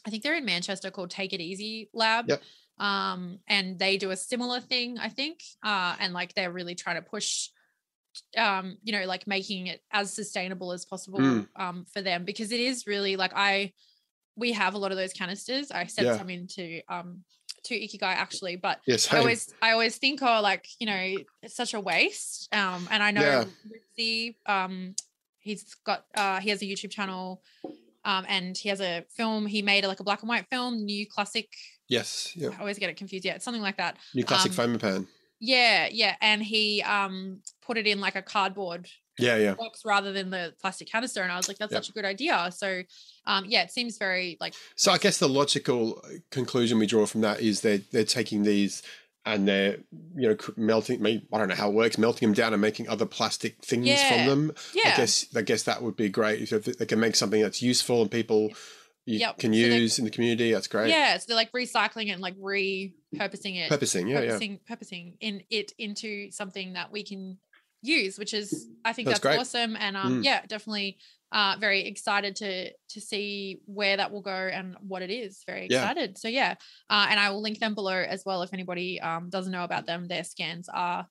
I 0.06 0.10
think 0.10 0.22
they're 0.22 0.36
in 0.36 0.44
Manchester 0.44 0.90
called 0.90 1.10
Take 1.10 1.32
It 1.32 1.40
Easy 1.40 1.90
Lab. 1.92 2.28
Yep. 2.28 2.42
Um, 2.78 3.38
and 3.46 3.78
they 3.78 3.96
do 3.98 4.10
a 4.10 4.16
similar 4.16 4.60
thing, 4.60 4.98
I 4.98 5.08
think. 5.10 5.42
Uh, 5.62 5.94
and 6.00 6.14
like 6.14 6.34
they're 6.34 6.50
really 6.52 6.74
trying 6.74 6.96
to 6.96 7.02
push 7.02 7.48
um 8.36 8.76
you 8.82 8.92
know 8.92 9.06
like 9.06 9.28
making 9.28 9.68
it 9.68 9.84
as 9.92 10.12
sustainable 10.12 10.72
as 10.72 10.84
possible 10.84 11.20
Mm. 11.20 11.46
um 11.54 11.84
for 11.94 12.02
them 12.02 12.24
because 12.24 12.50
it 12.50 12.58
is 12.58 12.84
really 12.84 13.14
like 13.14 13.30
i 13.36 13.72
we 14.34 14.50
have 14.50 14.74
a 14.74 14.78
lot 14.78 14.90
of 14.90 14.98
those 14.98 15.12
canisters 15.12 15.70
i 15.70 15.86
sent 15.86 16.08
Yeah. 16.08 16.18
some 16.18 16.28
into 16.28 16.80
um 16.88 17.22
to 17.64 17.74
ikigai 17.78 18.02
actually 18.02 18.56
but 18.56 18.80
Yes, 18.84 19.12
I 19.14 19.18
always 19.18 19.54
I 19.62 19.70
always 19.70 19.96
think 19.96 20.22
oh 20.22 20.40
like 20.42 20.66
you 20.80 20.86
know 20.88 21.14
it's 21.44 21.54
such 21.54 21.72
a 21.72 21.78
waste 21.80 22.52
um 22.52 22.88
and 22.90 23.00
I 23.00 23.12
know 23.12 23.20
Yeah. 23.22 23.44
Ritzy, 23.70 24.34
um 24.44 24.96
he's 25.38 25.74
got 25.86 26.04
uh 26.16 26.40
he 26.40 26.50
has 26.50 26.62
a 26.62 26.64
YouTube 26.64 26.90
channel 26.90 27.42
um 28.04 28.24
and 28.28 28.56
he 28.56 28.68
has 28.68 28.80
a 28.80 29.04
film 29.16 29.46
he 29.46 29.62
made 29.62 29.84
like 29.84 30.00
a 30.00 30.04
black 30.04 30.20
and 30.22 30.28
white 30.28 30.46
film 30.50 30.84
new 30.84 31.06
classic 31.06 31.48
yes, 31.88 32.32
yeah. 32.36 32.50
I 32.56 32.60
always 32.60 32.78
get 32.78 32.88
it 32.90 32.96
confused 32.96 33.24
yeah 33.24 33.34
it's 33.34 33.44
something 33.44 33.62
like 33.62 33.76
that 33.78 33.96
New 34.14 34.24
classic 34.24 34.52
Um, 34.52 34.56
foam 34.56 34.78
pan. 34.78 35.08
yeah 35.40 35.88
yeah 35.90 36.16
and 36.20 36.42
he 36.42 36.82
um 36.82 37.40
put 37.62 37.76
it 37.78 37.86
in 37.86 38.00
like 38.00 38.14
a 38.16 38.22
cardboard 38.22 38.88
Yeah, 39.18 39.36
yeah. 39.36 39.54
box 39.54 39.82
rather 39.84 40.12
than 40.12 40.30
the 40.30 40.54
plastic 40.60 40.88
canister 40.90 41.22
and 41.22 41.30
I 41.32 41.36
was 41.36 41.48
like 41.48 41.58
that's 41.58 41.72
Yep. 41.72 41.82
such 41.84 41.90
a 41.90 41.92
good 41.92 42.04
idea 42.04 42.50
so 42.56 42.82
um 43.26 43.44
yeah 43.46 43.62
it 43.62 43.70
seems 43.70 43.98
very 43.98 44.36
like 44.40 44.54
So 44.76 44.92
I 44.92 44.98
guess 44.98 45.18
the 45.18 45.28
logical 45.28 46.02
conclusion 46.30 46.78
we 46.78 46.86
draw 46.86 47.06
from 47.06 47.20
that 47.22 47.40
is 47.40 47.60
they're 47.60 47.82
they're 47.92 48.04
taking 48.04 48.42
these 48.44 48.82
and 49.26 49.46
they're 49.46 49.78
you 50.16 50.28
know 50.28 50.36
melting. 50.56 51.04
I 51.06 51.38
don't 51.38 51.48
know 51.48 51.54
how 51.54 51.68
it 51.68 51.74
works, 51.74 51.98
melting 51.98 52.28
them 52.28 52.34
down 52.34 52.52
and 52.52 52.60
making 52.62 52.88
other 52.88 53.06
plastic 53.06 53.62
things 53.64 53.86
Yeah. 53.86 54.08
from 54.08 54.26
them. 54.26 54.54
yeah 54.74 54.92
I 54.94 54.96
guess 54.96 55.26
I 55.36 55.42
guess 55.42 55.62
that 55.64 55.82
would 55.82 55.96
be 55.96 56.08
great 56.08 56.50
if 56.52 56.64
they 56.64 56.86
can 56.86 57.00
make 57.00 57.16
something 57.16 57.40
that's 57.42 57.60
useful 57.62 58.02
and 58.02 58.10
people 58.10 58.52
you 59.06 59.18
Yep. 59.18 59.38
can 59.38 59.52
So 59.52 59.58
use 59.58 59.98
in 59.98 60.04
the 60.04 60.10
community. 60.10 60.52
That's 60.52 60.66
great. 60.68 60.88
yeah 60.90 61.16
so 61.18 61.24
they're 61.28 61.36
like 61.36 61.52
recycling 61.52 62.06
it 62.08 62.10
and 62.12 62.22
like 62.22 62.36
repurposing 62.38 63.56
it 63.56 63.68
Purposing, 63.68 64.08
yeah, 64.08 64.20
yeah. 64.20 64.26
purposing, 64.28 64.60
purposing 64.66 65.16
in 65.20 65.42
it 65.50 65.72
into 65.78 66.30
something 66.30 66.74
that 66.74 66.92
we 66.92 67.02
can 67.02 67.38
use, 67.82 68.18
which 68.18 68.34
is 68.34 68.68
I 68.84 68.92
think 68.92 69.08
That's 69.08 69.20
that's, 69.20 69.38
awesome. 69.38 69.76
And 69.76 69.96
um, 69.96 70.20
Mm. 70.20 70.24
yeah, 70.24 70.44
definitely 70.46 70.98
uh, 71.32 71.56
very 71.60 71.86
excited 71.86 72.36
to 72.36 72.70
to 72.72 73.00
see 73.00 73.60
where 73.66 73.96
that 73.96 74.10
will 74.12 74.22
go 74.22 74.30
and 74.32 74.76
what 74.80 75.02
it 75.02 75.10
is. 75.10 75.42
Very 75.46 75.68
Yeah. 75.70 75.82
excited. 75.84 76.18
So 76.18 76.28
yeah, 76.28 76.54
uh, 76.88 77.06
and 77.10 77.20
I 77.20 77.30
will 77.30 77.40
link 77.42 77.58
them 77.60 77.74
below 77.74 77.94
as 77.94 78.24
well 78.24 78.42
if 78.42 78.52
anybody 78.52 79.00
um, 79.00 79.30
doesn't 79.30 79.52
know 79.52 79.64
about 79.64 79.86
them. 79.86 80.08
Their 80.08 80.24
scans 80.24 80.68
are 80.68 81.08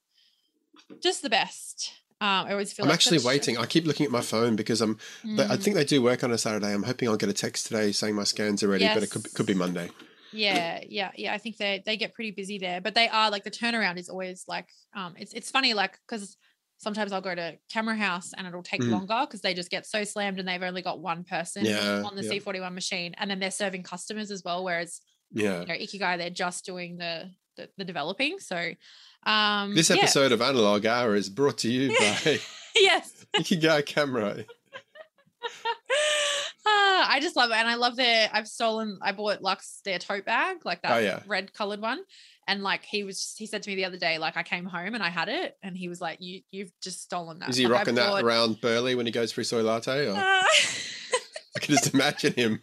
just 1.02 1.22
the 1.22 1.30
best. 1.30 1.94
Um, 2.22 2.48
I 2.48 2.52
always 2.52 2.74
feel 2.74 2.84
I'm 2.86 2.90
like 2.90 2.96
actually 2.96 3.20
waiting. 3.20 3.58
I 3.58 3.66
keep 3.66 3.86
looking 3.86 4.06
at 4.06 4.12
my 4.12 4.20
phone 4.22 4.56
because 4.58 4.82
I'm. 4.82 4.98
they- 5.24 5.46
I 5.46 5.56
Mm. 5.56 5.64
think 5.64 5.76
they 5.78 5.86
do 5.86 6.02
work 6.02 6.24
on 6.24 6.32
a 6.32 6.38
Saturday. 6.38 6.74
I'm 6.74 6.84
hoping 6.84 7.08
I'll 7.08 7.16
get 7.16 7.30
a 7.30 7.34
text 7.34 7.68
today 7.68 7.94
saying 7.94 8.16
my 8.16 8.26
scans 8.26 8.62
are 8.64 8.68
ready, 8.68 8.88
but 8.94 9.04
it 9.04 9.10
could 9.10 9.34
could 9.34 9.46
be 9.46 9.54
Monday. 9.54 9.90
Yeah, 10.34 10.82
yeah, 10.88 11.12
yeah. 11.16 11.34
I 11.34 11.38
think 11.38 11.58
they 11.58 11.82
they 11.86 11.96
get 11.98 12.14
pretty 12.14 12.32
busy 12.32 12.58
there, 12.60 12.82
but 12.82 12.94
they 12.94 13.08
are 13.08 13.32
like 13.32 13.46
the 13.46 13.52
turnaround 13.52 13.98
is 13.98 14.10
always 14.10 14.44
like 14.48 14.68
um 14.94 15.16
it's 15.18 15.34
it's 15.34 15.50
funny 15.50 15.74
like 15.74 15.98
because 16.08 16.36
sometimes 16.80 17.12
I'll 17.12 17.22
go 17.22 17.36
to 17.36 17.58
camera 17.72 17.96
house 17.96 18.32
and 18.36 18.48
it'll 18.48 18.64
take 18.64 18.82
Mm. 18.82 18.90
longer 18.92 19.20
because 19.28 19.42
they 19.42 19.54
just 19.54 19.70
get 19.70 19.86
so 19.86 20.04
slammed 20.04 20.40
and 20.40 20.48
they've 20.48 20.64
only 20.64 20.82
got 20.82 21.00
one 21.00 21.24
person 21.24 21.66
Yeah, 21.66 22.02
on 22.06 22.16
the 22.16 22.24
yeah. 22.24 22.32
C41 22.40 22.74
machine 22.74 23.14
and 23.18 23.30
then 23.30 23.40
they're 23.40 23.52
serving 23.52 23.84
customers 23.84 24.32
as 24.32 24.44
well. 24.44 24.64
Whereas 24.64 25.02
Yeah. 25.32 25.60
you 25.62 25.66
know 25.68 25.74
Ikigai 25.76 26.18
they're 26.18 26.30
just 26.32 26.66
doing 26.66 26.98
the 26.98 27.30
the, 27.58 27.70
the 27.78 27.84
developing. 27.86 28.40
So 28.40 28.74
um 29.26 29.76
This 29.76 29.90
yeah. 29.90 29.98
episode 29.98 30.32
of 30.32 30.42
Analog 30.42 30.86
Hour 30.86 31.16
is 31.16 31.30
brought 31.30 31.58
to 31.60 31.70
you 31.70 31.90
by 32.00 32.40
yes. 32.76 33.26
Ikigai 33.36 33.86
Camera. 33.86 34.46
I 37.08 37.20
just 37.20 37.36
love 37.36 37.52
it. 37.52 37.58
And 37.58 37.68
I 37.68 37.76
love 37.76 37.95
their 37.95 38.30
I've 38.34 38.47
stolen 38.47 39.00
I 39.02 39.12
bought 39.12 39.41
Lux 39.41 39.82
their 39.86 40.00
tote 40.00 40.26
bag, 40.26 40.66
like 40.66 40.82
that 40.84 40.91
Oh, 40.91 41.00
yeah. 41.00 41.20
red 41.28 41.54
colored 41.54 41.82
one. 41.82 42.00
And 42.47 42.64
like 42.64 42.84
he 42.84 43.04
was 43.04 43.36
he 43.38 43.45
said 43.45 43.62
to 43.64 43.70
me 43.70 43.76
the 43.76 43.86
other 43.86 43.97
day, 43.97 44.18
like 44.18 44.36
I 44.38 44.43
came 44.43 44.66
home 44.66 44.95
and 44.95 45.04
I 45.04 45.10
had 45.10 45.30
it, 45.30 45.56
and 45.62 45.78
he 45.78 45.88
was 45.88 46.02
like, 46.02 46.18
You 46.20 46.41
you've 46.52 46.72
just 46.82 47.02
stolen 47.02 47.39
that. 47.39 47.50
Is 47.50 47.58
he 47.58 47.68
Like, 47.68 47.80
rocking 47.80 47.95
that 47.95 48.24
around 48.24 48.60
Burley 48.62 48.95
when 48.95 49.06
he 49.06 49.12
goes 49.12 49.32
for 49.32 49.41
his 49.41 49.50
soy 49.50 49.62
latte? 49.62 50.08
Or 50.08 50.16
Ah. 50.18 50.45
I 51.56 51.60
can 51.60 51.76
just 51.76 51.93
imagine 51.93 52.34
him. 52.34 52.62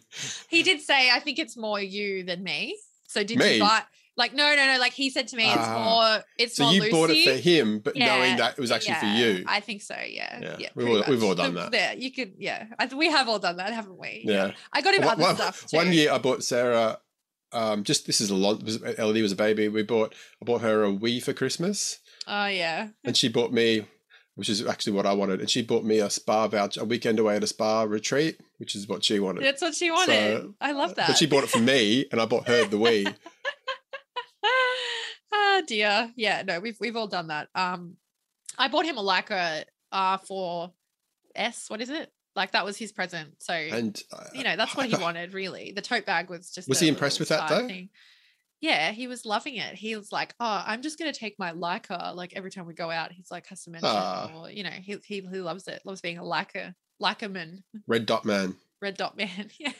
he 0.49 0.63
did 0.63 0.81
say, 0.81 1.09
I 1.11 1.19
think 1.19 1.39
it's 1.39 1.55
more 1.57 1.79
you 1.79 2.23
than 2.23 2.43
me. 2.43 2.77
So 3.07 3.23
did 3.23 3.37
Me? 3.37 3.55
you 3.55 3.59
buy 3.61 3.83
like 4.17 4.33
no, 4.33 4.55
no, 4.55 4.65
no, 4.73 4.79
like 4.79 4.93
he 4.93 5.09
said 5.09 5.27
to 5.29 5.35
me, 5.37 5.45
it's 5.45 5.55
Ah. 5.57 5.83
more 5.83 6.23
it's 6.37 6.55
So 6.55 6.63
more 6.63 6.73
you 6.73 6.81
Lucy. 6.81 6.91
bought 6.91 7.09
it 7.11 7.23
for 7.29 7.35
him, 7.49 7.79
but 7.79 7.95
Yeah, 7.95 8.07
knowing 8.07 8.37
that 8.37 8.57
it 8.57 8.61
was 8.61 8.71
actually 8.71 8.95
for 8.95 9.05
you. 9.05 9.43
I 9.47 9.59
think 9.59 9.81
so. 9.83 9.95
Yeah. 9.95 10.39
Yeah, 10.41 10.55
Yeah. 10.59 10.69
we've 10.75 10.87
all- 10.89 11.03
we've 11.07 11.23
all 11.23 11.35
done 11.35 11.53
that. 11.55 11.73
Yeah. 11.73 11.93
You 11.93 12.11
could. 12.11 12.33
Yeah. 12.37 12.65
I, 12.79 12.87
we 12.93 13.09
have 13.09 13.29
all 13.29 13.39
done 13.39 13.57
that, 13.57 13.71
haven't 13.73 13.97
we? 13.97 14.23
yeah. 14.25 14.51
I 14.73 14.81
got 14.81 14.95
him 14.95 15.03
One- 15.03 15.13
other 15.13 15.21
one- 15.23 15.35
stuff. 15.35 15.65
One 15.71 15.93
year 15.93 16.11
I 16.11 16.17
bought 16.17 16.43
Sarah. 16.43 16.99
Um, 17.53 17.83
just 17.85 18.05
this 18.07 18.19
is 18.19 18.29
a 18.29 18.35
lot. 18.35 18.61
Elodie 18.99 19.21
was 19.21 19.31
a 19.31 19.35
baby. 19.37 19.69
We 19.69 19.81
bought. 19.83 20.13
I 20.41 20.45
bought 20.45 20.61
her 20.61 20.83
a 20.83 20.91
Wii 20.91 21.23
for 21.23 21.31
Christmas, 21.31 21.99
Oh 22.27 22.47
yeah. 22.47 22.89
and 23.05 23.15
she 23.15 23.29
bought 23.29 23.53
me, 23.53 23.85
which 24.35 24.49
is 24.49 24.65
actually 24.67 24.91
what 24.93 25.05
I 25.05 25.13
wanted. 25.13 25.39
And 25.39 25.49
she 25.49 25.61
bought 25.61 25.85
me 25.85 25.99
a 25.99 26.09
spa 26.09 26.49
voucher, 26.49 26.81
a 26.81 26.85
weekend 26.85 27.19
away 27.19 27.37
at 27.37 27.43
a 27.43 27.47
spa 27.47 27.83
retreat, 27.83 28.37
which 28.57 28.75
is 28.75 28.85
what 28.89 29.05
she 29.05 29.19
wanted. 29.21 29.45
That's 29.45 29.61
what 29.61 29.75
she 29.75 29.89
wanted. 29.89 30.41
So, 30.41 30.55
I 30.59 30.73
love 30.73 30.95
that. 30.95 31.07
But 31.07 31.17
she 31.17 31.25
bought 31.25 31.45
it 31.45 31.49
for 31.49 31.59
me, 31.59 32.05
and 32.11 32.19
I 32.19 32.25
bought 32.25 32.47
her 32.49 32.65
the 32.65 32.77
Wii. 32.77 33.15
oh 35.57 35.65
dear. 35.65 36.11
Yeah, 36.15 36.43
no, 36.45 36.59
we've 36.59 36.77
we've 36.79 36.95
all 36.95 37.07
done 37.07 37.27
that. 37.27 37.49
Um 37.55 37.97
I 38.57 38.67
bought 38.67 38.85
him 38.85 38.97
a 38.97 39.03
Leica 39.03 39.63
R4S. 39.93 41.69
What 41.69 41.81
is 41.81 41.89
it? 41.89 42.11
Like 42.35 42.51
that 42.51 42.65
was 42.65 42.77
his 42.77 42.91
present. 42.91 43.35
So 43.39 43.53
And 43.53 43.99
uh, 44.13 44.23
you 44.33 44.43
know, 44.43 44.55
that's 44.55 44.75
what 44.75 44.87
he 44.87 44.95
wanted, 45.01 45.33
really. 45.33 45.71
The 45.75 45.81
tote 45.81 46.05
bag 46.05 46.29
was 46.29 46.51
just 46.51 46.67
Was 46.69 46.79
he 46.79 46.87
impressed 46.87 47.19
with 47.19 47.29
that, 47.29 47.49
though? 47.49 47.67
thing. 47.67 47.89
Yeah, 48.59 48.91
he 48.91 49.07
was 49.07 49.23
loving 49.25 49.55
it. 49.57 49.75
He 49.75 49.95
was 49.95 50.11
like, 50.11 50.33
"Oh, 50.39 50.63
I'm 50.65 50.81
just 50.81 50.97
gonna 50.97 51.13
take 51.13 51.37
my 51.37 51.51
Leica." 51.51 52.15
Like 52.15 52.33
every 52.35 52.49
time 52.49 52.65
we 52.65 52.73
go 52.73 52.89
out, 52.89 53.11
he's 53.11 53.29
like 53.29 53.45
has 53.47 53.63
to 53.65 53.69
mention, 53.69 53.89
Ah. 53.91 54.31
or 54.35 54.49
you 54.49 54.63
know, 54.63 54.71
he 54.71 54.97
he 55.05 55.21
he 55.21 55.39
loves 55.41 55.67
it. 55.67 55.81
Loves 55.85 56.01
being 56.01 56.17
a 56.17 56.23
Leica 56.23 56.73
Leica 56.99 57.31
man. 57.31 57.63
Red 57.85 58.07
Dot 58.07 58.25
Man. 58.25 58.55
Red 58.81 58.97
Dot 58.97 59.15
Man. 59.15 59.51
Yeah. 59.59 59.73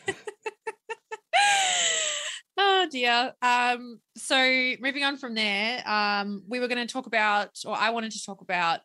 Oh 2.78 2.88
dear. 2.90 3.34
Um, 3.42 4.00
so 4.16 4.38
moving 4.80 5.04
on 5.04 5.18
from 5.18 5.34
there, 5.34 5.88
um, 5.88 6.44
we 6.48 6.60
were 6.60 6.68
going 6.68 6.86
to 6.86 6.92
talk 6.92 7.08
about, 7.08 7.60
or 7.66 7.76
I 7.76 7.90
wanted 7.90 8.12
to 8.12 8.24
talk 8.24 8.42
about 8.42 8.82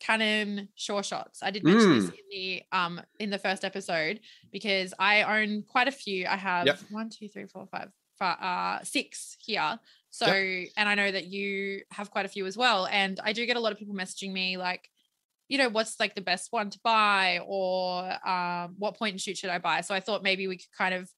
Canon 0.00 0.68
Sure 0.74 1.02
Shots. 1.02 1.42
I 1.42 1.50
did 1.50 1.64
mention 1.64 1.92
this 1.92 2.10
Mm. 2.10 2.14
in 2.14 2.24
the 2.30 2.62
um 2.72 3.00
in 3.20 3.30
the 3.30 3.38
first 3.38 3.64
episode 3.64 4.20
because 4.50 4.92
I 4.98 5.22
own 5.22 5.62
quite 5.62 5.88
a 5.88 5.92
few. 5.92 6.26
I 6.26 6.36
have 6.36 6.66
Yep. 6.66 6.78
one, 6.90 7.08
two, 7.08 7.28
three, 7.28 7.46
four, 7.46 7.66
five, 7.66 7.90
five, 8.18 8.38
uh, 8.40 8.84
six 8.84 9.36
here. 9.38 9.78
So, 10.10 10.26
and 10.26 10.88
I 10.88 10.94
know 10.94 11.10
that 11.10 11.26
you 11.26 11.82
have 11.90 12.10
quite 12.10 12.26
a 12.26 12.28
few 12.28 12.44
as 12.46 12.56
well. 12.56 12.86
And 12.86 13.18
I 13.24 13.32
do 13.32 13.46
get 13.46 13.56
a 13.56 13.60
lot 13.60 13.72
of 13.72 13.78
people 13.78 13.94
messaging 13.94 14.32
me 14.32 14.58
like, 14.58 14.90
you 15.48 15.56
know, 15.56 15.70
what's 15.70 15.98
like 15.98 16.14
the 16.14 16.20
best 16.20 16.48
one 16.52 16.68
to 16.70 16.78
buy 16.82 17.40
or 17.46 18.12
um, 18.28 18.74
what 18.78 18.98
point 18.98 19.12
and 19.12 19.20
shoot 19.20 19.38
should 19.38 19.50
I 19.50 19.58
buy? 19.58 19.80
So 19.80 19.94
I 19.94 20.00
thought 20.00 20.22
maybe 20.22 20.48
we 20.48 20.58
could 20.58 20.72
kind 20.76 20.94
of 20.94 21.10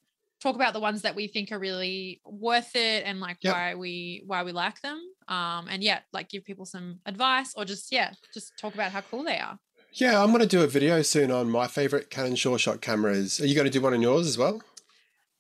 talk 0.45 0.55
about 0.55 0.73
the 0.75 0.81
ones 0.81 1.03
that 1.03 1.15
we 1.17 1.27
think 1.27 1.51
are 1.53 1.59
really 1.59 2.21
worth 2.25 2.77
it 2.77 3.01
and 3.09 3.19
like 3.19 3.39
Yep. 3.41 3.53
why 3.55 3.75
we 3.75 4.23
why 4.27 4.43
we 4.45 4.53
like 4.53 4.79
them. 4.83 4.99
Um, 5.27 5.67
and 5.73 5.83
yeah, 5.83 6.01
like 6.13 6.29
give 6.29 6.45
people 6.45 6.67
some 6.67 7.01
advice 7.07 7.51
or 7.57 7.65
just 7.65 7.91
yeah, 7.91 8.13
just 8.33 8.53
talk 8.63 8.75
about 8.75 8.93
how 8.93 9.01
cool 9.11 9.25
they 9.25 9.39
are. 9.39 9.59
Yeah, 9.95 10.21
I'm 10.23 10.31
going 10.31 10.41
to 10.41 10.47
do 10.57 10.63
a 10.63 10.67
video 10.67 11.03
soon 11.03 11.31
on 11.31 11.49
my 11.51 11.67
favorite 11.69 12.11
Canon 12.11 12.37
Sure 12.37 12.59
Shot 12.59 12.81
cameras. 12.81 13.41
Are 13.41 13.47
you 13.47 13.55
going 13.55 13.65
to 13.65 13.71
do 13.71 13.81
one 13.81 13.95
on 13.95 14.03
yours 14.03 14.27
as 14.27 14.37
well? 14.37 14.57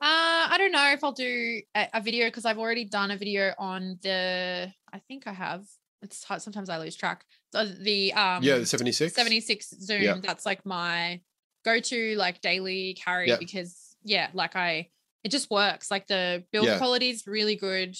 Uh, 0.00 0.48
I 0.50 0.56
don't 0.58 0.72
know 0.72 0.92
if 0.92 1.02
I'll 1.02 1.12
do 1.12 1.60
a, 1.74 1.88
a 1.94 2.00
video 2.00 2.26
because 2.26 2.44
I've 2.44 2.58
already 2.58 2.84
done 2.84 3.10
a 3.10 3.16
video 3.16 3.52
on 3.58 3.98
the. 4.02 4.72
I 4.92 4.98
think 5.08 5.26
I 5.26 5.32
have. 5.32 5.64
It's 6.02 6.22
hard. 6.24 6.40
Sometimes 6.42 6.68
I 6.68 6.78
lose 6.78 6.94
track. 6.96 7.24
The, 7.52 7.76
the 7.80 8.12
um 8.12 8.42
yeah, 8.42 8.58
the 8.58 8.66
76. 8.66 9.14
76 9.14 9.70
zoom. 9.80 10.02
Yeah. 10.02 10.16
That's 10.22 10.44
like 10.46 10.64
my 10.66 11.20
go-to 11.64 12.14
like 12.16 12.40
daily 12.40 12.94
carry 13.02 13.28
Yeah. 13.28 13.36
because 13.38 13.74
yeah, 14.04 14.28
like 14.34 14.54
I 14.56 14.90
it 15.24 15.30
just 15.30 15.50
works. 15.50 15.90
Like 15.90 16.06
the 16.06 16.44
build 16.52 16.66
Yeah. 16.66 16.78
quality 16.78 17.10
is 17.10 17.26
really 17.26 17.56
good 17.56 17.96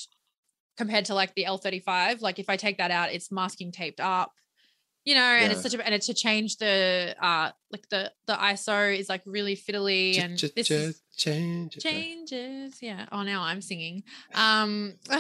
compared 0.77 1.07
to 1.07 1.15
like 1.15 1.35
the 1.35 1.45
L35. 1.45 2.21
Like 2.21 2.39
if 2.39 2.49
I 2.51 2.57
take 2.57 2.79
that 2.79 2.91
out, 2.91 3.13
it's 3.13 3.33
masking 3.33 3.73
taped 3.73 4.01
up. 4.01 4.33
You 5.07 5.15
know, 5.15 5.21
and 5.21 5.53
it's 5.53 5.61
such 5.61 5.75
a 5.75 5.85
and 5.85 5.95
it's 5.95 6.07
to 6.07 6.15
change 6.15 6.57
the 6.57 7.15
uh 7.21 7.51
like 7.71 7.87
the 7.91 8.11
the 8.27 8.33
ISO 8.35 8.97
is 8.99 9.09
like 9.11 9.21
really 9.27 9.55
fiddly 9.55 10.19
and 10.19 10.39
Ch- 10.39 10.55
this 10.57 10.67
ch- 10.69 10.97
change. 11.19 11.77
changes. 11.77 12.79
Yeah. 12.81 13.05
Oh, 13.13 13.23
now 13.23 13.43
I'm 13.43 13.61
singing. 13.61 14.03
Um, 14.35 14.95
I 15.11 15.17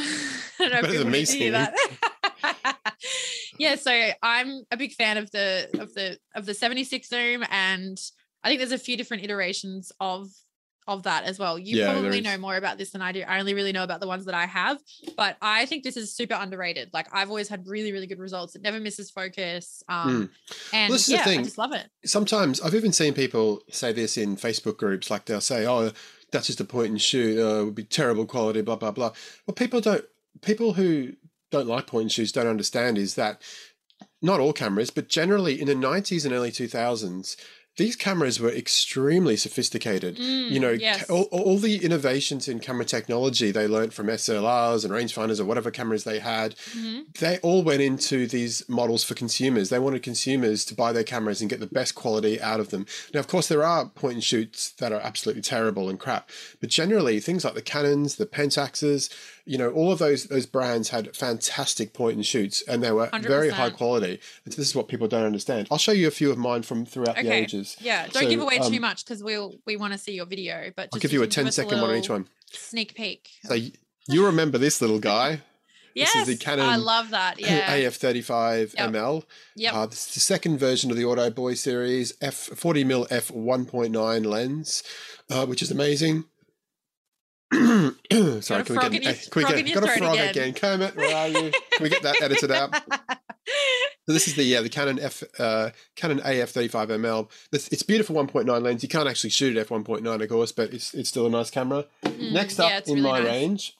don't 0.58 0.70
know 0.72 0.78
if 0.78 0.82
Better 0.84 0.98
than 1.00 1.10
me 1.10 1.18
need 1.20 1.26
to 1.26 1.36
hear 1.38 1.52
singing. 1.52 1.52
that. 1.52 2.76
yeah. 3.58 3.74
So 3.76 4.10
I'm 4.22 4.62
a 4.70 4.76
big 4.78 4.92
fan 4.92 5.18
of 5.18 5.30
the 5.32 5.68
of 5.78 5.92
the 5.94 6.18
of 6.34 6.46
the 6.46 6.54
76 6.54 7.06
zoom, 7.08 7.44
and 7.50 7.98
I 8.42 8.48
think 8.48 8.60
there's 8.60 8.72
a 8.72 8.78
few 8.78 8.96
different 8.96 9.22
iterations 9.24 9.92
of 10.00 10.28
of 10.86 11.04
that 11.04 11.24
as 11.24 11.38
well. 11.38 11.58
You 11.58 11.78
Yeah, 11.78 11.92
probably 11.92 12.20
know 12.20 12.36
more 12.38 12.56
about 12.56 12.78
this 12.78 12.90
than 12.90 13.02
I 13.02 13.12
do. 13.12 13.22
I 13.22 13.40
only 13.40 13.54
really 13.54 13.72
know 13.72 13.82
about 13.84 14.00
the 14.00 14.06
ones 14.06 14.26
that 14.26 14.34
I 14.34 14.46
have, 14.46 14.78
but 15.16 15.36
I 15.40 15.66
think 15.66 15.82
this 15.82 15.96
is 15.96 16.14
super 16.14 16.34
underrated. 16.34 16.90
Like 16.92 17.06
I've 17.12 17.28
always 17.30 17.48
had 17.48 17.66
really, 17.66 17.92
really 17.92 18.06
good 18.06 18.18
results. 18.18 18.54
It 18.54 18.62
never 18.62 18.80
misses 18.80 19.10
focus. 19.10 19.82
Um, 19.88 20.30
and 20.72 20.92
this 20.92 21.02
is 21.02 21.06
the 21.24 21.30
yeah, 21.30 21.38
I 21.40 21.42
just 21.42 21.58
love 21.58 21.72
it. 21.72 21.88
Sometimes 22.04 22.60
I've 22.60 22.74
even 22.74 22.92
seen 22.92 23.14
people 23.14 23.62
say 23.70 23.92
this 23.92 24.16
in 24.16 24.36
Facebook 24.36 24.76
groups, 24.76 25.10
like 25.10 25.24
they'll 25.24 25.40
say, 25.40 25.66
"Oh, 25.66 25.92
that's 26.32 26.46
just 26.46 26.60
a 26.60 26.64
point 26.64 26.90
and 26.90 27.00
shoot. 27.00 27.38
Uh, 27.38 27.60
it 27.60 27.64
would 27.64 27.74
be 27.74 27.84
terrible 27.84 28.26
quality." 28.26 28.60
Blah 28.60 28.76
blah 28.76 28.90
blah. 28.90 29.12
Well, 29.46 29.54
people 29.54 29.80
don't. 29.80 30.04
People 30.42 30.74
who 30.74 31.14
don't 31.50 31.68
like 31.68 31.86
point 31.86 32.02
and 32.02 32.12
shoots 32.12 32.32
don't 32.32 32.46
understand 32.46 32.98
is 32.98 33.14
that 33.14 33.40
not 34.20 34.40
all 34.40 34.52
cameras, 34.52 34.90
but 34.90 35.08
generally 35.08 35.60
in 35.60 35.66
the 35.66 35.74
'90s 35.74 36.24
and 36.24 36.34
early 36.34 36.50
2000s, 36.50 37.36
these 37.76 37.96
cameras 37.96 38.38
were 38.38 38.50
extremely 38.50 39.36
sophisticated. 39.36 40.18
you 40.18 40.58
Mm, 40.58 40.60
know, 40.60 40.70
yes. 40.70 41.08
all, 41.10 41.22
all 41.32 41.58
the 41.58 41.84
innovations 41.84 42.46
in 42.48 42.60
camera 42.60 42.84
technology 42.84 43.50
they 43.50 43.66
learned 43.66 43.92
from 43.92 44.06
SLRs 44.08 44.84
and 44.84 44.92
rangefinders 44.92 45.40
or 45.40 45.44
whatever 45.44 45.70
cameras 45.70 46.04
they 46.04 46.18
had, 46.20 46.54
Mhm. 46.76 47.04
they 47.18 47.38
all 47.38 47.62
went 47.62 47.80
into 47.82 48.26
these 48.26 48.62
models 48.68 49.02
for 49.04 49.14
consumers. 49.14 49.70
They 49.70 49.78
wanted 49.78 50.02
consumers 50.02 50.64
to 50.66 50.74
buy 50.74 50.92
their 50.92 51.04
cameras 51.04 51.40
and 51.40 51.50
get 51.50 51.60
the 51.60 51.66
best 51.66 51.94
quality 51.94 52.40
out 52.40 52.60
of 52.60 52.70
them. 52.70 52.86
Now, 53.12 53.20
of 53.20 53.26
course, 53.26 53.48
there 53.48 53.64
are 53.64 53.86
point 53.86 54.14
and 54.14 54.24
shoots 54.24 54.70
that 54.78 54.92
are 54.92 55.00
absolutely 55.00 55.42
terrible 55.42 55.88
and 55.88 55.98
crap, 55.98 56.30
but 56.60 56.70
generally, 56.70 57.18
things 57.20 57.44
like 57.44 57.54
the 57.54 57.62
Canons, 57.62 58.16
the 58.16 58.26
Pentaxes, 58.26 59.08
you 59.46 59.58
know, 59.58 59.70
all 59.70 59.92
of 59.92 59.98
those 59.98 60.24
those 60.24 60.46
brands 60.46 60.88
had 60.88 61.14
fantastic 61.14 61.92
point 61.92 62.16
and 62.16 62.24
shoots, 62.24 62.62
and 62.66 62.82
they 62.82 62.90
were 62.92 63.10
very 63.20 63.48
100%. 63.50 63.52
high 63.52 63.70
quality. 63.70 64.18
This 64.46 64.58
is 64.58 64.74
what 64.74 64.88
people 64.88 65.06
don't 65.06 65.24
understand. 65.26 65.68
I'll 65.70 65.76
show 65.78 65.92
you 65.92 66.08
a 66.08 66.10
few 66.10 66.30
of 66.30 66.38
mine 66.38 66.62
from 66.62 66.86
throughout 66.86 67.16
the 67.16 67.20
Okay. 67.22 67.40
Ages. 67.72 67.76
Yeah, 67.80 68.04
don't 68.08 68.24
So, 68.24 68.28
give 68.28 68.40
away 68.40 68.58
too 68.58 68.64
um, 68.76 68.80
much 68.80 69.04
because 69.04 69.22
we'll 69.22 69.54
we 69.66 69.76
want 69.76 69.92
to 69.92 69.98
see 69.98 70.12
your 70.12 70.26
video. 70.26 70.70
But 70.74 70.90
I'll 70.92 71.00
give 71.00 71.12
you 71.12 71.22
a 71.22 71.26
give 71.26 71.52
10 71.54 71.66
one 71.66 71.78
on 71.80 71.96
each 71.96 72.08
one. 72.08 72.26
Sneak 72.52 72.94
peek. 72.94 73.28
So 73.44 73.54
you 73.54 74.26
remember 74.26 74.58
this 74.58 74.80
little 74.80 74.98
guy, 74.98 75.40
yes, 75.94 76.12
this 76.14 76.28
is 76.28 76.38
the 76.38 76.44
Canon 76.44 76.66
I 76.66 76.76
love 76.76 77.10
that. 77.10 77.40
Yeah, 77.40 77.76
AF35 77.78 78.74
Yep. 78.74 78.90
ML. 78.90 79.24
Yeah, 79.56 79.74
Uh, 79.74 79.86
this 79.86 80.08
is 80.08 80.14
the 80.14 80.20
second 80.20 80.58
version 80.58 80.90
of 80.90 80.96
the 80.96 81.04
Auto 81.04 81.30
Boy 81.30 81.54
series, 81.54 82.14
f 82.20 82.50
40mm 82.50 83.06
f 83.10 83.28
1.9 83.28 84.26
lens, 84.26 84.82
uh, 85.30 85.46
which 85.46 85.62
is 85.62 85.70
amazing. 85.70 86.24
Sorry, 87.52 87.94
can 88.64 88.90
we 88.90 88.98
get, 88.98 89.02
your- 89.04 89.14
can 89.44 89.56
we 89.56 89.62
get 89.62 89.74
got 89.74 89.84
a 89.84 89.98
frog 89.98 90.14
again. 90.14 90.30
again. 90.30 90.54
Kermit, 90.54 90.96
where 90.96 91.14
are 91.16 91.28
you? 91.28 91.52
Can 91.72 91.82
we 91.82 91.88
get 91.88 92.02
that 92.02 92.20
edited 92.20 92.50
out? 92.50 92.74
So 94.06 94.12
this 94.12 94.28
is 94.28 94.34
the 94.34 94.42
yeah 94.42 94.60
the 94.60 94.68
Canon 94.68 94.98
F 95.00 95.22
uh, 95.38 95.70
Canon 95.96 96.20
AF 96.24 96.50
35 96.50 96.88
mm. 96.90 97.28
It's, 97.52 97.68
it's 97.68 97.82
beautiful 97.82 98.14
1.9 98.16 98.62
lens. 98.62 98.82
You 98.82 98.88
can't 98.88 99.08
actually 99.08 99.30
shoot 99.30 99.56
it 99.56 99.60
f 99.60 99.68
1.9 99.70 100.22
of 100.22 100.28
course, 100.28 100.52
but 100.52 100.74
it's 100.74 100.92
it's 100.92 101.08
still 101.08 101.26
a 101.26 101.30
nice 101.30 101.50
camera. 101.50 101.86
Mm, 102.04 102.32
Next 102.32 102.60
up 102.60 102.68
yeah, 102.70 102.80
in 102.86 102.96
really 102.96 103.00
my 103.02 103.18
nice. 103.20 103.28
range, 103.28 103.76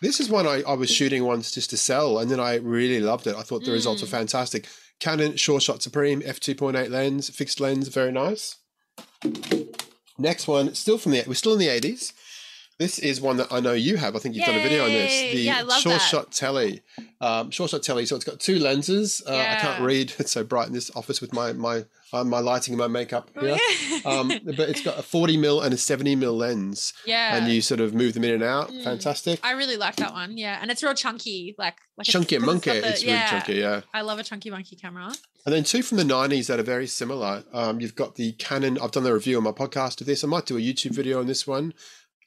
this 0.00 0.20
is 0.20 0.30
one 0.30 0.46
I, 0.46 0.62
I 0.66 0.72
was 0.74 0.90
shooting 0.90 1.24
once 1.24 1.50
just 1.50 1.68
to 1.70 1.76
sell, 1.76 2.18
and 2.18 2.30
then 2.30 2.40
I 2.40 2.54
really 2.56 3.00
loved 3.00 3.26
it. 3.26 3.36
I 3.36 3.42
thought 3.42 3.64
the 3.64 3.72
results 3.72 4.00
were 4.00 4.08
Mm. 4.08 4.12
fantastic. 4.12 4.66
Canon 5.00 5.36
Sure 5.36 5.60
Shot 5.60 5.82
Supreme 5.82 6.22
f 6.24 6.40
2.8 6.40 6.88
lens, 6.90 7.28
fixed 7.28 7.60
lens, 7.60 7.88
very 7.88 8.10
nice. 8.10 8.56
Next 10.18 10.48
one, 10.48 10.74
still 10.74 10.98
from 10.98 11.12
the 11.12 11.24
we're 11.26 11.34
still 11.34 11.52
in 11.52 11.58
the 11.58 11.68
80s. 11.68 12.12
This 12.78 13.00
is 13.00 13.20
one 13.20 13.38
that 13.38 13.48
I 13.52 13.58
know 13.58 13.72
you 13.72 13.96
have. 13.96 14.14
I 14.14 14.20
think 14.20 14.36
you've 14.36 14.46
done 14.46 14.54
a 14.54 14.62
video 14.62 14.84
on 14.84 14.90
this. 14.90 15.32
The 15.34 15.40
Yeah, 15.40 15.58
I 15.58 15.62
love 15.62 15.80
Sure 15.80 15.92
that. 15.94 15.98
Shot 15.98 16.30
Telly. 16.30 16.82
Um, 17.20 17.50
sure 17.50 17.66
Shot 17.66 17.82
Telly. 17.82 18.06
So 18.06 18.14
it's 18.14 18.24
got 18.24 18.38
two 18.38 18.60
lenses. 18.60 19.20
Uh, 19.26 19.34
I 19.34 19.56
can't 19.60 19.82
read. 19.82 20.12
It's 20.20 20.30
so 20.30 20.44
bright 20.44 20.68
in 20.68 20.74
this 20.74 20.90
office 20.94 21.20
with 21.20 21.32
my 21.32 21.52
my 21.52 21.86
uh, 22.12 22.22
my 22.24 22.38
lighting 22.38 22.74
and 22.74 22.78
my 22.78 22.86
makeup 22.86 23.30
here. 23.40 23.58
um, 24.04 24.28
but 24.44 24.68
it's 24.70 24.82
got 24.82 24.98
a 24.98 25.02
40 25.02 25.36
mil 25.36 25.60
and 25.60 25.74
a 25.74 25.76
70 25.76 26.14
mil 26.16 26.36
lens, 26.36 26.92
yeah. 27.04 27.36
and 27.36 27.52
you 27.52 27.60
sort 27.60 27.80
of 27.80 27.94
move 27.94 28.14
them 28.14 28.24
in 28.24 28.32
and 28.34 28.42
out. 28.44 28.70
Mm. 28.70 28.84
Fantastic. 28.84 29.40
I 29.42 29.52
really 29.52 29.76
like 29.76 29.96
that 29.96 30.12
one. 30.12 30.38
Yeah, 30.38 30.58
and 30.62 30.70
it's 30.70 30.82
real 30.82 30.94
chunky, 30.94 31.56
like 31.58 31.76
like 31.96 32.06
chunky 32.06 32.36
it's 32.36 32.44
monkey. 32.50 32.70
the- 32.70 32.88
it's 32.88 33.04
really 33.04 33.18
chunky. 33.28 33.54
Yeah. 33.54 33.80
I 33.92 34.02
love 34.02 34.20
a 34.20 34.22
chunky 34.24 34.50
monkey 34.50 34.76
camera. 34.76 35.12
And 35.44 35.54
then 35.54 35.64
two 35.64 35.82
from 35.82 35.96
the 35.96 36.04
90s 36.04 36.46
that 36.48 36.60
are 36.60 36.64
very 36.64 36.86
similar. 36.86 37.42
Um, 37.54 37.80
you've 37.80 37.94
got 37.94 38.16
the 38.16 38.32
Canon. 38.32 38.78
I've 38.78 38.90
done 38.90 39.02
the 39.04 39.14
review 39.14 39.36
on 39.38 39.42
my 39.44 39.52
podcast 39.52 40.00
of 40.00 40.06
this. 40.06 40.22
I 40.22 40.26
might 40.26 40.44
do 40.46 40.56
a 40.58 40.60
YouTube 40.60 40.90
video 40.92 41.20
on 41.20 41.26
this 41.26 41.46
one. 41.46 41.72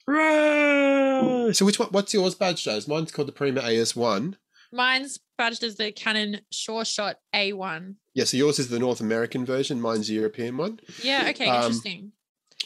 Hooray! 0.06 1.52
So 1.52 1.64
which 1.64 1.78
one? 1.78 1.88
What's 1.90 2.14
yours 2.14 2.34
badged 2.34 2.66
as? 2.66 2.88
Mine's 2.88 3.12
called 3.12 3.28
the 3.28 3.32
Prima 3.32 3.60
AS1. 3.60 4.34
Mine's 4.72 5.18
badged 5.36 5.62
as 5.62 5.76
the 5.76 5.92
Canon 5.92 6.40
Sure 6.50 6.84
Shot 6.84 7.16
A1. 7.34 7.96
Yeah, 8.14 8.24
so 8.24 8.36
yours 8.36 8.58
is 8.58 8.68
the 8.68 8.78
North 8.78 9.00
American 9.00 9.44
version. 9.44 9.80
Mine's 9.80 10.08
the 10.08 10.14
European 10.14 10.56
one. 10.56 10.80
Yeah. 11.02 11.26
Okay. 11.30 11.48
Um, 11.48 11.64
interesting. 11.64 12.12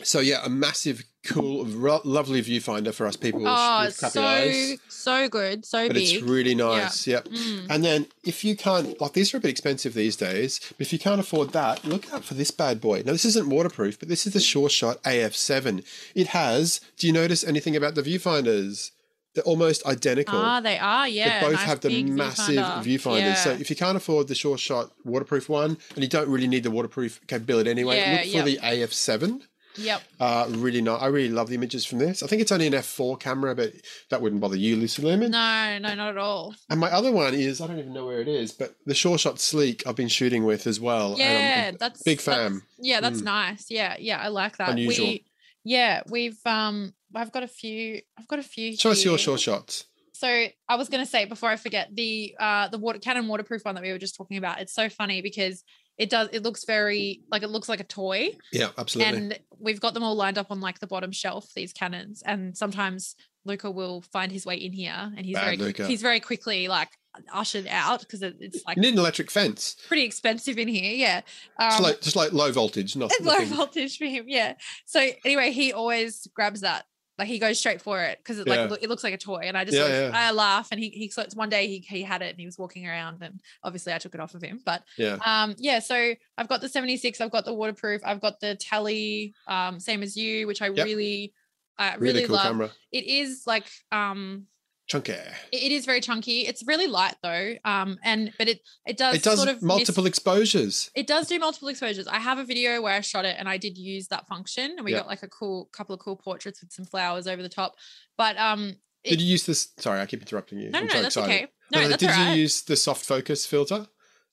So 0.02 0.20
yeah, 0.20 0.40
a 0.44 0.48
massive, 0.48 1.04
cool, 1.24 1.64
ro- 1.66 2.00
lovely 2.04 2.42
viewfinder 2.42 2.92
for 2.92 3.06
us 3.06 3.16
people 3.16 3.40
with, 3.40 3.48
Oh, 3.54 3.84
with 3.86 3.98
crappy 3.98 4.12
so 4.12 4.22
eyes. 4.24 4.78
so 4.88 5.28
good, 5.28 5.64
so 5.64 5.86
But 5.88 5.94
big. 5.94 6.02
it's 6.14 6.22
really 6.22 6.54
nice. 6.54 7.06
Yep. 7.06 7.28
Mm. 7.28 7.66
And 7.70 7.84
then 7.84 8.06
if 8.24 8.44
you 8.44 8.56
can't, 8.56 9.00
like 9.00 9.12
these 9.14 9.32
are 9.32 9.38
a 9.38 9.40
bit 9.40 9.50
expensive 9.50 9.94
these 9.94 10.16
days, 10.16 10.60
but 10.76 10.86
if 10.86 10.92
you 10.92 10.98
can't 10.98 11.20
afford 11.20 11.50
that, 11.52 11.84
look 11.84 12.12
out 12.12 12.24
for 12.24 12.34
this 12.34 12.50
bad 12.50 12.80
boy. 12.80 13.02
Now, 13.06 13.12
this 13.12 13.24
isn't 13.24 13.48
waterproof, 13.48 13.98
but 13.98 14.08
this 14.08 14.26
is 14.26 14.32
the 14.32 14.40
Sure 14.40 14.68
Shot 14.68 15.02
AF7. 15.04 15.84
It 16.14 16.28
has, 16.28 16.80
do 16.98 17.06
you 17.06 17.12
notice 17.12 17.42
anything 17.44 17.74
about 17.76 17.94
the 17.94 18.02
viewfinders? 18.02 18.90
They're 19.34 19.44
almost 19.44 19.84
identical. 19.84 20.38
Ah, 20.38 20.60
they 20.60 20.78
are. 20.78 21.06
Yeah. 21.06 21.40
they 21.40 21.46
both 21.46 21.56
nice 21.56 21.64
have 21.66 21.80
the 21.80 22.02
massive 22.04 22.56
viewfinders. 22.56 23.18
Yeah. 23.20 23.34
So 23.34 23.50
if 23.50 23.68
you 23.68 23.76
can't 23.76 23.96
afford 23.96 24.28
the 24.28 24.34
Sure 24.34 24.56
Shot 24.56 24.92
waterproof 25.04 25.48
one, 25.50 25.76
and 25.94 26.02
you 26.02 26.08
don't 26.08 26.28
really 26.28 26.46
need 26.46 26.62
the 26.62 26.70
waterproof 26.70 27.20
capability 27.26 27.68
anyway, 27.70 27.96
Yeah, 27.98 28.12
look 28.12 28.20
for 28.22 28.26
yep. 28.28 28.44
the 28.46 28.56
AF7. 28.58 29.42
Yep. 29.78 30.02
Uh, 30.20 30.46
really 30.50 30.80
nice. 30.82 31.00
I 31.00 31.06
really 31.06 31.28
love 31.30 31.48
the 31.48 31.54
images 31.54 31.84
from 31.84 31.98
this. 31.98 32.22
I 32.22 32.26
think 32.26 32.42
it's 32.42 32.52
only 32.52 32.66
an 32.66 32.72
f4 32.72 33.18
camera, 33.20 33.54
but 33.54 33.72
that 34.10 34.20
wouldn't 34.22 34.40
bother 34.40 34.56
you, 34.56 34.76
Lucy 34.76 35.02
Lemon. 35.02 35.30
No, 35.30 35.78
no, 35.78 35.94
not 35.94 36.08
at 36.10 36.18
all. 36.18 36.54
And 36.70 36.80
my 36.80 36.90
other 36.90 37.12
one 37.12 37.34
is 37.34 37.60
I 37.60 37.66
don't 37.66 37.78
even 37.78 37.92
know 37.92 38.06
where 38.06 38.20
it 38.20 38.28
is, 38.28 38.52
but 38.52 38.74
the 38.86 38.94
Sure 38.94 39.18
Shot 39.18 39.38
Sleek 39.40 39.86
I've 39.86 39.96
been 39.96 40.08
shooting 40.08 40.44
with 40.44 40.66
as 40.66 40.80
well. 40.80 41.14
Yeah, 41.18 41.72
that's 41.78 42.02
big 42.02 42.18
that's- 42.18 42.50
fan. 42.52 42.62
Yeah, 42.78 43.00
that's 43.00 43.20
Mm. 43.20 43.24
nice. 43.24 43.66
Yeah, 43.70 43.96
yeah, 43.98 44.18
I 44.18 44.28
like 44.28 44.56
that. 44.58 44.70
Unusual. 44.70 45.06
We, 45.06 45.24
yeah, 45.64 46.02
we've 46.08 46.38
um, 46.46 46.94
I've 47.14 47.32
got 47.32 47.42
a 47.42 47.48
few. 47.48 48.00
I've 48.18 48.28
got 48.28 48.38
a 48.38 48.42
few. 48.44 48.76
Show 48.76 48.90
us 48.90 49.04
your 49.04 49.12
here. 49.16 49.18
Sure 49.24 49.38
Shots. 49.38 49.84
So 50.12 50.26
I 50.68 50.76
was 50.76 50.88
going 50.88 51.04
to 51.04 51.10
say 51.10 51.26
before 51.26 51.50
I 51.50 51.56
forget 51.56 51.90
the 51.94 52.34
uh 52.40 52.68
the 52.68 52.78
water 52.78 52.98
Canon 52.98 53.28
waterproof 53.28 53.64
one 53.66 53.74
that 53.74 53.82
we 53.84 53.92
were 53.92 53.98
just 53.98 54.16
talking 54.16 54.38
about. 54.38 54.60
It's 54.60 54.72
so 54.72 54.88
funny 54.88 55.20
because 55.20 55.62
it 55.98 56.10
does 56.10 56.28
it 56.32 56.42
looks 56.42 56.64
very 56.64 57.22
like 57.30 57.42
it 57.42 57.48
looks 57.48 57.68
like 57.68 57.80
a 57.80 57.84
toy 57.84 58.30
Yeah, 58.52 58.68
absolutely. 58.76 59.16
and 59.16 59.38
we've 59.58 59.80
got 59.80 59.94
them 59.94 60.02
all 60.02 60.14
lined 60.14 60.38
up 60.38 60.50
on 60.50 60.60
like 60.60 60.78
the 60.78 60.86
bottom 60.86 61.12
shelf 61.12 61.52
these 61.54 61.72
Canons 61.72 62.22
and 62.26 62.56
sometimes 62.56 63.16
Luca 63.44 63.70
will 63.70 64.02
find 64.02 64.30
his 64.32 64.44
way 64.44 64.56
in 64.56 64.72
here 64.72 65.12
and 65.16 65.24
he's 65.24 65.34
Bad 65.36 65.44
very 65.44 65.56
Luca. 65.56 65.86
he's 65.86 66.02
very 66.02 66.20
quickly 66.20 66.68
like 66.68 66.88
ushered 67.32 67.66
out 67.70 68.00
because 68.00 68.22
it, 68.22 68.36
it's 68.40 68.62
like 68.66 68.76
you 68.76 68.82
need 68.82 68.92
an 68.92 68.98
electric 68.98 69.30
fence. 69.30 69.76
pretty 69.88 70.04
expensive 70.04 70.58
in 70.58 70.68
here 70.68 70.92
yeah 70.92 71.22
Just 71.58 71.78
um, 71.78 71.82
like 71.84 72.00
just 72.02 72.16
like 72.16 72.32
low 72.34 72.52
voltage, 72.52 72.94
not 72.94 73.10
low 73.22 73.42
voltage 73.46 73.96
for 73.96 74.04
him 74.04 74.26
yeah 74.28 74.52
so 74.84 75.00
anyway 75.24 75.50
he 75.50 75.72
always 75.72 76.26
grabs 76.34 76.60
that 76.60 76.84
like 77.18 77.28
he 77.28 77.38
goes 77.38 77.58
straight 77.58 77.80
for 77.80 78.02
it 78.02 78.18
because 78.18 78.38
it 78.38 78.46
like 78.46 78.60
Yeah. 78.60 78.66
loo- 78.66 78.78
it 78.80 78.88
looks 78.88 79.02
like 79.04 79.14
a 79.14 79.18
toy 79.18 79.40
and 79.44 79.56
I 79.56 79.64
just 79.64 79.76
Yeah, 79.76 79.84
sort 79.84 79.94
of, 79.94 80.12
yeah. 80.14 80.18
I 80.28 80.30
laugh 80.32 80.68
and 80.70 80.78
he 80.80 80.90
he 80.90 81.08
so 81.10 81.24
one 81.34 81.48
day 81.48 81.66
he 81.66 81.78
he 81.78 82.02
had 82.02 82.22
it 82.22 82.30
and 82.30 82.38
he 82.40 82.46
was 82.46 82.58
walking 82.58 82.86
around 82.86 83.22
and 83.22 83.40
obviously 83.62 83.92
I 83.92 83.98
took 83.98 84.14
it 84.14 84.20
off 84.20 84.34
of 84.34 84.42
him 84.42 84.60
but 84.64 84.82
Yeah. 84.98 85.18
um 85.24 85.54
yeah 85.58 85.78
so 85.78 86.14
I've 86.38 86.48
got 86.48 86.60
the 86.60 86.68
76 86.68 87.20
I've 87.20 87.30
got 87.30 87.44
the 87.44 87.54
waterproof 87.54 88.02
I've 88.04 88.20
got 88.20 88.40
the 88.40 88.56
Telly, 88.56 89.34
um 89.46 89.80
same 89.80 90.02
as 90.02 90.16
you 90.16 90.46
which 90.46 90.60
I 90.62 90.66
Yep. 90.66 90.84
really 90.86 91.34
I 91.78 91.94
Really, 91.96 92.20
really, 92.20 92.26
cool 92.26 92.36
love 92.36 92.52
camera. 92.52 92.70
it 92.92 93.04
is 93.04 93.42
like 93.46 93.70
um 93.92 94.46
Chunky. 94.88 95.12
it- 95.52 95.72
is 95.72 95.84
very 95.84 96.00
chunky 96.00 96.42
it's 96.46 96.62
really 96.66 96.86
light 96.86 97.16
though 97.22 97.54
um 97.64 97.98
and 98.04 98.32
but 98.38 98.48
it 98.48 98.60
it 98.86 98.96
does 98.96 99.16
It 99.16 99.22
does 99.24 99.36
sort 99.38 99.48
of 99.48 99.56
miss- 99.56 99.62
multiple 99.64 100.06
exposures. 100.06 100.90
it 100.94 101.06
does 101.06 101.26
do 101.26 101.38
multiple 101.40 101.68
exposures. 101.68 102.06
I 102.06 102.18
have 102.18 102.38
a 102.38 102.44
video 102.44 102.80
where 102.80 102.94
I 102.94 103.00
shot 103.00 103.24
it 103.24 103.36
and 103.38 103.48
I 103.48 103.56
did 103.58 103.76
use 103.76 104.06
that 104.08 104.26
function 104.28 104.74
and 104.76 104.84
we 104.84 104.92
Yeah. 104.92 104.98
got 104.98 105.08
like 105.08 105.22
a 105.24 105.28
cool 105.28 105.68
couple 105.72 105.94
of 105.94 106.00
cool 106.00 106.16
portraits 106.16 106.60
with 106.62 106.72
some 106.72 106.84
flowers 106.84 107.26
over 107.26 107.42
the 107.42 107.48
top. 107.48 107.74
But 108.16 108.36
um 108.38 108.76
it- 109.02 109.10
Did 109.10 109.20
you 109.22 109.28
use 109.28 109.44
this? 109.46 109.68
Sorry, 109.78 110.00
I 110.00 110.06
keep 110.06 110.20
interrupting 110.20 110.58
you. 110.60 110.70
no, 110.70 110.78
no, 110.78 110.82
I'm 110.82 110.86
no, 110.86 110.92
so 110.94 111.02
that's 111.02 111.16
excited. 111.16 111.34
okay. 111.44 111.52
No, 111.72 111.88
that's 111.88 112.00
did 112.00 112.10
all 112.10 112.16
right. 112.16 112.34
you 112.36 112.42
use 112.42 112.62
the 112.62 112.76
soft 112.76 113.04
focus 113.04 113.44
filter? 113.46 113.86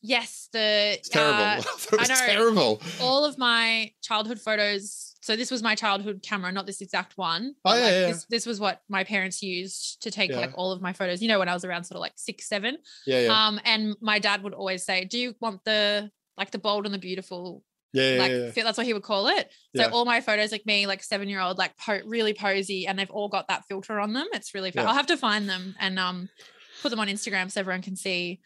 Yes, 0.04 0.50
the 0.54 0.98
It's 1.00 1.10
terrible. 1.10 1.40
uh, 1.42 1.46
I 1.58 1.62
thought 1.62 1.94
it 1.94 2.00
was 2.02 2.10
I 2.12 2.14
know. 2.14 2.34
terrible. 2.34 2.82
all 3.02 3.26
of 3.26 3.38
my 3.40 3.92
childhood 4.04 4.40
photos. 4.40 5.16
So 5.22 5.36
this 5.38 5.50
was 5.50 5.64
my 5.64 5.74
childhood 5.74 6.22
camera, 6.22 6.52
not 6.52 6.66
this 6.68 6.82
exact 6.82 7.18
one. 7.18 7.56
Oh, 7.64 7.74
yeah, 7.74 7.82
like, 7.82 7.92
yeah. 7.94 8.08
This, 8.08 8.26
this 8.30 8.46
was 8.46 8.60
what 8.60 8.82
my 8.90 9.06
parents 9.06 9.42
used 9.42 10.02
to 10.04 10.12
take 10.12 10.30
Yeah. 10.30 10.38
like 10.40 10.52
all 10.56 10.72
of 10.74 10.82
my 10.82 10.92
photos. 10.94 11.22
You 11.22 11.30
know, 11.30 11.40
when 11.40 11.48
I 11.50 11.54
was 11.54 11.64
around 11.66 11.86
sort 11.86 11.96
of 11.96 12.02
like 12.02 12.14
six, 12.18 12.48
seven. 12.48 12.78
Yeah, 13.08 13.22
yeah, 13.22 13.48
Um, 13.48 13.60
and 13.64 13.96
my 14.02 14.20
dad 14.20 14.44
would 14.44 14.54
always 14.54 14.84
say, 14.84 15.06
"Do 15.06 15.18
you 15.18 15.34
want 15.40 15.64
the 15.64 16.12
like 16.38 16.52
the 16.52 16.60
bold 16.60 16.86
and 16.86 16.94
the 16.94 17.00
beautiful 17.00 17.64
yeah, 17.94 18.16
yeah, 18.16 18.20
like 18.22 18.32
yeah. 18.32 18.52
feel 18.52 18.66
that's 18.66 18.78
what 18.78 18.88
he 18.88 18.94
would 18.94 19.04
call 19.04 19.28
it. 19.28 19.50
So 19.76 19.84
Yeah. 19.84 19.90
all 19.92 20.04
my 20.04 20.20
photos, 20.20 20.52
like 20.52 20.66
me, 20.66 20.88
like 20.88 21.04
seven 21.04 21.30
year 21.30 21.40
old, 21.40 21.58
like 21.60 21.78
po- 21.78 22.02
really 22.06 22.34
posy, 22.34 22.86
and 22.88 22.98
they've 23.00 23.10
all 23.12 23.30
got 23.30 23.48
that 23.48 23.64
filter 23.70 24.00
on 24.02 24.12
them. 24.14 24.28
It's 24.34 24.54
really 24.54 24.72
fun. 24.72 24.84
Yeah. 24.84 24.90
I'll 24.90 24.96
have 24.96 25.06
to 25.08 25.16
find 25.18 25.48
them 25.48 25.76
and 25.80 25.98
um 26.00 26.28
put 26.82 26.90
them 26.90 27.00
on 27.00 27.08
Instagram 27.08 27.50
so 27.50 27.62
everyone 27.62 27.82
can 27.82 27.96
see 27.96 28.42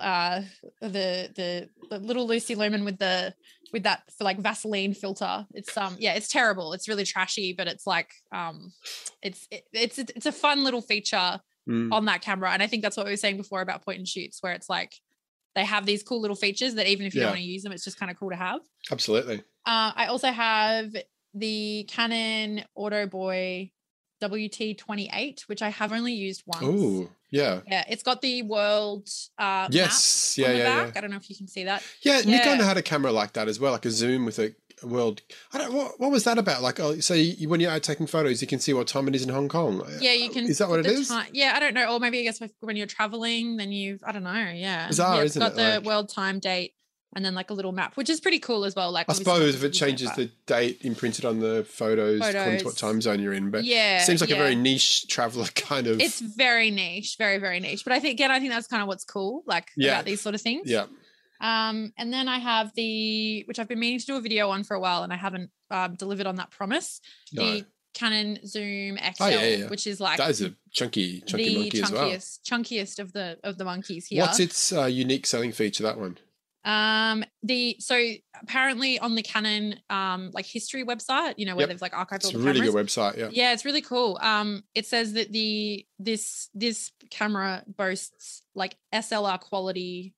uh 0.00 0.42
the 0.80 1.30
the, 1.36 1.68
the 1.90 1.98
little 1.98 2.26
Lucy 2.26 2.54
Lumen 2.54 2.84
with 2.84 2.98
the 2.98 3.34
with 3.72 3.84
that 3.84 4.02
for 4.16 4.24
like 4.24 4.38
Vaseline 4.38 4.94
filter. 4.94 5.46
It's 5.54 5.76
um 5.76 5.96
yeah, 5.98 6.14
it's 6.14 6.28
terrible. 6.28 6.72
It's 6.72 6.88
really 6.88 7.04
trashy, 7.04 7.52
but 7.52 7.66
it's 7.68 7.86
like 7.86 8.10
um 8.32 8.72
it's 9.22 9.46
it, 9.50 9.64
it's 9.72 9.98
it's 9.98 10.26
a 10.26 10.32
fun 10.32 10.64
little 10.64 10.82
feature 10.82 11.40
Mm. 11.68 11.92
on 11.92 12.04
that 12.04 12.20
camera. 12.22 12.52
And 12.52 12.62
I 12.62 12.68
think 12.68 12.84
that's 12.84 12.96
what 12.96 13.06
we 13.06 13.12
were 13.12 13.16
saying 13.16 13.38
before 13.38 13.60
about 13.60 13.84
point 13.84 13.98
and 13.98 14.06
shoots, 14.06 14.40
where 14.40 14.52
it's 14.52 14.68
like 14.70 14.92
they 15.56 15.64
have 15.64 15.84
these 15.84 16.04
cool 16.04 16.20
little 16.20 16.36
features 16.36 16.74
that 16.76 16.86
even 16.86 17.06
if 17.06 17.12
you 17.12 17.20
Yeah. 17.22 17.24
don't 17.26 17.32
want 17.32 17.40
to 17.40 17.44
use 17.44 17.64
them, 17.64 17.72
it's 17.72 17.82
just 17.82 17.98
kind 17.98 18.08
of 18.08 18.16
cool 18.16 18.30
to 18.30 18.36
have. 18.36 18.60
Absolutely. 18.92 19.38
Uh, 19.66 19.90
I 19.96 20.06
also 20.06 20.30
have 20.30 20.94
the 21.34 21.82
Canon 21.88 22.62
Auto 22.76 23.08
Boy 23.08 23.72
WT28, 24.22 25.42
which 25.42 25.62
I 25.62 25.68
have 25.70 25.92
only 25.92 26.12
used 26.12 26.42
once. 26.46 26.64
Oh, 26.64 27.08
yeah. 27.30 27.60
Yeah, 27.66 27.84
it's 27.88 28.02
got 28.02 28.20
the 28.22 28.42
world 28.42 29.08
uh, 29.38 29.68
Yes. 29.70 30.36
map 30.38 30.44
Yeah, 30.44 30.48
on 30.48 30.52
the 30.52 30.58
yeah, 30.58 30.64
back. 30.84 30.94
yeah. 30.94 30.98
I 30.98 31.00
don't 31.00 31.10
know 31.10 31.16
if 31.16 31.28
you 31.30 31.36
can 31.36 31.48
see 31.48 31.64
that. 31.64 31.82
Yeah, 32.02 32.20
Nikon 32.20 32.58
had 32.60 32.76
a 32.76 32.82
camera 32.82 33.12
like 33.12 33.32
that 33.34 33.48
as 33.48 33.58
well, 33.60 33.72
like 33.72 33.84
a 33.84 33.90
zoom 33.90 34.24
with 34.24 34.38
a 34.38 34.54
world. 34.84 35.22
I 35.52 35.58
don't. 35.58 35.72
What, 35.72 35.98
what 35.98 36.10
was 36.10 36.24
that 36.24 36.38
about? 36.38 36.62
Like, 36.62 36.78
oh, 36.80 37.00
so 37.00 37.14
you, 37.14 37.48
when 37.48 37.60
you're 37.60 37.70
out 37.70 37.82
taking 37.82 38.06
photos, 38.06 38.40
you 38.40 38.46
can 38.48 38.58
see 38.60 38.72
what 38.72 38.86
time 38.86 39.08
it 39.08 39.14
is 39.14 39.22
in 39.22 39.28
Hong 39.30 39.48
Kong. 39.48 39.82
Yeah, 40.00 40.12
you 40.12 40.30
can. 40.30 40.44
Is 40.44 40.58
that 40.58 40.68
what 40.68 40.80
it 40.80 40.86
is? 40.86 41.08
the 41.08 41.16
is? 41.18 41.24
ti- 41.26 41.30
yeah, 41.38 41.54
I 41.56 41.60
don't 41.60 41.74
know. 41.74 41.92
Or 41.94 41.98
maybe 42.00 42.20
I 42.20 42.22
guess 42.22 42.40
when 42.60 42.76
you're 42.76 42.86
traveling, 42.86 43.56
then 43.56 43.72
you've 43.72 44.02
I 44.04 44.12
don't 44.12 44.22
know. 44.24 44.50
Yeah, 44.54 44.88
Bizarre, 44.88 45.16
yeah, 45.16 45.22
it's 45.22 45.36
isn't 45.36 45.40
got 45.40 45.52
it? 45.52 45.56
the 45.56 45.62
Like- 45.78 45.84
world 45.84 46.08
time 46.10 46.38
date 46.38 46.74
and 47.16 47.24
then 47.24 47.34
like 47.34 47.50
a 47.50 47.54
little 47.54 47.72
map, 47.72 47.96
which 47.96 48.10
is 48.10 48.20
pretty 48.20 48.38
cool 48.38 48.64
as 48.66 48.76
well. 48.76 48.92
Like 48.92 49.06
I 49.08 49.14
suppose 49.14 49.54
if 49.54 49.64
it 49.64 49.70
changes 49.70 50.14
the 50.14 50.30
date 50.44 50.82
imprinted 50.82 51.24
on 51.24 51.40
the 51.40 51.64
photos, 51.64 52.20
according 52.20 52.58
to 52.58 52.64
what 52.66 52.76
time 52.76 53.00
zone 53.00 53.20
you're 53.20 53.32
in, 53.32 53.50
but 53.50 53.64
yeah, 53.64 54.00
it 54.02 54.02
seems 54.02 54.20
like 54.20 54.28
yeah. 54.30 54.36
a 54.36 54.38
very 54.38 54.54
niche 54.54 55.08
traveler 55.08 55.46
kind 55.54 55.86
of. 55.86 55.98
it's 55.98 56.20
very 56.20 56.70
niche, 56.70 57.16
very 57.18 57.38
very 57.38 57.58
niche. 57.58 57.82
But 57.84 57.94
I 57.94 58.00
think 58.00 58.12
again, 58.12 58.30
I 58.30 58.38
think 58.38 58.52
that's 58.52 58.66
kind 58.68 58.82
of 58.82 58.86
what's 58.88 59.04
cool, 59.04 59.42
like 59.46 59.70
Yeah. 59.76 59.92
about 59.94 60.04
these 60.04 60.20
sort 60.20 60.34
of 60.34 60.42
things. 60.42 60.70
yeah. 60.70 60.84
Um, 61.40 61.92
and 61.98 62.12
then 62.12 62.28
I 62.28 62.38
have 62.38 62.72
the 62.74 63.44
which 63.46 63.58
I've 63.58 63.68
been 63.68 63.80
meaning 63.80 63.98
to 63.98 64.06
do 64.06 64.16
a 64.16 64.20
video 64.20 64.50
on 64.50 64.62
for 64.62 64.74
a 64.74 64.80
while, 64.80 65.02
and 65.02 65.12
I 65.12 65.16
haven't 65.16 65.50
um, 65.70 65.94
delivered 65.94 66.26
on 66.26 66.36
that 66.36 66.50
promise. 66.50 67.00
No, 67.32 67.42
The 67.42 67.66
Canon 67.94 68.38
Zoom 68.46 68.98
XL, 68.98 69.22
Oh, 69.22 69.28
yeah, 69.28 69.44
yeah. 69.44 69.68
which 69.68 69.86
is 69.86 70.00
like 70.00 70.18
that 70.18 70.28
is 70.30 70.42
a 70.42 70.54
chunky, 70.70 71.22
chunky 71.22 71.48
the 71.48 71.60
monkey 71.60 71.82
as 71.82 71.90
well. 71.90 72.10
chunkiest, 72.10 72.42
chunkiest 72.42 72.98
of 72.98 73.12
the 73.12 73.38
of 73.42 73.56
the 73.56 73.64
monkeys 73.64 74.06
here. 74.06 74.22
What's 74.22 74.38
its 74.38 74.70
uh, 74.72 74.84
unique 74.84 75.26
selling 75.26 75.52
feature? 75.52 75.82
That 75.82 75.98
one. 75.98 76.18
Um, 76.66 77.24
the 77.44 77.76
so 77.78 77.96
apparently 78.42 78.98
on 78.98 79.14
the 79.14 79.22
Canon 79.22 79.78
um 79.88 80.30
like 80.34 80.44
history 80.46 80.84
website, 80.84 81.34
you 81.38 81.46
know, 81.46 81.54
where 81.54 81.62
Yep. 81.62 81.68
they've 81.70 81.80
like 81.82 81.92
archived 81.92 82.16
It's 82.16 82.24
all 82.26 82.30
a 82.32 82.38
the 82.38 82.44
really 82.44 82.60
cameras. 82.60 82.74
good 82.74 82.86
website. 82.86 83.16
Yeah. 83.16 83.28
Yeah, 83.30 83.52
it's 83.52 83.64
really 83.64 83.82
cool. 83.82 84.18
Um, 84.20 84.64
it 84.74 84.84
says 84.86 85.12
that 85.14 85.30
the 85.32 85.86
this 85.98 86.48
this 86.54 86.90
camera 87.10 87.62
boasts 87.68 88.42
like 88.54 88.76
SLR 88.92 89.40
quality 89.40 90.14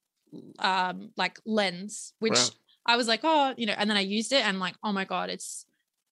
um 0.59 1.11
like 1.17 1.39
lens, 1.47 2.15
which 2.19 2.33
Wow. 2.33 2.49
I 2.87 2.97
was 2.97 3.07
like, 3.09 3.21
oh, 3.25 3.55
you 3.59 3.67
know, 3.67 3.75
and 3.77 3.89
then 3.91 3.97
I 3.99 4.01
used 4.01 4.33
it 4.33 4.45
and 4.47 4.59
like, 4.59 4.75
oh 4.83 4.93
my 4.93 5.05
god, 5.05 5.29
it's 5.29 5.67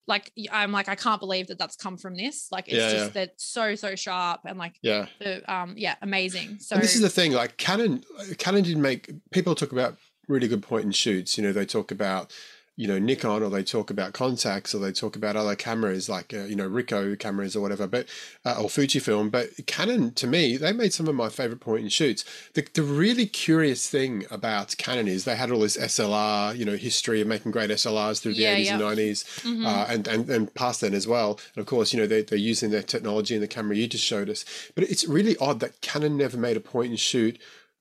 like 0.06 0.30
I'm 0.52 0.70
like, 0.70 0.88
I 0.88 0.94
can't 0.94 1.18
believe 1.20 1.46
that 1.48 1.58
that's 1.58 1.76
come 1.76 1.96
from 1.96 2.14
this. 2.14 2.48
Like, 2.52 2.68
it's 2.68 2.76
Yeah, 2.76 2.90
just 2.90 3.14
that 3.14 3.30
so 3.38 3.74
so 3.74 3.94
sharp 3.96 4.40
and 4.44 4.58
like 4.58 4.74
Yeah. 4.82 5.06
the 5.18 5.50
um 5.52 5.74
yeah, 5.78 5.96
amazing. 6.02 6.58
So 6.60 6.74
and 6.76 6.84
this 6.84 6.94
is 6.94 7.00
the 7.00 7.08
thing, 7.10 7.32
like 7.32 7.56
Canon, 7.56 8.04
Canon 8.38 8.62
did 8.62 8.76
make 8.76 9.10
people 9.32 9.54
talk 9.54 9.72
about 9.72 9.96
really 10.28 10.48
good 10.48 10.62
point 10.62 10.84
and 10.84 10.94
shoots. 10.94 11.36
You 11.36 11.44
know, 11.44 11.52
they 11.52 11.66
talk 11.66 11.90
about 11.90 12.32
you 12.78 12.86
know 12.86 12.98
Nikon 12.98 13.42
or 13.42 13.48
they 13.48 13.64
talk 13.64 13.88
about 13.90 14.12
Contax 14.12 14.74
or 14.74 14.78
they 14.78 14.92
talk 14.92 15.16
about 15.16 15.34
other 15.34 15.56
cameras 15.56 16.10
like 16.10 16.34
uh, 16.34 16.44
you 16.44 16.54
know 16.54 16.68
Ricoh 16.68 17.18
cameras 17.18 17.56
or 17.56 17.62
whatever, 17.62 17.86
but 17.86 18.06
uh, 18.44 18.60
or 18.60 18.68
Fujifilm. 18.68 19.30
But 19.30 19.66
Canon, 19.66 20.12
to 20.12 20.26
me, 20.26 20.58
they 20.58 20.72
made 20.72 20.92
some 20.92 21.08
of 21.08 21.14
my 21.14 21.30
favorite 21.30 21.60
point 21.60 21.82
and 21.82 21.92
shoots. 21.92 22.24
The 22.52 22.66
the 22.74 22.82
really 22.82 23.24
curious 23.26 23.88
thing 23.88 24.26
about 24.30 24.76
Canon 24.76 25.08
is 25.08 25.24
they 25.24 25.36
had 25.36 25.50
all 25.50 25.60
this 25.60 25.78
SLR, 25.78 26.54
you 26.56 26.66
know, 26.66 26.76
history 26.76 27.22
of 27.22 27.28
making 27.28 27.52
great 27.52 27.70
SLRs 27.70 28.20
through 28.20 28.34
the 28.34 28.42
Yeah, 28.42 28.52
eighties 28.52 28.70
and 28.70 28.80
yeah. 28.80 28.86
nineties, 28.88 29.24
uh, 29.46 29.86
and, 29.88 30.06
and 30.06 30.28
and 30.28 30.54
past 30.54 30.82
then 30.82 30.92
as 30.92 31.06
well. 31.06 31.40
And 31.54 31.62
of 31.62 31.66
course, 31.66 31.94
you 31.94 32.00
know 32.00 32.06
they 32.06 32.22
they're 32.22 32.38
using 32.38 32.70
their 32.70 32.82
technology 32.82 33.34
in 33.34 33.40
the 33.40 33.48
camera 33.48 33.74
you 33.74 33.86
just 33.86 34.04
showed 34.04 34.28
us. 34.28 34.44
But 34.74 34.84
it's 34.84 35.06
really 35.08 35.36
odd 35.38 35.60
that 35.60 35.80
Canon 35.80 36.18
never 36.18 36.36
made 36.36 36.58
a 36.58 36.60
point 36.60 36.90
and 36.90 37.00
shoot 37.00 37.38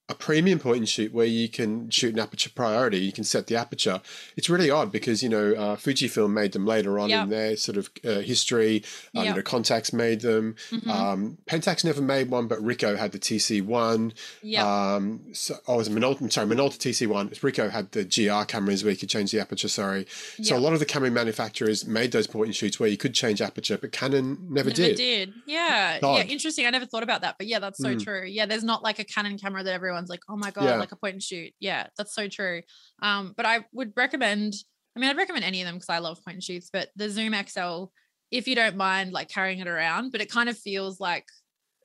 a 0.07 0.13
premium 0.13 0.59
point 0.59 0.77
and 0.77 0.87
shoot 0.89 1.11
where 1.13 1.25
you 1.25 1.49
can 1.49 1.89
shoot 1.89 2.13
an 2.13 2.19
aperture 2.19 2.51
priority. 2.53 2.99
You 2.99 3.11
can 3.11 3.23
set 3.23 3.47
the 3.47 3.55
aperture. 3.55 4.01
It's 4.37 4.49
really 4.49 4.69
odd 4.69 4.91
because 4.91 5.23
you 5.23 5.29
know 5.29 5.53
uh, 5.53 5.75
Fujifilm 5.77 6.31
made 6.31 6.51
them 6.51 6.65
later 6.65 6.99
on 6.99 7.09
Yep. 7.09 7.23
in 7.23 7.29
their 7.31 7.57
sort 7.57 7.77
of 7.77 7.89
uh, 8.05 8.19
history. 8.19 8.83
Um, 9.15 9.25
You 9.25 9.33
know, 9.33 9.41
Contax 9.41 9.93
made 9.93 10.21
them. 10.21 10.55
Mm-hmm. 10.69 10.89
Um, 10.89 11.37
Pentax 11.47 11.83
never 11.83 12.01
made 12.01 12.29
one, 12.29 12.47
but 12.47 12.59
Ricoh 12.59 12.97
had 12.97 13.13
the 13.13 13.19
TC 13.19 13.63
one. 13.63 14.13
Yeah. 14.43 14.63
Um, 14.95 15.21
so, 15.33 15.55
oh, 15.67 15.75
it 15.75 15.77
was 15.77 15.89
Minolta. 15.89 16.21
I'm 16.21 16.29
sorry, 16.29 16.47
Minolta 16.47 16.77
TC 16.77 17.07
one. 17.07 17.29
Ricoh 17.29 17.71
had 17.71 17.91
the 17.91 18.03
GR 18.05 18.43
cameras 18.45 18.83
where 18.83 18.91
you 18.91 18.97
could 18.97 19.09
change 19.09 19.31
the 19.31 19.39
aperture. 19.39 19.67
Sorry. 19.67 20.05
So 20.43 20.53
Yeah. 20.53 20.59
a 20.59 20.61
lot 20.61 20.73
of 20.73 20.79
the 20.79 20.85
camera 20.85 21.09
manufacturers 21.09 21.85
made 21.87 22.11
those 22.11 22.27
point 22.27 22.47
and 22.47 22.55
shoots 22.55 22.79
where 22.79 22.89
you 22.89 22.97
could 22.97 23.13
change 23.15 23.41
aperture, 23.41 23.77
but 23.79 23.91
Canon 23.91 24.37
never, 24.49 24.69
Never 24.69 24.71
did. 24.71 24.97
did. 24.97 25.33
Yeah. 25.47 25.97
Yeah. 26.01 26.23
Interesting. 26.23 26.67
I 26.67 26.69
never 26.69 26.85
thought 26.85 27.03
about 27.03 27.21
that. 27.21 27.37
But 27.39 27.47
yeah, 27.47 27.57
that's 27.59 27.79
so 27.79 27.95
Mm. 27.95 28.03
true. 28.03 28.23
Yeah. 28.27 28.45
There's 28.45 28.63
not 28.63 28.83
like 28.83 28.99
a 28.99 29.03
Canon 29.03 29.37
camera 29.39 29.63
that 29.63 29.73
everyone's 29.95 30.09
like, 30.09 30.21
oh 30.29 30.35
my 30.37 30.51
God, 30.51 30.65
Yeah. 30.65 30.75
like 30.75 30.91
a 30.91 30.95
point 30.95 31.13
and 31.13 31.23
shoot. 31.23 31.53
Yeah. 31.59 31.87
That's 31.97 32.13
so 32.13 32.27
true. 32.27 32.61
Um, 33.01 33.33
but 33.35 33.45
I 33.45 33.65
would 33.73 33.93
recommend, 33.95 34.53
I 34.95 34.99
mean, 34.99 35.09
I'd 35.09 35.17
recommend 35.17 35.45
any 35.45 35.61
of 35.61 35.65
them 35.67 35.75
because 35.75 35.89
I 35.89 35.99
love 35.99 36.23
point 36.23 36.35
and 36.35 36.43
shoots, 36.43 36.69
but 36.71 36.89
the 36.95 37.09
Zoom 37.09 37.33
XL, 37.33 37.85
if 38.31 38.47
you 38.47 38.55
don't 38.55 38.75
mind 38.77 39.11
like 39.13 39.29
carrying 39.29 39.59
it 39.59 39.67
around, 39.67 40.11
but 40.11 40.21
it 40.21 40.29
kind 40.31 40.49
of 40.49 40.57
feels 40.57 40.99
like 40.99 41.25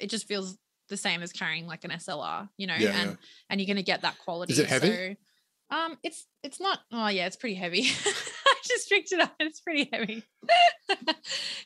it 0.01 0.11
just 0.11 0.27
feels 0.27 0.57
the 0.89 0.97
same 0.97 1.23
as 1.23 1.33
carrying 1.33 1.67
like 1.67 1.85
an 1.85 1.91
SLR, 1.93 2.49
you 2.57 2.67
know, 2.67 2.75
Yeah, 2.75 2.91
and 3.01 3.11
yeah. 3.11 3.17
and 3.49 3.61
you're 3.61 3.69
gonna 3.69 3.83
get 3.83 4.03
that 4.03 4.19
quality. 4.19 4.53
Is 4.55 4.59
it 4.59 4.67
heavy? 4.67 5.17
So, 5.71 5.77
um, 5.77 5.97
it's 6.03 6.27
it's 6.43 6.61
not. 6.61 6.81
Oh 6.91 7.07
yeah, 7.09 7.27
it's 7.27 7.37
pretty 7.37 7.55
heavy. 7.55 7.83
I 8.07 8.55
just 8.67 8.89
picked 8.89 9.13
it 9.13 9.21
up. 9.21 9.33
and 9.39 9.49
It's 9.49 9.61
pretty 9.61 9.89
heavy. 9.93 10.25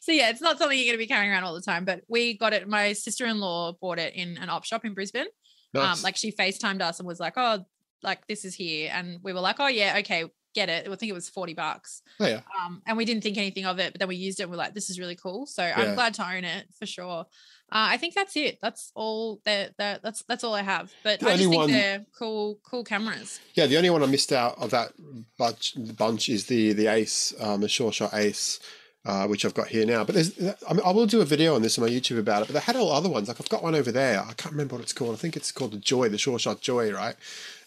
so 0.00 0.12
yeah, 0.12 0.28
it's 0.30 0.40
not 0.42 0.58
something 0.58 0.78
you're 0.78 0.88
gonna 0.88 0.98
be 0.98 1.06
carrying 1.06 1.30
around 1.30 1.44
all 1.44 1.54
the 1.54 1.62
time. 1.62 1.84
But 1.84 2.02
we 2.08 2.36
got 2.36 2.52
it. 2.52 2.68
My 2.68 2.92
sister-in-law 2.92 3.76
bought 3.80 3.98
it 3.98 4.14
in 4.14 4.36
an 4.38 4.50
op 4.50 4.64
shop 4.64 4.84
in 4.84 4.92
Brisbane. 4.94 5.26
Nice. 5.74 5.98
Um, 5.98 6.02
like 6.02 6.16
she 6.16 6.32
FaceTimed 6.32 6.80
us 6.80 6.98
and 7.00 7.06
was 7.06 7.20
like, 7.20 7.34
"Oh, 7.36 7.64
like 8.02 8.26
this 8.26 8.44
is 8.44 8.54
here," 8.54 8.90
and 8.94 9.18
we 9.22 9.32
were 9.32 9.40
like, 9.40 9.56
"Oh 9.58 9.66
yeah, 9.66 9.96
okay, 9.98 10.24
get 10.54 10.68
it." 10.68 10.86
I 10.88 10.94
think 10.96 11.10
it 11.10 11.14
was 11.14 11.28
forty 11.28 11.52
bucks. 11.54 12.00
oh, 12.20 12.26
yeah. 12.26 12.40
Um, 12.64 12.80
and 12.86 12.96
we 12.96 13.04
didn't 13.04 13.22
think 13.22 13.36
anything 13.38 13.66
of 13.66 13.78
it, 13.78 13.92
but 13.92 13.98
then 13.98 14.08
we 14.08 14.16
used 14.16 14.40
it 14.40 14.44
and 14.44 14.52
we're 14.52 14.56
like, 14.58 14.74
this 14.74 14.88
is 14.90 14.98
really 15.00 15.16
cool. 15.16 15.46
So 15.46 15.62
Yeah. 15.64 15.74
I'm 15.80 15.94
glad 15.94 16.14
to 16.14 16.26
own 16.28 16.44
it 16.44 16.66
for 16.78 16.86
sure. 16.86 17.26
Uh, 17.72 17.88
I 17.90 17.96
think 17.96 18.14
that's 18.14 18.36
it. 18.36 18.58
That's 18.62 18.92
all 18.94 19.40
that, 19.46 19.74
that 19.78 20.02
that's 20.02 20.22
that's 20.28 20.44
all 20.44 20.54
I 20.54 20.62
have. 20.62 20.92
But 21.02 21.20
The 21.20 21.26
I 21.28 21.36
just 21.36 21.48
think 21.48 21.54
one- 21.56 21.70
they're 21.70 22.04
cool, 22.16 22.60
cool 22.62 22.84
cameras. 22.84 23.40
Yeah, 23.54 23.66
the 23.66 23.76
only 23.78 23.90
one 23.90 24.02
I 24.02 24.06
missed 24.06 24.32
out 24.32 24.58
of 24.58 24.70
that 24.70 24.92
bunch, 25.38 25.74
bunch 25.96 26.28
is 26.28 26.46
the 26.46 26.72
the 26.74 26.86
Ace, 26.88 27.32
um, 27.40 27.62
the 27.62 27.68
Sure 27.68 27.90
Shot 27.90 28.12
Ace, 28.14 28.60
uh, 29.04 29.26
which 29.26 29.44
I've 29.44 29.54
got 29.54 29.68
here 29.68 29.84
now. 29.84 30.04
But 30.04 30.14
there's, 30.14 30.38
I, 30.68 30.72
mean, 30.72 30.82
I 30.84 30.90
will 30.92 31.06
do 31.06 31.20
a 31.20 31.24
video 31.24 31.54
on 31.54 31.62
this 31.62 31.78
on 31.78 31.84
my 31.84 31.90
YouTube 31.90 32.18
about 32.18 32.42
it. 32.42 32.46
But 32.48 32.54
they 32.54 32.60
had 32.60 32.76
all 32.76 32.90
other 32.90 33.08
ones. 33.08 33.28
Like 33.28 33.40
I've 33.40 33.48
got 33.48 33.62
one 33.62 33.74
over 33.74 33.92
there. 33.92 34.20
I 34.20 34.32
can't 34.34 34.52
remember 34.52 34.76
what 34.76 34.82
it's 34.82 34.92
called. 34.92 35.12
I 35.12 35.16
think 35.18 35.36
it's 35.36 35.52
called 35.52 35.72
the 35.72 35.78
Joy, 35.78 36.08
the 36.08 36.18
Sure 36.18 36.38
Shot 36.38 36.60
Joy, 36.60 36.92
right? 36.92 37.16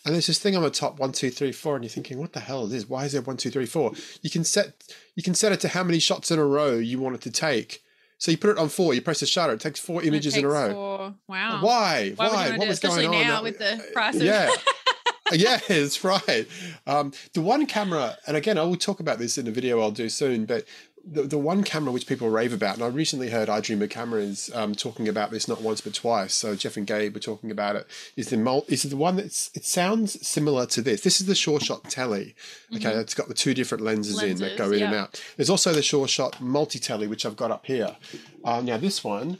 And 0.05 0.13
there's 0.13 0.27
this 0.27 0.39
thing 0.39 0.55
on 0.55 0.63
the 0.63 0.69
top 0.69 0.99
one, 0.99 1.11
two, 1.11 1.29
three, 1.29 1.51
four, 1.51 1.75
and 1.75 1.83
you're 1.83 1.89
thinking, 1.89 2.17
what 2.17 2.33
the 2.33 2.39
hell 2.39 2.65
is 2.65 2.71
this? 2.71 2.89
Why 2.89 3.05
is 3.05 3.11
there 3.11 3.21
one, 3.21 3.37
two, 3.37 3.49
three, 3.49 3.65
four? 3.65 3.91
You 4.21 4.29
can 4.29 4.43
set 4.43 4.73
you 5.15 5.23
can 5.23 5.33
set 5.33 5.51
it 5.51 5.59
to 5.61 5.67
how 5.69 5.83
many 5.83 5.99
shots 5.99 6.31
in 6.31 6.39
a 6.39 6.45
row 6.45 6.75
you 6.75 6.99
want 6.99 7.15
it 7.15 7.21
to 7.21 7.31
take. 7.31 7.83
So 8.19 8.31
you 8.31 8.37
put 8.37 8.49
it 8.49 8.57
on 8.57 8.69
four, 8.69 8.93
you 8.95 9.01
press 9.01 9.19
the 9.19 9.27
shutter, 9.27 9.53
it 9.53 9.59
takes 9.59 9.79
four 9.79 10.01
images 10.01 10.35
in 10.35 10.43
a 10.43 10.47
row. 10.47 10.73
for- 10.73 11.13
wow. 11.27 11.59
Why? 11.61 12.13
Why 12.15 12.27
Why? 12.29 12.57
What 12.57 12.67
was 12.67 12.79
going 12.79 12.93
Especially 12.99 13.05
on? 13.07 13.27
now 13.27 13.39
Uh, 13.39 13.43
with 13.43 13.59
the 13.59 13.89
price 13.93 14.15
of- 14.15 14.23
yeah. 14.23 14.49
yeah, 15.33 15.59
that's 15.67 16.03
right. 16.05 16.47
Um, 16.85 17.11
the 17.33 17.41
one 17.41 17.65
camera, 17.65 18.17
and 18.27 18.37
again, 18.37 18.57
I 18.57 18.63
will 18.63 18.77
talk 18.77 19.01
about 19.01 19.19
this 19.19 19.37
in 19.37 19.45
a 19.45 19.51
video 19.51 19.81
I'll 19.81 19.91
do 19.91 20.07
soon, 20.07 20.45
but 20.45 20.63
the, 21.09 21.23
the 21.23 21.37
one 21.37 21.63
camera 21.63 21.91
which 21.91 22.05
people 22.07 22.29
rave 22.29 22.53
about, 22.53 22.75
and 22.75 22.83
I 22.83 22.87
recently 22.87 23.29
heard 23.29 23.47
iDreamer 23.47 23.89
Cameras 23.89 24.49
um, 24.53 24.75
talking 24.75 25.07
about 25.07 25.31
this 25.31 25.47
not 25.47 25.61
once 25.61 25.81
but 25.81 25.93
twice. 25.93 26.33
So 26.33 26.55
Jeff 26.55 26.77
and 26.77 26.85
Gabe 26.85 27.13
were 27.13 27.19
talking 27.19 27.49
about 27.51 27.75
it. 27.75 27.87
Is 28.15 28.29
the 28.29 28.37
mul- 28.37 28.65
is 28.67 28.83
the 28.83 28.97
one 28.97 29.15
that's 29.15 29.49
it 29.53 29.65
sounds 29.65 30.25
similar 30.27 30.65
to 30.67 30.81
this. 30.81 31.01
This 31.01 31.21
is 31.21 31.27
the 31.27 31.35
Sure 31.35 31.59
Shot 31.59 31.85
Telly. 31.89 32.35
Okay, 32.75 32.91
it's 32.91 33.13
got 33.13 33.27
the 33.27 33.33
two 33.33 33.53
different 33.53 33.83
lenses, 33.83 34.21
in 34.21 34.37
that 34.37 34.57
go 34.57 34.65
Mm-hmm. 34.65 34.71
Lenses, 34.71 34.81
in 34.81 34.87
and 34.87 34.95
out. 34.95 35.23
There's 35.37 35.49
also 35.49 35.71
the 35.73 35.81
Sure 35.81 36.07
Shot 36.07 36.41
Multi 36.41 36.79
Telly, 36.79 37.07
which 37.07 37.25
I've 37.25 37.37
got 37.37 37.51
up 37.51 37.65
here. 37.65 37.95
Um, 38.43 38.65
now 38.65 38.77
this 38.77 39.03
one. 39.03 39.39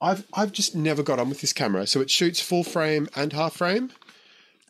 I've 0.00 0.26
I've 0.34 0.52
just 0.52 0.74
never 0.74 1.02
got 1.02 1.18
on 1.18 1.28
with 1.30 1.40
this 1.40 1.52
camera. 1.52 1.86
So 1.86 2.00
it 2.00 2.10
shoots 2.10 2.40
full 2.40 2.64
frame 2.64 3.08
and 3.16 3.32
half 3.32 3.54
frame. 3.54 3.90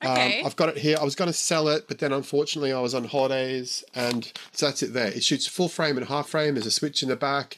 Okay. 0.07 0.41
Um, 0.41 0.47
I've 0.47 0.57
got 0.57 0.69
it 0.71 0.79
here. 0.79 0.97
I 1.01 1.05
was 1.05 1.15
going 1.15 1.29
to 1.29 1.33
sell 1.37 1.69
it, 1.69 1.87
but 1.89 1.99
then 1.99 2.13
unfortunately 2.13 2.73
I 2.73 2.81
was 2.81 2.95
on 2.95 3.05
holidays, 3.05 3.85
and 3.95 4.31
so 4.53 4.67
that's 4.67 4.83
it. 4.83 4.93
There, 4.93 5.09
it 5.09 5.25
shoots 5.25 5.47
full 5.47 5.69
frame 5.69 5.97
and 5.97 6.07
half 6.07 6.29
frame. 6.29 6.55
There's 6.55 6.67
a 6.67 6.71
switch 6.71 7.03
in 7.03 7.09
the 7.09 7.17
back. 7.17 7.57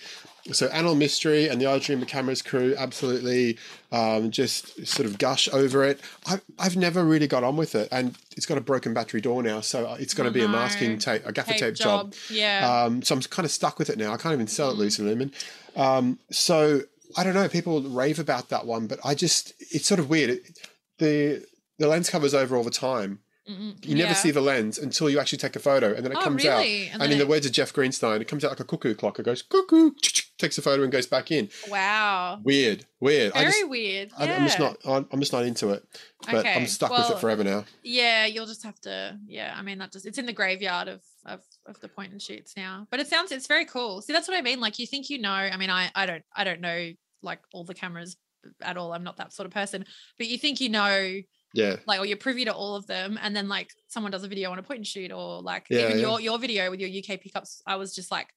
So 0.53 0.69
Animal 0.69 0.95
Mystery 0.95 1.49
and 1.49 1.61
the 1.61 1.65
iDreamer 1.65 2.07
Cameras 2.07 2.41
crew 2.41 2.73
absolutely 2.79 3.59
um, 3.91 4.31
just 4.31 4.87
sort 4.87 5.07
of 5.07 5.19
gush 5.19 5.49
over 5.53 5.83
it. 5.83 6.01
I, 6.25 6.39
I've 6.57 6.77
never 6.77 7.03
really 7.05 7.27
got 7.27 7.43
on 7.43 7.57
with 7.57 7.75
it, 7.75 7.89
and 7.91 8.17
it's 8.37 8.47
got 8.47 8.57
a 8.57 8.61
broken 8.61 8.95
battery 8.95 9.21
door 9.21 9.43
now, 9.43 9.61
so 9.61 9.97
it's 9.99 10.15
going 10.15 10.33
to 10.33 10.39
Oh, 10.39 10.41
be 10.41 10.45
a 10.45 10.49
masking 10.49 10.99
tape, 10.99 11.23
a 11.27 11.33
gaffer 11.33 11.51
Tape 11.51 11.61
tape, 11.61 11.75
job. 11.75 12.15
Yeah. 12.31 12.85
Um, 12.85 13.03
so 13.03 13.17
I'm 13.17 13.23
kind 13.23 13.45
of 13.45 13.51
stuck 13.51 13.81
with 13.81 13.91
it 13.91 13.99
now. 13.99 14.13
I 14.13 14.19
can't 14.19 14.35
even 14.35 14.47
sell 14.47 14.71
it 14.71 14.77
Lucy 14.77 15.03
Lumen. 15.03 15.33
Um, 15.75 16.21
so 16.31 16.83
I 17.17 17.25
don't 17.25 17.35
know. 17.35 17.49
People 17.49 17.83
rave 17.83 18.21
about 18.21 18.49
that 18.51 18.67
one, 18.67 18.87
but 18.87 19.01
I 19.05 19.17
just 19.17 19.53
it's 19.73 19.87
sort 19.87 19.99
of 19.99 20.09
weird. 20.09 20.31
It, 20.31 20.61
the 20.99 21.45
the 21.79 21.89
lens 21.89 22.11
covers 22.11 22.35
over 22.35 22.57
all 22.57 22.65
the 22.65 22.71
time. 22.71 23.21
Mm-mm. 23.49 23.77
You 23.87 23.95
never 23.95 24.09
Yeah. 24.09 24.15
see 24.15 24.33
the 24.33 24.41
lens 24.41 24.77
until 24.77 25.09
you 25.09 25.21
actually 25.21 25.39
take 25.39 25.55
a 25.55 25.61
photo, 25.61 25.95
and 25.95 26.05
then 26.05 26.11
it 26.11 26.19
Oh, 26.19 26.23
comes 26.23 26.45
out. 26.45 26.65
And, 26.65 27.01
And 27.01 27.13
in 27.13 27.19
the 27.19 27.27
words 27.29 27.47
of 27.47 27.53
Jeff 27.53 27.73
Greenstein, 27.73 28.21
it 28.21 28.27
comes 28.27 28.45
out 28.45 28.51
like 28.51 28.59
a 28.59 28.65
cuckoo 28.65 28.93
clock. 28.97 29.21
It 29.21 29.23
goes 29.23 29.43
cuckoo, 29.43 29.93
takes 30.37 30.59
a 30.59 30.63
photo 30.63 30.83
and 30.83 30.91
goes 30.91 31.07
back 31.07 31.31
in. 31.31 31.49
Wow. 31.69 32.41
Weird, 32.43 32.87
weird. 32.99 33.35
Very 33.35 33.45
just, 33.47 33.69
weird. 33.69 34.11
I, 34.19 34.33
I'm 34.35 34.43
just 34.47 34.59
not. 34.59 34.79
I'm 34.85 35.07
I'm 35.13 35.21
just 35.21 35.33
not 35.33 35.45
into 35.45 35.71
it. 35.71 35.85
But 36.23 36.29
I'm 36.31 36.37
Okay, 36.39 36.67
stuck 36.67 36.91
with 36.91 37.09
it 37.09 37.21
forever 37.21 37.45
now. 37.45 37.67
Yeah, 37.85 38.27
you'll 38.27 38.47
just 38.47 38.65
have 38.65 38.81
to. 38.81 39.17
Yeah, 39.29 39.55
I 39.57 39.63
mean 39.63 39.79
that 39.79 39.93
just 39.93 40.07
it's 40.07 40.19
in 40.19 40.27
the 40.27 40.33
graveyard 40.33 40.89
of 40.89 41.03
of 41.25 41.41
of 41.67 41.79
the 41.81 41.89
point 41.89 42.11
and 42.11 42.21
shoots 42.21 42.57
now. 42.57 42.89
But 42.91 42.99
it 42.99 43.07
sounds 43.07 43.31
it's 43.31 43.47
very 43.47 43.65
cool. 43.65 44.03
See, 44.03 44.13
that's 44.13 44.27
what 44.27 44.37
I 44.37 44.43
mean. 44.43 44.59
Like 44.59 44.81
you 44.81 44.89
think 44.89 45.09
you 45.09 45.19
know. 45.21 45.31
I 45.31 45.57
mean, 45.57 45.71
I 45.71 45.93
I 45.95 46.07
don't 46.07 46.25
I 46.35 46.43
don't 46.43 46.61
know 46.61 46.91
like 47.23 47.43
all 47.53 47.63
the 47.63 47.75
cameras 47.75 48.17
at 48.61 48.77
all. 48.77 48.93
I'm 48.93 49.05
not 49.05 49.19
that 49.19 49.33
sort 49.33 49.47
of 49.47 49.53
person. 49.53 49.85
But 50.19 50.27
you 50.27 50.37
think 50.37 50.61
you 50.61 50.69
know 50.69 51.21
Yeah, 51.57 51.77
like 51.87 51.99
or 52.01 52.07
you're 52.07 52.17
privy 52.19 52.45
to 52.45 52.55
all 52.55 52.77
of 52.77 52.87
them 52.87 53.19
and 53.23 53.35
then 53.35 53.49
like 53.49 53.71
someone 53.89 54.13
does 54.13 54.23
a 54.25 54.29
video 54.29 54.51
on 54.53 54.59
a 54.59 54.63
point 54.63 54.79
and 54.79 54.87
shoot 54.87 55.11
or 55.11 55.41
like 55.43 55.67
Yeah, 55.71 55.81
even 55.87 55.93
yeah. 55.93 56.03
your 56.07 56.21
your 56.21 56.39
video 56.39 56.71
with 56.71 56.81
your 56.81 56.91
uk 56.99 57.21
pickups 57.21 57.63
i 57.67 57.77
was 57.77 57.95
just 57.95 58.11
like 58.11 58.29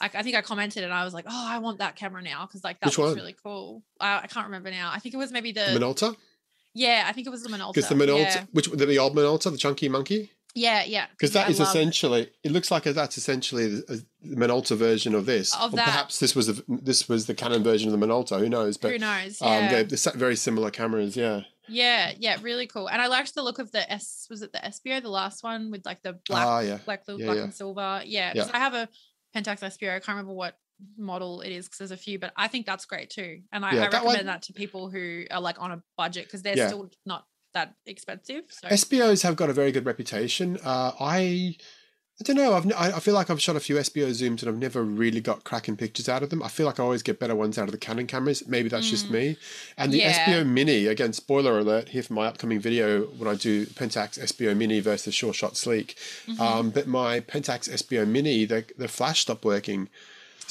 I, 0.00 0.06
I 0.14 0.22
think 0.22 0.36
i 0.36 0.40
commented 0.42 0.82
and 0.82 0.92
i 0.92 1.04
was 1.04 1.12
like 1.12 1.26
oh 1.28 1.46
i 1.48 1.58
want 1.58 1.78
that 1.78 1.96
camera 1.96 2.22
now 2.22 2.46
because 2.46 2.64
like 2.64 2.80
that 2.80 2.86
Which 2.86 2.98
was 2.98 3.10
one? 3.10 3.16
really 3.16 3.36
cool 3.44 3.82
I, 4.00 4.20
I 4.24 4.26
can't 4.26 4.46
remember 4.46 4.70
now 4.70 4.90
i 4.92 4.98
think 4.98 5.14
it 5.14 5.18
was 5.18 5.30
maybe 5.32 5.52
the, 5.52 5.60
Minolta. 5.76 6.16
yeah 6.74 7.04
i 7.06 7.12
think 7.12 7.26
it 7.26 7.30
was 7.30 7.42
the 7.42 7.50
minolta 7.50 7.74
Because 7.74 7.88
the 7.90 7.94
Minolta, 7.94 8.34
yeah 8.36 8.44
which 8.52 8.70
the, 8.70 8.86
the 8.86 8.98
old 8.98 9.14
Minolta, 9.14 9.50
the 9.52 9.58
chunky 9.58 9.88
monkey. 9.90 10.30
yeah, 10.54 10.82
yeah 10.84 11.06
Because 11.12 11.32
that 11.32 11.46
I 11.48 11.50
is 11.50 11.60
essentially, 11.60 12.30
it 12.42 12.52
looks 12.52 12.70
like 12.70 12.84
that's 12.84 13.16
essentially 13.18 13.66
the, 13.68 14.04
Minolta 14.26 14.76
version 14.76 15.14
of 15.14 15.24
this. 15.26 15.54
Of 15.56 15.72
or 15.72 15.76
that. 15.76 15.84
perhaps 15.86 16.18
this 16.20 16.34
was 16.36 16.46
the, 16.48 16.62
this 16.68 17.08
was 17.08 17.26
the 17.26 17.34
Canon 17.34 17.62
version 17.62 17.92
of 17.92 17.98
the 17.98 18.06
Minolta. 18.06 18.38
Who 18.38 18.48
knows? 18.48 18.76
But 18.76 18.92
who 18.92 18.98
knows 18.98 19.40
um, 19.42 19.48
yeah. 19.48 19.82
they're 19.82 20.12
very 20.14 20.36
similar 20.36 20.70
cameras. 20.70 21.16
Yeah. 21.16 21.42
Yeah 21.68 22.12
yeah 22.18 22.36
really 22.42 22.66
cool 22.66 22.88
and 22.88 23.00
i 23.00 23.06
liked 23.06 23.34
the 23.34 23.42
look 23.42 23.58
of 23.58 23.70
the 23.72 23.90
s 23.92 24.26
was 24.28 24.42
it 24.42 24.52
the 24.52 24.58
Espio 24.58 25.00
the 25.00 25.08
last 25.08 25.42
one 25.44 25.70
with 25.70 25.86
like 25.86 26.02
the 26.02 26.14
black 26.28 26.46
Ah, 26.46 26.60
yeah. 26.60 26.78
black, 26.84 27.04
the 27.04 27.16
Yeah, 27.16 27.24
black 27.26 27.36
yeah. 27.38 27.42
and 27.44 27.54
silver. 27.54 28.02
Yeah, 28.04 28.32
Yeah. 28.34 28.42
'cause 28.42 28.50
I 28.52 28.58
have 28.58 28.74
a 28.74 28.88
Pentax 29.34 29.60
Espio. 29.60 29.90
I 29.90 30.00
can't 30.00 30.08
remember 30.08 30.32
what 30.34 30.56
model 30.98 31.40
it 31.42 31.50
is 31.52 31.66
because 31.66 31.78
there's 31.78 31.90
a 31.92 31.96
few, 31.96 32.18
but 32.18 32.32
I 32.36 32.48
think 32.48 32.66
that's 32.66 32.84
great 32.84 33.10
too. 33.10 33.42
And 33.52 33.64
I, 33.64 33.70
I 33.70 33.74
that 33.76 33.92
recommend 33.92 34.16
one- 34.18 34.26
that 34.26 34.42
to 34.42 34.52
people 34.52 34.90
who 34.90 35.24
are 35.30 35.40
like 35.40 35.60
on 35.60 35.70
a 35.72 35.82
budget 35.96 36.24
because 36.26 36.42
they're 36.42 36.56
still 36.68 36.90
not 37.06 37.26
that 37.54 37.74
expensive. 37.86 38.44
So 38.50 38.66
Espios 38.68 39.22
have 39.22 39.36
got 39.36 39.48
a 39.48 39.52
very 39.52 39.70
good 39.72 39.86
reputation. 39.86 40.58
Uh, 40.64 40.92
I. 41.00 41.56
I 42.22 42.24
don't 42.24 42.36
know. 42.36 42.54
I've 42.54 42.64
n- 42.66 42.72
I 42.72 43.00
feel 43.00 43.14
like 43.14 43.30
I've 43.30 43.42
shot 43.42 43.56
a 43.56 43.60
few 43.60 43.74
Espio 43.74 44.06
zooms 44.10 44.42
and 44.42 44.48
I've 44.48 44.56
never 44.56 44.84
really 44.84 45.20
got 45.20 45.42
cracking 45.42 45.76
pictures 45.76 46.08
out 46.08 46.22
of 46.22 46.30
them. 46.30 46.40
I 46.40 46.46
feel 46.46 46.66
like 46.66 46.78
I 46.78 46.84
always 46.84 47.02
get 47.02 47.18
better 47.18 47.34
ones 47.34 47.58
out 47.58 47.64
of 47.64 47.72
the 47.72 47.78
Canon 47.78 48.06
cameras. 48.06 48.46
Maybe 48.46 48.68
that's 48.68 48.88
just 48.88 49.08
Mm. 49.08 49.10
me. 49.10 49.36
And 49.76 49.92
the 49.92 49.98
Yeah. 49.98 50.12
Espio 50.24 50.46
Mini, 50.46 50.86
again, 50.86 51.12
spoiler 51.14 51.58
alert 51.58 51.88
here 51.88 52.04
for 52.04 52.12
my 52.12 52.26
upcoming 52.26 52.60
video 52.60 53.06
when 53.18 53.28
I 53.28 53.34
do 53.34 53.66
Pentax 53.66 54.20
Espio 54.20 54.56
Mini 54.56 54.78
versus 54.78 55.16
Sure 55.16 55.34
Shot 55.34 55.56
Sleek. 55.56 55.96
Mhm. 56.28 56.38
Um, 56.38 56.70
but 56.70 56.86
my 56.86 57.18
Pentax 57.18 57.68
Espio 57.68 58.06
Mini, 58.06 58.44
the 58.44 58.64
the 58.78 58.86
flash 58.86 59.22
stopped 59.22 59.44
working. 59.44 59.88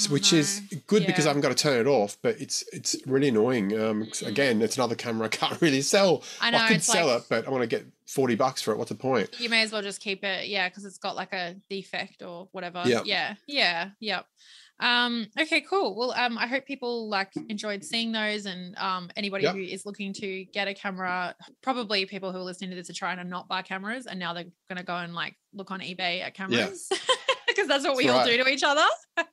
Oh, 0.09 0.13
which 0.13 0.33
is 0.33 0.61
no. 0.71 0.79
good 0.87 1.05
because 1.05 1.25
I 1.25 1.29
Yeah. 1.29 1.35
haven't 1.35 1.41
got 1.41 1.55
to 1.57 1.63
turn 1.63 1.79
it 1.79 1.89
off. 1.89 2.17
But 2.21 2.39
it's 2.41 2.63
it's 2.73 2.95
really 3.05 3.27
annoying. 3.29 3.79
Um, 3.79 4.05
'cause 4.05 4.21
again, 4.23 4.61
it's 4.61 4.77
another 4.77 4.95
camera 4.95 5.25
I 5.27 5.29
can't 5.29 5.61
really 5.61 5.81
sell. 5.81 6.23
I 6.39 6.49
know, 6.51 6.57
I 6.59 6.67
could 6.67 6.83
sell 6.83 7.07
like- 7.07 7.21
it, 7.23 7.25
but 7.29 7.47
I 7.47 7.49
want 7.49 7.61
to 7.63 7.67
get 7.67 7.85
forty 8.07 8.35
bucks 8.35 8.61
for 8.61 8.71
it. 8.71 8.77
What's 8.77 8.89
the 8.89 8.95
point? 8.95 9.29
You 9.39 9.49
may 9.49 9.61
as 9.61 9.71
well 9.71 9.81
just 9.81 10.01
keep 10.01 10.23
it, 10.23 10.47
yeah, 10.47 10.67
because 10.69 10.85
it's 10.85 10.97
got 10.97 11.15
like 11.15 11.33
a 11.33 11.55
defect 11.69 12.21
or 12.23 12.47
whatever. 12.51 12.83
Yep. 12.85 13.03
Yeah, 13.05 13.35
yeah, 13.47 13.89
yep. 13.99 14.25
Um, 14.79 15.27
okay, 15.39 15.61
cool. 15.61 15.95
Well, 15.95 16.11
um, 16.13 16.39
I 16.39 16.47
hope 16.47 16.65
people 16.65 17.07
like 17.07 17.31
enjoyed 17.49 17.83
seeing 17.85 18.11
those, 18.13 18.47
and 18.47 18.75
um, 18.79 19.11
anybody 19.15 19.43
Yep. 19.43 19.53
who 19.55 19.61
is 19.61 19.85
looking 19.85 20.11
to 20.13 20.43
get 20.45 20.67
a 20.67 20.73
camera, 20.73 21.35
probably 21.61 22.07
people 22.07 22.31
who 22.31 22.39
are 22.39 22.43
listening 22.43 22.71
to 22.71 22.75
this 22.75 22.89
are 22.89 22.93
trying 22.93 23.17
to 23.17 23.23
not 23.23 23.47
buy 23.47 23.61
cameras, 23.61 24.07
and 24.07 24.17
now 24.19 24.33
they're 24.33 24.45
gonna 24.69 24.81
go 24.83 24.95
and 24.95 25.13
like 25.13 25.35
look 25.53 25.69
on 25.69 25.81
eBay 25.81 26.21
at 26.23 26.33
cameras 26.33 26.89
because 27.55 27.67
that's 27.67 27.83
what 27.85 27.95
we 27.95 28.05
That's 28.05 28.13
all 28.13 28.25
right. 28.25 28.37
do 28.37 28.43
to 28.43 28.49
each 28.49 28.63
other. 28.63 28.85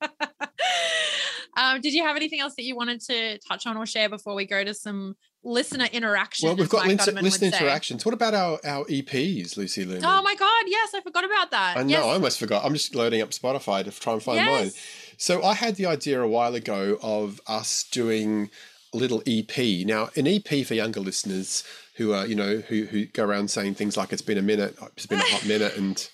um, 1.57 1.81
did 1.81 1.95
you 1.95 2.03
have 2.03 2.17
anything 2.17 2.41
else 2.41 2.55
that 2.57 2.65
you 2.65 2.77
wanted 2.77 3.01
to 3.03 3.39
touch 3.47 3.67
on 3.67 3.77
or 3.77 3.87
share 3.87 4.09
before 4.09 4.35
we 4.35 4.47
go 4.47 4.65
to 4.65 4.75
some 4.75 5.17
listener 5.45 5.87
interaction? 5.93 6.49
Well, 6.49 6.57
we've 6.57 6.69
got 6.69 6.87
Mike 6.87 6.99
listen, 6.99 7.15
Gutterman 7.15 7.17
would 7.17 7.23
listener 7.25 7.49
interactions. 7.49 8.05
What 8.05 8.15
about 8.15 8.35
our 8.35 8.59
our 8.65 8.85
EPs, 8.87 9.57
Lucy 9.57 9.85
Lynn? 9.85 10.05
Oh 10.05 10.23
my 10.23 10.35
god, 10.35 10.65
yes, 10.67 10.91
I 10.95 11.01
forgot 11.01 11.25
about 11.25 11.51
that. 11.51 11.77
I 11.77 11.83
know. 11.83 11.91
Yes. 11.91 12.05
I 12.05 12.09
almost 12.09 12.39
forgot. 12.39 12.65
I'm 12.65 12.73
just 12.73 12.95
loading 12.95 13.23
up 13.23 13.31
Spotify 13.31 13.85
to 13.85 13.91
try 13.91 14.13
and 14.13 14.23
find 14.23 14.45
mine. 14.45 14.71
So 15.17 15.43
I 15.43 15.55
had 15.55 15.77
the 15.77 15.87
idea 15.87 16.21
a 16.21 16.29
while 16.29 16.55
ago 16.55 16.99
of 17.03 17.41
us 17.47 17.85
doing 17.91 18.51
a 18.95 18.97
little 18.97 19.23
EP. 19.27 19.85
Now, 19.85 20.11
an 20.17 20.27
EP 20.27 20.65
for 20.65 20.75
younger 20.75 21.01
listeners 21.01 21.65
who 21.97 22.13
are, 22.13 22.27
you 22.27 22.37
know, 22.37 22.59
who 22.69 22.85
who 22.85 23.07
go 23.07 23.25
around 23.25 23.51
saying 23.51 23.75
things 23.75 23.97
like 23.97 24.13
"it's 24.13 24.23
been 24.23 24.39
a 24.39 24.43
minute," 24.43 24.77
"it's 24.97 25.07
been 25.07 25.19
a 25.19 25.23
hot 25.23 25.45
minute," 25.47 25.77
and 25.77 26.09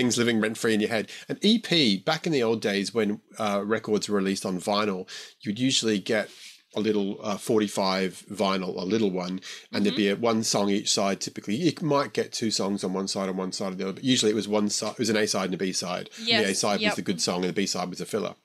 things 0.00 0.16
living 0.16 0.40
rent 0.40 0.56
free 0.56 0.72
in 0.72 0.80
your 0.80 0.88
head. 0.88 1.10
An 1.28 1.38
EP 1.42 2.02
back 2.04 2.26
in 2.26 2.32
the 2.32 2.42
old 2.42 2.62
days 2.62 2.94
when 2.94 3.20
uh, 3.38 3.62
records 3.64 4.08
were 4.08 4.16
released 4.16 4.46
on 4.46 4.58
vinyl, 4.58 5.06
you'd 5.40 5.58
usually 5.58 5.98
get 5.98 6.30
a 6.74 6.80
little 6.80 7.18
uh, 7.22 7.36
45 7.36 8.24
vinyl, 8.30 8.76
a 8.80 8.84
little 8.84 9.10
one, 9.10 9.40
and 9.72 9.84
there'd 9.84 9.96
be 9.96 10.08
a, 10.08 10.16
one 10.16 10.42
song 10.42 10.70
each 10.70 10.90
side. 10.90 11.20
Typically, 11.20 11.54
you 11.54 11.72
might 11.82 12.14
get 12.14 12.32
two 12.32 12.50
songs 12.50 12.82
on 12.82 12.94
one 12.94 13.08
side 13.08 13.28
and 13.28 13.36
one 13.36 13.52
side 13.52 13.72
of 13.72 13.78
the 13.78 13.84
other, 13.84 13.92
but 13.94 14.04
usually 14.04 14.30
it 14.30 14.36
was 14.36 14.48
one 14.48 14.70
side. 14.70 14.92
It 14.92 14.98
was 15.00 15.10
an 15.10 15.16
A 15.16 15.26
side 15.26 15.46
and 15.46 15.54
a 15.54 15.58
B 15.58 15.72
side. 15.72 16.08
And 16.38 16.46
the 16.46 16.50
A 16.52 16.54
side 16.54 16.80
yep. 16.80 16.92
was 16.92 16.96
the 16.96 17.02
good 17.02 17.20
song, 17.20 17.44
and 17.44 17.50
the 17.50 17.52
B 17.52 17.66
side 17.66 17.90
was 17.90 18.00
a 18.00 18.06
filler. 18.06 18.36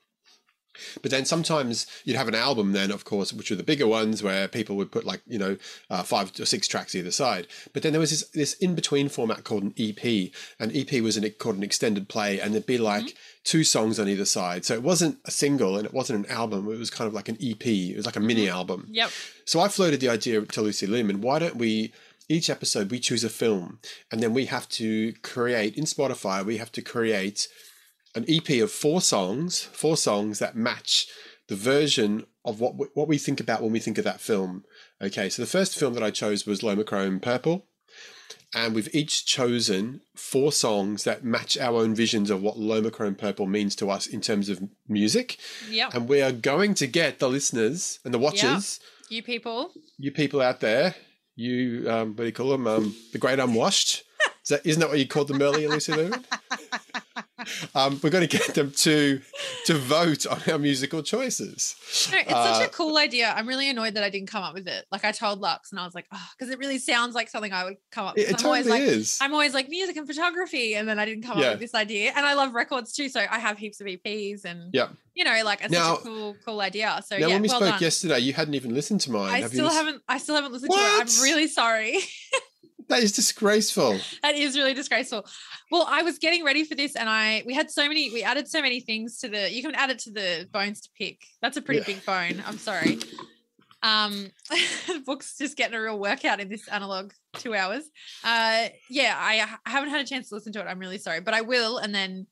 But 1.02 1.10
then 1.10 1.24
sometimes 1.24 1.86
you'd 2.04 2.16
have 2.16 2.28
an 2.28 2.34
album, 2.34 2.72
then 2.72 2.90
of 2.90 3.04
course, 3.04 3.32
which 3.32 3.50
were 3.50 3.56
the 3.56 3.62
bigger 3.62 3.86
ones, 3.86 4.22
where 4.22 4.48
people 4.48 4.76
would 4.76 4.92
put 4.92 5.04
like 5.04 5.22
you 5.26 5.38
know 5.38 5.56
uh, 5.90 6.02
five 6.02 6.32
or 6.40 6.46
six 6.46 6.68
tracks 6.68 6.94
either 6.94 7.10
side. 7.10 7.46
But 7.72 7.82
then 7.82 7.92
there 7.92 8.00
was 8.00 8.10
this 8.10 8.28
this 8.30 8.54
in 8.54 8.74
between 8.74 9.08
format 9.08 9.44
called 9.44 9.62
an 9.62 9.74
EP, 9.78 10.30
and 10.58 10.74
EP 10.74 11.00
was 11.02 11.16
an 11.16 11.28
called 11.38 11.56
an 11.56 11.62
extended 11.62 12.08
play, 12.08 12.40
and 12.40 12.52
there'd 12.52 12.66
be 12.66 12.78
like 12.78 13.14
two 13.44 13.64
songs 13.64 13.98
on 13.98 14.08
either 14.08 14.24
side. 14.24 14.64
So 14.64 14.74
it 14.74 14.82
wasn't 14.82 15.18
a 15.24 15.30
single 15.30 15.76
and 15.76 15.86
it 15.86 15.94
wasn't 15.94 16.26
an 16.26 16.32
album. 16.32 16.70
It 16.70 16.78
was 16.78 16.90
kind 16.90 17.06
of 17.06 17.14
like 17.14 17.28
an 17.28 17.38
EP. 17.40 17.64
It 17.64 17.96
was 17.96 18.04
like 18.04 18.16
a 18.16 18.20
mini 18.20 18.48
album. 18.48 18.88
Yep. 18.90 19.10
So 19.44 19.60
I 19.60 19.68
floated 19.68 20.00
the 20.00 20.08
idea 20.08 20.40
to 20.40 20.60
Lucy 20.60 20.86
Lumen. 20.86 21.20
Why 21.20 21.38
don't 21.38 21.56
we 21.56 21.92
each 22.28 22.50
episode 22.50 22.90
we 22.90 22.98
choose 22.98 23.24
a 23.24 23.28
film, 23.28 23.78
and 24.10 24.22
then 24.22 24.34
we 24.34 24.46
have 24.46 24.68
to 24.68 25.12
create 25.22 25.76
in 25.76 25.84
Spotify. 25.84 26.44
We 26.44 26.56
have 26.58 26.72
to 26.72 26.82
create 26.82 27.48
an 28.16 28.24
EP 28.28 28.48
of 28.62 28.72
four 28.72 29.00
songs, 29.00 29.62
four 29.72 29.96
songs 29.96 30.38
that 30.40 30.56
match 30.56 31.06
the 31.48 31.54
version 31.56 32.26
of 32.44 32.58
what 32.60 32.76
we, 32.76 32.86
what 32.94 33.06
we 33.06 33.18
think 33.18 33.38
about 33.38 33.62
when 33.62 33.70
we 33.72 33.78
think 33.78 33.98
of 33.98 34.04
that 34.04 34.20
film. 34.20 34.64
Okay, 35.00 35.28
so 35.28 35.42
the 35.42 35.46
first 35.46 35.78
film 35.78 35.94
that 35.94 36.02
I 36.02 36.10
chose 36.10 36.46
was 36.46 36.60
LomoChrome 36.62 37.20
Purple, 37.22 37.66
and 38.54 38.74
we've 38.74 38.92
each 38.94 39.26
chosen 39.26 40.00
four 40.14 40.50
songs 40.50 41.04
that 41.04 41.22
match 41.24 41.58
our 41.58 41.74
own 41.76 41.94
visions 41.94 42.30
of 42.30 42.42
what 42.42 42.56
LomoChrome 42.56 43.18
Purple 43.18 43.46
means 43.46 43.76
to 43.76 43.90
us 43.90 44.06
in 44.06 44.20
terms 44.20 44.48
of 44.48 44.60
music, 44.88 45.36
Yep. 45.70 45.94
and 45.94 46.08
we 46.08 46.22
are 46.22 46.32
going 46.32 46.74
to 46.76 46.86
get 46.86 47.18
the 47.18 47.28
listeners 47.28 47.98
and 48.04 48.14
the 48.14 48.18
watchers, 48.18 48.80
you 49.08 49.22
people. 49.22 49.70
you 49.98 50.10
people 50.10 50.40
out 50.40 50.60
there, 50.60 50.94
you 51.36 51.88
um, 51.90 52.08
what 52.10 52.18
do 52.18 52.24
you 52.24 52.32
call 52.32 52.48
them, 52.50 52.66
um, 52.66 52.96
the 53.12 53.18
great 53.18 53.38
unwashed. 53.38 54.02
Is 54.42 54.48
that, 54.50 54.64
isn't 54.64 54.80
that 54.80 54.88
what 54.88 54.98
you 55.00 55.08
called 55.08 55.26
them 55.28 55.42
earlier, 55.42 55.68
Lucy? 55.68 55.92
um, 57.74 58.00
we're 58.02 58.10
going 58.10 58.26
to 58.26 58.38
get 58.38 58.54
them 58.54 58.70
to 58.72 59.20
to 59.66 59.74
vote 59.74 60.26
on 60.26 60.40
our 60.50 60.58
musical 60.58 61.02
choices. 61.02 61.74
No, 62.12 62.18
it's 62.18 62.32
Uh, 62.32 62.54
such 62.54 62.66
a 62.66 62.70
cool 62.70 62.96
idea. 62.98 63.32
I'm 63.36 63.46
really 63.46 63.68
annoyed 63.70 63.94
that 63.94 64.02
I 64.04 64.10
didn't 64.10 64.28
come 64.28 64.42
up 64.42 64.54
with 64.54 64.68
it. 64.68 64.84
Like 64.90 65.04
I 65.04 65.12
told 65.12 65.40
Lux, 65.40 65.70
and 65.72 65.80
I 65.80 65.84
was 65.84 65.94
like, 65.94 66.06
oh, 66.12 66.28
because 66.38 66.52
it 66.52 66.58
really 66.58 66.78
sounds 66.78 67.14
like 67.14 67.28
something 67.28 67.52
I 67.52 67.64
would 67.64 67.76
come 67.90 68.06
up 68.06 68.14
with. 68.16 68.24
It, 68.28 68.30
it 68.32 68.40
I'm 68.40 68.46
always 68.46 68.66
totally 68.66 68.86
like, 68.86 68.96
is. 68.96 69.18
I'm 69.20 69.32
always 69.32 69.54
like 69.54 69.68
music 69.68 69.96
and 69.96 70.06
photography, 70.06 70.74
and 70.74 70.88
then 70.88 70.98
I 70.98 71.04
didn't 71.04 71.24
come 71.24 71.38
Yeah. 71.38 71.46
up 71.46 71.52
with 71.54 71.60
this 71.60 71.74
idea. 71.74 72.12
And 72.16 72.24
I 72.26 72.34
love 72.34 72.54
records 72.54 72.92
too, 72.92 73.08
so 73.08 73.20
I 73.30 73.38
have 73.38 73.58
heaps 73.58 73.80
of 73.80 73.86
EPs, 73.86 74.44
and 74.44 74.70
yeah. 74.72 74.88
you 75.14 75.24
know, 75.24 75.40
like 75.44 75.60
it's 75.62 75.72
Now- 75.72 75.94
such 75.96 76.00
a 76.00 76.08
cool, 76.08 76.36
cool 76.44 76.60
idea. 76.60 77.00
So 77.06 77.16
Now, 77.16 77.26
yeah, 77.28 77.34
when 77.34 77.42
we 77.42 77.48
well 77.48 77.58
spoke 77.60 77.70
done. 77.74 77.82
yesterday, 77.82 78.18
you 78.20 78.32
hadn't 78.32 78.54
even 78.54 78.74
listened 78.74 79.00
to 79.02 79.10
mine. 79.10 79.30
I 79.34 79.40
Have 79.40 79.50
still 79.50 79.70
haven't. 79.70 80.02
I 80.08 80.18
still 80.18 80.34
haven't 80.34 80.52
listened 80.52 80.72
to 80.72 80.78
it. 80.78 81.00
I'm 81.00 81.22
really 81.22 81.46
sorry. 81.48 81.98
That 82.88 83.02
is 83.02 83.12
disgraceful. 83.12 83.98
that 84.22 84.34
is 84.36 84.56
really 84.56 84.74
disgraceful. 84.74 85.26
Well, 85.70 85.84
I 85.88 86.02
was 86.02 86.18
getting 86.18 86.44
ready 86.44 86.64
for 86.64 86.74
this, 86.74 86.94
and 86.94 87.08
I 87.08 87.42
we 87.46 87.52
had 87.54 87.70
so 87.70 87.88
many. 87.88 88.10
We 88.12 88.22
added 88.22 88.48
so 88.48 88.62
many 88.62 88.80
things 88.80 89.18
to 89.18 89.28
the. 89.28 89.50
You 89.52 89.62
can 89.62 89.74
add 89.74 89.90
it 89.90 89.98
to 90.00 90.12
the 90.12 90.48
bones 90.52 90.80
to 90.82 90.90
pick. 90.96 91.22
That's 91.42 91.56
a 91.56 91.62
pretty 91.62 91.80
Yeah. 91.80 91.86
big 91.96 92.06
bone. 92.06 92.42
I'm 92.46 92.58
sorry. 92.58 92.98
Um, 93.82 94.30
the 94.50 95.02
book's 95.06 95.36
just 95.36 95.56
getting 95.56 95.76
a 95.76 95.82
real 95.82 95.98
workout 95.98 96.40
in 96.40 96.48
this 96.48 96.66
analog 96.68 97.12
two 97.34 97.54
hours. 97.54 97.84
Uh, 98.24 98.68
yeah, 98.88 99.14
I 99.18 99.46
haven't 99.70 99.90
had 99.90 100.00
a 100.00 100.06
chance 100.06 100.28
to 100.30 100.34
listen 100.34 100.52
to 100.54 100.60
it. 100.60 100.64
I'm 100.64 100.78
really 100.78 100.98
sorry, 100.98 101.20
but 101.20 101.34
I 101.34 101.42
will, 101.42 101.78
and 101.78 101.94
then 101.94 102.26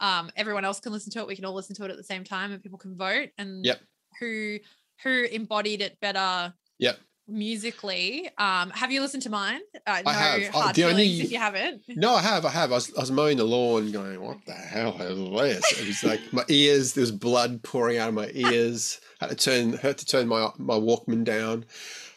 um, 0.00 0.30
everyone 0.36 0.64
else 0.64 0.80
can 0.80 0.92
listen 0.92 1.10
to 1.12 1.20
it. 1.20 1.26
We 1.26 1.36
can 1.36 1.44
all 1.44 1.54
listen 1.54 1.74
to 1.76 1.84
it 1.84 1.90
at 1.90 1.96
the 1.96 2.04
same 2.04 2.24
time, 2.24 2.52
and 2.52 2.62
people 2.62 2.78
can 2.78 2.96
vote. 2.96 3.28
And 3.38 3.64
Yep. 3.64 3.80
who 4.20 4.58
who 5.04 5.24
embodied 5.30 5.80
it 5.80 5.98
better 6.00 6.52
Yep. 6.78 6.98
Musically. 7.28 8.28
Um, 8.38 8.70
have 8.70 8.90
you 8.90 9.00
listened 9.00 9.22
to 9.24 9.30
mine? 9.30 9.60
Uh, 9.86 10.02
no 10.04 10.10
have. 10.10 10.42
Oh, 10.54 10.60
hard 10.60 10.76
the 10.76 10.84
only- 10.84 11.20
if 11.20 11.30
you 11.32 11.38
haven't. 11.38 11.82
No, 11.88 12.14
I 12.14 12.22
have. 12.22 12.44
I 12.44 12.50
have. 12.50 12.70
I 12.72 12.76
was, 12.76 12.94
I 12.96 13.00
was 13.00 13.10
mowing 13.10 13.36
the 13.36 13.44
lawn 13.44 13.92
going, 13.92 14.20
what 14.20 14.38
the 14.46 14.52
hell 14.54 14.96
is 15.00 15.60
this? 15.60 15.80
It 15.80 15.86
was 15.86 16.04
like 16.04 16.32
my 16.32 16.44
ears, 16.48 16.94
there 16.94 17.02
was 17.02 17.12
blood 17.12 17.62
pouring 17.62 17.98
out 17.98 18.08
of 18.08 18.14
my 18.14 18.30
ears. 18.34 19.00
I 19.20 19.26
had 19.28 19.38
to 19.38 19.44
turn, 19.44 19.72
had 19.74 19.98
to 19.98 20.06
turn 20.06 20.28
my, 20.28 20.50
my 20.58 20.74
Walkman 20.74 21.24
down. 21.24 21.64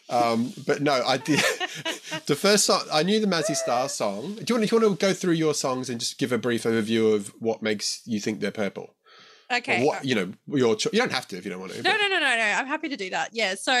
Um, 0.08 0.52
but 0.66 0.82
no, 0.82 0.92
I 0.92 1.16
did. 1.16 1.38
the 2.26 2.36
first 2.36 2.66
song, 2.66 2.82
I 2.92 3.02
knew 3.02 3.18
the 3.18 3.26
Mazzy 3.26 3.56
Star 3.56 3.88
song. 3.88 4.34
Do 4.34 4.44
you, 4.48 4.54
want, 4.58 4.68
do 4.68 4.76
you 4.76 4.82
want 4.82 5.00
to 5.00 5.06
go 5.06 5.14
through 5.14 5.34
your 5.34 5.54
songs 5.54 5.88
and 5.88 5.98
just 5.98 6.18
give 6.18 6.32
a 6.32 6.38
brief 6.38 6.64
overview 6.64 7.14
of 7.14 7.28
what 7.38 7.62
makes 7.62 8.02
you 8.04 8.20
think 8.20 8.40
they're 8.40 8.50
purple? 8.50 8.94
Or 9.50 9.56
Okay. 9.58 9.84
what, 9.84 10.04
you 10.04 10.14
know, 10.14 10.32
your 10.48 10.76
you 10.92 10.98
don't 10.98 11.12
have 11.12 11.28
to 11.28 11.36
if 11.36 11.44
you 11.44 11.50
don't 11.50 11.60
want 11.60 11.72
to. 11.72 11.82
No, 11.82 11.90
no, 11.92 12.08
no, 12.08 12.18
no, 12.18 12.20
no. 12.20 12.42
I'm 12.58 12.66
happy 12.66 12.88
to 12.88 12.96
do 12.96 13.10
that. 13.10 13.30
Yeah. 13.32 13.54
So, 13.54 13.72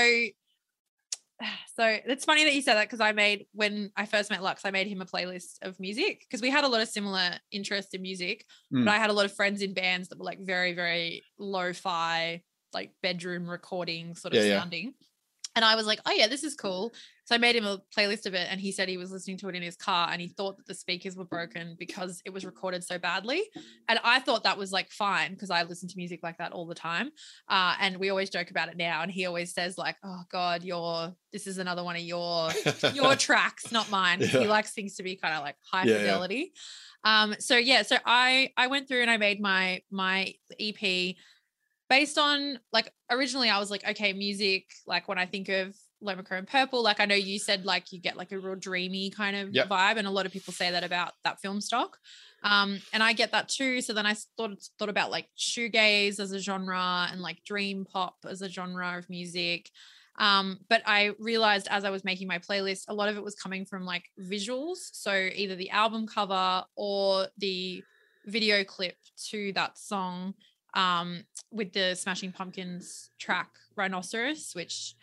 so 1.76 1.84
it's 2.06 2.24
funny 2.24 2.44
that 2.44 2.54
you 2.54 2.62
said 2.62 2.74
that 2.74 2.86
because 2.88 3.00
I 3.00 3.12
made 3.12 3.46
when 3.52 3.90
I 3.96 4.06
first 4.06 4.30
met 4.30 4.42
Lux, 4.42 4.64
I 4.64 4.70
made 4.70 4.86
him 4.86 5.00
a 5.00 5.06
playlist 5.06 5.58
of 5.62 5.78
music 5.80 6.20
because 6.20 6.40
we 6.42 6.50
had 6.50 6.64
a 6.64 6.68
lot 6.68 6.80
of 6.80 6.88
similar 6.88 7.32
interests 7.50 7.94
in 7.94 8.02
music, 8.02 8.44
Mm. 8.72 8.84
but 8.84 8.92
I 8.92 8.98
had 8.98 9.10
a 9.10 9.12
lot 9.12 9.24
of 9.24 9.32
friends 9.34 9.62
in 9.62 9.74
bands 9.74 10.08
that 10.08 10.18
were 10.18 10.24
like 10.24 10.40
very, 10.40 10.72
very 10.72 11.22
lo-fi, 11.38 12.42
like 12.72 12.92
bedroom 13.02 13.48
recording 13.48 14.14
sort 14.14 14.34
of 14.34 14.42
Yeah, 14.42 14.50
yeah. 14.50 14.58
sounding. 14.60 14.94
And 15.54 15.64
I 15.64 15.74
was 15.76 15.86
like, 15.86 16.00
oh 16.06 16.12
yeah, 16.12 16.28
this 16.28 16.44
is 16.44 16.54
cool. 16.54 16.92
So 17.24 17.36
I 17.36 17.38
made 17.38 17.54
him 17.54 17.64
a 17.66 17.78
playlist 17.96 18.26
of 18.26 18.34
it, 18.34 18.48
and 18.50 18.60
he 18.60 18.72
said 18.72 18.88
he 18.88 18.96
was 18.96 19.12
listening 19.12 19.38
to 19.38 19.48
it 19.48 19.54
in 19.54 19.62
his 19.62 19.76
car, 19.76 20.08
and 20.10 20.20
he 20.20 20.28
thought 20.28 20.56
that 20.56 20.66
the 20.66 20.74
speakers 20.74 21.16
were 21.16 21.24
broken 21.24 21.76
because 21.78 22.20
it 22.24 22.32
was 22.32 22.44
recorded 22.44 22.82
so 22.82 22.98
badly. 22.98 23.42
And 23.88 24.00
I 24.02 24.18
thought 24.18 24.42
that 24.42 24.58
was 24.58 24.72
like 24.72 24.90
fine 24.90 25.32
because 25.32 25.50
I 25.50 25.62
listen 25.62 25.88
to 25.88 25.96
music 25.96 26.20
like 26.24 26.38
that 26.38 26.50
all 26.52 26.66
the 26.66 26.74
time. 26.74 27.10
Uh, 27.48 27.76
and 27.80 27.96
we 27.98 28.10
always 28.10 28.28
joke 28.28 28.50
about 28.50 28.68
it 28.70 28.76
now. 28.76 29.02
And 29.02 29.10
he 29.10 29.26
always 29.26 29.54
says 29.54 29.78
like, 29.78 29.96
"Oh 30.02 30.22
God, 30.30 30.64
your 30.64 31.14
this 31.32 31.46
is 31.46 31.58
another 31.58 31.84
one 31.84 31.94
of 31.96 32.02
your 32.02 32.50
your 32.92 33.14
tracks, 33.14 33.70
not 33.70 33.88
mine." 33.90 34.18
Yeah. 34.20 34.26
He 34.26 34.46
likes 34.48 34.72
things 34.72 34.96
to 34.96 35.02
be 35.04 35.14
kind 35.14 35.34
of 35.34 35.42
like 35.42 35.56
high 35.70 35.84
Yeah, 35.84 35.92
yeah. 35.92 35.98
fidelity. 36.00 36.52
Um, 37.04 37.34
so 37.38 37.56
yeah, 37.56 37.82
so 37.82 37.96
I 38.04 38.50
I 38.56 38.66
went 38.66 38.88
through 38.88 39.02
and 39.02 39.10
I 39.10 39.16
made 39.16 39.40
my 39.40 39.82
my 39.92 40.34
EP 40.58 41.14
based 41.88 42.18
on 42.18 42.58
like 42.72 42.92
originally 43.10 43.48
I 43.50 43.58
was 43.58 43.70
like, 43.70 43.86
okay, 43.88 44.12
music, 44.12 44.64
like 44.86 45.06
when 45.08 45.18
I 45.18 45.26
think 45.26 45.48
of 45.48 45.76
LomoChrome 46.02 46.46
Purple, 46.48 46.82
like 46.82 47.00
I 47.00 47.04
know 47.04 47.14
you 47.14 47.38
said 47.38 47.64
like 47.64 47.92
you 47.92 48.00
get 48.00 48.16
like 48.16 48.32
a 48.32 48.38
real 48.38 48.54
dreamy 48.56 49.10
kind 49.10 49.36
of 49.36 49.54
Yep. 49.54 49.68
vibe, 49.68 49.96
and 49.96 50.06
a 50.06 50.10
lot 50.10 50.26
of 50.26 50.32
people 50.32 50.52
say 50.52 50.70
that 50.70 50.84
about 50.84 51.12
that 51.24 51.40
film 51.40 51.60
stock. 51.60 51.98
Um, 52.44 52.80
and 52.92 53.02
I 53.02 53.12
get 53.12 53.30
that 53.32 53.48
too. 53.48 53.80
So 53.80 53.92
then 53.92 54.04
I 54.06 54.14
thought 54.36 54.58
thought 54.78 54.88
about 54.88 55.10
like 55.10 55.28
shoegaze 55.38 56.18
as 56.18 56.32
a 56.32 56.40
genre 56.40 57.08
and 57.10 57.20
like 57.20 57.44
dream 57.44 57.84
pop 57.84 58.16
as 58.28 58.42
a 58.42 58.48
genre 58.48 58.98
of 58.98 59.08
music. 59.08 59.70
Um, 60.18 60.58
but 60.68 60.82
I 60.84 61.12
realized 61.18 61.68
as 61.70 61.84
I 61.84 61.90
was 61.90 62.04
making 62.04 62.28
my 62.28 62.38
playlist, 62.38 62.84
a 62.88 62.94
lot 62.94 63.08
of 63.08 63.16
it 63.16 63.24
was 63.24 63.34
coming 63.34 63.64
from 63.64 63.84
like 63.86 64.04
visuals. 64.20 64.78
So 64.92 65.12
either 65.34 65.54
the 65.56 65.70
album 65.70 66.06
cover 66.06 66.64
or 66.76 67.28
the 67.38 67.82
video 68.26 68.62
clip 68.64 68.96
to 69.30 69.52
that 69.54 69.78
song 69.78 70.34
um, 70.74 71.24
with 71.50 71.72
the 71.72 71.94
Smashing 71.94 72.32
Pumpkins 72.32 73.10
track 73.18 73.50
Rhinoceros, 73.76 74.52
which 74.54 74.94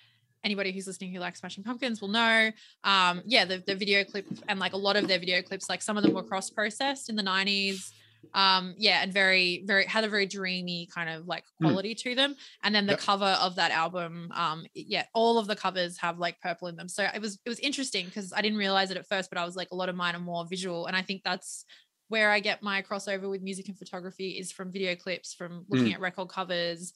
anybody 0.44 0.72
who's 0.72 0.88
listening 0.88 1.14
who 1.14 1.20
likes 1.20 1.40
Smashing 1.40 1.64
Pumpkins 1.64 2.02
will 2.02 2.08
know. 2.10 2.52
Um, 2.84 3.22
yeah, 3.26 3.46
the, 3.46 3.64
the 3.66 3.76
video 3.76 4.04
clip 4.04 4.26
and 4.48 4.60
like 4.60 4.74
a 4.74 4.78
lot 4.78 4.96
of 4.96 5.08
their 5.08 5.20
video 5.20 5.42
clips, 5.42 5.70
like 5.70 5.82
some 5.82 5.98
of 5.98 6.04
them 6.04 6.14
were 6.14 6.24
cross 6.24 6.50
processed 6.50 7.10
in 7.10 7.16
the 7.16 7.24
90s. 7.24 7.92
um 8.36 8.76
yeah 8.78 9.02
and 9.02 9.12
very 9.12 9.64
very 9.66 9.86
had 9.86 10.04
a 10.04 10.08
very 10.08 10.28
dreamy 10.28 10.88
kind 10.94 11.10
of 11.10 11.26
like 11.26 11.44
Mm. 11.60 11.66
quality 11.66 11.96
to 11.96 12.14
them 12.14 12.36
and 12.64 12.76
then 12.76 12.86
the 12.86 12.94
Yep. 12.94 13.00
cover 13.00 13.34
of 13.42 13.56
that 13.56 13.72
album 13.72 14.30
um 14.36 14.66
yeah 14.76 15.06
all 15.16 15.40
of 15.40 15.48
the 15.48 15.56
covers 15.56 15.98
have 15.98 16.20
like 16.20 16.40
purple 16.40 16.68
in 16.68 16.76
them 16.76 16.88
so 16.88 17.08
it 17.16 17.20
was 17.20 17.40
it 17.44 17.50
was 17.50 17.58
interesting 17.60 18.06
because 18.06 18.32
i 18.34 18.42
didn't 18.42 18.60
realize 18.60 18.92
it 18.92 18.98
at 18.98 19.08
first 19.08 19.32
but 19.32 19.40
i 19.40 19.46
was 19.46 19.56
like 19.56 19.70
a 19.72 19.76
lot 19.76 19.90
of 19.90 19.96
mine 19.96 20.16
are 20.16 20.20
more 20.20 20.46
visual 20.48 20.86
and 20.86 20.96
i 20.96 21.02
think 21.02 21.24
that's 21.24 21.66
where 22.10 22.30
i 22.30 22.40
get 22.40 22.62
my 22.62 22.84
crossover 22.84 23.28
with 23.32 23.42
music 23.42 23.68
and 23.68 23.80
photography 23.80 24.32
is 24.38 24.52
from 24.52 24.72
video 24.72 24.94
clips 24.96 25.34
from 25.34 25.66
looking 25.68 25.88
Mm. 25.92 25.96
at 25.96 26.00
record 26.00 26.30
covers 26.30 26.94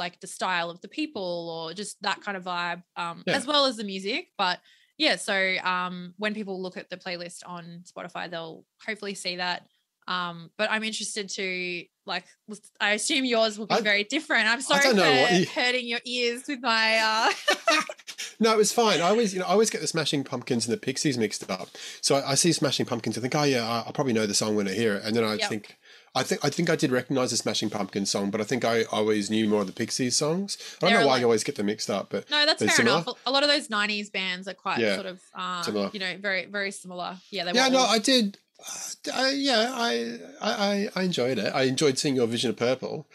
like 0.00 0.18
the 0.20 0.26
style 0.26 0.68
of 0.70 0.80
the 0.80 0.88
people 0.88 1.28
or 1.54 1.74
just 1.74 2.00
that 2.02 2.20
kind 2.24 2.36
of 2.36 2.42
vibe 2.44 2.82
um 2.96 3.22
Yeah. 3.26 3.36
as 3.36 3.46
well 3.46 3.66
as 3.66 3.76
the 3.76 3.84
music 3.84 4.22
but 4.36 4.58
yeah 4.98 5.16
so 5.16 5.36
um 5.62 6.14
when 6.22 6.32
people 6.34 6.60
look 6.64 6.76
at 6.76 6.90
the 6.90 6.96
playlist 7.04 7.40
on 7.46 7.84
spotify 7.90 8.28
they'll 8.30 8.64
hopefully 8.86 9.14
see 9.14 9.36
that 9.36 9.60
um 10.08 10.50
but 10.58 10.70
i'm 10.72 10.82
interested 10.82 11.28
to 11.28 11.84
like 12.06 12.24
i 12.80 12.90
assume 12.98 13.24
yours 13.24 13.58
will 13.58 13.66
be 13.66 13.76
I- 13.76 13.80
very 13.92 14.04
different 14.04 14.48
i'm 14.48 14.60
sorry 14.62 14.82
for 14.90 15.28
you- 15.30 15.46
hurting 15.54 15.86
your 15.86 16.00
ears 16.04 16.42
with 16.48 16.60
my 16.62 16.88
uh 16.98 17.30
no, 18.40 18.52
it 18.52 18.56
was 18.56 18.72
fine. 18.72 19.00
I 19.00 19.08
always, 19.10 19.32
you 19.34 19.40
know, 19.40 19.46
I 19.46 19.50
always 19.50 19.70
get 19.70 19.80
the 19.82 19.86
Smashing 19.86 20.24
Pumpkins 20.24 20.66
and 20.66 20.72
the 20.72 20.80
Pixies 20.80 21.18
mixed 21.18 21.48
up. 21.50 21.68
So 22.00 22.16
I, 22.16 22.32
I 22.32 22.34
see 22.34 22.52
Smashing 22.52 22.86
Pumpkins, 22.86 23.16
I 23.18 23.20
think, 23.20 23.34
oh 23.34 23.42
yeah, 23.44 23.66
I, 23.68 23.88
I 23.88 23.92
probably 23.92 24.14
know 24.14 24.26
the 24.26 24.34
song 24.34 24.56
when 24.56 24.66
I 24.66 24.72
hear 24.72 24.94
it, 24.96 25.04
and 25.04 25.14
then 25.14 25.24
I 25.24 25.34
Yep. 25.34 25.48
think, 25.48 25.76
I 26.14 26.24
think, 26.24 26.44
I 26.44 26.50
think 26.50 26.68
I 26.68 26.74
did 26.76 26.90
recognize 26.90 27.30
the 27.30 27.36
Smashing 27.36 27.70
Pumpkins 27.70 28.10
song, 28.10 28.30
but 28.32 28.40
I 28.40 28.44
think 28.44 28.64
I 28.64 28.82
always 28.84 29.30
knew 29.30 29.48
more 29.48 29.60
of 29.60 29.68
the 29.68 29.72
Pixies 29.72 30.16
songs. 30.16 30.58
I 30.60 30.62
don't 30.86 30.90
They're 30.90 31.00
know 31.02 31.06
why 31.06 31.12
like- 31.14 31.20
you 31.20 31.26
always 31.26 31.44
get 31.44 31.54
them 31.54 31.66
mixed 31.66 31.88
up, 31.88 32.08
but 32.10 32.28
no 32.30 32.44
that's 32.46 32.60
fair 32.60 32.68
similar? 32.74 33.02
enough 33.02 33.16
a 33.26 33.30
lot 33.30 33.42
of 33.44 33.48
those 33.48 33.68
90s 33.68 34.10
bands 34.10 34.48
are 34.48 34.54
quite 34.54 34.78
Yeah. 34.80 34.94
sort 34.96 35.06
of 35.06 35.20
Similar. 35.64 35.90
you 35.92 36.00
know 36.00 36.16
very 36.18 36.46
very 36.46 36.72
similar 36.72 37.16
yeah 37.30 37.44
they 37.44 37.52
yeah, 37.52 37.66
were 37.68 37.72
no, 37.74 37.78
all- 37.80 37.86
I 37.86 37.98
did. 37.98 38.38
Uh, 39.10 39.30
yeah, 39.32 39.70
I, 39.72 40.18
I- 40.42 40.88
I 40.94 41.02
enjoyed 41.04 41.38
it. 41.38 41.50
I 41.54 41.62
enjoyed 41.62 41.96
seeing 41.98 42.14
your 42.16 42.26
Vision 42.26 42.50
of 42.50 42.56
Purple. 42.56 43.06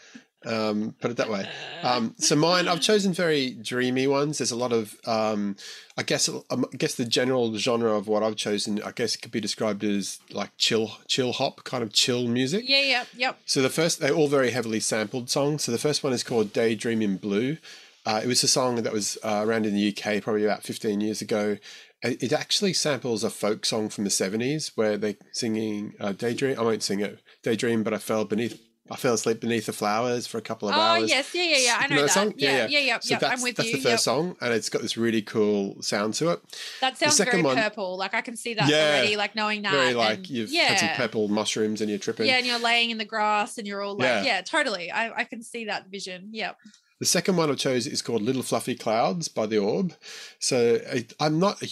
Um, 0.44 0.94
put 1.00 1.10
it 1.10 1.16
that 1.16 1.30
way. 1.30 1.48
Um, 1.82 2.14
so 2.18 2.36
mine, 2.36 2.68
I've 2.68 2.80
chosen 2.80 3.12
very 3.12 3.50
dreamy 3.50 4.06
ones. 4.06 4.38
There's 4.38 4.52
a 4.52 4.56
lot 4.56 4.72
of, 4.72 4.94
um, 5.06 5.56
I 5.96 6.02
guess, 6.04 6.28
um, 6.28 6.66
I 6.72 6.76
guess 6.76 6.94
the 6.94 7.04
general 7.04 7.56
genre 7.56 7.96
of 7.96 8.06
what 8.06 8.22
I've 8.22 8.36
chosen, 8.36 8.80
I 8.82 8.92
guess, 8.92 9.16
could 9.16 9.32
be 9.32 9.40
described 9.40 9.82
as 9.82 10.20
like 10.30 10.50
chill, 10.56 10.92
chill 11.08 11.32
hop, 11.32 11.64
kind 11.64 11.82
of 11.82 11.92
chill 11.92 12.28
music. 12.28 12.64
yeah 12.68 12.82
yeah 12.82 13.04
yep 13.16 13.38
So 13.46 13.60
the 13.60 13.70
first, 13.70 13.98
they're 13.98 14.12
all 14.14 14.28
very 14.28 14.50
heavily 14.50 14.78
sampled 14.78 15.30
songs. 15.30 15.64
So 15.64 15.72
the 15.72 15.78
first 15.78 16.04
one 16.04 16.12
is 16.12 16.22
called 16.22 16.52
Daydream 16.52 17.02
in 17.02 17.16
Blue. 17.16 17.56
Uh, 18.04 18.20
it 18.22 18.28
was 18.28 18.44
a 18.44 18.48
song 18.48 18.76
that 18.82 18.92
was 18.92 19.18
uh, 19.24 19.42
around 19.44 19.66
in 19.66 19.74
the 19.74 19.88
UK 19.88 20.22
probably 20.22 20.44
about 20.44 20.62
15 20.62 21.00
years 21.00 21.20
ago. 21.20 21.56
It 22.02 22.22
it 22.22 22.32
actually 22.32 22.72
samples 22.74 23.24
a 23.24 23.30
folk 23.30 23.64
song 23.66 23.88
from 23.88 24.04
the 24.04 24.10
70s 24.10 24.72
where 24.76 24.96
they're 24.96 25.16
singing 25.32 25.94
uh, 25.98 26.12
Daydream. 26.12 26.56
I 26.56 26.62
won't 26.62 26.84
sing 26.84 27.00
it, 27.00 27.20
Daydream, 27.42 27.82
but 27.82 27.92
I 27.92 27.98
fell 27.98 28.24
beneath, 28.24 28.60
I 28.90 28.96
fell 28.96 29.14
asleep 29.14 29.40
beneath 29.40 29.66
the 29.66 29.72
flowers 29.72 30.26
for 30.26 30.38
a 30.38 30.40
couple 30.40 30.68
of 30.68 30.74
oh 30.74 30.78
hours. 30.78 31.02
Oh 31.02 31.06
yes 31.06 31.34
yeah 31.34 31.42
yeah 31.42 31.56
yeah 31.58 31.76
i 31.78 31.82
You 31.84 31.88
know, 31.90 31.96
know 31.96 32.02
that 32.02 32.10
song? 32.10 32.34
Yeah, 32.36 32.50
yeah 32.50 32.56
yeah. 32.56 32.66
yeah 32.66 32.78
yeah, 32.78 32.98
So 33.00 33.14
yeah. 33.14 33.18
that's, 33.18 33.34
i'm 33.38 33.42
with 33.42 33.56
that's 33.56 33.68
you 33.68 33.76
the 33.76 33.82
first 33.82 33.90
yep. 33.92 34.00
song, 34.00 34.36
and 34.40 34.54
it's 34.54 34.68
got 34.68 34.82
this 34.82 34.96
really 34.96 35.22
cool 35.22 35.80
sound 35.82 36.14
to 36.14 36.30
it. 36.30 36.40
that 36.80 36.96
sounds 36.96 37.18
very 37.18 37.42
one- 37.42 37.56
purple 37.56 37.96
like 37.96 38.14
i 38.14 38.20
can 38.20 38.36
see 38.36 38.54
that 38.54 38.68
Yeah. 38.68 38.76
already 38.98 39.16
like 39.16 39.34
knowing 39.34 39.62
that 39.62 39.72
Very 39.72 39.94
like 39.94 40.18
and- 40.18 40.30
you've 40.30 40.50
yeah 40.52 40.64
had 40.64 40.78
some 40.78 40.88
purple 40.96 41.28
mushrooms 41.28 41.80
and 41.80 41.90
you're 41.90 41.98
tripping. 41.98 42.26
Yeah, 42.26 42.36
and 42.38 42.46
you're 42.46 42.58
laying 42.58 42.90
in 42.90 42.98
the 42.98 43.04
grass 43.04 43.58
and 43.58 43.66
you're 43.66 43.82
all 43.82 43.94
like, 43.96 44.02
Yeah. 44.06 44.22
yeah, 44.24 44.40
totally. 44.42 44.90
I, 44.90 45.10
I 45.20 45.24
can 45.24 45.42
see 45.42 45.64
that 45.66 45.88
vision. 45.88 46.28
Yep. 46.32 46.56
The 46.98 47.06
second 47.06 47.36
one 47.36 47.50
I 47.50 47.54
chose 47.54 47.86
is 47.86 48.00
called 48.02 48.22
Little 48.22 48.42
Fluffy 48.42 48.74
Clouds 48.74 49.28
by 49.28 49.46
The 49.46 49.58
Orb. 49.58 49.92
So 50.38 50.80
I, 50.90 51.06
I'm 51.20 51.38
not 51.38 51.62
a, 51.62 51.68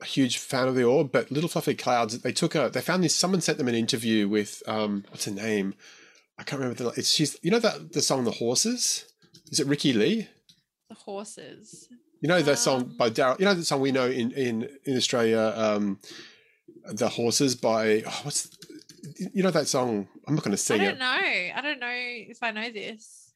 a 0.00 0.04
huge 0.04 0.38
fan 0.38 0.68
of 0.68 0.74
The 0.76 0.84
Orb, 0.84 1.10
but 1.10 1.32
Little 1.32 1.48
Fluffy 1.48 1.74
Clouds, 1.74 2.18
they 2.20 2.32
took 2.32 2.54
a, 2.54 2.70
they 2.72 2.80
found 2.80 3.02
this, 3.02 3.14
someone 3.16 3.40
sent 3.40 3.58
them 3.58 3.66
an 3.68 3.74
interview 3.74 4.28
with, 4.28 4.62
um, 4.68 5.04
what's 5.10 5.24
her 5.24 5.32
name? 5.32 5.74
I 6.38 6.44
can't 6.44 6.60
remember 6.60 6.84
the, 6.84 6.90
it's, 6.90 7.10
she's, 7.10 7.36
you 7.42 7.50
know 7.50 7.58
that, 7.58 7.92
the 7.92 8.00
song 8.00 8.24
The 8.24 8.30
Horses? 8.30 9.04
Is 9.50 9.60
it 9.60 9.66
Rickie 9.66 9.92
Lee? 9.92 10.28
The 10.88 10.94
horses. 10.94 11.88
You 12.20 12.28
know 12.28 12.40
that 12.40 12.58
song 12.58 12.82
Um, 12.82 12.96
by 12.96 13.10
Daryl, 13.10 13.38
you 13.38 13.44
know 13.44 13.54
that 13.54 13.64
song 13.64 13.80
we 13.80 13.92
know 13.92 14.06
in, 14.06 14.32
in, 14.32 14.68
in 14.84 14.96
Australia, 14.96 15.52
um, 15.56 15.98
The 16.86 17.08
Horses 17.08 17.54
by, 17.54 18.02
oh, 18.06 18.20
what's, 18.22 18.50
you 19.32 19.42
know 19.42 19.50
that 19.50 19.68
song? 19.68 20.08
I'm 20.26 20.34
not 20.34 20.44
going 20.44 20.52
to 20.52 20.56
sing 20.56 20.80
it. 20.80 20.84
I 20.84 20.86
don't 20.86 20.94
it. 20.94 20.98
know. 20.98 21.54
I 21.56 21.60
don't 21.62 21.80
know 21.80 21.88
if 21.90 22.42
I 22.42 22.50
know 22.50 22.70
this. 22.70 23.32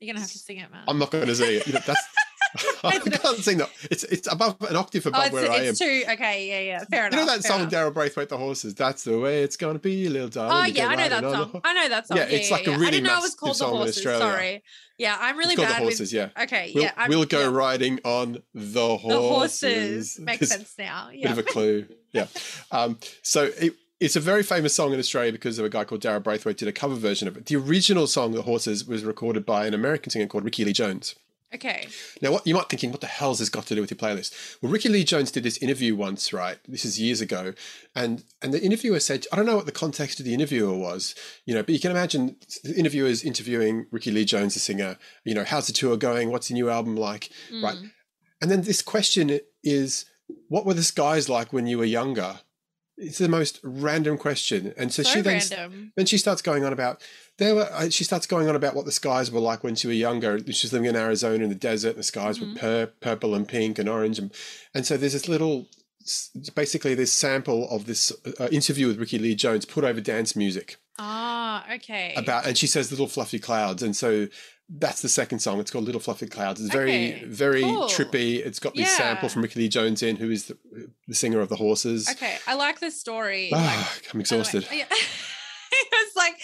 You're 0.00 0.12
gonna 0.12 0.20
have 0.20 0.30
to 0.32 0.38
sing 0.38 0.58
it, 0.58 0.70
man. 0.70 0.84
I'm 0.88 0.98
not 0.98 1.10
going 1.10 1.26
to 1.26 1.34
sing 1.34 1.56
it. 1.56 1.66
You 1.66 1.72
know, 1.74 1.80
that's, 1.86 2.02
I 2.84 2.98
can't 2.98 3.38
sing 3.38 3.58
that. 3.58 3.70
It's, 3.90 4.04
it's 4.04 4.30
above 4.30 4.56
an 4.68 4.76
octave 4.76 5.06
oh, 5.06 5.10
above 5.10 5.24
it's, 5.26 5.32
where 5.32 5.50
I 5.50 5.56
am. 5.56 5.64
it's 5.66 5.78
too 5.78 6.04
okay. 6.10 6.48
Yeah, 6.48 6.60
yeah. 6.78 6.84
Fair 6.90 7.06
enough. 7.06 7.18
You 7.20 7.26
know 7.26 7.32
that 7.32 7.44
song. 7.44 7.68
Daryl 7.68 7.92
Braithwaite, 7.92 8.28
The 8.28 8.36
Horses? 8.38 8.74
That's 8.74 9.04
the 9.04 9.18
way 9.18 9.42
it's 9.42 9.56
going 9.56 9.74
to 9.74 9.78
be, 9.78 10.08
little 10.08 10.28
darling. 10.28 10.56
Oh 10.56 10.64
yeah, 10.74 10.86
I 10.88 10.94
know 10.96 11.08
that 11.08 11.22
riding 11.22 11.24
on 11.24 11.32
the 11.32 11.52
song. 11.52 11.60
I 11.64 11.72
know 11.74 11.88
that 11.88 12.06
song. 12.08 12.16
Yeah, 12.18 12.24
it's 12.24 12.50
like 12.50 12.66
a 12.66 12.70
yeah. 12.70 12.76
I 12.76 12.78
really 12.78 12.90
didn't 12.92 13.06
know 13.06 13.18
it 13.18 13.22
was 13.22 13.34
called 13.34 13.50
the 13.52 13.54
song 13.56 13.70
in 13.72 13.76
horses. 13.78 13.96
Australia. 13.98 14.20
Sorry. 14.20 14.62
Yeah, 14.98 15.16
I'm 15.20 15.36
really 15.36 15.52
It's 15.52 15.62
bad 15.62 15.72
The 15.72 15.82
Horses, 15.82 16.00
with. 16.00 16.12
yeah. 16.12 16.42
Okay, 16.44 16.72
We'll, 16.74 16.84
yeah. 16.84 16.92
I'm, 16.96 17.10
we'll 17.10 17.24
go 17.26 17.40
yeah. 17.50 17.54
riding 17.54 18.00
on 18.04 18.42
the 18.54 18.96
horses. 18.96 19.10
The 19.20 19.28
horses 19.28 20.20
makes 20.20 20.48
sense 20.48 20.72
now. 20.78 21.08
a 21.08 21.12
Bit 21.12 21.20
Yeah. 21.20 21.32
of 21.32 21.38
a 21.38 21.42
clue. 21.42 21.86
Yeah. 22.12 22.26
Um, 22.72 22.98
so 23.22 23.50
it, 23.60 23.74
it's 24.00 24.16
a 24.16 24.20
very 24.20 24.42
famous 24.42 24.74
song 24.74 24.92
in 24.94 24.98
Australia 24.98 25.32
because 25.32 25.58
of 25.58 25.64
a 25.64 25.68
guy 25.68 25.84
called 25.84 26.00
Daryl 26.02 26.22
Braithwaite 26.22 26.56
did 26.56 26.68
a 26.68 26.72
cover 26.72 26.94
version 26.94 27.28
of 27.28 27.36
it. 27.36 27.46
The 27.46 27.56
original 27.56 28.06
song, 28.06 28.32
The 28.32 28.42
Horses, 28.42 28.86
was 28.86 29.04
recorded 29.04 29.44
by 29.46 29.66
an 29.66 29.74
American 29.74 30.10
singer 30.10 30.26
called 30.26 30.44
Rickie 30.44 30.64
Lee 30.64 30.72
Jones. 30.72 31.14
Okay. 31.54 31.86
Now, 32.20 32.32
what 32.32 32.46
you 32.46 32.54
might 32.54 32.68
be 32.68 32.76
thinking, 32.76 32.90
what 32.90 33.00
the 33.00 33.06
hell's 33.06 33.38
this 33.38 33.48
got 33.48 33.66
to 33.66 33.74
do 33.76 33.80
with 33.80 33.90
your 33.90 33.96
playlist? 33.98 34.58
Well, 34.60 34.72
Rickie 34.72 34.88
Lee 34.88 35.04
Jones 35.04 35.30
did 35.30 35.44
this 35.44 35.58
interview 35.58 35.94
once, 35.94 36.32
right? 36.32 36.58
This 36.66 36.84
is 36.84 37.00
years 37.00 37.20
ago, 37.20 37.54
and 37.94 38.24
and 38.42 38.52
the 38.52 38.60
interviewer 38.62 38.98
said, 39.00 39.26
I 39.32 39.36
don't 39.36 39.46
know 39.46 39.56
what 39.56 39.66
the 39.66 39.72
context 39.72 40.18
of 40.18 40.26
the 40.26 40.34
interviewer 40.34 40.76
was, 40.76 41.14
you 41.46 41.54
know, 41.54 41.62
but 41.62 41.72
you 41.72 41.80
can 41.80 41.92
imagine 41.92 42.36
the 42.64 42.74
interviewers 42.74 43.22
interviewing 43.22 43.86
Rickie 43.92 44.10
Lee 44.10 44.24
Jones, 44.24 44.54
the 44.54 44.60
singer. 44.60 44.98
You 45.24 45.34
know, 45.34 45.44
how's 45.44 45.68
the 45.68 45.72
tour 45.72 45.96
going? 45.96 46.30
What's 46.30 46.48
the 46.48 46.54
new 46.54 46.68
album 46.68 46.96
like? 46.96 47.30
Right, 47.62 47.76
Mm. 47.76 47.90
and 48.42 48.50
then 48.50 48.62
this 48.62 48.82
question 48.82 49.38
is, 49.62 50.04
what 50.48 50.66
were 50.66 50.74
the 50.74 50.82
skies 50.82 51.28
like 51.28 51.52
when 51.52 51.66
you 51.68 51.78
were 51.78 51.84
younger? 51.84 52.40
It's 52.98 53.18
the 53.18 53.28
most 53.28 53.60
random 53.62 54.16
question, 54.16 54.72
and 54.78 54.90
so, 54.92 55.02
So, 55.02 55.10
she 55.10 55.20
then 55.20 55.34
random. 55.50 55.92
then 55.96 56.06
she 56.06 56.16
starts 56.16 56.40
going 56.40 56.64
on 56.64 56.72
about 56.72 57.02
there 57.36 57.54
were. 57.54 57.68
uh, 57.70 57.90
She 57.90 58.04
starts 58.04 58.26
going 58.26 58.48
on 58.48 58.56
about 58.56 58.74
what 58.74 58.86
the 58.86 58.92
skies 58.92 59.30
were 59.30 59.40
like 59.40 59.62
when 59.62 59.74
she 59.74 59.86
was 59.86 59.98
younger. 59.98 60.38
She 60.50 60.66
was 60.66 60.72
living 60.72 60.88
in 60.88 60.96
Arizona 60.96 61.44
in 61.44 61.50
the 61.50 61.54
desert. 61.54 61.90
And 61.90 61.98
the 61.98 62.02
skies 62.04 62.38
Mhm. 62.38 62.54
were 62.54 62.58
pur- 62.58 62.92
purple 63.00 63.34
and 63.34 63.46
pink 63.46 63.78
and 63.78 63.86
orange, 63.88 64.18
and 64.18 64.32
and 64.74 64.86
so 64.86 64.96
there's 64.96 65.12
this 65.12 65.28
little, 65.28 65.68
basically 66.54 66.94
this 66.94 67.12
sample 67.12 67.68
of 67.70 67.84
this 67.86 68.12
uh, 68.40 68.48
interview 68.50 68.86
with 68.86 68.98
Rickie 68.98 69.18
Lee 69.18 69.34
Jones 69.34 69.64
put 69.66 69.84
over 69.84 70.00
dance 70.00 70.34
music 70.34 70.76
Ah, 70.98 71.66
okay. 71.74 72.14
about, 72.16 72.46
and 72.46 72.56
she 72.56 72.66
says 72.66 72.90
little 72.90 73.08
fluffy 73.08 73.38
clouds, 73.38 73.82
and 73.82 73.94
so. 73.96 74.28
That's 74.68 75.00
the 75.00 75.08
second 75.08 75.38
song. 75.38 75.60
It's 75.60 75.70
called 75.70 75.84
Little 75.84 76.00
Fluffy 76.00 76.26
Clouds. 76.26 76.60
It's 76.60 76.72
very, 76.72 77.14
Okay, 77.14 77.24
very 77.24 77.62
cool. 77.62 77.84
trippy. 77.84 78.44
It's 78.44 78.58
got 78.58 78.74
this 78.74 78.96
sample 78.96 79.28
from 79.28 79.42
Rickie 79.42 79.60
Lee 79.60 79.68
Jones 79.68 80.02
in, 80.02 80.16
who 80.16 80.30
is 80.30 80.46
the, 80.46 80.58
the 81.06 81.14
singer 81.14 81.40
of 81.40 81.48
the 81.48 81.56
Horses. 81.56 82.08
Okay, 82.10 82.36
I 82.48 82.54
like 82.54 82.80
this 82.80 82.98
story. 82.98 83.50
Ah, 83.54 83.92
like, 83.94 84.12
I'm 84.12 84.20
exhausted. 84.20 84.66
Yeah. 84.72 84.86
it 84.90 85.88
was 85.92 86.16
like, 86.16 86.34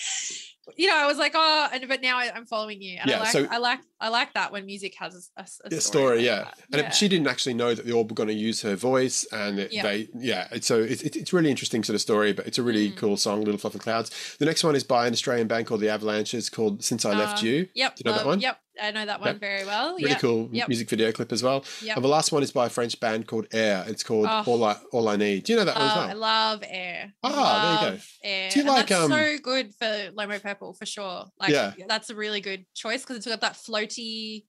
you 0.76 0.86
know, 0.88 0.96
I 0.96 1.06
was 1.06 1.18
like, 1.18 1.32
oh, 1.34 1.68
and 1.72 1.86
but 1.88 2.00
now 2.02 2.18
I, 2.18 2.30
I'm 2.34 2.46
following 2.46 2.80
you, 2.80 2.98
and 3.00 3.10
Yeah, 3.10 3.16
I 3.16 3.20
like, 3.20 3.28
so- 3.32 3.46
I 3.50 3.58
like, 3.58 3.80
I 4.00 4.08
like 4.08 4.34
that 4.34 4.52
when 4.52 4.66
music 4.66 4.94
has 4.98 5.30
a, 5.36 5.42
a, 5.42 5.76
a 5.76 5.80
story. 5.80 6.24
yeah. 6.24 6.36
that. 6.44 6.58
And 6.72 6.80
yeah. 6.82 6.88
it, 6.88 6.94
she 6.94 7.08
didn't 7.08 7.26
actually 7.28 7.54
know 7.54 7.74
that 7.74 7.84
the 7.86 7.92
Orb 7.92 8.10
were 8.10 8.14
going 8.14 8.28
to 8.28 8.34
use 8.34 8.62
her 8.62 8.74
voice, 8.76 9.24
and 9.32 9.58
it, 9.58 9.72
Yeah. 9.72 9.82
they, 9.82 10.08
yeah. 10.14 10.48
It's, 10.52 10.66
so 10.66 10.80
it's 10.80 11.02
it's 11.02 11.16
it's 11.16 11.32
really 11.32 11.50
interesting 11.50 11.82
sort 11.84 11.94
of 11.94 12.00
story, 12.00 12.32
but 12.32 12.46
it's 12.46 12.58
a 12.58 12.62
really 12.62 12.90
Mm. 12.90 12.96
cool 12.96 13.16
song, 13.16 13.42
Little 13.44 13.58
Fluffy 13.58 13.78
Clouds. 13.78 14.36
The 14.38 14.44
next 14.46 14.64
one 14.64 14.74
is 14.76 14.84
by 14.84 15.06
an 15.06 15.12
Australian 15.12 15.46
band 15.48 15.66
called 15.66 15.80
the 15.80 15.88
Avalanches, 15.88 16.48
called 16.50 16.82
Since 16.84 17.04
I 17.04 17.16
Left 17.16 17.42
Uh, 17.42 17.46
You. 17.46 17.68
Yep. 17.74 17.96
Do 17.96 18.02
you 18.04 18.10
know 18.10 18.16
that 18.16 18.26
one? 18.26 18.40
Yep. 18.40 18.58
I 18.80 18.90
know 18.90 19.04
that 19.04 19.20
one 19.20 19.28
Yep. 19.32 19.40
very 19.40 19.64
well. 19.66 19.96
Really 19.96 20.10
yep. 20.10 20.20
cool 20.20 20.48
Yep. 20.52 20.68
music 20.68 20.88
video 20.88 21.12
clip 21.12 21.30
as 21.32 21.42
well. 21.42 21.64
Yep. 21.82 21.96
And 21.96 22.04
the 22.04 22.08
last 22.08 22.32
one 22.32 22.42
is 22.42 22.52
by 22.52 22.66
a 22.66 22.70
French 22.70 22.98
band 23.00 23.26
called 23.26 23.46
Air. 23.52 23.84
It's 23.86 24.02
called 24.02 24.26
Oh. 24.28 24.44
All 24.46 24.64
I 24.64 24.76
All 24.92 25.08
I 25.08 25.16
Need. 25.16 25.44
Do 25.44 25.52
you 25.52 25.58
know 25.58 25.64
that 25.66 25.76
Oh, 25.76 25.80
one 25.80 25.90
as 25.90 25.96
I 25.96 26.12
love 26.14 26.64
air. 26.66 27.12
Ah, 27.22 27.80
there 27.82 27.92
you 27.92 27.96
go. 27.98 28.02
Air. 28.24 28.50
Do 28.50 28.58
you 28.58 28.62
And 28.66 28.74
like, 28.74 28.86
that's 28.88 29.02
um, 29.04 29.10
so 29.10 29.38
good 29.42 29.74
for 29.74 30.12
Lomo 30.16 30.40
Purple 30.42 30.72
for 30.74 30.86
sure. 30.86 31.26
Like, 31.38 31.50
Yeah. 31.50 31.72
that's 31.86 32.08
a 32.10 32.14
really 32.14 32.40
good 32.40 32.64
choice 32.74 33.02
because 33.02 33.16
it's 33.16 33.26
got 33.26 33.40
that 33.42 33.54
floaty 33.54 34.44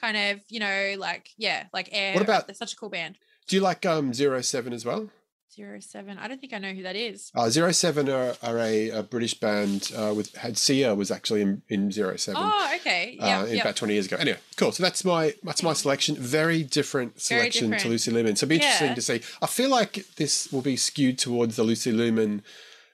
kind 0.00 0.16
of, 0.16 0.40
you 0.48 0.60
know, 0.60 0.94
like 0.98 1.30
yeah, 1.36 1.64
like 1.72 1.88
air. 1.92 2.14
What 2.14 2.22
about- 2.22 2.46
They're 2.46 2.54
such 2.54 2.72
a 2.74 2.76
cool 2.76 2.90
band. 2.90 3.16
Do 3.48 3.56
you 3.56 3.62
like 3.62 3.84
um 3.86 4.12
Zero 4.12 4.40
Seven 4.42 4.72
as 4.72 4.84
well? 4.84 5.08
Zero 5.56 5.80
seven. 5.80 6.18
I 6.18 6.28
don't 6.28 6.38
think 6.38 6.52
I 6.52 6.58
know 6.58 6.72
who 6.74 6.82
that 6.82 6.96
is. 6.96 7.30
Uh, 7.34 7.48
Zero 7.48 7.72
Seven 7.72 8.10
are, 8.10 8.34
are 8.42 8.58
a, 8.58 8.90
a 8.90 9.02
British 9.02 9.32
band 9.34 9.90
uh, 9.96 10.12
with 10.14 10.34
had 10.36 10.58
Sia 10.58 10.94
was 10.94 11.10
actually 11.10 11.40
in, 11.40 11.62
in 11.70 11.90
Zero 11.90 12.16
Seven. 12.16 12.42
Oh, 12.44 12.72
okay. 12.76 13.16
Yeah. 13.18 13.40
uh, 13.40 13.46
in 13.46 13.60
about 13.60 13.74
20 13.76 13.94
years 13.94 14.04
ago. 14.06 14.16
Anyway, 14.18 14.38
cool. 14.56 14.70
So 14.72 14.82
that's 14.82 15.02
my 15.02 15.32
that's 15.42 15.62
my 15.62 15.72
selection. 15.72 16.14
Very 16.16 16.62
different 16.62 17.12
Very 17.22 17.50
selection 17.50 17.70
to. 17.78 17.88
Lucy 17.88 18.10
Lumen. 18.10 18.36
So 18.36 18.44
it'll 18.44 18.50
be 18.50 18.56
interesting 18.56 18.88
Yeah. 18.88 18.94
to 18.94 19.00
see. 19.02 19.20
I 19.40 19.46
feel 19.46 19.70
like 19.70 20.04
this 20.16 20.52
will 20.52 20.60
be 20.62 20.76
skewed 20.76 21.18
towards 21.18 21.56
the 21.56 21.62
Lucy 21.62 21.90
Lumen 21.90 22.42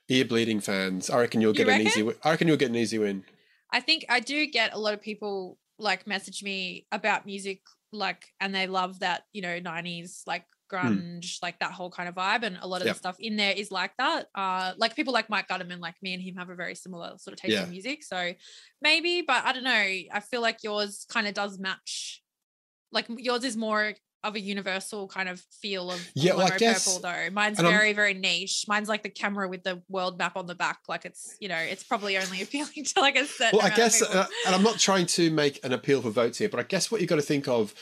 ear 0.07 0.23
bleeding 0.23 0.61
fans. 0.61 1.09
I 1.09 1.19
reckon 1.19 1.41
you'll 1.41 1.51
You 1.55 1.65
get 1.65 1.67
an 1.81 1.85
easy 1.85 2.01
win. 2.03 2.15
I 2.23 2.31
reckon 2.31 2.47
you'll 2.47 2.57
get 2.57 2.69
an 2.69 2.75
easy 2.77 2.97
win. 2.97 3.25
I 3.71 3.81
think 3.81 4.05
I 4.07 4.19
do 4.21 4.45
get 4.45 4.73
a 4.73 4.79
lot 4.79 4.93
of 4.93 5.01
people 5.01 5.57
like 5.79 6.07
message 6.07 6.43
me 6.43 6.85
about 6.91 7.25
music, 7.25 7.61
like, 7.91 8.23
and 8.39 8.53
they 8.55 8.67
love 8.67 8.99
that, 8.99 9.23
you 9.33 9.41
know, 9.41 9.59
90s, 9.59 10.21
like 10.27 10.45
grunge, 10.71 11.37
like 11.41 11.59
that 11.59 11.71
whole 11.71 11.89
kind 11.91 12.09
of 12.09 12.15
vibe. 12.15 12.43
And 12.43 12.57
a 12.61 12.67
lot 12.67 12.81
of 12.81 12.87
Yep. 12.87 12.95
the 12.95 12.99
stuff 12.99 13.15
in 13.19 13.35
there 13.35 13.53
is 13.53 13.71
like 13.71 13.91
that. 13.97 14.27
Uh, 14.35 14.73
like 14.77 14.95
people 14.95 15.13
like 15.13 15.29
Mike 15.29 15.47
Gutterman, 15.47 15.79
like 15.79 15.95
me 16.01 16.13
and 16.13 16.21
him 16.23 16.35
have 16.35 16.49
a 16.49 16.55
very 16.55 16.75
similar 16.75 17.13
sort 17.17 17.33
of 17.33 17.39
taste 17.41 17.53
Yeah. 17.53 17.63
in 17.63 17.69
music. 17.71 18.03
So 18.03 18.33
maybe, 18.81 19.21
but 19.21 19.43
I 19.45 19.53
don't 19.53 19.63
know. 19.63 19.71
I 19.71 20.19
feel 20.21 20.41
like 20.41 20.63
yours 20.63 21.05
kind 21.09 21.27
of 21.27 21.33
does 21.33 21.59
match. 21.59 22.21
Like 22.91 23.05
yours 23.09 23.43
is 23.43 23.55
more 23.57 23.93
of 24.25 24.35
a 24.35 24.39
universal 24.39 25.05
kind 25.09 25.27
of 25.27 25.41
feel 25.61 25.91
of 25.91 25.99
Yeah, 26.15 26.35
well, 26.35 26.49
I 26.53 26.57
guess- 26.57 26.85
purple 26.85 27.01
though. 27.01 27.29
Mine's 27.31 27.57
and 27.59 27.67
I'm- 27.67 27.75
very, 27.77 27.91
very 27.91 28.13
niche. 28.13 28.63
Mine's 28.69 28.87
like 28.87 29.03
the 29.03 29.09
camera 29.09 29.49
with 29.49 29.63
the 29.63 29.81
world 29.89 30.17
map 30.17 30.37
on 30.37 30.45
the 30.45 30.55
back. 30.55 30.79
Like 30.87 31.03
it's, 31.03 31.35
you 31.41 31.49
know, 31.49 31.57
it's 31.57 31.83
probably 31.83 32.17
only 32.17 32.41
appealing 32.41 32.85
to 32.85 33.01
like 33.01 33.17
a 33.17 33.25
certain. 33.25 33.57
Well, 33.59 33.67
I 33.67 33.75
guess, 33.75 33.99
people. 33.99 34.17
uh, 34.17 34.27
and 34.45 34.55
I'm 34.55 34.63
not 34.63 34.79
trying 34.79 35.07
to 35.07 35.29
make 35.29 35.59
an 35.65 35.73
appeal 35.73 36.01
for 36.01 36.09
votes 36.09 36.37
here, 36.37 36.47
but 36.47 36.59
I 36.61 36.63
guess 36.63 36.89
what 36.89 37.01
you've 37.01 37.09
got 37.09 37.17
to 37.17 37.21
think 37.21 37.49
of 37.49 37.73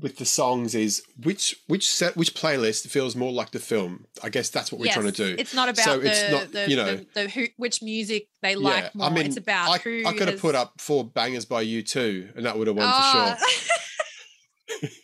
with 0.00 0.16
the 0.16 0.24
songs 0.24 0.74
is 0.74 1.02
which 1.22 1.54
which 1.66 1.86
set 1.88 2.16
which 2.16 2.34
playlist 2.34 2.88
feels 2.88 3.14
more 3.14 3.30
like 3.30 3.50
the 3.50 3.58
film. 3.58 4.06
I 4.22 4.30
guess 4.30 4.48
that's 4.48 4.72
what 4.72 4.80
we're 4.80 4.92
trying 4.92 5.06
to 5.06 5.12
do. 5.12 5.36
It's 5.38 5.54
not 5.54 5.68
about 5.68 5.84
So 5.84 5.98
the, 5.98 6.10
it's 6.10 6.30
not, 6.30 6.52
the, 6.52 6.70
you 6.70 6.76
know- 6.76 6.96
the, 6.96 7.06
the 7.14 7.28
who, 7.28 7.46
which 7.58 7.82
music 7.82 8.28
they 8.40 8.52
Yeah, 8.52 8.56
like 8.56 8.90
I 9.00 9.10
mean, 9.10 9.26
it's 9.26 9.36
about 9.36 9.68
I, 9.70 9.78
who. 9.78 10.02
I 10.06 10.14
could 10.14 10.28
have 10.28 10.40
put 10.40 10.54
up 10.54 10.80
four 10.80 11.04
bangers 11.04 11.44
by 11.44 11.64
U2, 11.64 12.36
and 12.36 12.46
that 12.46 12.56
would 12.56 12.68
have 12.68 12.76
won 12.76 12.86
Ah. 12.88 13.36
for 13.38 13.48
sure. 13.48 14.90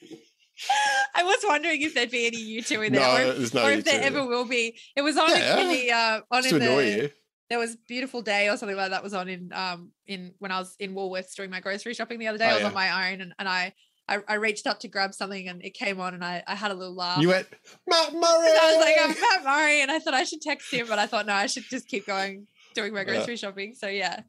I 1.14 1.22
was 1.22 1.38
wondering 1.46 1.82
if 1.82 1.94
there'd 1.94 2.10
be 2.10 2.26
any 2.26 2.38
U2 2.38 2.86
in 2.86 2.92
there, 2.92 3.02
No, 3.02 3.30
or, 3.30 3.42
if, 3.42 3.54
no 3.54 3.64
or 3.64 3.70
if 3.72 3.84
there 3.84 4.02
ever 4.02 4.26
will 4.26 4.44
be. 4.44 4.76
It 4.96 5.02
was 5.02 5.16
on 5.16 5.30
Yeah. 5.30 5.58
in 5.60 5.68
the 5.68 5.92
uh, 5.92 6.20
on 6.30 6.42
Just 6.42 6.54
in 6.54 6.60
the 6.60 7.12
there 7.50 7.58
was 7.58 7.76
beautiful 7.88 8.20
day 8.20 8.48
or 8.48 8.56
something 8.56 8.76
like 8.76 8.90
that 8.90 9.02
was 9.02 9.14
on 9.14 9.26
in 9.28 9.50
um 9.54 9.92
in 10.06 10.34
when 10.38 10.52
I 10.52 10.58
was 10.58 10.74
in 10.78 10.94
Woolworths 10.94 11.34
doing 11.34 11.48
my 11.50 11.60
grocery 11.60 11.94
shopping 11.94 12.18
the 12.18 12.28
other 12.28 12.38
day. 12.38 12.44
Oh, 12.46 12.50
I 12.50 12.54
was 12.54 12.60
yeah. 12.62 12.68
on 12.68 12.74
my 12.74 13.12
own 13.12 13.20
and, 13.20 13.32
and 13.38 13.48
I, 13.48 13.72
I 14.08 14.18
I 14.28 14.34
reached 14.34 14.66
up 14.66 14.80
to 14.80 14.88
grab 14.88 15.14
something 15.14 15.48
and 15.48 15.62
it 15.64 15.74
came 15.74 16.00
on 16.00 16.14
and 16.14 16.24
I, 16.24 16.42
I 16.46 16.54
had 16.54 16.70
a 16.70 16.74
little 16.74 16.94
laugh. 16.94 17.20
You 17.22 17.28
went 17.28 17.46
Matt 17.86 18.12
Murray. 18.14 18.20
And 18.48 18.58
I 18.58 18.72
was 18.76 18.80
like, 18.84 18.96
I'm 19.00 19.20
Matt 19.20 19.44
Murray, 19.44 19.80
and 19.82 19.90
I 19.90 19.98
thought 19.98 20.14
I 20.14 20.24
should 20.24 20.40
text 20.40 20.72
him, 20.72 20.86
but 20.88 20.98
I 20.98 21.06
thought 21.06 21.26
no, 21.26 21.34
I 21.34 21.46
should 21.46 21.64
just 21.68 21.86
keep 21.88 22.06
going 22.06 22.46
doing 22.74 22.92
my 22.92 23.00
Yeah. 23.00 23.04
grocery 23.04 23.36
shopping. 23.36 23.74
So 23.74 23.88
yeah, 23.88 24.20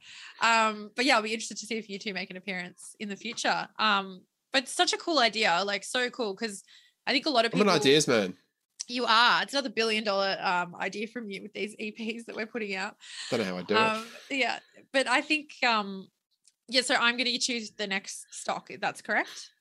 um, 0.42 0.92
but 0.96 1.06
yeah, 1.06 1.16
I'll 1.16 1.22
be 1.22 1.34
interested 1.34 1.58
to 1.58 1.66
see 1.66 1.78
if 1.78 1.88
U2 1.88 2.14
make 2.14 2.30
an 2.30 2.38
appearance 2.38 2.96
in 3.00 3.10
the 3.10 3.16
future. 3.16 3.68
Um, 3.78 4.22
but 4.52 4.68
such 4.68 4.94
a 4.94 4.98
cool 4.98 5.20
idea, 5.20 5.62
like 5.66 5.84
so 5.84 6.10
cool 6.10 6.34
because 6.34 6.64
I 7.06 7.12
think 7.12 7.26
a 7.26 7.30
lot 7.30 7.46
of 7.46 7.54
I'm 7.54 7.60
people. 7.60 7.72
an 7.74 7.80
ideas 7.80 8.08
man. 8.08 8.36
You 8.88 9.06
are. 9.06 9.44
It's 9.44 9.54
another 9.54 9.70
billion 9.70 10.04
dollar 10.04 10.36
um 10.42 10.76
idea 10.76 11.08
from 11.08 11.30
you 11.30 11.44
with 11.44 11.54
these 11.54 11.76
EPs 11.80 12.26
that 12.26 12.36
we're 12.36 12.48
putting 12.48 12.76
out. 12.76 12.96
Don't 13.30 13.40
know 13.42 13.46
how 13.46 13.58
I 13.58 13.62
do 13.62 13.76
it. 13.76 13.78
Um, 13.78 14.04
yeah, 14.32 14.60
but 14.92 15.08
I 15.08 15.22
think 15.22 15.52
um, 15.64 16.08
yeah. 16.68 16.82
So 16.82 16.96
I'm 16.96 17.16
going 17.16 17.26
to 17.32 17.38
choose 17.38 17.72
the 17.72 17.86
next 17.86 18.26
stock. 18.32 18.70
That's 18.82 19.02
correct. 19.04 19.52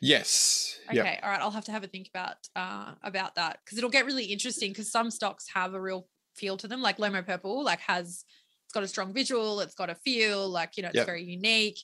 Yes. 0.00 0.78
Okay, 0.90 1.18
Yeah. 1.18 1.18
all 1.22 1.30
right. 1.30 1.40
I'll 1.40 1.50
have 1.50 1.64
to 1.64 1.72
have 1.72 1.82
a 1.82 1.86
think 1.86 2.08
about 2.08 2.36
uh 2.54 2.94
about 3.02 3.36
that 3.36 3.60
because 3.64 3.78
it'll 3.78 3.88
get 3.90 4.04
really 4.04 4.26
interesting 4.26 4.70
because 4.70 4.90
some 4.90 5.10
stocks 5.10 5.46
have 5.54 5.72
a 5.72 5.80
real 5.80 6.08
feel 6.36 6.56
to 6.58 6.68
them. 6.68 6.82
Like 6.82 6.98
Lomo 6.98 7.24
Purple, 7.24 7.64
like 7.64 7.80
has 7.80 8.24
it's 8.66 8.72
got 8.72 8.82
a 8.82 8.88
strong 8.88 9.14
visual, 9.14 9.60
it's 9.60 9.74
got 9.74 9.88
a 9.90 9.94
feel, 9.94 10.48
like 10.48 10.76
you 10.76 10.82
know, 10.82 10.90
it's 10.90 11.02
Yep. 11.02 11.04
very 11.04 11.24
unique. 11.24 11.78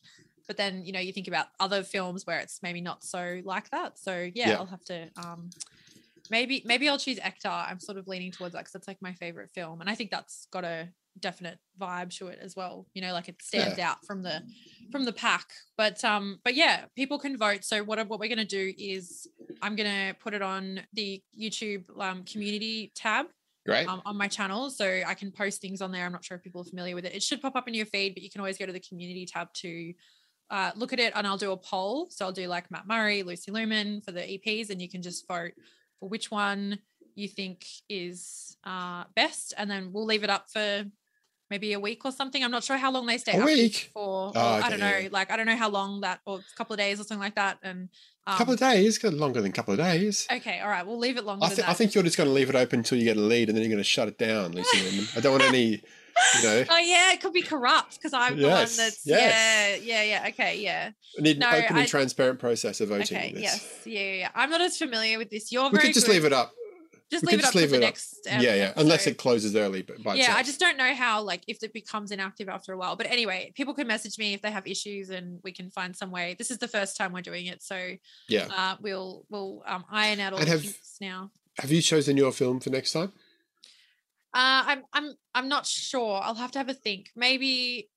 But 0.47 0.59
then 0.59 0.85
you 0.85 0.93
know, 0.93 1.01
you 1.01 1.13
think 1.15 1.29
about 1.29 1.47
other 1.61 1.83
films 1.83 2.27
where 2.27 2.41
it's 2.41 2.63
maybe 2.63 2.83
not 2.83 3.03
so 3.03 3.41
like 3.45 3.71
that. 3.71 3.99
So 3.99 4.31
yeah, 4.35 4.53
Yeah. 4.53 4.59
I'll 4.59 4.67
have 4.67 4.85
to 4.85 5.11
um 5.17 5.55
maybe 6.31 6.63
maybe 6.67 6.89
I'll 6.89 6.99
choose 6.99 7.19
Ektar. 7.21 7.71
I'm 7.71 7.81
sort 7.81 7.99
of 7.99 8.09
leaning 8.09 8.33
towards 8.33 8.55
that 8.55 8.61
because 8.61 8.73
that's 8.73 8.89
like 8.89 9.03
my 9.03 9.15
favorite 9.15 9.51
film, 9.51 9.81
and 9.81 9.91
I 9.91 9.95
think 9.95 10.11
that's 10.11 10.47
got 10.53 10.65
a 10.65 10.91
definite 11.19 11.59
vibe 11.81 12.17
to 12.19 12.29
it 12.29 12.39
as 12.41 12.55
well. 12.57 12.87
You 12.95 13.03
know, 13.03 13.13
like 13.13 13.29
it 13.29 13.43
stands 13.43 13.79
out 13.79 14.05
from 14.07 14.23
the 14.23 14.43
from 14.91 15.05
the 15.05 15.13
pack. 15.13 15.47
But 15.77 16.05
um, 16.05 16.39
but 16.45 16.55
yeah, 16.55 16.85
people 16.97 17.19
can 17.19 17.37
vote. 17.37 17.65
So 17.65 17.83
what 17.83 18.07
what 18.09 18.21
we're 18.21 18.29
gonna 18.29 18.45
do 18.45 18.73
is 18.79 19.27
I'm 19.63 19.77
gonna 19.77 20.15
put 20.21 20.35
it 20.35 20.43
on 20.43 20.81
the 20.93 21.23
YouTube 21.39 21.85
um, 21.99 22.25
community 22.25 22.93
tab 22.95 23.27
Great. 23.67 23.89
um, 23.89 24.03
on 24.07 24.17
my 24.17 24.29
channel, 24.29 24.71
so 24.71 25.03
I 25.07 25.15
can 25.15 25.33
post 25.33 25.61
things 25.61 25.81
on 25.81 25.93
there. 25.93 26.05
I'm 26.05 26.13
not 26.13 26.25
sure 26.25 26.37
if 26.37 26.43
people 26.43 26.63
are 26.63 26.65
familiar 26.65 26.95
with 26.95 27.05
it. 27.05 27.15
It 27.15 27.23
should 27.23 27.43
pop 27.43 27.57
up 27.57 27.69
in 27.69 27.75
your 27.75 27.87
feed, 27.87 28.15
but 28.15 28.23
you 28.23 28.31
can 28.31 28.41
always 28.41 28.59
go 28.59 28.67
to 28.67 28.73
the 28.73 28.81
community 28.81 29.27
tab 29.27 29.53
to 29.55 29.93
uh, 30.51 30.73
look 30.75 30.93
at 30.93 30.99
it, 30.99 31.13
and 31.15 31.27
I'll 31.27 31.37
do 31.37 31.53
a 31.53 31.57
poll. 31.57 32.09
So 32.11 32.25
I'll 32.25 32.33
do 32.33 32.47
like 32.49 32.71
Matt 32.71 32.87
Murray, 32.87 33.23
Lucy 33.23 33.51
Lumen 33.51 34.01
for 34.01 34.13
the 34.13 34.21
EPs, 34.21 34.71
and 34.71 34.81
you 34.81 34.89
can 34.89 35.03
just 35.03 35.27
vote 35.29 35.53
for 35.99 36.09
which 36.09 36.31
one 36.31 36.79
you 37.15 37.29
think 37.29 37.67
is 37.89 38.57
uh, 38.65 39.05
best, 39.15 39.55
and 39.57 39.71
then 39.71 39.93
we'll 39.93 40.07
leave 40.07 40.25
it 40.25 40.31
up 40.31 40.47
for 40.53 40.85
maybe 41.51 41.73
a 41.73 41.81
week 41.81 42.05
or 42.05 42.13
something. 42.13 42.43
I'm 42.45 42.51
not 42.51 42.65
sure 42.65 42.77
how 42.77 42.91
long 42.93 43.07
they 43.07 43.19
stay 43.19 43.37
A 43.39 43.45
week? 43.45 43.91
for. 43.93 44.29
or 44.29 44.33
Oh, 44.35 44.41
I 44.65 44.71
don't 44.71 44.81
know, 44.81 44.97
yeah. 44.97 45.09
like 45.11 45.31
I 45.31 45.37
don't 45.37 45.47
know 45.47 45.57
how 45.57 45.69
long 45.69 46.01
that, 46.03 46.21
or 46.25 46.39
a 46.39 46.57
couple 46.57 46.75
of 46.75 46.79
days 46.79 47.01
or 47.01 47.05
something 47.05 47.19
like 47.23 47.35
that. 47.35 47.59
And 47.63 47.89
um, 48.27 48.37
couple 48.39 48.55
of 48.55 48.61
days, 48.61 49.03
longer 49.03 49.41
than 49.43 49.51
a 49.51 49.55
couple 49.55 49.73
of 49.73 49.79
days. 49.79 50.27
Okay, 50.31 50.61
all 50.61 50.69
right, 50.69 50.87
we'll 50.87 50.99
leave 50.99 51.17
it 51.17 51.25
longer 51.25 51.45
I, 51.45 51.49
than 51.49 51.57
th- 51.57 51.67
that. 51.67 51.71
I 51.71 51.75
think 51.75 51.95
you're 51.95 52.05
just 52.05 52.17
going 52.17 52.29
to 52.29 52.33
leave 52.35 52.49
it 52.51 52.55
open 52.55 52.81
until 52.81 52.99
you 52.99 53.05
get 53.05 53.17
a 53.17 53.21
lead, 53.21 53.49
and 53.49 53.57
then 53.57 53.63
you're 53.65 53.71
going 53.71 53.79
to 53.79 53.85
shut 53.85 54.09
it 54.09 54.19
down, 54.19 54.53
Lucy. 54.53 55.07
I 55.17 55.21
don't 55.21 55.33
want 55.33 55.45
any, 55.45 55.67
you 55.71 56.43
know, 56.45 56.65
Oh 56.71 56.79
yeah, 56.79 57.13
it 57.13 57.21
could 57.21 57.33
be 57.33 57.43
corrupt 57.43 57.95
because 57.97 58.13
I'm 58.13 58.37
Yes, 58.39 58.43
the 58.43 58.49
one 58.83 58.87
that's 58.87 59.07
yes. 59.07 59.81
yeah, 59.85 60.03
yeah, 60.03 60.23
yeah. 60.23 60.29
Okay, 60.29 60.61
yeah. 60.61 60.91
I 61.19 61.23
need 61.23 61.39
No, 61.41 61.49
an 61.49 61.65
open 61.65 61.77
I- 61.77 61.81
and 61.81 61.89
transparent 61.89 62.39
process 62.39 62.81
of 62.81 62.91
voting. 62.91 63.17
Okay, 63.17 63.33
this. 63.33 63.43
yes, 63.43 63.79
yeah, 63.87 64.01
yeah, 64.01 64.13
yeah. 64.15 64.29
I'm 64.35 64.51
not 64.51 64.61
as 64.61 64.77
familiar 64.77 65.19
with 65.19 65.31
this. 65.31 65.51
You're 65.51 65.69
We 65.71 65.79
could 65.79 65.95
just 65.95 66.07
good. 66.07 66.13
leave 66.13 66.25
it 66.27 66.33
up. 66.33 66.53
Just 67.11 67.25
leave 67.25 67.41
it 67.41 67.45
up 67.45 67.55
leave 67.55 67.69
to 67.71 67.75
the 67.75 67.79
next. 67.81 68.21
ep- 68.27 68.41
yeah, 68.43 68.55
yeah. 68.55 68.73
Unless 68.77 69.07
it 69.09 69.19
closes 69.19 69.57
early, 69.57 69.83
but 69.83 70.03
by 70.03 70.15
yeah, 70.15 70.21
itself. 70.23 70.39
I 70.39 70.43
just 70.45 70.61
don't 70.61 70.77
know 70.77 70.95
how 70.95 71.23
like 71.23 71.43
if 71.49 71.63
it 71.63 71.73
becomes 71.73 72.13
inactive 72.13 72.49
after 72.49 72.73
a 72.73 72.77
while. 72.79 72.95
But 72.97 73.07
anyway, 73.07 73.53
people 73.57 73.75
can 73.75 73.87
message 73.89 74.17
me 74.19 74.33
if 74.35 74.43
they 74.43 74.51
have 74.51 74.67
issues, 74.67 75.11
and 75.11 75.41
we 75.43 75.51
can 75.53 75.71
find 75.71 75.97
some 75.97 76.11
way. 76.13 76.37
This 76.39 76.51
is 76.51 76.59
the 76.59 76.69
first 76.69 76.97
time 76.97 77.13
we're 77.13 77.21
doing 77.23 77.47
it, 77.47 77.63
so 77.63 77.95
yeah. 78.29 78.47
uh, 78.57 78.77
we'll 78.81 79.25
we'll 79.29 79.63
um, 79.67 79.85
iron 79.91 80.21
out 80.21 80.33
all 80.35 80.39
And 80.39 80.47
the 80.49 80.53
have- 80.53 80.77
now. 81.01 81.31
Have 81.59 81.73
you 81.73 81.83
chosen 81.83 82.17
your 82.17 82.31
film 82.33 82.61
for 82.61 82.71
next 82.71 82.93
time? 82.93 83.13
Uh, 84.33 84.63
I'm 84.67 84.83
I'm 84.93 85.15
I'm 85.35 85.49
not 85.49 85.67
sure. 85.67 86.21
I'll 86.23 86.35
have 86.37 86.53
to 86.53 86.59
have 86.59 86.69
a 86.69 86.75
think. 86.75 87.11
Maybe 87.17 87.91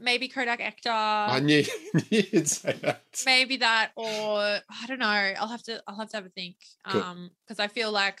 maybe 0.00 0.28
Kodak 0.28 0.60
Ektar. 0.60 1.28
I 1.28 1.40
knew 1.40 1.64
you'd 2.10 2.48
say 2.48 2.78
that. 2.82 3.02
maybe 3.26 3.56
that 3.56 3.90
or 3.96 4.06
i 4.38 4.86
don't 4.86 5.00
know 5.00 5.06
i'll 5.08 5.48
have 5.48 5.64
to 5.64 5.82
i'll 5.88 5.96
have 5.96 6.08
to 6.10 6.16
have 6.16 6.26
a 6.26 6.28
think 6.28 6.54
Cool. 6.86 7.02
um 7.02 7.30
because 7.44 7.58
i 7.58 7.66
feel 7.66 7.90
like 7.90 8.20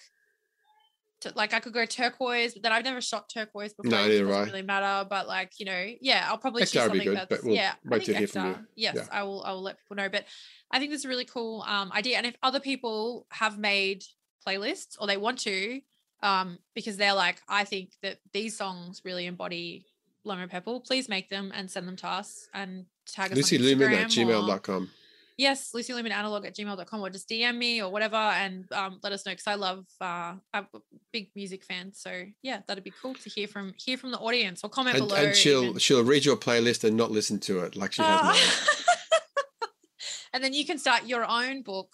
to, 1.20 1.32
like 1.34 1.52
i 1.54 1.60
could 1.60 1.72
go 1.72 1.84
turquoise 1.84 2.54
but 2.54 2.62
then 2.62 2.72
i've 2.72 2.84
never 2.84 3.00
shot 3.00 3.28
turquoise 3.28 3.72
before 3.74 3.90
No, 3.90 4.04
so 4.04 4.10
it 4.10 4.18
doesn't 4.20 4.34
I. 4.34 4.44
really 4.44 4.62
matter 4.62 5.06
but 5.08 5.26
like 5.26 5.52
you 5.58 5.66
know 5.66 5.86
yeah 6.00 6.26
i'll 6.28 6.38
probably 6.38 6.62
choose 6.64 6.74
would 6.74 6.92
be 6.92 6.98
something 6.98 7.14
good, 7.14 7.26
that's 7.30 7.42
we'll 7.44 7.54
yeah 7.54 7.72
I 7.84 7.88
wait 7.88 7.98
to 8.00 8.06
think 8.06 8.18
hear 8.18 8.26
from 8.28 8.46
you. 8.48 8.56
Yes 8.76 8.94
Yeah. 8.96 9.06
i 9.10 9.22
will 9.22 9.42
i 9.44 9.52
will 9.52 9.62
let 9.62 9.78
people 9.78 9.96
know 9.96 10.08
but 10.08 10.24
i 10.70 10.78
think 10.78 10.90
this 10.90 11.00
is 11.00 11.04
a 11.04 11.08
really 11.08 11.24
cool 11.24 11.64
um 11.66 11.90
idea 11.92 12.16
and 12.18 12.26
if 12.26 12.36
other 12.42 12.60
people 12.60 13.26
have 13.30 13.58
made 13.58 14.04
playlists 14.46 14.96
or 15.00 15.06
they 15.06 15.16
want 15.16 15.38
to 15.40 15.80
um 16.22 16.58
because 16.74 16.96
they're 16.96 17.14
like 17.14 17.40
i 17.48 17.64
think 17.64 17.90
that 18.02 18.18
these 18.32 18.56
songs 18.56 19.02
really 19.04 19.26
embody 19.26 19.84
Lomo 20.26 20.50
Purple, 20.50 20.80
please 20.80 21.08
make 21.08 21.30
them 21.30 21.52
and 21.54 21.70
send 21.70 21.88
them 21.88 21.96
to 21.96 22.06
us 22.06 22.48
and 22.52 22.84
tag 23.06 23.30
us 23.30 23.36
Lucy 23.36 23.56
Lumen 23.56 23.94
at 23.94 24.08
gmail.com. 24.08 24.90
yes, 25.38 25.70
Lucy 25.72 25.94
Lumen 25.94 26.12
analog 26.12 26.44
at 26.44 26.54
gmail.com 26.54 27.00
or 27.00 27.08
just 27.08 27.28
DM 27.28 27.56
me 27.56 27.80
or 27.80 27.90
whatever 27.90 28.16
and 28.16 28.70
um, 28.72 28.98
let 29.02 29.12
us 29.12 29.24
know 29.24 29.32
because 29.32 29.46
I 29.46 29.54
love 29.54 29.86
uh, 30.00 30.34
I'm 30.52 30.66
a 30.74 30.80
big 31.12 31.30
music 31.34 31.64
fan. 31.64 31.92
So 31.94 32.24
yeah, 32.42 32.60
that'd 32.66 32.84
be 32.84 32.92
cool 33.00 33.14
to 33.14 33.30
hear 33.30 33.48
from 33.48 33.72
hear 33.78 33.96
from 33.96 34.10
the 34.10 34.18
audience 34.18 34.62
or 34.64 34.68
comment 34.68 34.98
And, 34.98 35.08
below. 35.08 35.20
and 35.22 35.34
she'll 35.34 35.64
even. 35.64 35.78
she'll 35.78 36.04
read 36.04 36.24
your 36.26 36.36
playlist 36.36 36.84
and 36.84 36.96
not 36.96 37.10
listen 37.10 37.38
to 37.40 37.60
it 37.60 37.76
like 37.76 37.92
she 37.94 38.02
has 38.02 38.20
Uh, 38.20 38.24
mine. 38.24 39.68
and 40.34 40.44
then 40.44 40.52
you 40.52 40.64
can 40.66 40.78
start 40.78 41.06
your 41.06 41.24
own 41.24 41.62
book 41.62 41.92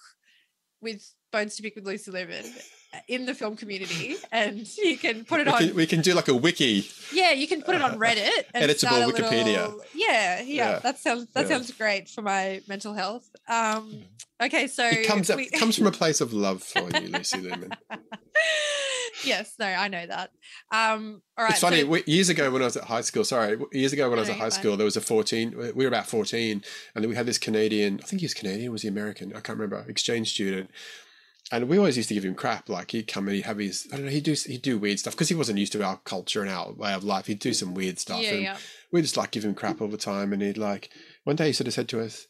with 0.85 1.02
Bones 1.32 1.56
to 1.56 1.62
Pick 1.62 1.74
with 1.74 1.85
Lucy 1.86 2.11
Lumen 2.12 2.44
in 3.09 3.27
the 3.27 3.35
film 3.35 3.56
community 3.56 4.15
and 4.31 4.69
you 4.78 4.97
can 4.97 5.24
put 5.24 5.40
it 5.40 5.47
We 5.48 5.52
on 5.52 5.59
can, 5.59 5.74
we 5.74 5.85
can 5.86 6.01
do 6.01 6.15
like 6.15 6.28
a 6.28 6.35
wiki. 6.35 6.89
yeah 7.12 7.32
you 7.32 7.48
can 7.48 7.61
put 7.62 7.74
it 7.74 7.82
on 7.82 7.98
reddit 8.05 8.31
and 8.55 8.70
Editable 8.70 9.11
Wikipedia. 9.11 9.47
little- 9.66 9.81
yeah, 9.97 10.40
yeah 10.43 10.43
Yeah. 10.43 10.78
that 10.78 10.98
sounds 11.01 11.27
that 11.35 11.43
Yeah. 11.43 11.48
sounds 11.56 11.73
great 11.73 12.09
for 12.09 12.23
my 12.23 12.61
mental 12.69 12.94
health 12.94 13.27
um 13.48 14.05
okay 14.40 14.69
so 14.69 14.86
It 14.86 15.09
comes 15.09 15.28
up, 15.28 15.39
we- 15.39 15.51
comes 15.51 15.77
from 15.77 15.89
a 15.89 15.93
place 15.93 16.20
of 16.20 16.32
love 16.32 16.62
for 16.62 16.89
you, 17.01 17.09
Lucy 17.09 17.40
Lumen. 17.40 17.73
yes, 19.24 19.55
no, 19.59 19.66
I 19.66 19.89
know 19.89 20.07
that. 20.07 20.31
Um, 20.73 21.23
all 21.36 21.45
right. 21.45 21.53
it's 21.53 21.61
funny. 21.61 21.81
so- 21.81 21.86
we, 21.86 22.03
years 22.07 22.28
ago 22.28 22.51
when 22.51 22.62
I 22.62 22.66
was 22.66 22.77
at 22.77 22.85
high 22.85 23.03
school, 23.03 23.24
sorry, 23.24 23.59
years 23.73 23.93
ago 23.93 24.09
when 24.11 24.19
I 24.19 24.23
was 24.23 24.28
at 24.28 24.36
high 24.36 24.51
fine. 24.51 24.51
school, 24.51 24.77
there 24.77 24.85
was 24.85 24.97
a 24.97 25.01
14, 25.01 25.73
we 25.74 25.85
were 25.85 25.89
about 25.89 26.07
14, 26.07 26.62
and 26.95 27.05
then 27.05 27.09
we 27.09 27.16
had 27.16 27.27
this 27.27 27.39
Canadian, 27.39 28.01
I 28.03 28.07
think 28.07 28.20
he 28.20 28.27
was 28.27 28.35
Canadian, 28.35 28.73
was 28.73 28.82
he 28.82 28.89
American? 28.89 29.31
I 29.31 29.41
can't 29.41 29.59
remember, 29.59 29.85
exchange 29.89 30.32
student. 30.32 30.70
And 31.53 31.69
we 31.69 31.77
always 31.77 31.97
used 31.99 32.09
to 32.09 32.15
give 32.15 32.24
him 32.24 32.35
crap. 32.35 32.70
Like 32.70 32.93
he'd 32.93 33.07
come 33.07 33.27
and 33.28 33.36
he'd 33.36 33.45
have 33.45 33.59
his, 33.59 33.86
I 33.93 33.97
don't 33.97 34.07
know, 34.07 34.11
he'd 34.11 34.24
do, 34.24 34.32
he'd 34.32 34.62
do 34.62 34.78
weird 34.78 34.99
stuff 34.99 35.12
because 35.12 35.28
he 35.28 35.35
wasn't 35.35 35.59
used 35.59 35.73
to 35.73 35.85
our 35.85 35.99
culture 35.99 36.41
and 36.41 36.51
our 36.51 36.73
way 36.73 36.95
of 36.95 37.05
life. 37.05 37.27
He'd 37.27 37.39
do 37.39 37.53
some 37.53 37.74
weird 37.74 37.99
stuff. 37.99 38.23
yeah, 38.23 38.31
and 38.31 38.43
yeah. 38.43 38.57
we 38.91 39.03
just 39.03 39.19
like 39.19 39.31
give 39.31 39.45
him 39.45 39.55
crap 39.55 39.82
all 39.82 39.89
the 39.89 39.99
time. 39.99 40.32
And 40.32 40.41
he'd 40.41 40.57
like, 40.57 40.89
one 41.24 41.36
day 41.36 41.49
he 41.49 41.53
sort 41.53 41.69
of 41.69 41.74
said 41.74 41.89
to 41.91 42.01
us, 42.01 42.27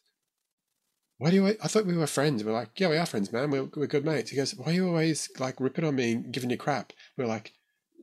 why 1.18 1.30
do 1.30 1.36
you, 1.36 1.46
I 1.48 1.68
thought 1.68 1.86
we 1.86 1.96
were 1.96 2.06
friends. 2.06 2.42
We're 2.42 2.52
like, 2.52 2.78
yeah, 2.78 2.88
we 2.88 2.96
are 2.96 3.06
friends, 3.06 3.32
man. 3.32 3.50
We're, 3.50 3.68
we're 3.76 3.86
good 3.86 4.04
mates. 4.04 4.30
He 4.30 4.36
goes, 4.36 4.54
why 4.54 4.66
are 4.66 4.74
you 4.74 4.88
always 4.88 5.28
like 5.38 5.60
ripping 5.60 5.84
on 5.84 5.94
me 5.94 6.12
and 6.12 6.32
giving 6.32 6.50
you 6.50 6.56
crap? 6.56 6.92
We're 7.16 7.26
like, 7.26 7.52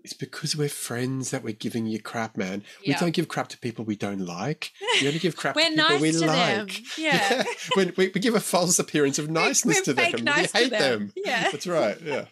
It's 0.03 0.13
because 0.13 0.55
we're 0.55 0.69
friends 0.69 1.29
that 1.31 1.43
we're 1.43 1.53
giving 1.53 1.85
you 1.85 2.01
crap, 2.01 2.37
man. 2.37 2.63
We 2.85 2.93
don't 2.93 3.11
give 3.13 3.27
crap 3.27 3.49
to 3.49 3.59
people 3.59 3.85
we 3.85 3.95
don't 3.95 4.25
like. 4.25 4.71
We 5.01 5.07
only 5.07 5.19
give 5.19 5.35
crap 5.35 5.55
to 5.57 5.61
people 5.61 5.75
nice 5.75 6.01
we 6.01 6.11
to 6.11 6.19
them. 6.19 6.27
like. 6.67 6.81
Yeah. 6.97 7.43
we, 7.75 7.91
we, 7.97 8.09
give 8.09 8.35
a 8.35 8.39
false 8.39 8.79
appearance 8.79 9.19
of 9.19 9.29
niceness 9.41 9.79
we're 9.79 9.83
to 9.83 9.93
them. 9.93 10.23
nice 10.23 10.53
we 10.53 10.61
hate 10.61 10.69
them. 10.71 10.99
them. 10.99 11.13
Yeah. 11.15 11.51
That's 11.51 11.67
right. 11.67 11.99
Yeah. 12.01 12.25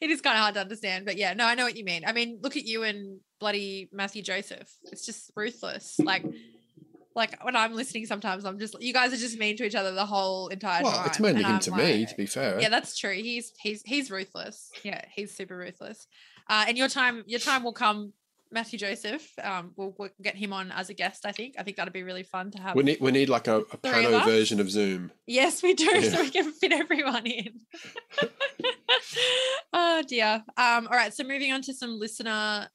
it 0.00 0.10
is 0.10 0.20
kind 0.22 0.36
of 0.36 0.42
hard 0.42 0.54
to 0.54 0.60
understand, 0.60 1.04
but 1.04 1.16
yeah, 1.18 1.34
no, 1.34 1.44
I 1.44 1.54
know 1.54 1.64
what 1.64 1.76
you 1.76 1.84
mean. 1.84 2.04
I 2.06 2.12
mean, 2.12 2.38
look 2.42 2.56
at 2.56 2.64
you 2.64 2.84
and 2.84 3.20
bloody 3.40 3.90
Matthew 3.92 4.22
Joseph. 4.22 4.70
It's 4.84 5.04
just 5.04 5.30
ruthless. 5.36 5.98
Like, 5.98 6.24
like 7.18 7.44
when 7.44 7.54
I'm 7.56 7.74
listening, 7.74 8.06
sometimes 8.06 8.46
I'm 8.46 8.58
just 8.58 8.80
you 8.80 8.94
guys 8.94 9.12
are 9.12 9.16
just 9.18 9.38
mean 9.38 9.56
to 9.58 9.64
each 9.64 9.74
other 9.74 9.92
the 9.92 10.06
whole 10.06 10.48
entire 10.48 10.82
Well, 10.82 10.92
time. 10.92 11.06
it's 11.06 11.20
mainly 11.20 11.42
him 11.42 11.54
I'm 11.56 11.60
to 11.60 11.72
me, 11.72 12.06
to 12.06 12.14
be 12.16 12.24
fair. 12.24 12.58
Yeah, 12.60 12.70
that's 12.70 12.96
true. 12.96 13.12
He's 13.12 13.52
he's 13.60 13.82
he's 13.84 14.10
ruthless. 14.10 14.70
Yeah, 14.82 15.02
he's 15.14 15.34
super 15.34 15.56
ruthless. 15.56 16.06
Uh, 16.48 16.64
and 16.68 16.78
your 16.78 16.88
time 16.88 17.24
your 17.26 17.40
time 17.40 17.62
will 17.64 17.74
come, 17.74 18.14
Matthew 18.50 18.78
Joseph. 18.78 19.30
Um, 19.42 19.72
we'll, 19.76 19.94
we'll 19.98 20.08
get 20.22 20.34
him 20.36 20.52
on 20.54 20.72
as 20.72 20.88
a 20.88 20.94
guest. 20.94 21.26
I 21.26 21.32
think. 21.32 21.56
I 21.58 21.62
think 21.64 21.76
that'd 21.76 21.92
be 21.92 22.02
really 22.02 22.22
fun 22.22 22.50
to 22.52 22.58
have. 22.62 22.74
we 22.74 22.82
need 22.84 22.98
we 23.00 23.10
need 23.10 23.28
like 23.28 23.48
a, 23.48 23.58
a 23.58 23.76
pano 23.76 24.14
us? 24.14 24.24
version 24.24 24.60
of 24.60 24.70
Zoom. 24.70 25.10
Yes, 25.26 25.62
we 25.62 25.74
do, 25.74 25.84
Yeah. 25.92 26.08
so 26.10 26.22
we 26.22 26.30
can 26.30 26.52
fit 26.52 26.72
everyone 26.72 27.26
in. 27.26 27.60
oh 29.72 30.02
dear. 30.06 30.42
Um, 30.56 30.86
all 30.86 30.96
right, 30.96 31.12
so 31.12 31.24
moving 31.24 31.52
on 31.52 31.62
to 31.62 31.74
some 31.74 31.98
listener 31.98 32.68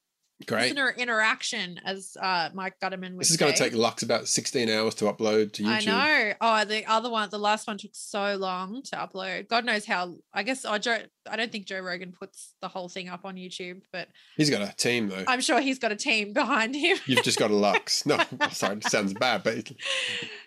Great. 0.46 0.62
listener 0.62 0.92
interaction, 0.98 1.80
as 1.84 2.16
uh, 2.20 2.50
Mike 2.52 2.74
Gutterman 2.82 3.16
This 3.18 3.30
is 3.30 3.36
going 3.36 3.52
to 3.52 3.58
take 3.58 3.72
Lux 3.72 4.02
about 4.02 4.26
16 4.26 4.68
hours 4.68 4.94
to 4.96 5.04
upload 5.04 5.52
to 5.54 5.62
YouTube. 5.62 5.88
I 5.88 6.28
know. 6.28 6.34
Oh, 6.40 6.64
the 6.64 6.84
other 6.86 7.08
one, 7.08 7.30
the 7.30 7.38
last 7.38 7.66
one 7.68 7.78
took 7.78 7.92
so 7.94 8.36
long 8.36 8.82
to 8.86 8.96
upload. 8.96 9.48
God 9.48 9.64
knows 9.64 9.86
how. 9.86 10.16
I 10.34 10.42
guess. 10.42 10.64
Oh, 10.64 10.76
Joe. 10.76 10.98
I 11.30 11.36
don't 11.36 11.50
think 11.52 11.66
Joe 11.66 11.80
Rogan 11.80 12.12
puts 12.12 12.54
the 12.60 12.68
whole 12.68 12.88
thing 12.88 13.08
up 13.08 13.24
on 13.24 13.36
YouTube, 13.36 13.82
but 13.92 14.08
He's 14.36 14.50
got 14.50 14.60
a 14.60 14.74
team 14.76 15.08
though. 15.08 15.24
I'm 15.26 15.40
sure 15.40 15.60
he's 15.60 15.78
got 15.78 15.92
a 15.92 15.96
team 15.96 16.32
behind 16.32 16.74
him. 16.74 16.98
You've 17.06 17.22
just 17.24 17.38
got 17.38 17.50
a 17.50 17.54
Lux. 17.56 18.04
No, 18.06 18.18
sorry, 18.50 18.80
sounds 18.82 19.14
bad, 19.14 19.44
but 19.44 19.70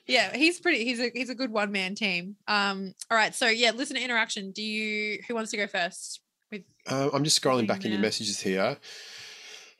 yeah, 0.05 0.35
he's 0.35 0.59
pretty. 0.59 0.83
He's 0.83 0.99
a 0.99 1.09
he's 1.13 1.29
a 1.29 1.35
good 1.35 1.51
one 1.51 1.71
man 1.71 1.95
team. 1.95 2.35
Um. 2.47 2.93
All 3.09 3.17
right. 3.17 3.33
So 3.33 3.47
yeah, 3.47 3.71
listener 3.71 4.01
interaction. 4.01 4.51
Do 4.51 4.61
you? 4.61 5.19
Who 5.27 5.33
wants 5.35 5.51
to 5.51 5.57
go 5.57 5.65
first? 5.65 6.21
With 6.51 6.63
Uh, 6.85 7.09
I'm 7.13 7.23
just 7.23 7.41
scrolling 7.41 7.67
back 7.67 7.85
in 7.85 7.91
your 7.91 8.01
messages 8.01 8.39
here. 8.39 8.77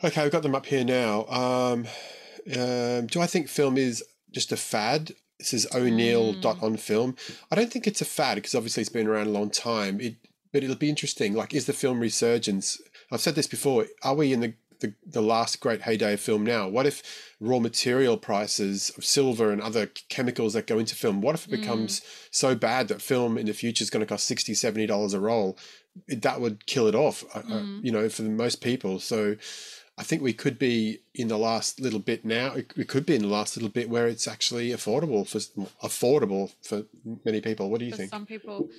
Okay, 0.04 0.22
I've 0.22 0.32
got 0.32 0.44
them 0.44 0.56
up 0.56 0.66
here 0.68 0.84
now. 0.84 1.26
Um, 1.26 1.86
um, 2.56 3.08
do 3.08 3.20
I 3.20 3.26
think 3.28 3.48
film 3.48 3.78
is 3.78 4.04
just 4.32 4.52
a 4.52 4.58
fad? 4.58 5.12
This 5.40 5.54
is 5.54 5.68
O'Neill 5.74 6.36
Mm. 6.36 6.42
dot 6.42 6.62
on 6.62 6.78
film. 6.78 7.16
I 7.52 7.56
don't 7.56 7.72
think 7.72 7.88
it's 7.88 8.02
a 8.02 8.06
fad 8.06 8.36
because 8.36 8.56
obviously 8.56 8.82
it's 8.82 8.90
been 8.90 9.08
around 9.08 9.28
a 9.28 9.32
long 9.32 9.50
time. 9.50 10.00
It, 10.00 10.16
but 10.52 10.64
it'll 10.64 10.76
be 10.76 10.90
interesting. 10.90 11.34
Like, 11.34 11.54
is 11.54 11.66
the 11.66 11.74
film 11.74 12.00
resurgence? 12.00 12.80
I've 13.12 13.22
said 13.22 13.36
this 13.36 13.48
before. 13.48 13.88
Are 14.04 14.16
we 14.16 14.34
in 14.34 14.40
the 14.42 14.54
the, 14.80 14.94
the 15.08 15.22
last 15.24 15.60
great 15.60 15.82
heyday 15.82 16.14
of 16.14 16.20
film 16.20 16.44
now? 16.46 16.68
What 16.68 16.86
if 16.86 17.02
raw 17.40 17.58
material 17.58 18.16
prices 18.16 18.92
of 18.96 19.04
silver 19.04 19.50
and 19.52 19.60
other 19.60 19.88
chemicals 20.10 20.54
that 20.54 20.68
go 20.68 20.78
into 20.78 20.94
film, 20.96 21.20
what 21.20 21.34
if 21.34 21.48
it 21.48 21.50
Mm. 21.50 21.62
becomes 21.62 22.04
so 22.30 22.54
bad 22.54 22.88
that 22.90 23.02
film 23.02 23.40
in 23.40 23.48
the 23.48 23.56
future 23.56 23.82
is 23.82 23.90
going 23.90 24.02
to 24.02 24.06
cost 24.06 24.28
$60, 24.30 24.56
$70 24.56 25.16
a 25.16 25.20
roll? 25.20 25.58
It- 26.08 26.22
That 26.22 26.42
would 26.42 26.68
kill 26.68 26.86
it 26.88 26.94
off, 26.94 27.24
uh, 27.36 27.40
uh, 27.40 27.44
Mm. 27.64 27.86
you 27.86 27.92
know, 27.92 28.08
for 28.08 28.22
the 28.22 28.30
most 28.30 28.62
people. 28.62 29.00
So 29.00 29.38
I 29.98 30.04
think 30.04 30.22
we 30.22 30.34
could 30.34 30.60
be 30.60 31.00
in 31.16 31.28
the 31.28 31.38
last 31.38 31.80
little 31.80 32.00
bit 32.00 32.24
now. 32.24 32.56
We 32.76 32.86
could 32.86 33.06
be 33.06 33.16
in 33.16 33.24
the 33.24 33.28
last 33.28 33.58
little 33.58 33.70
bit 33.70 33.90
where 33.90 34.08
it's 34.08 34.28
actually 34.28 34.70
affordable 34.70 35.28
for 35.28 35.40
affordable 35.86 36.54
for 36.62 36.84
many 37.26 37.42
people. 37.42 37.70
What 37.72 37.80
do 37.80 37.86
you 37.86 37.92
for 37.92 37.98
think? 37.98 38.12
some 38.12 38.26
people. 38.26 38.70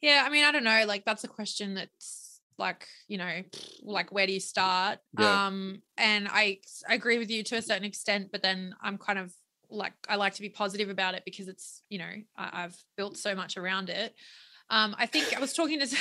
Yeah, 0.00 0.22
I 0.24 0.30
mean, 0.30 0.44
I 0.44 0.52
don't 0.52 0.64
know. 0.64 0.84
Like 0.86 1.04
that's 1.04 1.24
a 1.24 1.28
question 1.28 1.74
that's 1.74 2.40
like, 2.58 2.86
you 3.08 3.18
know, 3.18 3.42
like 3.82 4.12
where 4.12 4.26
do 4.26 4.32
you 4.32 4.40
start? 4.40 5.00
Yeah. 5.18 5.46
Um, 5.46 5.82
and 5.96 6.28
I 6.30 6.58
I 6.88 6.94
agree 6.94 7.18
with 7.18 7.30
you 7.30 7.42
to 7.44 7.56
a 7.56 7.62
certain 7.62 7.84
extent, 7.84 8.30
but 8.30 8.42
then 8.42 8.74
I'm 8.80 8.98
kind 8.98 9.18
of 9.18 9.32
like 9.70 9.94
I 10.08 10.16
like 10.16 10.34
to 10.34 10.42
be 10.42 10.48
positive 10.48 10.90
about 10.90 11.14
it 11.14 11.24
because 11.24 11.48
it's 11.48 11.82
you 11.88 11.98
know 11.98 12.12
I, 12.36 12.64
I've 12.64 12.76
built 12.96 13.16
so 13.16 13.34
much 13.34 13.56
around 13.56 13.90
it. 13.90 14.14
Um, 14.70 14.94
I 14.98 15.06
think 15.06 15.34
I 15.34 15.40
was 15.40 15.54
talking 15.54 15.80
to. 15.80 15.86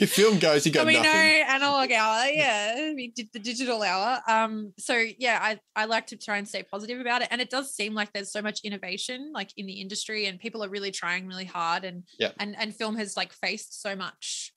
if 0.00 0.12
film 0.12 0.38
goes, 0.38 0.64
you 0.64 0.72
got 0.72 0.86
we 0.86 0.94
nothing. 0.94 1.10
know 1.12 1.18
analog 1.18 1.92
hour, 1.92 2.24
yeah, 2.26 2.92
we 2.94 3.08
did 3.08 3.28
the 3.34 3.38
digital 3.38 3.82
hour. 3.82 4.20
Um, 4.26 4.72
so 4.78 4.96
yeah, 5.18 5.38
I 5.42 5.58
I 5.74 5.84
like 5.84 6.06
to 6.08 6.16
try 6.16 6.38
and 6.38 6.48
stay 6.48 6.62
positive 6.62 7.00
about 7.00 7.20
it, 7.22 7.28
and 7.30 7.40
it 7.40 7.50
does 7.50 7.74
seem 7.74 7.92
like 7.92 8.12
there's 8.14 8.32
so 8.32 8.40
much 8.40 8.60
innovation 8.64 9.30
like 9.34 9.50
in 9.58 9.66
the 9.66 9.74
industry, 9.80 10.24
and 10.26 10.40
people 10.40 10.64
are 10.64 10.70
really 10.70 10.90
trying 10.90 11.26
really 11.26 11.44
hard, 11.44 11.84
and 11.84 12.04
Yeah. 12.18 12.32
and 12.40 12.56
and 12.58 12.74
film 12.74 12.96
has 12.96 13.14
like 13.14 13.32
faced 13.34 13.82
so 13.82 13.94
much, 13.94 14.52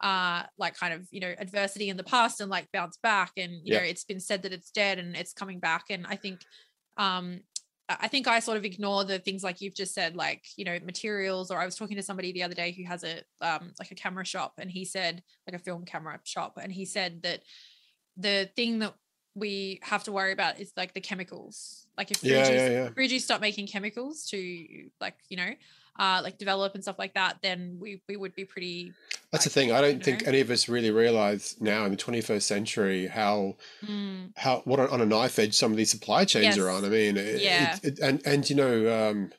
uh, 0.00 0.42
like 0.58 0.74
kind 0.76 0.94
of 0.94 1.06
you 1.12 1.20
know 1.20 1.32
adversity 1.38 1.88
in 1.90 1.96
the 1.96 2.02
past 2.04 2.40
and 2.40 2.50
like 2.50 2.66
bounced 2.72 3.00
back, 3.02 3.32
and 3.36 3.52
you 3.52 3.74
Yeah. 3.74 3.78
know 3.78 3.84
it's 3.84 4.04
been 4.04 4.20
said 4.20 4.42
that 4.42 4.52
it's 4.52 4.72
dead 4.72 4.98
and 4.98 5.14
it's 5.16 5.32
coming 5.32 5.60
back, 5.60 5.84
and 5.90 6.06
I 6.08 6.16
think, 6.16 6.40
um. 6.96 7.40
I 7.88 8.08
think 8.08 8.26
I 8.26 8.40
sort 8.40 8.56
of 8.56 8.64
ignore 8.64 9.04
the 9.04 9.18
things 9.18 9.44
like 9.44 9.60
you've 9.60 9.74
just 9.74 9.94
said, 9.94 10.16
like 10.16 10.44
you 10.56 10.64
know 10.64 10.78
materials. 10.84 11.50
Or 11.50 11.58
I 11.58 11.66
was 11.66 11.76
talking 11.76 11.96
to 11.96 12.02
somebody 12.02 12.32
the 12.32 12.42
other 12.42 12.54
day 12.54 12.72
who 12.72 12.84
has 12.84 13.04
a 13.04 13.18
um, 13.40 13.72
like 13.78 13.90
a 13.90 13.94
camera 13.94 14.24
shop, 14.24 14.54
and 14.58 14.70
he 14.70 14.84
said 14.84 15.22
like 15.46 15.54
a 15.54 15.62
film 15.62 15.84
camera 15.84 16.18
shop, 16.24 16.58
and 16.60 16.72
he 16.72 16.86
said 16.86 17.22
that 17.22 17.42
the 18.16 18.48
thing 18.56 18.78
that 18.78 18.94
we 19.34 19.80
have 19.82 20.04
to 20.04 20.12
worry 20.12 20.32
about 20.32 20.60
is 20.60 20.72
like 20.76 20.94
the 20.94 21.00
chemicals. 21.00 21.86
Like 21.98 22.10
if 22.10 22.24
Yeah, 22.24 22.44
Fuji's, 22.44 22.62
yeah, 22.62 22.68
yeah. 22.68 22.88
Fuji 22.90 23.18
stop 23.18 23.40
making 23.40 23.66
chemicals 23.66 24.26
to 24.30 24.88
like 25.00 25.16
you 25.28 25.36
know 25.36 25.50
uh 25.98 26.20
like 26.24 26.38
develop 26.38 26.74
and 26.74 26.82
stuff 26.82 26.98
like 26.98 27.14
that, 27.14 27.38
then 27.42 27.76
we 27.80 28.00
we 28.08 28.16
would 28.16 28.34
be 28.34 28.44
pretty. 28.46 28.92
That's 29.34 29.44
the 29.44 29.50
thing. 29.50 29.72
I 29.72 29.80
don't 29.80 30.02
think 30.02 30.26
any 30.26 30.40
of 30.40 30.50
us 30.50 30.68
really 30.68 30.90
realize 30.90 31.56
now 31.60 31.84
in 31.84 31.90
the 31.90 31.96
21st 31.96 32.42
century 32.42 33.06
how 33.08 33.56
Mm, 33.84 34.30
how 34.36 34.62
what 34.64 34.80
on 34.80 35.00
a 35.00 35.06
knife 35.06 35.38
edge 35.38 35.54
some 35.54 35.70
of 35.72 35.76
these 35.76 35.90
supply 35.90 36.24
chains 36.24 36.56
are 36.56 36.70
on. 36.70 36.84
I 36.84 36.88
mean, 36.88 37.16
it, 37.16 37.40
Yeah. 37.42 37.74
it, 37.82 37.84
it- 37.84 37.98
and 37.98 38.22
and 38.24 38.48
you 38.48 38.56
know, 38.56 39.10
um, 39.10 39.32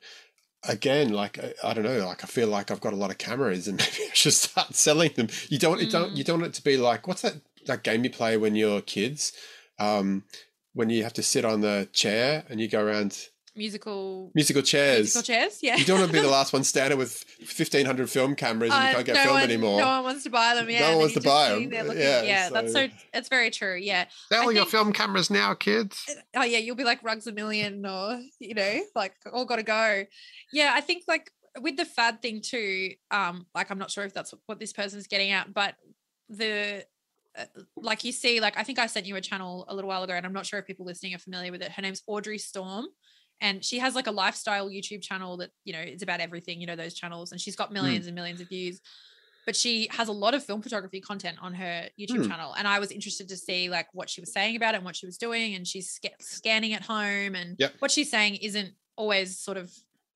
again, 0.68 1.14
like 1.14 1.40
I, 1.40 1.54
I 1.64 1.74
don't 1.74 1.84
know, 1.84 2.06
like 2.06 2.24
I 2.24 2.28
feel 2.28 2.48
like 2.48 2.72
I've 2.72 2.82
got 2.82 2.94
a 2.94 2.98
lot 2.98 3.12
of 3.12 3.18
cameras, 3.18 3.68
and 3.68 3.78
maybe 3.80 4.10
I 4.10 4.14
should 4.14 4.34
start 4.34 4.76
selling 4.76 5.12
them. 5.16 5.30
You 5.50 5.60
don't, 5.60 5.80
you 5.82 5.90
don't, 5.90 6.12
Mm. 6.14 6.18
you 6.18 6.24
don't 6.24 6.40
want 6.42 6.54
it 6.54 6.56
to 6.56 6.64
be 6.64 6.78
like 6.78 7.08
what's 7.08 7.22
that 7.22 7.36
that 7.66 7.84
game 7.84 8.04
you 8.04 8.10
play 8.10 8.38
when 8.38 8.56
you're 8.56 8.82
kids, 8.82 9.34
um, 9.80 10.24
when 10.74 10.90
you 10.90 11.04
have 11.04 11.14
to 11.14 11.24
sit 11.24 11.46
on 11.46 11.62
the 11.62 11.88
chair 11.94 12.44
and 12.50 12.60
you 12.60 12.68
go 12.68 12.82
around 12.84 13.18
musical 13.56 14.32
musical 14.36 14.61
chairs. 14.61 14.98
musical 14.99 15.22
chairs. 15.23 15.60
Yeah. 15.61 15.76
You 15.77 15.86
don't 15.86 15.99
want 15.99 16.11
to 16.11 16.18
be 16.18 16.22
the 16.22 16.27
last 16.40 16.53
one 16.53 16.64
standing 16.64 16.98
with 16.98 17.14
fifteen 17.14 17.86
hundred 17.86 18.10
film 18.10 18.36
cameras 18.36 18.72
and 18.72 18.84
you 18.84 18.90
Uh, 18.90 18.94
can't 18.94 19.06
get 19.06 19.15
no 19.15 19.22
film 19.23 19.34
one, 19.36 19.44
anymore. 19.44 19.80
No 19.80 19.88
one 19.88 20.03
wants 20.03 20.23
to 20.23 20.30
buy 20.30 20.56
them. 20.56 20.69
Yeah, 20.69 20.80
no 20.82 20.90
one 20.91 20.98
wants 20.99 21.14
to 21.14 21.19
just 21.22 21.26
buy 21.26 21.48
sitting 21.49 21.64
'em. 21.65 21.69
there 21.72 21.84
looking- 21.84 22.02
Yeah, 22.02 22.22
yeah, 22.23 22.49
that's 22.49 22.73
so 22.73 22.88
so- 22.88 22.94
it's 23.14 23.30
very 23.30 23.49
true. 23.52 23.76
Yeah. 23.76 24.06
Sell 24.32 24.49
I 24.49 24.52
your 24.53 24.65
film 24.65 24.94
cameras 24.94 25.30
now, 25.30 25.53
kids. 25.53 26.06
oh 26.36 26.44
yeah, 26.44 26.57
you'll 26.57 26.76
be 26.76 26.84
like 26.84 27.02
rugs 27.03 27.27
a 27.27 27.32
million 27.32 27.86
or 27.86 28.19
you 28.40 28.53
know, 28.53 28.82
like 28.95 29.14
all 29.32 29.45
gotta 29.45 29.64
go. 29.64 30.03
Yeah, 30.52 30.72
I 30.76 30.82
think 30.82 31.03
like 31.07 31.32
with 31.61 31.77
the 31.77 31.86
fad 31.86 32.22
thing 32.22 32.41
too, 32.41 32.91
um, 33.11 33.45
like 33.56 33.72
I'm 33.72 33.77
not 33.80 33.90
sure 33.91 34.03
if 34.03 34.14
that's 34.14 34.34
what 34.45 34.60
this 34.60 34.73
person's 34.73 35.07
getting 35.07 35.32
at, 35.32 35.53
but 35.53 35.76
the 36.30 36.86
uh, 37.38 37.45
like 37.76 38.03
you 38.03 38.11
see, 38.11 38.40
like 38.40 38.57
I 38.57 38.64
think 38.64 38.80
I 38.80 38.88
sent 38.88 39.06
you 39.06 39.15
a 39.15 39.22
channel 39.22 39.65
a 39.68 39.76
little 39.76 39.88
while 39.90 40.03
ago, 40.03 40.14
and 40.14 40.26
I'm 40.26 40.34
not 40.34 40.45
sure 40.45 40.60
if 40.60 40.65
people 40.65 40.86
listening 40.86 41.14
are 41.15 41.19
familiar 41.19 41.52
with 41.52 41.61
it. 41.61 41.72
Her 41.72 41.82
name's 41.82 42.02
Audrey 42.07 42.38
Storm. 42.38 42.86
And 43.41 43.64
she 43.64 43.80
has 43.80 43.95
like 43.95 44.07
a 44.07 44.12
lifestyle 44.12 44.70
YouTube 44.70 45.02
channel 45.02 45.38
that, 45.38 45.52
you 45.64 45.74
know, 45.74 45.80
it's 45.80 46.03
about 46.03 46.20
everything, 46.22 46.62
you 46.62 46.68
know, 46.68 46.76
those 46.76 46.94
channels. 46.94 47.32
And 47.32 47.40
she's 47.41 47.56
got 47.56 47.72
millions 47.72 48.06
and 48.07 48.16
millions 48.16 48.41
of 48.41 48.48
views 48.49 48.82
but 49.45 49.56
she 49.56 49.88
has 49.91 50.07
a 50.07 50.12
lot 50.12 50.34
of 50.34 50.44
film 50.44 50.60
photography 50.60 50.99
content 50.99 51.38
on 51.40 51.53
her 51.53 51.88
YouTube 51.99 52.24
Hmm. 52.24 52.30
channel. 52.32 52.53
And 52.57 52.68
I 52.68 52.80
was 52.80 52.90
interested 52.90 53.30
to 53.30 53.38
see 53.38 53.70
like 53.70 53.86
what 53.94 54.10
she 54.10 54.20
was 54.20 54.34
saying 54.34 54.56
about 54.56 54.74
it 54.74 54.78
and 54.78 54.86
what 54.86 54.95
she 54.95 55.06
was 55.06 55.20
doing. 55.20 55.53
And 55.53 55.68
she's 55.68 55.91
sca- 55.91 56.16
scanning 56.20 56.74
at 56.74 56.82
home, 56.82 57.36
and 57.36 57.56
Yep. 57.60 57.76
what 57.78 57.91
she's 57.91 58.10
saying 58.10 58.38
isn't 58.38 58.74
always 58.95 59.38
sort 59.38 59.57
of 59.57 59.72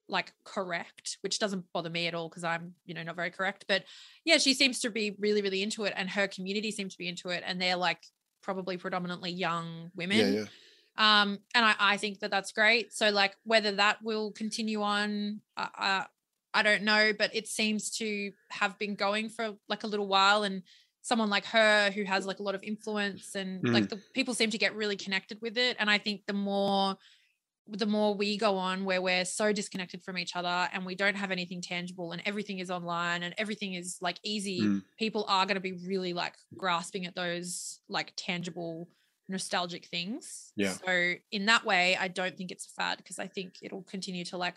like 0.07 0.33
correct, 0.45 1.19
which 1.21 1.37
doesn't 1.37 1.63
bother 1.73 1.91
me 1.91 2.07
at 2.07 2.15
all 2.15 2.27
because 2.27 2.43
I'm, 2.43 2.73
you 2.85 2.95
know, 2.95 3.03
not 3.03 3.15
very 3.15 3.29
correct. 3.29 3.65
But 3.67 3.83
yeah, 4.25 4.39
she 4.39 4.55
seems 4.55 4.79
to 4.79 4.89
be 4.89 5.15
really, 5.19 5.43
really 5.43 5.61
into 5.61 5.83
it, 5.83 5.93
and 5.95 6.09
her 6.09 6.27
community 6.27 6.71
seems 6.71 6.93
to 6.93 6.97
be 6.97 7.07
into 7.07 7.29
it, 7.29 7.43
and 7.45 7.61
they're 7.61 7.75
like 7.75 8.03
probably 8.41 8.77
predominantly 8.77 9.29
young 9.29 9.91
women 9.95 10.17
Yeah, 10.17 10.27
yeah. 10.39 10.45
Um 10.99 11.39
and 11.55 11.65
I, 11.65 11.75
I 11.79 11.97
think 11.97 12.19
that 12.19 12.29
that's 12.29 12.51
great 12.51 12.93
so 12.93 13.09
like 13.09 13.35
whether 13.43 13.71
that 13.71 14.03
will 14.03 14.31
continue 14.31 14.81
on 14.83 15.41
uh, 15.57 15.67
uh, 15.77 16.03
i 16.53 16.61
don't 16.61 16.83
know 16.83 17.11
but 17.17 17.33
it 17.35 17.47
seems 17.47 17.89
to 17.97 18.31
have 18.49 18.77
been 18.77 18.95
going 18.95 19.29
for 19.29 19.55
like 19.67 19.83
a 19.83 19.87
little 19.87 20.07
while 20.07 20.43
and 20.43 20.61
someone 21.01 21.29
like 21.29 21.45
her 21.45 21.89
who 21.91 22.03
has 22.03 22.25
like 22.27 22.39
a 22.39 22.43
lot 22.43 22.53
of 22.55 22.63
influence 22.63 23.33
and 23.35 23.63
Mm. 23.63 23.73
like 23.73 23.89
the 23.89 23.99
people 24.13 24.33
seem 24.33 24.49
to 24.51 24.57
get 24.57 24.75
really 24.75 24.97
connected 24.97 25.39
with 25.41 25.57
it 25.57 25.77
and 25.79 25.89
i 25.89 25.97
think 25.97 26.25
the 26.27 26.33
more 26.33 26.97
the 27.71 27.85
more 27.85 28.15
we 28.15 28.35
go 28.35 28.57
on 28.57 28.83
where 28.83 29.01
we're 29.01 29.23
so 29.25 29.53
disconnected 29.53 30.01
from 30.03 30.17
each 30.17 30.35
other 30.35 30.67
and 30.73 30.85
we 30.85 30.95
don't 30.95 31.15
have 31.15 31.29
anything 31.31 31.61
tangible 31.61 32.11
and 32.11 32.21
everything 32.25 32.57
is 32.59 32.71
online 32.71 33.21
and 33.21 33.35
everything 33.37 33.73
is 33.75 33.97
like 34.01 34.17
easy 34.23 34.59
Mm. 34.59 34.83
people 34.97 35.23
are 35.27 35.45
going 35.45 35.55
to 35.55 35.61
be 35.61 35.73
really 35.87 36.13
like 36.13 36.35
grasping 36.57 37.05
at 37.05 37.15
those 37.15 37.79
like 37.87 38.11
tangible 38.17 38.89
nostalgic 39.29 39.85
things 39.85 40.51
Yeah. 40.55 40.73
so 40.73 41.13
in 41.31 41.45
that 41.45 41.65
way 41.65 41.95
i 41.99 42.07
don't 42.07 42.35
think 42.37 42.51
it's 42.51 42.65
a 42.65 42.69
fad 42.69 42.97
because 42.97 43.19
i 43.19 43.27
think 43.27 43.55
it'll 43.61 43.83
continue 43.83 44.25
to 44.25 44.37
like 44.37 44.55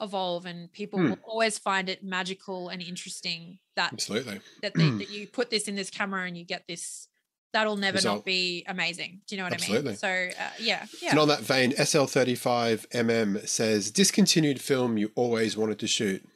evolve 0.00 0.44
and 0.46 0.72
people 0.72 0.98
Hmm. 0.98 1.10
will 1.10 1.18
always 1.28 1.58
find 1.58 1.88
it 1.88 2.02
magical 2.02 2.68
and 2.68 2.82
interesting 2.82 3.58
that 3.76 3.92
Absolutely. 3.92 4.40
that, 4.62 4.74
they, 4.74 4.90
that 4.90 5.10
you 5.10 5.26
put 5.28 5.50
this 5.50 5.68
in 5.68 5.76
this 5.76 5.90
camera 5.90 6.26
and 6.26 6.36
you 6.36 6.44
get 6.44 6.66
this 6.66 7.06
that'll 7.52 7.76
never 7.76 7.96
Result. 7.98 8.16
not 8.18 8.24
be 8.24 8.64
amazing. 8.66 9.20
Do 9.28 9.36
you 9.36 9.38
know 9.38 9.44
what 9.44 9.52
I 9.52 9.54
Absolutely. 9.54 9.90
mean? 9.90 9.96
So 9.96 10.08
uh, 10.08 10.50
yeah, 10.58 10.86
yeah. 11.00 11.10
And 11.10 11.20
on 11.20 11.28
that 11.28 11.42
vein, 11.42 11.70
SL35MM 11.70 13.46
says 13.46 13.92
discontinued 13.92 14.60
film 14.60 14.98
you 14.98 15.12
always 15.14 15.56
wanted 15.56 15.78
to 15.78 15.86
shoot. 15.86 16.28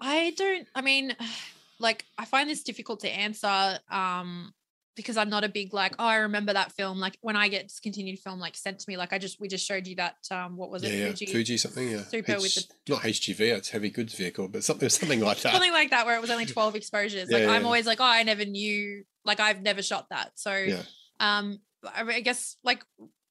I 0.00 0.32
don't. 0.36 0.66
I 0.74 0.80
mean, 0.80 1.14
like 1.78 2.04
I 2.16 2.24
find 2.24 2.48
this 2.50 2.62
difficult 2.62 3.00
to 3.00 3.08
answer. 3.08 3.78
Um, 3.90 4.52
because 4.98 5.16
I'm 5.16 5.30
not 5.30 5.44
a 5.44 5.48
big 5.48 5.72
like, 5.72 5.94
oh, 5.98 6.04
I 6.04 6.16
remember 6.16 6.52
that 6.52 6.72
film. 6.72 6.98
Like 6.98 7.16
when 7.20 7.36
I 7.36 7.48
get 7.48 7.68
discontinued 7.68 8.18
film 8.18 8.38
like 8.40 8.56
sent 8.56 8.80
to 8.80 8.84
me, 8.88 8.96
like 8.96 9.12
I 9.12 9.18
just 9.18 9.40
we 9.40 9.48
just 9.48 9.66
showed 9.66 9.86
you 9.86 9.96
that 9.96 10.16
um 10.30 10.56
what 10.56 10.70
was 10.70 10.82
yeah, 10.82 10.90
it? 10.90 10.98
yeah, 10.98 11.06
Fuji? 11.08 11.26
Fuji 11.26 11.56
something. 11.56 11.90
Yeah, 11.90 12.02
Super 12.02 12.34
with 12.36 12.58
H- 12.58 12.68
not 12.88 13.02
HGV. 13.02 13.40
It's 13.56 13.70
heavy 13.70 13.90
goods 13.90 14.14
vehicle, 14.14 14.48
but 14.48 14.64
something 14.64 14.88
something 15.00 15.20
like 15.20 15.40
that. 15.40 15.52
Something 15.52 15.72
like 15.72 15.90
that 15.90 16.04
where 16.04 16.16
it 16.16 16.20
was 16.20 16.30
only 16.30 16.46
12 16.46 16.74
exposures. 16.74 17.28
Yeah, 17.30 17.38
Like 17.38 17.46
yeah, 17.46 17.52
I'm 17.52 17.62
yeah. 17.62 17.66
always 17.66 17.86
like, 17.86 18.00
oh, 18.00 18.04
I 18.04 18.22
never 18.24 18.44
knew 18.44 19.04
like 19.24 19.40
I've 19.40 19.62
never 19.62 19.82
shot 19.82 20.06
that. 20.10 20.32
So 20.34 20.54
Yeah. 20.54 20.82
um 21.20 21.58
I 21.84 22.02
I 22.02 22.20
guess 22.20 22.56
like 22.64 22.82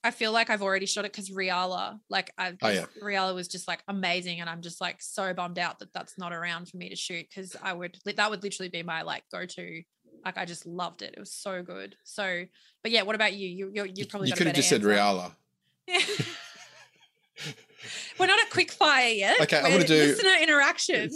I 0.03 0.11
feel 0.11 0.31
like 0.31 0.49
I've 0.49 0.61
already 0.61 0.85
shot 0.85 1.03
it 1.03 1.11
because 1.11 1.31
Reala, 1.31 1.99
like 2.10 2.31
I, 2.38 2.56
Oh, 2.61 2.69
yeah. 2.69 2.85
Reala 3.03 3.35
was 3.35 3.49
just 3.49 3.68
like 3.68 3.84
amazing, 3.89 4.39
and 4.39 4.49
I'm 4.49 4.61
just 4.61 4.80
like 4.80 5.02
so 5.02 5.34
bummed 5.34 5.60
out 5.60 5.80
that 5.80 5.91
that's 5.91 6.18
not 6.18 6.31
around 6.31 6.69
for 6.69 6.77
me 6.77 6.88
to 6.89 6.95
shoot 6.95 7.26
because 7.30 7.57
I 7.61 7.73
would 7.73 7.98
that 8.06 8.30
would 8.30 8.41
literally 8.41 8.69
be 8.69 8.84
my 8.84 9.02
like 9.02 9.23
go 9.31 9.45
to. 9.45 9.81
Like 10.26 10.38
I 10.38 10.45
just 10.45 10.65
loved 10.65 11.02
it. 11.02 11.14
It 11.15 11.19
was 11.19 11.31
so 11.31 11.64
good. 11.64 11.95
So, 12.03 12.45
but 12.84 12.91
yeah, 12.91 13.03
what 13.03 13.15
about 13.15 13.34
you? 13.34 13.48
You 13.48 13.72
you, 13.73 13.91
you 13.95 14.06
probably 14.06 14.30
you 14.30 14.35
could 14.35 14.48
have 14.48 14.56
just 14.56 14.69
said 14.69 14.81
answer. 14.81 14.89
Reala. 14.94 15.31
We're 18.19 18.26
not 18.26 18.39
at 18.39 18.49
quick 18.49 18.72
fire 18.72 19.10
yet. 19.10 19.39
Okay, 19.41 19.57
I'm 19.57 19.72
gonna 19.72 19.85
do- 19.85 19.94
listener 19.94 20.34
interaction. 20.41 21.11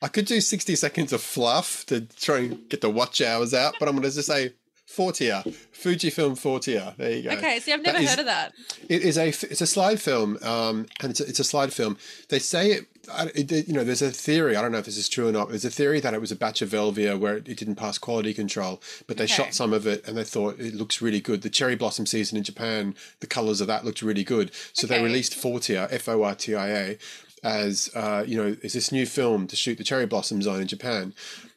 I 0.00 0.08
could 0.08 0.24
do 0.24 0.40
60 0.40 0.74
seconds 0.74 1.12
of 1.12 1.20
fluff 1.20 1.84
to 1.86 2.00
try 2.00 2.38
and 2.38 2.68
get 2.70 2.80
the 2.80 2.88
watch 2.90 3.20
hours 3.20 3.52
out, 3.52 3.74
but 3.78 3.88
I'm 3.88 3.94
going 3.94 4.08
to 4.08 4.14
just 4.14 4.26
say 4.26 4.54
Fortia, 4.88 5.44
Fujifilm 5.74 6.32
Fortia. 6.40 6.96
There 6.96 7.10
you 7.12 7.22
go. 7.24 7.30
Okay, 7.36 7.60
see, 7.60 7.72
I've 7.74 7.82
never 7.82 7.98
That 7.98 8.04
is- 8.04 8.10
heard 8.10 8.18
of 8.20 8.26
that. 8.26 8.54
It 8.88 9.02
is 9.02 9.18
a 9.18 9.28
it's 9.28 9.60
a 9.60 9.66
slide 9.66 10.00
film, 10.00 10.38
um, 10.42 10.86
and 11.02 11.10
it's 11.10 11.20
a, 11.20 11.26
it's 11.28 11.40
a 11.40 11.44
slide 11.44 11.72
film. 11.74 11.98
They 12.30 12.38
say 12.38 12.70
it, 12.72 12.86
I- 13.12 13.30
it, 13.34 13.50
You 13.68 13.74
know, 13.74 13.84
there's 13.84 14.02
a 14.02 14.10
theory. 14.10 14.56
I 14.56 14.62
don't 14.62 14.72
know 14.72 14.78
if 14.78 14.84
this 14.86 14.96
is 14.96 15.08
true 15.08 15.28
or 15.28 15.32
not. 15.32 15.48
There's 15.48 15.64
a 15.64 15.70
theory 15.70 16.00
that 16.00 16.14
it 16.14 16.20
was 16.20 16.32
a 16.32 16.36
batch 16.36 16.62
of 16.62 16.70
Velvia 16.70 17.18
where 17.18 17.36
it, 17.36 17.48
it 17.48 17.56
didn't 17.58 17.76
pass 17.76 17.98
quality 17.98 18.32
control, 18.34 18.80
but 19.06 19.16
they 19.16 19.24
Okay. 19.24 19.32
shot 19.34 19.54
some 19.54 19.72
of 19.72 19.86
it 19.86 20.06
and 20.06 20.16
they 20.16 20.24
thought 20.24 20.58
it 20.60 20.74
looks 20.74 21.00
really 21.02 21.20
good. 21.20 21.42
The 21.42 21.50
cherry 21.50 21.76
blossom 21.76 22.06
season 22.06 22.36
in 22.38 22.44
Japan, 22.44 22.94
the 23.20 23.26
colors 23.26 23.60
of 23.60 23.66
that 23.68 23.84
looked 23.84 24.02
really 24.02 24.24
good, 24.24 24.50
so 24.72 24.86
they 24.86 24.96
Okay. 24.96 25.04
released 25.04 25.34
Fortia, 25.34 25.88
F 25.90 26.08
O 26.08 26.22
R 26.22 26.34
T 26.34 26.54
I 26.54 26.68
A, 26.70 26.98
as 27.42 27.90
uh, 27.94 28.24
you 28.26 28.36
know, 28.36 28.56
is 28.62 28.72
this 28.72 28.90
new 28.90 29.06
film 29.06 29.46
to 29.46 29.56
shoot 29.56 29.78
the 29.78 29.84
cherry 29.84 30.06
blossoms 30.06 30.46
on 30.46 30.60
in 30.60 30.66
Japan. 30.66 31.14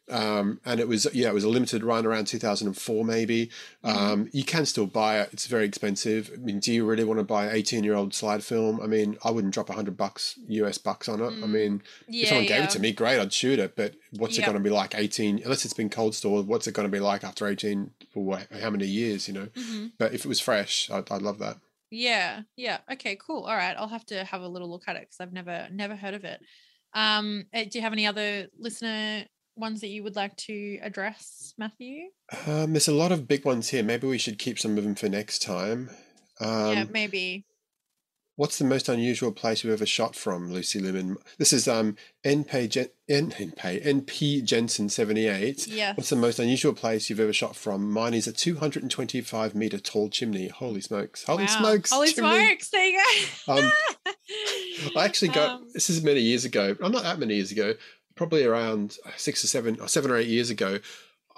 Um, 0.10 0.60
and 0.66 0.80
it 0.80 0.88
was 0.88 1.08
yeah, 1.14 1.30
it 1.30 1.34
was 1.34 1.44
a 1.44 1.50
limited 1.50 1.84
run 1.84 2.06
around 2.06 2.26
2004 2.26 3.06
maybe. 3.06 3.50
Mm-hmm. 3.84 3.98
Um, 3.98 4.30
you 4.32 4.44
can 4.44 4.66
still 4.66 4.86
buy 4.86 5.20
it; 5.22 5.30
it's 5.32 5.48
very 5.48 5.66
expensive. 5.66 6.32
I 6.34 6.38
mean, 6.38 6.60
do 6.60 6.74
you 6.74 6.86
really 6.86 7.04
want 7.04 7.20
to 7.20 7.24
buy 7.24 7.46
an 7.46 7.56
18 7.56 7.84
year 7.84 7.96
old 7.96 8.14
slide 8.14 8.44
film? 8.44 8.80
I 8.82 8.88
mean, 8.88 9.18
I 9.24 9.32
wouldn't 9.32 9.54
drop 9.54 9.70
100 9.70 9.96
bucks 9.96 10.38
US 10.48 10.78
bucks 10.78 11.08
on 11.08 11.22
it. 11.22 11.44
I 11.44 11.48
mean, 11.48 11.82
if 12.08 12.08
Mm. 12.08 12.20
Yeah, 12.20 12.28
someone 12.30 12.46
gave 12.48 12.64
it 12.64 12.70
to 12.72 12.80
me, 12.80 12.92
great, 12.92 13.20
I'd 13.20 13.34
shoot 13.34 13.60
it. 13.60 13.76
But 13.76 13.96
what's 14.12 14.38
it 14.38 14.46
going 14.46 14.58
to 14.58 14.64
be 14.64 14.70
like 14.70 14.96
18? 14.96 15.42
Unless 15.44 15.66
it's 15.66 15.74
been 15.74 15.90
cold 15.90 16.16
stored, 16.16 16.48
what's 16.48 16.68
it 16.68 16.74
going 16.74 16.88
to 16.88 16.92
be 16.92 17.00
like 17.00 17.24
after 17.24 17.48
18 17.48 17.92
for 18.14 18.24
what, 18.24 18.48
how 18.62 18.70
many 18.70 18.86
years? 18.88 19.28
You 19.28 19.34
know. 19.36 19.46
Mhm. 19.56 19.92
But 19.98 20.14
if 20.14 20.26
it 20.26 20.28
was 20.28 20.40
fresh, 20.40 20.90
I'd, 20.92 21.12
I'd 21.12 21.22
love 21.22 21.40
that. 21.40 21.58
Yeah, 21.92 22.42
yeah. 22.56 22.80
Okay, 22.92 23.16
cool. 23.20 23.44
All 23.46 23.56
right, 23.56 23.76
I'll 23.78 23.88
have 23.88 24.06
to 24.08 24.24
have 24.24 24.42
a 24.42 24.48
little 24.48 24.70
look 24.70 24.84
at 24.88 24.96
it 24.96 25.02
because 25.02 25.20
I've 25.20 25.34
never 25.34 25.68
never 25.72 25.96
heard 25.96 26.14
of 26.14 26.24
it. 26.24 26.40
Um, 26.94 27.46
uh, 27.54 27.64
do 27.64 27.78
you 27.78 27.82
have 27.82 27.94
any 27.94 28.06
other 28.08 28.48
listener 28.58 29.26
ones 29.60 29.82
that 29.82 29.88
you 29.90 30.04
would 30.04 30.16
like 30.16 30.36
to 30.38 30.80
address, 30.82 31.54
Matthew? 31.58 32.06
Um, 32.48 32.74
there's 32.74 32.88
a 32.88 32.94
lot 32.94 33.12
of 33.12 33.28
big 33.28 33.46
ones 33.46 33.70
here. 33.70 33.84
Maybe 33.84 34.08
we 34.08 34.18
should 34.18 34.40
keep 34.40 34.58
some 34.60 34.78
of 34.78 34.84
them 34.84 34.96
for 34.96 35.10
next 35.10 35.42
time. 35.42 35.90
Um, 36.40 36.74
yeah, 36.74 36.86
maybe. 36.90 37.46
What's 38.38 38.58
the 38.58 38.64
most 38.64 38.88
unusual 38.88 39.34
place 39.34 39.66
you've 39.66 39.74
ever 39.74 39.86
shot 39.86 40.16
from, 40.16 40.50
Lucy 40.50 40.80
Lumen? 40.80 41.18
This 41.38 41.52
is 41.52 41.68
um 41.68 41.98
NP 42.24 42.70
Gen- 42.70 42.88
N- 43.10 43.32
NP 43.32 43.84
NP 43.86 44.46
Jensen 44.46 44.88
seventy 44.88 45.28
eight. 45.28 45.68
Yes. 45.68 45.98
What's 45.98 46.10
the 46.10 46.16
most 46.16 46.40
unusual 46.40 46.72
place 46.72 47.10
you've 47.10 47.20
ever 47.20 47.34
shot 47.34 47.58
from? 47.58 47.92
Mine 47.92 48.14
is 48.14 48.28
a 48.28 48.32
two 48.32 48.56
hundred 48.56 48.84
and 48.84 48.90
twenty 48.90 49.20
five 49.20 49.56
meter 49.56 49.78
tall 49.78 50.08
chimney. 50.10 50.48
Holy 50.48 50.80
smokes! 50.80 51.24
Holy 51.26 51.44
Wow. 51.44 51.58
smokes! 51.60 51.92
Holy 51.92 52.14
chimney. 52.14 52.30
smokes! 52.48 52.70
There 52.70 52.86
you 52.86 53.02
go. 53.46 53.54
Um, 53.58 53.72
I 54.96 55.04
actually 55.04 55.30
got 55.30 55.50
Um, 55.60 55.68
this 55.74 55.90
is 55.90 56.02
many 56.02 56.22
years 56.22 56.46
ago. 56.46 56.78
I'm 56.82 56.94
not 56.94 57.04
that 57.04 57.20
many 57.20 57.36
years 57.36 57.52
ago. 57.52 57.74
Probably 58.20 58.44
around 58.44 58.98
six 59.16 59.46
or 59.46 59.48
seven, 59.48 59.80
or 59.80 59.88
seven 59.88 60.12
or 60.12 60.18
eight 60.18 60.28
years 60.28 60.50
ago. 60.50 60.80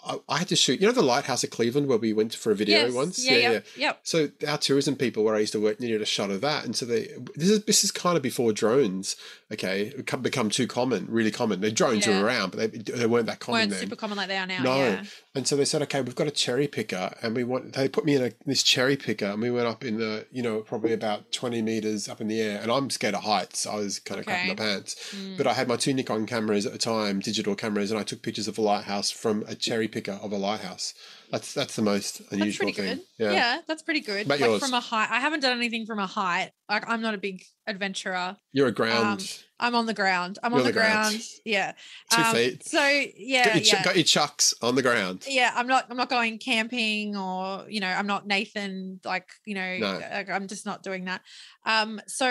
I, 0.03 0.17
I 0.27 0.37
had 0.39 0.47
to 0.47 0.55
shoot. 0.55 0.81
You 0.81 0.87
know 0.87 0.93
the 0.93 1.03
lighthouse 1.03 1.43
at 1.43 1.51
Cleveland 1.51 1.85
where 1.85 1.99
we 1.99 2.11
went 2.11 2.33
for 2.33 2.51
a 2.51 2.55
video 2.55 2.85
yes. 2.85 2.91
once. 2.91 3.23
Yeah, 3.23 3.37
yeah, 3.37 3.59
yep. 3.77 3.99
So 4.01 4.29
our 4.47 4.57
tourism 4.57 4.95
people 4.95 5.23
where 5.23 5.35
I 5.35 5.39
used 5.39 5.51
to 5.53 5.61
work 5.61 5.79
needed 5.79 6.01
a 6.01 6.07
shot 6.07 6.31
of 6.31 6.41
that, 6.41 6.65
and 6.65 6.75
so 6.75 6.87
they 6.87 7.09
this 7.35 7.51
is 7.51 7.65
this 7.65 7.83
is 7.83 7.91
kind 7.91 8.17
of 8.17 8.23
before 8.23 8.51
drones. 8.51 9.15
Okay, 9.53 9.93
become, 9.95 10.23
become 10.23 10.49
too 10.49 10.65
common, 10.65 11.05
really 11.07 11.29
common. 11.29 11.61
The 11.61 11.71
drones 11.71 12.07
Yeah. 12.07 12.19
were 12.19 12.25
around, 12.25 12.49
but 12.51 12.71
they, 12.71 12.79
they 12.79 13.05
weren't 13.05 13.27
that 13.27 13.39
common 13.39 13.59
Weren't 13.59 13.71
then. 13.73 13.79
super 13.81 13.95
common 13.95 14.17
like 14.17 14.27
they 14.27 14.37
are 14.37 14.47
now. 14.47 14.63
No. 14.63 14.77
Yeah. 14.77 15.03
And 15.33 15.47
so 15.47 15.55
they 15.55 15.63
said, 15.63 15.81
okay, 15.83 16.01
we've 16.01 16.13
got 16.15 16.27
a 16.27 16.31
cherry 16.31 16.67
picker, 16.67 17.13
and 17.21 17.33
we 17.33 17.45
want. 17.45 17.71
They 17.73 17.87
put 17.87 18.03
me 18.03 18.15
in 18.15 18.23
a 18.23 18.31
this 18.45 18.61
cherry 18.63 18.97
picker, 18.97 19.27
and 19.27 19.41
we 19.41 19.49
went 19.49 19.65
up 19.65 19.85
in 19.85 19.97
the, 19.97 20.25
you 20.29 20.43
know, 20.43 20.59
probably 20.59 20.91
about 20.91 21.31
twenty 21.31 21.61
meters 21.61 22.09
up 22.09 22.19
in 22.19 22.27
the 22.27 22.41
air, 22.41 22.59
and 22.61 22.69
I'm 22.69 22.89
scared 22.89 23.15
of 23.15 23.23
heights. 23.23 23.65
I 23.65 23.75
was 23.75 23.99
kind 23.99 24.19
of 24.19 24.25
crapping 24.25 24.49
my 24.49 24.55
pants, 24.55 24.95
Mm. 25.15 25.37
but 25.37 25.47
I 25.47 25.53
had 25.53 25.69
my 25.69 25.77
two 25.77 25.93
Nikon 25.93 26.25
cameras 26.25 26.65
at 26.65 26.73
the 26.73 26.77
time, 26.77 27.19
digital 27.21 27.55
cameras, 27.55 27.91
and 27.91 27.99
I 27.99 28.03
took 28.03 28.21
pictures 28.21 28.49
of 28.49 28.57
a 28.57 28.61
lighthouse 28.61 29.09
from 29.09 29.45
a 29.47 29.55
cherry 29.55 29.87
picker 29.87 30.19
of 30.21 30.33
a 30.33 30.37
lighthouse. 30.37 30.93
That's 31.31 31.53
that's 31.53 31.77
the 31.77 31.81
most 31.81 32.17
That's 32.19 32.33
unusual 32.33 32.65
pretty 32.65 32.81
thing. 32.81 32.95
good. 32.97 33.05
Yeah. 33.33 33.59
that's 33.65 33.83
pretty 33.83 34.01
good. 34.01 34.25
About 34.25 34.39
like 34.41 34.49
yours? 34.49 34.61
from 34.61 34.73
a 34.73 34.81
height. 34.81 35.07
I 35.11 35.21
haven't 35.21 35.39
done 35.39 35.55
anything 35.55 35.85
from 35.85 35.99
a 35.99 36.07
height. 36.07 36.51
Like 36.67 36.83
I'm 36.89 37.01
not 37.01 37.13
a 37.13 37.17
big 37.17 37.43
adventurer. 37.67 38.35
You're 38.51 38.67
a 38.67 38.71
ground. 38.73 39.21
Um, 39.21 39.27
I'm 39.61 39.75
on 39.75 39.85
the 39.85 39.93
ground. 39.93 40.39
I'm 40.43 40.51
You're 40.51 40.59
on 40.61 40.65
the 40.65 40.71
the 40.73 40.79
ground. 40.79 41.09
ground. 41.11 41.23
Yeah. 41.45 41.71
Two 42.11 42.21
Um, 42.21 42.35
feet. 42.35 42.65
So 42.67 42.81
yeah, 43.15 43.45
got, 43.45 43.55
your, 43.55 43.63
yeah. 43.63 43.83
got 43.83 43.95
your 43.95 44.03
chucks 44.03 44.53
on 44.61 44.75
the 44.75 44.81
ground. 44.81 45.25
yeah 45.29 45.51
i'm 45.55 45.67
not 45.67 45.85
i'm 45.89 45.97
not 45.97 46.09
going 46.09 46.37
camping 46.39 47.15
or 47.15 47.65
you 47.69 47.79
know 47.79 47.87
i'm 47.87 48.07
not 48.07 48.25
nathan 48.27 48.99
like 49.05 49.29
you 49.45 49.53
know 49.55 49.77
No. 49.77 50.01
i'm 50.33 50.47
just 50.47 50.65
not 50.65 50.81
doing 50.83 51.05
that 51.05 51.21
um 51.65 52.01
so 52.07 52.27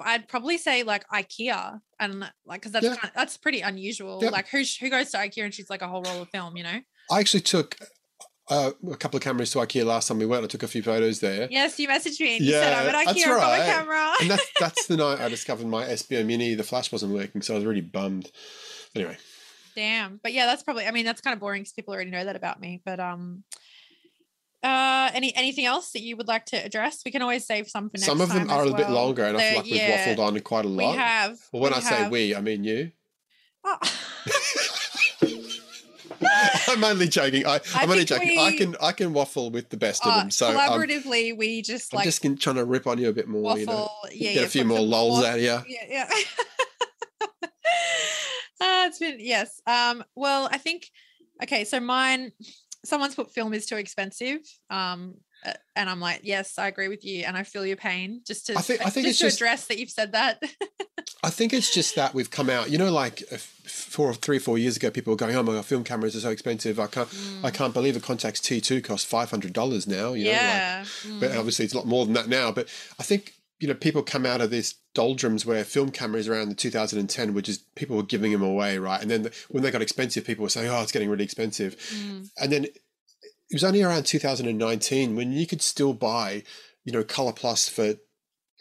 i'd 0.00 0.28
probably 0.28 0.56
say 0.58 0.82
like 0.84 1.04
ikea 1.08 1.80
and 2.00 2.20
like 2.46 2.60
because 2.60 2.72
that's 2.72 2.84
Yeah. 2.86 2.96
kind 2.96 3.12
that's 3.14 3.36
pretty 3.36 3.60
unusual 3.60 4.20
Yep. 4.22 4.32
like 4.32 4.48
who 4.48 4.62
who 4.80 4.88
goes 4.90 5.10
to 5.10 5.18
ikea 5.18 5.44
and 5.44 5.52
she's 5.54 5.68
like 5.70 5.82
a 5.82 5.88
whole 5.88 6.02
roll 6.02 6.22
of 6.22 6.28
film 6.30 6.56
you 6.56 6.62
know 6.62 6.80
I 7.10 7.20
actually 7.20 7.40
took 7.42 7.76
uh, 8.50 8.72
a 8.90 8.96
couple 8.96 9.16
of 9.16 9.22
cameras 9.22 9.50
to 9.52 9.58
IKEA 9.58 9.84
last 9.84 10.08
time 10.08 10.18
we 10.18 10.26
went. 10.26 10.44
I 10.44 10.46
took 10.48 10.62
a 10.62 10.68
few 10.68 10.82
photos 10.82 11.20
there. 11.20 11.48
yes 11.50 11.78
you 11.78 11.88
messaged 11.88 12.20
me 12.20 12.36
and 12.36 12.44
you 12.44 12.52
said 12.52 12.72
i'm 12.72 12.86
Yeah, 12.86 12.98
at 13.00 13.06
that's 13.06 13.24
ikea 13.24 13.36
right. 13.36 13.64
camera 13.66 14.14
and 14.20 14.30
that's 14.30 14.50
that's 14.60 14.86
the 14.86 14.96
night 14.96 15.20
I 15.20 15.28
discovered 15.28 15.66
my 15.66 15.84
Espio 15.84 16.24
Mini. 16.26 16.54
The 16.54 16.64
flash 16.64 16.90
wasn't 16.92 17.12
working, 17.14 17.40
so 17.42 17.54
I 17.54 17.56
was 17.56 17.64
really 17.64 17.80
bummed. 17.80 18.30
Anyway, 18.94 19.16
damn 19.74 20.20
but 20.22 20.32
yeah 20.34 20.44
that's 20.46 20.62
probably 20.62 20.86
i 20.86 20.90
mean 20.90 21.06
that's 21.06 21.22
kind 21.22 21.32
of 21.32 21.40
boring 21.40 21.62
because 21.62 21.72
people 21.72 21.94
already 21.94 22.10
know 22.10 22.22
that 22.24 22.36
about 22.36 22.60
me 22.60 22.82
but 22.84 23.00
um 23.00 23.42
uh 24.62 25.10
any 25.14 25.34
anything 25.34 25.64
else 25.64 25.92
that 25.92 26.02
you 26.02 26.14
would 26.14 26.28
like 26.28 26.44
to 26.44 26.56
address 26.56 27.00
we 27.06 27.10
can 27.10 27.22
always 27.22 27.46
save 27.46 27.66
some 27.68 27.88
for 27.88 27.96
next 27.96 28.04
some 28.04 28.20
of 28.20 28.28
them 28.28 28.50
are 28.50 28.66
a 28.66 28.74
bit 28.74 28.90
longer, 28.90 29.24
and 29.24 29.36
I 29.36 29.40
feel 29.40 29.56
like 29.56 29.64
we've 29.64 29.76
yeah, 29.76 30.14
waffled 30.14 30.18
on 30.18 30.38
quite 30.40 30.66
a 30.66 30.68
lot. 30.68 30.92
we 30.92 30.96
have 30.98 31.38
well, 31.52 31.62
when 31.62 31.72
we 31.72 31.78
I 31.78 31.80
say 31.80 32.08
we, 32.10 32.36
I 32.36 32.40
mean 32.42 32.64
you. 32.64 32.92
Oh. 33.64 33.78
I'm 36.72 36.84
only 36.84 37.08
joking. 37.08 37.46
I, 37.46 37.56
I 37.56 37.60
I'm 37.82 37.90
only 37.90 38.04
joking. 38.04 38.38
I 38.38 38.56
can 38.56 38.76
I 38.80 38.92
can 38.92 39.12
waffle 39.12 39.50
with 39.50 39.68
the 39.70 39.76
best 39.76 40.04
of 40.06 40.12
Uh, 40.12 40.18
them. 40.20 40.30
So 40.30 40.48
I'm, 40.48 40.56
collaboratively, 40.56 41.36
we 41.36 41.62
just 41.62 41.94
I'm 41.94 42.02
just 42.04 42.22
trying 42.40 42.56
to 42.56 42.64
rip 42.64 42.86
on 42.86 42.98
you 42.98 43.08
a 43.08 43.12
bit 43.12 43.28
more. 43.28 43.42
waffle. 43.42 43.60
You 43.60 43.66
know, 43.66 43.88
yeah, 44.12 44.32
get 44.32 44.34
yeah, 44.40 44.42
a 44.42 44.48
few 44.48 44.64
more 44.64 44.80
lols 44.80 45.18
more- 45.20 45.28
out 45.28 45.36
of 45.38 45.42
you. 45.42 45.58
Yeah, 45.68 45.84
yeah. 45.88 46.08
uh, 47.42 47.46
it's 48.60 48.98
been 48.98 49.16
yes. 49.20 49.60
Um. 49.66 50.04
Well, 50.14 50.48
I 50.50 50.58
think 50.58 50.86
okay. 51.42 51.64
So 51.64 51.80
mine, 51.80 52.32
someone's 52.84 53.14
put 53.14 53.30
film 53.32 53.54
is 53.54 53.66
too 53.66 53.76
expensive. 53.76 54.38
Um. 54.70 55.14
And 55.74 55.90
I'm 55.90 55.98
like, 55.98 56.20
yes, 56.22 56.56
I 56.56 56.68
agree 56.68 56.86
with 56.86 57.04
you, 57.04 57.24
and 57.24 57.36
I 57.36 57.42
feel 57.42 57.66
your 57.66 57.76
pain. 57.76 58.20
Just 58.24 58.46
to, 58.46 58.54
I 58.56 58.60
think- 58.60 58.86
I 58.86 58.90
think 58.90 59.08
just 59.08 59.18
to 59.18 59.24
just- 59.26 59.36
address 59.38 59.66
that 59.66 59.78
you've 59.78 59.90
said 59.90 60.12
that. 60.12 60.40
I 61.24 61.30
think 61.30 61.52
it's 61.52 61.72
just 61.72 61.94
that 61.94 62.14
we've 62.14 62.30
come 62.30 62.50
out. 62.50 62.70
You 62.70 62.78
know, 62.78 62.90
like 62.90 63.22
uh, 63.30 63.36
four, 63.36 64.12
three, 64.12 64.38
four 64.40 64.58
years 64.58 64.76
ago, 64.76 64.90
people 64.90 65.12
were 65.12 65.16
going, 65.16 65.36
"Oh 65.36 65.42
my 65.42 65.52
god, 65.52 65.64
film 65.64 65.84
cameras 65.84 66.16
are 66.16 66.20
so 66.20 66.30
expensive. 66.30 66.80
I 66.80 66.86
can't, 66.88 67.08
I 67.44 67.50
can't 67.50 67.72
believe 67.72 67.96
a 67.96 68.00
Contax 68.00 68.40
T2 68.40 68.82
costs 68.82 69.08
five 69.08 69.30
hundred 69.30 69.52
dollars 69.52 69.86
now." 69.86 70.14
You 70.14 70.24
know, 70.24 70.30
like, 70.32 70.38
yeah. 70.40 70.84
but 71.20 71.30
Mm. 71.30 71.38
obviously 71.38 71.64
it's 71.64 71.74
a 71.74 71.76
lot 71.78 71.86
more 71.86 72.04
than 72.04 72.14
that 72.14 72.28
now. 72.28 72.50
But 72.50 72.68
I 72.98 73.02
think 73.04 73.34
you 73.60 73.68
know 73.68 73.74
people 73.74 74.02
come 74.02 74.26
out 74.26 74.40
of 74.40 74.50
this 74.50 74.74
doldrums 74.94 75.46
where 75.46 75.62
film 75.64 75.90
cameras 75.92 76.26
around 76.28 76.48
the 76.48 76.54
2010 76.56 77.32
were 77.34 77.40
just 77.40 77.72
people 77.76 77.96
were 77.96 78.02
giving 78.02 78.32
them 78.32 78.42
away, 78.42 78.78
right? 78.78 79.00
And 79.00 79.10
then 79.10 79.22
the, 79.22 79.32
when 79.48 79.62
they 79.62 79.70
got 79.70 79.80
expensive, 79.82 80.24
people 80.24 80.42
were 80.42 80.48
saying, 80.48 80.68
"Oh, 80.68 80.82
it's 80.82 80.92
getting 80.92 81.08
really 81.08 81.24
expensive," 81.24 81.76
Mm. 81.94 82.30
and 82.40 82.52
then 82.52 82.64
it 82.64 82.76
was 83.52 83.62
only 83.64 83.82
around 83.82 84.06
2019 84.06 85.14
when 85.14 85.30
you 85.32 85.46
could 85.46 85.62
still 85.62 85.92
buy, 85.92 86.42
you 86.84 86.92
know, 86.92 87.04
Color 87.04 87.32
Plus 87.34 87.68
for 87.68 87.94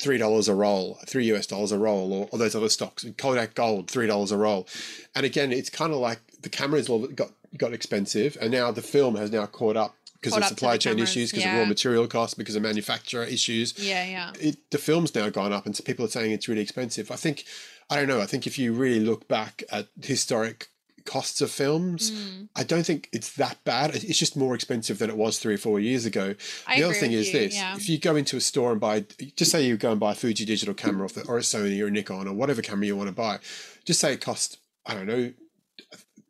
three 0.01 0.17
dollars 0.17 0.47
a 0.47 0.55
roll, 0.55 0.99
three 1.05 1.31
US 1.33 1.45
dollars 1.45 1.71
a 1.71 1.77
roll, 1.77 2.11
or, 2.11 2.27
or 2.31 2.39
those 2.39 2.55
other 2.55 2.69
stocks. 2.69 3.05
Kodak 3.17 3.53
Gold, 3.53 3.89
three 3.89 4.07
dollars 4.07 4.31
a 4.31 4.37
roll. 4.37 4.67
And 5.15 5.25
again, 5.25 5.51
it's 5.51 5.69
kind 5.69 5.93
of 5.93 5.99
like 5.99 6.19
the 6.41 6.49
cameras 6.49 6.89
got 7.15 7.31
got 7.57 7.73
expensive, 7.73 8.37
and 8.41 8.51
now 8.51 8.71
the 8.71 8.81
film 8.81 9.15
has 9.15 9.31
now 9.31 9.45
caught 9.45 9.77
up 9.77 9.95
because 10.21 10.37
of 10.37 10.43
supply 10.45 10.77
chain 10.77 10.93
cameras, 10.93 11.11
issues, 11.11 11.31
because 11.31 11.45
yeah. 11.45 11.53
of 11.53 11.59
raw 11.59 11.65
material 11.65 12.07
costs, 12.07 12.33
because 12.33 12.55
of 12.55 12.63
manufacturer 12.63 13.23
issues. 13.23 13.77
Yeah, 13.77 14.03
yeah. 14.05 14.31
It, 14.39 14.57
the 14.71 14.77
film's 14.77 15.13
now 15.15 15.29
gone 15.29 15.53
up, 15.53 15.65
and 15.65 15.75
so 15.75 15.83
people 15.83 16.05
are 16.05 16.09
saying 16.09 16.31
it's 16.31 16.47
really 16.47 16.61
expensive. 16.61 17.11
I 17.11 17.15
think, 17.15 17.45
I 17.89 17.97
don't 17.97 18.07
know. 18.07 18.21
I 18.21 18.25
think 18.25 18.47
if 18.47 18.57
you 18.57 18.73
really 18.73 18.99
look 18.99 19.27
back 19.27 19.63
at 19.71 19.87
historic 20.01 20.69
costs 21.05 21.41
of 21.41 21.51
films, 21.51 22.11
Mm. 22.11 22.49
I 22.55 22.63
don't 22.63 22.85
think 22.85 23.09
it's 23.11 23.33
that 23.33 23.63
bad. 23.63 23.95
It's 23.95 24.19
just 24.19 24.35
more 24.35 24.55
expensive 24.55 24.99
than 24.99 25.09
it 25.09 25.17
was 25.17 25.39
three 25.39 25.55
or 25.55 25.57
four 25.57 25.79
years 25.79 26.05
ago. 26.05 26.35
I 26.67 26.77
the 26.77 26.83
other 26.83 26.93
thing 26.93 27.11
is 27.11 27.27
you, 27.27 27.39
this: 27.39 27.55
yeah. 27.55 27.75
if 27.75 27.87
you 27.89 27.97
go 27.97 28.15
into 28.15 28.37
a 28.37 28.41
store 28.41 28.71
and 28.71 28.81
buy, 28.81 29.05
just 29.35 29.51
say 29.51 29.65
you 29.65 29.77
go 29.77 29.91
and 29.91 29.99
buy 29.99 30.11
a 30.11 30.15
Fuji 30.15 30.45
digital 30.45 30.73
camera 30.73 31.05
off 31.05 31.13
the, 31.13 31.25
or 31.27 31.37
a 31.37 31.41
Sony 31.41 31.81
or 31.81 31.87
a 31.87 31.91
Nikon 31.91 32.27
or 32.27 32.33
whatever 32.33 32.61
camera 32.61 32.85
you 32.85 32.95
want 32.95 33.09
to 33.09 33.15
buy, 33.15 33.39
just 33.85 33.99
say 33.99 34.13
it 34.13 34.21
costs 34.21 34.57
I 34.85 34.93
don't 34.93 35.07
know, 35.07 35.33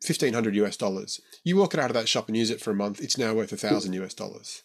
fifteen 0.02 0.34
hundred 0.34 0.54
US 0.56 0.76
dollars. 0.76 1.20
You 1.44 1.56
walk 1.56 1.74
it 1.74 1.80
out 1.80 1.90
of 1.90 1.94
that 1.94 2.08
shop 2.08 2.28
and 2.28 2.36
use 2.36 2.50
it 2.50 2.60
for 2.60 2.70
a 2.70 2.74
month, 2.74 3.00
it's 3.00 3.18
now 3.18 3.34
worth 3.34 3.52
a 3.52 3.56
thousand 3.56 3.94
US 3.94 4.14
dollars. 4.14 4.62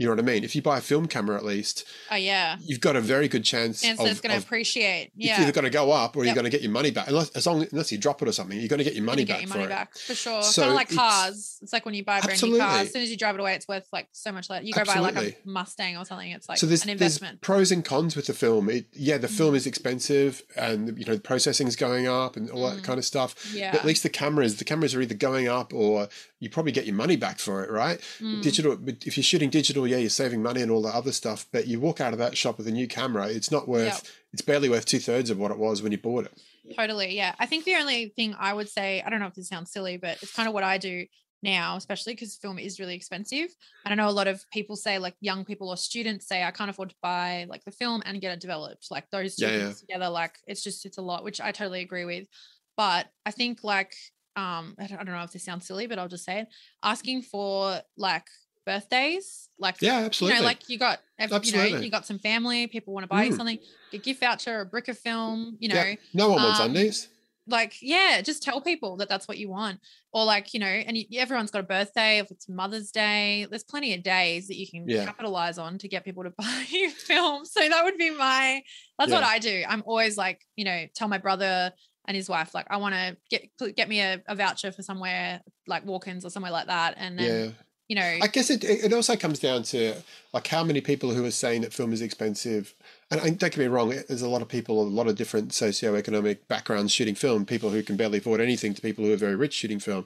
You 0.00 0.06
know 0.06 0.12
what 0.12 0.20
I 0.20 0.22
mean? 0.22 0.44
If 0.44 0.56
you 0.56 0.62
buy 0.62 0.78
a 0.78 0.80
film 0.80 1.06
camera, 1.06 1.36
at 1.36 1.44
least 1.44 1.84
Oh 2.10 2.16
yeah. 2.16 2.56
you've 2.62 2.80
got 2.80 2.96
a 2.96 3.02
very 3.02 3.28
good 3.28 3.44
chance 3.44 3.84
And 3.84 3.98
so 3.98 4.04
of, 4.06 4.10
it's 4.10 4.20
going 4.22 4.34
to 4.34 4.42
appreciate. 4.42 5.12
it's 5.14 5.26
Yeah. 5.26 5.42
either 5.42 5.52
going 5.52 5.64
to 5.66 5.70
go 5.70 5.92
up 5.92 6.16
or 6.16 6.20
Yep. 6.20 6.26
you're 6.26 6.34
going 6.34 6.50
to 6.50 6.50
get 6.50 6.62
your 6.62 6.72
money 6.72 6.90
back. 6.90 7.08
Unless, 7.08 7.30
as 7.32 7.46
long, 7.46 7.66
unless 7.70 7.92
you 7.92 7.98
drop 7.98 8.22
it 8.22 8.28
or 8.28 8.32
something, 8.32 8.58
you're 8.58 8.68
going 8.68 8.78
to 8.78 8.84
get 8.84 8.94
your 8.94 9.04
money 9.04 9.24
Gonna 9.26 9.26
get 9.26 9.32
back 9.34 9.40
your 9.42 9.48
for 9.52 9.58
money 9.58 9.64
it. 9.66 9.68
back 9.68 9.94
for 9.98 10.14
sure. 10.14 10.42
So 10.42 10.62
kind 10.62 10.70
of 10.70 10.76
like 10.76 10.90
cars. 10.90 11.58
It's 11.60 11.72
like 11.74 11.84
when 11.84 11.92
you 11.94 12.02
buy 12.02 12.18
a 12.18 12.22
brand 12.22 12.42
new 12.42 12.56
car. 12.56 12.78
As 12.78 12.92
soon 12.92 13.02
as 13.02 13.10
you 13.10 13.18
drive 13.18 13.34
it 13.34 13.40
away, 13.42 13.54
it's 13.54 13.68
worth 13.68 13.86
like 13.92 14.08
so 14.12 14.32
much 14.32 14.48
less. 14.48 14.64
You 14.64 14.72
go 14.72 14.84
buy 14.86 15.00
like 15.00 15.16
a 15.16 15.36
Mustang 15.44 15.98
or 15.98 16.06
something. 16.06 16.30
It's 16.30 16.48
like 16.48 16.56
so 16.56 16.66
there's, 16.66 16.86
an 16.86 16.96
there's 16.96 17.18
pros 17.42 17.70
and 17.70 17.84
cons 17.84 18.16
with 18.16 18.26
the 18.26 18.32
film. 18.32 18.70
It, 18.70 18.86
yeah, 18.94 19.18
the 19.18 19.28
Mm. 19.28 19.36
film 19.36 19.54
is 19.54 19.66
expensive, 19.66 20.42
and 20.56 20.98
you 20.98 21.04
know 21.04 21.14
the 21.14 21.20
processing 21.20 21.66
is 21.66 21.76
going 21.76 22.06
up 22.06 22.36
and 22.36 22.48
all 22.50 22.68
that 22.70 22.78
Mm. 22.78 22.84
kind 22.84 22.98
of 22.98 23.04
stuff. 23.04 23.34
yeah. 23.54 23.72
But 23.72 23.80
at 23.80 23.86
least 23.86 24.02
the 24.02 24.08
cameras, 24.08 24.56
the 24.56 24.64
cameras 24.64 24.94
are 24.94 25.02
either 25.02 25.14
going 25.14 25.46
up 25.46 25.74
or 25.74 26.08
you 26.40 26.48
probably 26.48 26.72
get 26.72 26.86
your 26.86 26.94
money 26.94 27.16
back 27.16 27.38
for 27.38 27.62
it, 27.62 27.70
right? 27.70 28.00
Mm. 28.18 28.42
Digital, 28.42 28.74
but 28.76 29.06
if 29.06 29.16
you're 29.16 29.24
shooting 29.24 29.50
digital, 29.50 29.86
yeah, 29.86 29.98
you're 29.98 30.08
saving 30.08 30.42
money 30.42 30.62
and 30.62 30.70
all 30.70 30.80
the 30.82 30.88
other 30.88 31.12
stuff. 31.12 31.46
But 31.52 31.66
you 31.66 31.78
walk 31.78 32.00
out 32.00 32.14
of 32.14 32.18
that 32.18 32.36
shop 32.36 32.56
with 32.56 32.66
a 32.66 32.72
new 32.72 32.88
camera, 32.88 33.28
it's 33.28 33.50
not 33.50 33.68
worth. 33.68 34.02
Yep. 34.02 34.12
It's 34.32 34.42
barely 34.42 34.68
worth 34.68 34.86
two 34.86 35.00
thirds 35.00 35.28
of 35.28 35.38
what 35.38 35.50
it 35.50 35.58
was 35.58 35.82
when 35.82 35.92
you 35.92 35.98
bought 35.98 36.24
it. 36.24 36.40
Totally. 36.76 37.14
Yeah. 37.14 37.34
I 37.38 37.46
think 37.46 37.64
the 37.64 37.74
only 37.74 38.12
thing 38.16 38.34
I 38.38 38.54
would 38.54 38.68
say, 38.68 39.02
I 39.02 39.10
don't 39.10 39.20
know 39.20 39.26
if 39.26 39.34
this 39.34 39.48
sounds 39.48 39.70
silly, 39.70 39.98
but 39.98 40.22
it's 40.22 40.32
kind 40.32 40.48
of 40.48 40.54
what 40.54 40.62
I 40.62 40.78
do 40.78 41.04
now, 41.42 41.76
especially 41.76 42.14
because 42.14 42.36
film 42.36 42.58
is 42.58 42.80
really 42.80 42.94
expensive. 42.94 43.48
And 43.84 43.92
I 43.92 43.94
know 44.02 44.08
a 44.08 44.12
lot 44.12 44.28
of 44.28 44.42
people 44.52 44.76
say, 44.76 44.98
like 44.98 45.16
young 45.20 45.44
people 45.44 45.68
or 45.68 45.76
students 45.76 46.26
say, 46.26 46.42
I 46.42 46.52
can't 46.52 46.70
afford 46.70 46.90
to 46.90 46.96
buy 47.02 47.46
like 47.48 47.64
the 47.64 47.70
film 47.70 48.02
and 48.06 48.20
get 48.20 48.32
it 48.32 48.40
developed. 48.40 48.86
Like 48.90 49.10
those 49.10 49.36
two 49.36 49.46
Yeah, 49.46 49.56
yeah. 49.56 49.72
together, 49.72 50.08
like 50.08 50.38
it's 50.46 50.62
just, 50.62 50.86
it's 50.86 50.98
a 50.98 51.02
lot, 51.02 51.24
which 51.24 51.40
I 51.40 51.52
totally 51.52 51.80
agree 51.80 52.04
with. 52.04 52.28
But 52.76 53.08
I 53.26 53.30
think 53.30 53.64
like, 53.64 53.94
um, 54.36 54.74
I 54.78 54.86
don't, 54.86 54.98
I 55.00 55.04
don't 55.04 55.14
know 55.14 55.22
if 55.22 55.32
this 55.32 55.44
sounds 55.44 55.66
silly, 55.66 55.86
but 55.86 55.98
I'll 55.98 56.08
just 56.08 56.24
say 56.24 56.40
it. 56.40 56.48
Asking 56.82 57.22
for 57.22 57.80
like 57.96 58.26
birthdays, 58.66 59.48
like 59.58 59.76
Yeah, 59.80 59.98
you 60.00 60.06
absolutely. 60.06 60.38
know, 60.38 60.44
like 60.44 60.68
you 60.68 60.78
got, 60.78 61.00
ev- 61.18 61.30
you 61.30 61.52
know, 61.52 61.58
Absolutely. 61.58 61.84
you 61.84 61.90
got 61.90 62.06
some 62.06 62.18
family, 62.18 62.66
people 62.66 62.94
want 62.94 63.04
to 63.04 63.08
buy 63.08 63.24
you 63.24 63.32
Mm. 63.32 63.36
something, 63.36 63.58
a 63.92 63.98
gift 63.98 64.20
voucher, 64.20 64.60
a 64.60 64.66
brick 64.66 64.88
of 64.88 64.98
film, 64.98 65.56
you 65.58 65.68
know, 65.68 65.74
yeah. 65.74 65.94
No 66.14 66.28
one 66.30 66.42
wants 66.42 66.60
um, 66.60 66.70
undies. 66.70 67.08
like 67.46 67.74
yeah 67.80 68.20
just 68.20 68.42
tell 68.42 68.60
people 68.60 68.98
that 68.98 69.08
that's 69.08 69.26
what 69.26 69.38
you 69.38 69.48
want 69.48 69.80
or 70.12 70.24
like 70.24 70.52
you 70.54 70.60
know 70.60 70.66
and 70.66 70.96
you, 70.96 71.04
everyone's 71.18 71.50
got 71.50 71.60
a 71.60 71.64
birthday 71.66 72.18
if 72.18 72.30
it's 72.30 72.48
mother's 72.48 72.90
day 72.92 73.46
there's 73.48 73.64
plenty 73.64 73.94
of 73.94 74.02
days 74.02 74.46
that 74.46 74.56
you 74.56 74.68
can 74.70 74.84
Yeah. 74.86 75.06
capitalize 75.06 75.56
on 75.58 75.78
to 75.78 75.88
get 75.88 76.04
people 76.04 76.22
to 76.22 76.30
buy 76.38 76.64
you 76.70 76.90
film 76.90 77.44
so 77.46 77.60
that 77.66 77.82
would 77.84 77.96
be 77.96 78.10
my 78.10 78.62
that's 78.98 79.10
what 79.10 79.24
i 79.24 79.38
do 79.38 79.64
i'm 79.68 79.82
always 79.86 80.16
like 80.18 80.40
you 80.54 80.64
know 80.66 80.84
tell 80.94 81.08
my 81.08 81.18
brother 81.18 81.72
and 82.10 82.16
his 82.16 82.28
wife 82.28 82.50
like 82.54 82.66
i 82.70 82.76
want 82.76 82.94
to 82.94 83.16
get 83.30 83.42
get 83.76 83.88
me 83.88 84.00
a, 84.00 84.20
a 84.26 84.34
voucher 84.34 84.72
for 84.72 84.82
somewhere 84.82 85.40
like 85.66 85.86
walk-ins 85.86 86.24
or 86.24 86.30
somewhere 86.30 86.52
like 86.58 86.66
that 86.66 86.94
and 86.98 87.16
then 87.18 87.26
Yeah. 87.44 87.50
you 87.88 87.96
know 87.96 88.18
I 88.26 88.26
guess 88.26 88.50
it 88.50 88.64
it 88.64 88.92
also 88.92 89.14
comes 89.16 89.38
down 89.38 89.62
to 89.72 89.94
like 90.34 90.46
how 90.48 90.62
many 90.64 90.80
people 90.80 91.10
who 91.14 91.24
are 91.24 91.30
saying 91.44 91.62
that 91.62 91.72
film 91.72 91.92
is 91.92 92.00
expensive. 92.02 92.74
And, 93.12 93.20
and 93.20 93.36
don't 93.38 93.50
get 93.52 93.58
me 93.58 93.66
wrong, 93.66 93.88
there's 94.08 94.22
a 94.22 94.28
lot 94.28 94.42
of 94.42 94.48
people, 94.48 94.80
a 94.80 94.84
lot 95.00 95.08
of 95.08 95.16
different 95.16 95.48
socioeconomic 95.50 96.38
backgrounds 96.46 96.92
shooting 96.92 97.16
film. 97.16 97.44
People 97.44 97.70
who 97.70 97.82
can 97.82 97.96
barely 97.96 98.18
afford 98.18 98.40
anything 98.40 98.72
to 98.74 98.80
people 98.80 99.04
who 99.04 99.12
are 99.12 99.16
very 99.16 99.34
rich 99.34 99.54
shooting 99.54 99.80
film. 99.80 100.04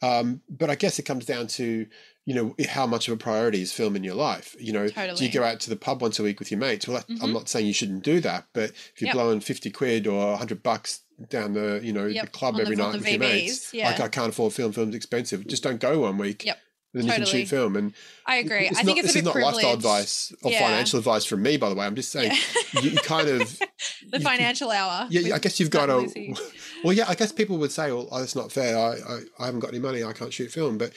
Um, 0.00 0.42
but 0.48 0.70
I 0.70 0.76
guess 0.76 1.00
it 1.00 1.02
comes 1.10 1.24
down 1.26 1.48
to 1.58 1.86
you 2.26 2.34
know 2.34 2.54
how 2.68 2.86
much 2.86 3.06
of 3.08 3.14
a 3.14 3.16
priority 3.16 3.60
is 3.62 3.72
film 3.72 3.96
in 3.96 4.02
your 4.04 4.14
life. 4.14 4.56
You 4.58 4.72
know, 4.72 4.88
do 4.88 5.24
you 5.24 5.30
go 5.30 5.44
out 5.44 5.60
to 5.60 5.70
the 5.70 5.76
pub 5.76 6.00
once 6.00 6.18
a 6.18 6.22
week 6.22 6.38
with 6.38 6.50
your 6.50 6.58
mates? 6.60 6.88
Well, 6.88 6.96
that, 6.98 7.08
Mhm. 7.08 7.22
I'm 7.22 7.32
not 7.32 7.48
saying 7.48 7.66
you 7.66 7.74
shouldn't 7.74 8.02
do 8.02 8.20
that, 8.20 8.46
but 8.54 8.70
if 8.70 8.94
you're 9.00 9.08
Yep. 9.08 9.14
blowing 9.14 9.40
fifty 9.40 9.70
quid 9.70 10.06
or 10.06 10.36
hundred 10.38 10.62
bucks 10.62 11.00
down 11.28 11.52
the 11.54 11.80
you 11.82 11.92
know 11.92 12.06
Yep, 12.06 12.24
the 12.24 12.30
club 12.30 12.54
on 12.54 12.60
every 12.62 12.74
on 12.76 12.78
night 12.78 12.92
the 12.92 12.98
with 12.98 13.08
your 13.08 13.18
mates, 13.20 13.70
VBs, 13.72 13.84
like. 13.84 14.00
I 14.00 14.08
can't 14.08 14.30
afford 14.30 14.52
film. 14.54 14.72
Film's 14.72 14.94
expensive. 14.94 15.46
Just 15.46 15.62
don't 15.62 15.80
go 15.80 16.00
one 16.00 16.16
week. 16.18 16.44
Yep, 16.44 16.58
Then 16.94 17.06
you 17.06 17.12
can 17.12 17.24
shoot 17.26 17.48
film 17.48 17.74
and 17.76 17.92
i 18.24 18.36
agree 18.36 18.68
i 18.68 18.70
not, 18.70 18.84
think 18.84 18.98
it's 18.98 19.08
this 19.08 19.16
is 19.16 19.22
not 19.24 19.34
lifestyle 19.36 19.74
advice 19.74 20.32
or 20.42 20.50
Yeah. 20.52 20.60
financial 20.60 20.98
advice 21.00 21.24
from 21.24 21.42
me, 21.42 21.56
by 21.56 21.68
the 21.68 21.74
way. 21.74 21.84
I'm 21.84 21.94
just 21.96 22.10
saying 22.12 22.32
Yeah. 22.72 22.80
you, 22.80 22.90
kind 22.98 23.28
of. 23.28 23.58
the 24.10 24.18
you- 24.18 24.24
financial 24.24 24.70
hour 24.70 25.08
Yeah, 25.10 25.34
I 25.34 25.38
guess 25.40 25.58
you've 25.60 25.70
got 25.70 25.86
to. 25.86 26.34
Well, 26.84 26.92
yeah, 26.92 27.06
I 27.08 27.14
guess 27.14 27.32
people 27.32 27.56
would 27.58 27.72
say, 27.72 27.90
"Well, 27.92 28.08
oh, 28.10 28.18
that's 28.20 28.36
not 28.36 28.52
fair. 28.52 28.76
I, 28.76 28.92
I, 28.96 29.20
I 29.38 29.46
haven't 29.46 29.60
got 29.60 29.70
any 29.70 29.78
money. 29.78 30.04
I 30.04 30.12
can't 30.12 30.30
shoot 30.34 30.50
film." 30.52 30.76
But 30.76 30.92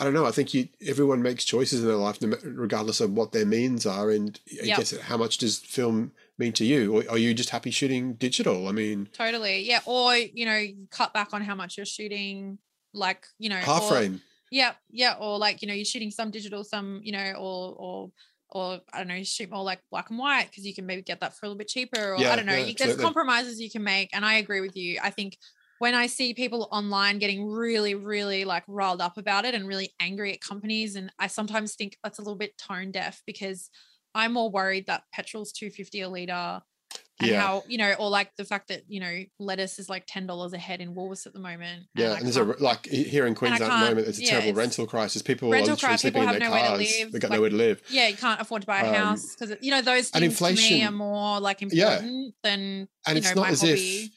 I 0.00 0.04
don't 0.04 0.14
know. 0.14 0.24
I 0.26 0.30
think 0.30 0.54
you 0.54 0.68
everyone 0.86 1.20
makes 1.22 1.44
choices 1.44 1.82
in 1.82 1.86
their 1.86 1.96
life, 1.96 2.18
regardless 2.42 3.00
of 3.00 3.12
what 3.12 3.32
their 3.32 3.44
means 3.44 3.84
are, 3.86 4.10
and 4.10 4.40
I 4.50 4.64
Yep. 4.64 4.78
guess 4.78 4.98
how 4.98 5.18
much 5.18 5.36
does 5.38 5.58
film 5.58 6.12
mean 6.38 6.52
to 6.54 6.64
you, 6.64 6.96
or 6.96 7.04
are 7.10 7.18
you 7.18 7.34
just 7.34 7.50
happy 7.50 7.70
shooting 7.70 8.14
digital? 8.14 8.66
I 8.66 8.72
mean, 8.72 9.10
Totally. 9.12 9.60
Yeah. 9.68 9.80
Or, 9.84 10.16
you 10.16 10.46
know, 10.46 10.66
cut 10.90 11.12
back 11.12 11.34
on 11.34 11.42
how 11.42 11.54
much 11.54 11.76
you're 11.76 11.84
shooting, 11.84 12.58
like, 12.94 13.26
you 13.38 13.50
know, 13.50 13.56
half 13.56 13.82
or, 13.82 13.88
frame. 13.90 14.22
Yeah. 14.50 14.72
Yeah. 14.90 15.16
Or 15.20 15.38
like, 15.38 15.60
you 15.60 15.68
know, 15.68 15.74
you're 15.74 15.84
shooting 15.84 16.10
some 16.10 16.30
digital, 16.30 16.64
some, 16.64 17.00
you 17.04 17.12
know, 17.12 17.32
or, 17.38 17.74
or, 17.78 18.12
or 18.48 18.80
I 18.92 18.98
don't 18.98 19.08
know, 19.08 19.22
shoot 19.22 19.50
more 19.50 19.62
like 19.62 19.80
black 19.90 20.08
and 20.08 20.18
white 20.18 20.46
because 20.50 20.64
you 20.66 20.74
can 20.74 20.86
maybe 20.86 21.02
get 21.02 21.20
that 21.20 21.36
for 21.36 21.44
a 21.44 21.48
little 21.48 21.58
bit 21.58 21.68
cheaper. 21.68 22.14
Or 22.14 22.18
Yeah, 22.18 22.32
I 22.32 22.36
don't 22.36 22.46
know. 22.46 22.54
yeah, 22.56 22.64
you, 22.64 22.74
there's 22.74 22.96
compromises 22.96 23.60
you 23.60 23.70
can 23.70 23.84
make. 23.84 24.08
And 24.14 24.24
I 24.24 24.34
agree 24.36 24.62
with 24.62 24.76
you. 24.76 24.98
I 25.02 25.10
think 25.10 25.36
when 25.80 25.94
I 25.94 26.06
see 26.06 26.34
people 26.34 26.68
online 26.70 27.18
getting 27.18 27.46
really, 27.50 27.94
really 27.94 28.44
like 28.44 28.64
riled 28.68 29.00
up 29.00 29.16
about 29.16 29.44
it 29.46 29.54
and 29.54 29.66
really 29.66 29.92
angry 29.98 30.32
at 30.32 30.40
companies, 30.42 30.94
and 30.94 31.10
I 31.18 31.26
sometimes 31.26 31.74
think 31.74 31.96
that's 32.04 32.18
a 32.18 32.22
little 32.22 32.36
bit 32.36 32.56
tone 32.58 32.90
deaf 32.92 33.22
because 33.26 33.70
I'm 34.14 34.32
more 34.34 34.50
worried 34.50 34.86
that 34.88 35.04
petrol's 35.12 35.52
250 35.52 36.00
a 36.02 36.08
litre 36.10 36.60
and 37.20 37.30
Yeah. 37.30 37.40
how 37.40 37.62
you 37.68 37.78
know 37.78 37.92
or 37.98 38.10
like 38.10 38.34
the 38.36 38.44
fact 38.44 38.68
that 38.68 38.82
you 38.88 38.98
know 39.00 39.22
lettuce 39.38 39.78
is 39.78 39.88
like 39.88 40.04
ten 40.06 40.26
dollars 40.26 40.52
a 40.52 40.58
head 40.58 40.80
in 40.82 40.94
Woolworths 40.94 41.26
at 41.26 41.32
the 41.32 41.38
moment. 41.38 41.84
Yeah, 41.94 42.12
I 42.12 42.16
and 42.16 42.26
there's 42.26 42.36
a 42.36 42.44
like 42.44 42.84
here 42.86 43.26
in 43.26 43.34
Queensland 43.34 43.62
at 43.72 43.80
the 43.80 43.86
moment, 43.88 44.06
there's 44.06 44.18
a 44.18 44.22
yeah, 44.22 44.30
terrible 44.30 44.48
it's- 44.50 44.56
rental 44.58 44.86
crisis. 44.86 45.22
People 45.22 45.50
Rental 45.50 45.70
are 45.70 45.72
literally 45.76 45.96
sleeping 45.98 46.22
people 46.22 46.22
in 46.22 46.28
have 46.28 46.40
their 46.40 46.48
nowhere 46.48 46.62
to 46.62 46.68
cars. 46.84 46.98
live, 46.98 47.12
They've 47.12 47.20
got 47.22 47.30
like- 47.30 47.36
nowhere 47.38 47.50
to 47.50 47.56
live. 47.56 47.82
yeah, 47.90 48.08
you 48.08 48.16
can't 48.16 48.40
afford 48.40 48.62
to 48.62 48.66
buy 48.66 48.80
a 48.82 48.88
Um, 48.88 48.94
house 48.94 49.34
because 49.34 49.56
you 49.62 49.70
know 49.70 49.80
those 49.82 50.10
and 50.12 50.20
things 50.34 50.38
to 50.38 50.52
me 50.54 50.82
are 50.84 50.90
more 50.90 51.40
like 51.40 51.60
Yeah. 51.62 51.94
important 51.96 52.34
than 52.42 52.60
and 52.60 52.88
you 53.08 53.16
it's 53.16 53.28
know 53.28 53.34
not 53.42 53.46
my 53.46 53.50
as 53.52 53.60
hobby. 53.62 53.72
if 54.04 54.10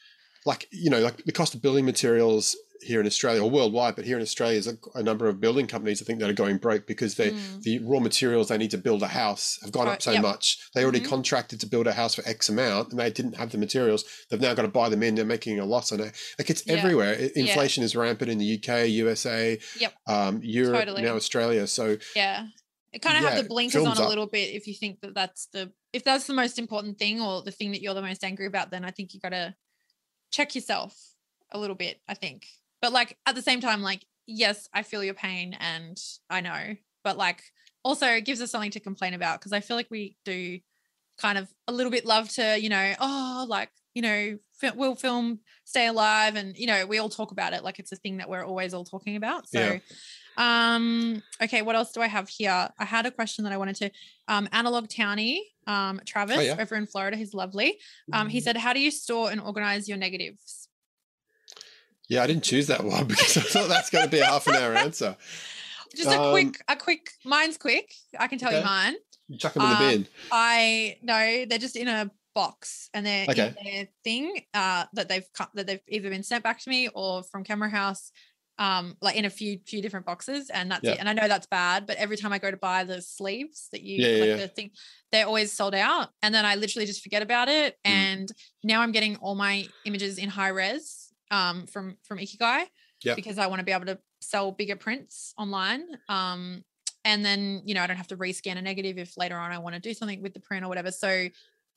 like 0.44 0.68
you 0.70 0.90
know 0.90 1.00
like 1.00 1.24
the 1.24 1.32
cost 1.32 1.54
of 1.54 1.62
building 1.62 1.84
materials 1.84 2.56
here 2.82 3.00
in 3.00 3.06
australia 3.06 3.42
or 3.42 3.48
worldwide 3.50 3.96
but 3.96 4.04
here 4.04 4.16
in 4.16 4.22
australia 4.22 4.58
is 4.58 4.66
a, 4.66 4.76
a 4.94 5.02
number 5.02 5.26
of 5.28 5.40
building 5.40 5.66
companies 5.66 6.02
i 6.02 6.04
think 6.04 6.18
that 6.20 6.28
are 6.28 6.34
going 6.34 6.58
broke 6.58 6.86
because 6.86 7.14
they 7.14 7.30
Mm. 7.30 7.62
the 7.62 7.78
raw 7.78 7.98
materials 8.00 8.48
they 8.48 8.58
need 8.58 8.70
to 8.72 8.76
build 8.78 9.02
a 9.02 9.06
house 9.08 9.58
have 9.62 9.72
gone 9.72 9.88
Oh, 9.88 9.92
up 9.92 10.02
so 10.02 10.10
yep. 10.12 10.22
much 10.22 10.58
they 10.74 10.82
already 10.82 11.00
Mhm. 11.00 11.08
contracted 11.08 11.60
to 11.60 11.66
build 11.66 11.86
a 11.86 11.92
house 11.94 12.14
for 12.14 12.26
x 12.28 12.48
amount 12.50 12.90
and 12.90 12.98
they 13.00 13.10
didn't 13.10 13.36
have 13.36 13.50
the 13.52 13.58
materials 13.58 14.04
they've 14.28 14.40
now 14.40 14.52
got 14.54 14.62
to 14.62 14.68
buy 14.68 14.88
them 14.90 15.02
in 15.02 15.14
they're 15.14 15.24
making 15.24 15.58
a 15.60 15.64
loss 15.64 15.92
on 15.92 16.00
it 16.00 16.12
like 16.38 16.50
it's 16.50 16.62
Yeah. 16.66 16.74
everywhere 16.74 17.14
I- 17.14 17.22
Yeah. 17.34 17.42
inflation 17.44 17.82
is 17.84 17.96
rampant 17.96 18.30
in 18.30 18.38
the 18.38 18.50
uk 18.58 18.68
usa 18.88 19.58
Yep. 19.80 19.92
um, 20.06 20.40
europe 20.42 20.80
Totally. 20.80 21.02
now 21.02 21.14
australia 21.16 21.66
so 21.66 21.96
Yeah. 22.14 22.46
It 22.92 23.02
kind 23.02 23.16
of 23.16 23.24
Yeah, 23.24 23.30
have 23.30 23.42
the 23.42 23.48
blinkers 23.48 23.84
on 23.84 23.96
a 23.98 24.02
up. 24.02 24.08
little 24.08 24.28
bit 24.28 24.54
if 24.54 24.68
you 24.68 24.74
think 24.74 25.00
that 25.00 25.14
that's 25.14 25.46
the 25.54 25.72
if 25.92 26.04
that's 26.04 26.26
the 26.28 26.34
most 26.34 26.58
important 26.60 26.96
thing 26.98 27.20
or 27.20 27.42
the 27.42 27.50
thing 27.50 27.72
that 27.72 27.80
you're 27.82 27.94
the 27.94 28.02
most 28.02 28.22
angry 28.22 28.46
about 28.46 28.70
then 28.70 28.84
I 28.84 28.92
think 28.92 29.14
you 29.14 29.18
got 29.20 29.30
to 29.30 29.54
check 30.34 30.54
yourself 30.54 30.96
a 31.52 31.58
little 31.58 31.76
bit 31.76 32.00
I 32.08 32.14
think. 32.14 32.46
But 32.82 32.92
like 32.92 33.16
at 33.26 33.34
the 33.34 33.42
same 33.42 33.60
time 33.60 33.82
like 33.82 34.04
yes, 34.26 34.68
I 34.72 34.82
feel 34.82 35.04
your 35.04 35.14
pain 35.14 35.56
and 35.60 36.00
I 36.30 36.40
know, 36.40 36.76
but 37.02 37.16
like 37.16 37.42
also 37.82 38.06
it 38.06 38.24
gives 38.24 38.40
us 38.40 38.50
something 38.50 38.70
to 38.72 38.80
complain 38.80 39.14
about 39.14 39.38
because 39.38 39.52
I 39.52 39.60
feel 39.60 39.76
like 39.76 39.90
we 39.90 40.16
do 40.24 40.58
kind 41.20 41.38
of 41.38 41.48
a 41.68 41.72
little 41.72 41.92
bit 41.92 42.04
love 42.04 42.28
to, 42.30 42.58
you 42.58 42.68
know, 42.68 42.94
oh 42.98 43.46
like, 43.48 43.70
you 43.94 44.02
know, 44.02 44.38
will 44.74 44.94
film 44.96 45.40
stay 45.64 45.86
alive 45.86 46.34
and 46.36 46.56
you 46.56 46.66
know, 46.66 46.86
we 46.86 46.98
all 46.98 47.10
talk 47.10 47.30
about 47.30 47.52
it 47.52 47.62
like 47.62 47.78
it's 47.78 47.92
a 47.92 47.96
thing 47.96 48.16
that 48.16 48.28
we're 48.28 48.44
always 48.44 48.74
all 48.74 48.84
talking 48.84 49.16
about. 49.16 49.48
So 49.48 49.60
Yeah. 49.60 49.78
um, 50.36 51.22
okay, 51.42 51.62
what 51.62 51.76
else 51.76 51.92
do 51.92 52.00
I 52.00 52.08
have 52.08 52.28
here? 52.28 52.68
I 52.78 52.84
had 52.84 53.06
a 53.06 53.10
question 53.10 53.44
that 53.44 53.52
I 53.52 53.56
wanted 53.58 53.76
to 53.76 53.90
um 54.26 54.48
analog 54.52 54.88
townie, 54.88 55.38
um, 55.66 56.00
Travis 56.04 56.38
Oh, 56.38 56.40
yeah. 56.40 56.56
over 56.58 56.74
in 56.76 56.86
Florida, 56.86 57.16
he's 57.16 57.34
lovely. 57.34 57.78
Um, 58.12 58.28
he 58.28 58.40
said, 58.40 58.56
How 58.56 58.72
do 58.72 58.80
you 58.80 58.90
store 58.90 59.30
and 59.30 59.40
organize 59.40 59.88
your 59.88 59.98
negatives? 59.98 60.68
yeah 62.08 62.22
i 62.22 62.26
didn't 62.26 62.44
choose 62.44 62.66
that 62.66 62.84
one 62.84 63.06
because 63.08 63.36
i 63.38 63.40
thought 63.40 63.68
that's 63.68 63.88
going 63.88 64.04
to 64.04 64.10
be 64.10 64.18
a 64.20 64.26
half 64.26 64.46
an 64.46 64.54
hour 64.56 64.74
answer 64.74 65.16
Just 65.96 66.10
a 66.10 66.16
Um, 66.20 66.30
quick, 66.32 66.60
a 66.66 66.74
quick, 66.76 67.10
mine's 67.24 67.56
quick. 67.56 67.94
I 68.18 68.26
can 68.26 68.38
tell 68.38 68.50
you 68.50 68.58
Okay. 68.58 68.64
mine. 68.66 68.94
chuck 69.38 69.54
them 69.54 69.62
in 69.62 69.68
the 69.68 69.74
Um, 69.76 69.80
bin 69.80 70.08
I 70.32 70.96
no, 71.02 71.44
they're 71.48 71.58
just 71.58 71.76
in 71.76 71.86
a 71.86 72.10
box 72.34 72.90
and 72.94 73.06
they're 73.06 73.26
Okay. 73.30 73.46
in 73.46 73.54
their 73.64 73.88
thing 74.02 74.40
uh 74.54 74.86
that 74.94 75.08
they've 75.08 75.26
cut 75.34 75.50
that 75.54 75.68
they've 75.68 75.80
either 75.86 76.10
been 76.10 76.24
sent 76.24 76.42
back 76.42 76.58
to 76.62 76.68
me 76.70 76.88
or 76.94 77.22
from 77.22 77.44
Camera 77.44 77.70
House 77.70 78.10
um 78.58 78.96
like 79.00 79.16
in 79.16 79.24
a 79.24 79.30
few 79.30 79.58
few 79.66 79.82
different 79.82 80.06
boxes 80.06 80.48
and 80.50 80.70
that's 80.70 80.84
Yeah. 80.84 80.92
it 80.92 81.00
and 81.00 81.08
i 81.08 81.12
know 81.12 81.26
that's 81.26 81.46
bad 81.46 81.86
but 81.86 81.96
every 81.96 82.16
time 82.16 82.32
i 82.32 82.38
go 82.38 82.50
to 82.50 82.56
buy 82.56 82.84
the 82.84 83.02
sleeves 83.02 83.68
that 83.72 83.82
you 83.82 84.02
Yeah, 84.02 84.24
yeah, 84.24 84.36
the 84.36 84.48
thing 84.48 84.70
they're 85.10 85.26
always 85.26 85.52
sold 85.52 85.74
out 85.74 86.10
and 86.22 86.34
then 86.34 86.44
i 86.46 86.54
literally 86.54 86.86
just 86.86 87.02
forget 87.02 87.22
about 87.22 87.48
it 87.48 87.74
Mm. 87.86 87.90
and 87.90 88.32
now 88.62 88.80
i'm 88.82 88.92
getting 88.92 89.16
all 89.16 89.34
my 89.34 89.68
images 89.84 90.18
in 90.18 90.28
high 90.28 90.48
res 90.48 91.12
um 91.30 91.66
from 91.66 91.96
from 92.04 92.18
ikigai 92.18 92.66
Yeah. 93.02 93.14
because 93.16 93.38
i 93.38 93.46
want 93.48 93.58
to 93.58 93.64
be 93.64 93.72
able 93.72 93.86
to 93.86 93.98
sell 94.20 94.52
bigger 94.52 94.76
prints 94.76 95.34
online 95.36 95.82
um 96.08 96.64
and 97.04 97.24
then 97.24 97.62
you 97.66 97.74
know 97.74 97.82
i 97.82 97.86
don't 97.86 97.96
have 97.96 98.06
to 98.08 98.16
rescan 98.16 98.56
a 98.56 98.62
negative 98.62 98.98
if 98.98 99.16
later 99.16 99.36
on 99.36 99.50
i 99.50 99.58
want 99.58 99.74
to 99.74 99.80
do 99.80 99.92
something 99.94 100.22
with 100.22 100.32
the 100.32 100.40
print 100.40 100.64
or 100.64 100.68
whatever 100.68 100.90
so 100.90 101.28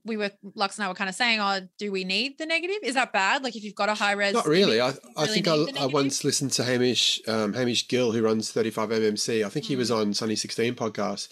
we 0.07 0.17
were 0.17 0.31
Lux 0.55 0.77
and 0.77 0.85
I 0.85 0.87
were 0.87 0.95
kind 0.95 1.09
of 1.09 1.15
saying, 1.15 1.39
oh, 1.39 1.67
do 1.77 1.91
we 1.91 2.03
need 2.03 2.37
the 2.39 2.45
negative? 2.45 2.77
Is 2.83 2.95
that 2.95 3.13
bad? 3.13 3.43
Like 3.43 3.55
if 3.55 3.63
you've 3.63 3.75
got 3.75 3.89
a 3.89 3.93
high 3.93 4.13
res, 4.13 4.33
Not 4.33 4.47
really. 4.47 4.81
I, 4.81 4.89
I 4.89 5.23
really 5.25 5.41
think 5.41 5.47
I, 5.47 5.83
I 5.83 5.85
once 5.85 6.23
listened 6.23 6.51
to 6.53 6.63
Hamish 6.63 7.21
um, 7.27 7.53
Hamish 7.53 7.87
Gill, 7.87 8.11
who 8.13 8.21
runs 8.23 8.51
35MMC. 8.53 9.45
I 9.45 9.49
think 9.49 9.65
he 9.65 9.75
Mm. 9.75 9.79
was 9.79 9.91
on 9.91 10.13
Sunny 10.13 10.35
16 10.35 10.73
podcast, 10.75 11.27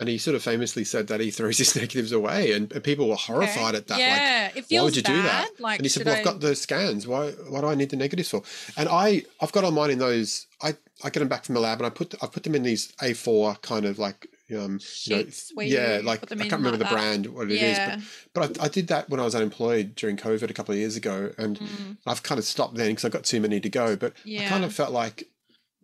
and 0.00 0.08
he 0.08 0.18
sort 0.18 0.36
of 0.36 0.42
famously 0.42 0.84
said 0.84 1.08
that 1.08 1.20
he 1.20 1.30
throws 1.30 1.58
his 1.58 1.74
negatives 1.82 2.12
away, 2.12 2.52
and, 2.52 2.70
and 2.72 2.84
people 2.84 3.08
were 3.08 3.16
horrified 3.16 3.74
at 3.74 3.86
that. 3.88 3.94
Like, 3.94 4.00
Yeah, 4.00 4.46
it 4.54 4.64
feels 4.66 4.80
why 4.82 4.84
would 4.84 4.96
you 4.96 5.02
bad. 5.02 5.12
do 5.16 5.22
that? 5.22 5.48
Like, 5.60 5.78
and 5.80 5.84
he 5.84 5.88
said, 5.88 6.06
"Well, 6.06 6.14
I- 6.14 6.18
I've 6.18 6.24
got 6.24 6.40
the 6.40 6.54
scans. 6.54 7.06
Why? 7.06 7.30
Why 7.48 7.60
do 7.62 7.66
I 7.66 7.74
need 7.74 7.90
the 7.90 7.96
negatives 7.96 8.28
for?" 8.30 8.42
And 8.76 8.88
I, 8.88 9.24
I've 9.40 9.52
got 9.52 9.64
on 9.64 9.74
mine 9.74 9.90
in 9.90 9.98
those. 9.98 10.46
I, 10.62 10.76
I 11.04 11.10
get 11.10 11.20
them 11.20 11.28
back 11.28 11.44
from 11.44 11.54
the 11.54 11.60
lab, 11.60 11.78
and 11.78 11.86
I 11.86 11.90
put, 11.90 12.14
I 12.22 12.26
put 12.26 12.42
them 12.44 12.54
in 12.54 12.62
these 12.62 12.92
A4 13.02 13.60
kind 13.62 13.84
of 13.86 13.98
like, 13.98 14.26
um, 14.56 14.80
you 15.04 15.16
know, 15.16 15.24
yeah, 15.62 16.00
like 16.02 16.22
I 16.24 16.36
can't 16.36 16.52
remember 16.52 16.70
like 16.70 16.78
the 16.78 16.84
that. 16.84 16.92
brand, 16.92 17.26
what 17.26 17.50
it 17.50 17.60
is, 17.62 17.78
yeah. 17.78 17.96
but 18.32 18.50
but 18.50 18.60
I, 18.60 18.64
I 18.64 18.68
did 18.68 18.88
that 18.88 19.08
when 19.10 19.20
I 19.20 19.24
was 19.24 19.34
unemployed 19.34 19.94
during 19.94 20.16
COVID 20.16 20.48
a 20.48 20.54
couple 20.54 20.72
of 20.72 20.78
years 20.78 20.96
ago, 20.96 21.32
and 21.38 21.58
Mm, 21.58 21.96
I've 22.06 22.22
kind 22.22 22.38
of 22.38 22.44
stopped 22.44 22.74
then 22.76 22.90
because 22.90 23.04
I've 23.04 23.12
got 23.12 23.24
too 23.24 23.40
many 23.40 23.60
to 23.60 23.68
go. 23.68 23.96
But 23.96 24.14
I 24.38 24.42
kind 24.42 24.64
of 24.64 24.72
felt 24.72 24.92
like, 24.92 25.28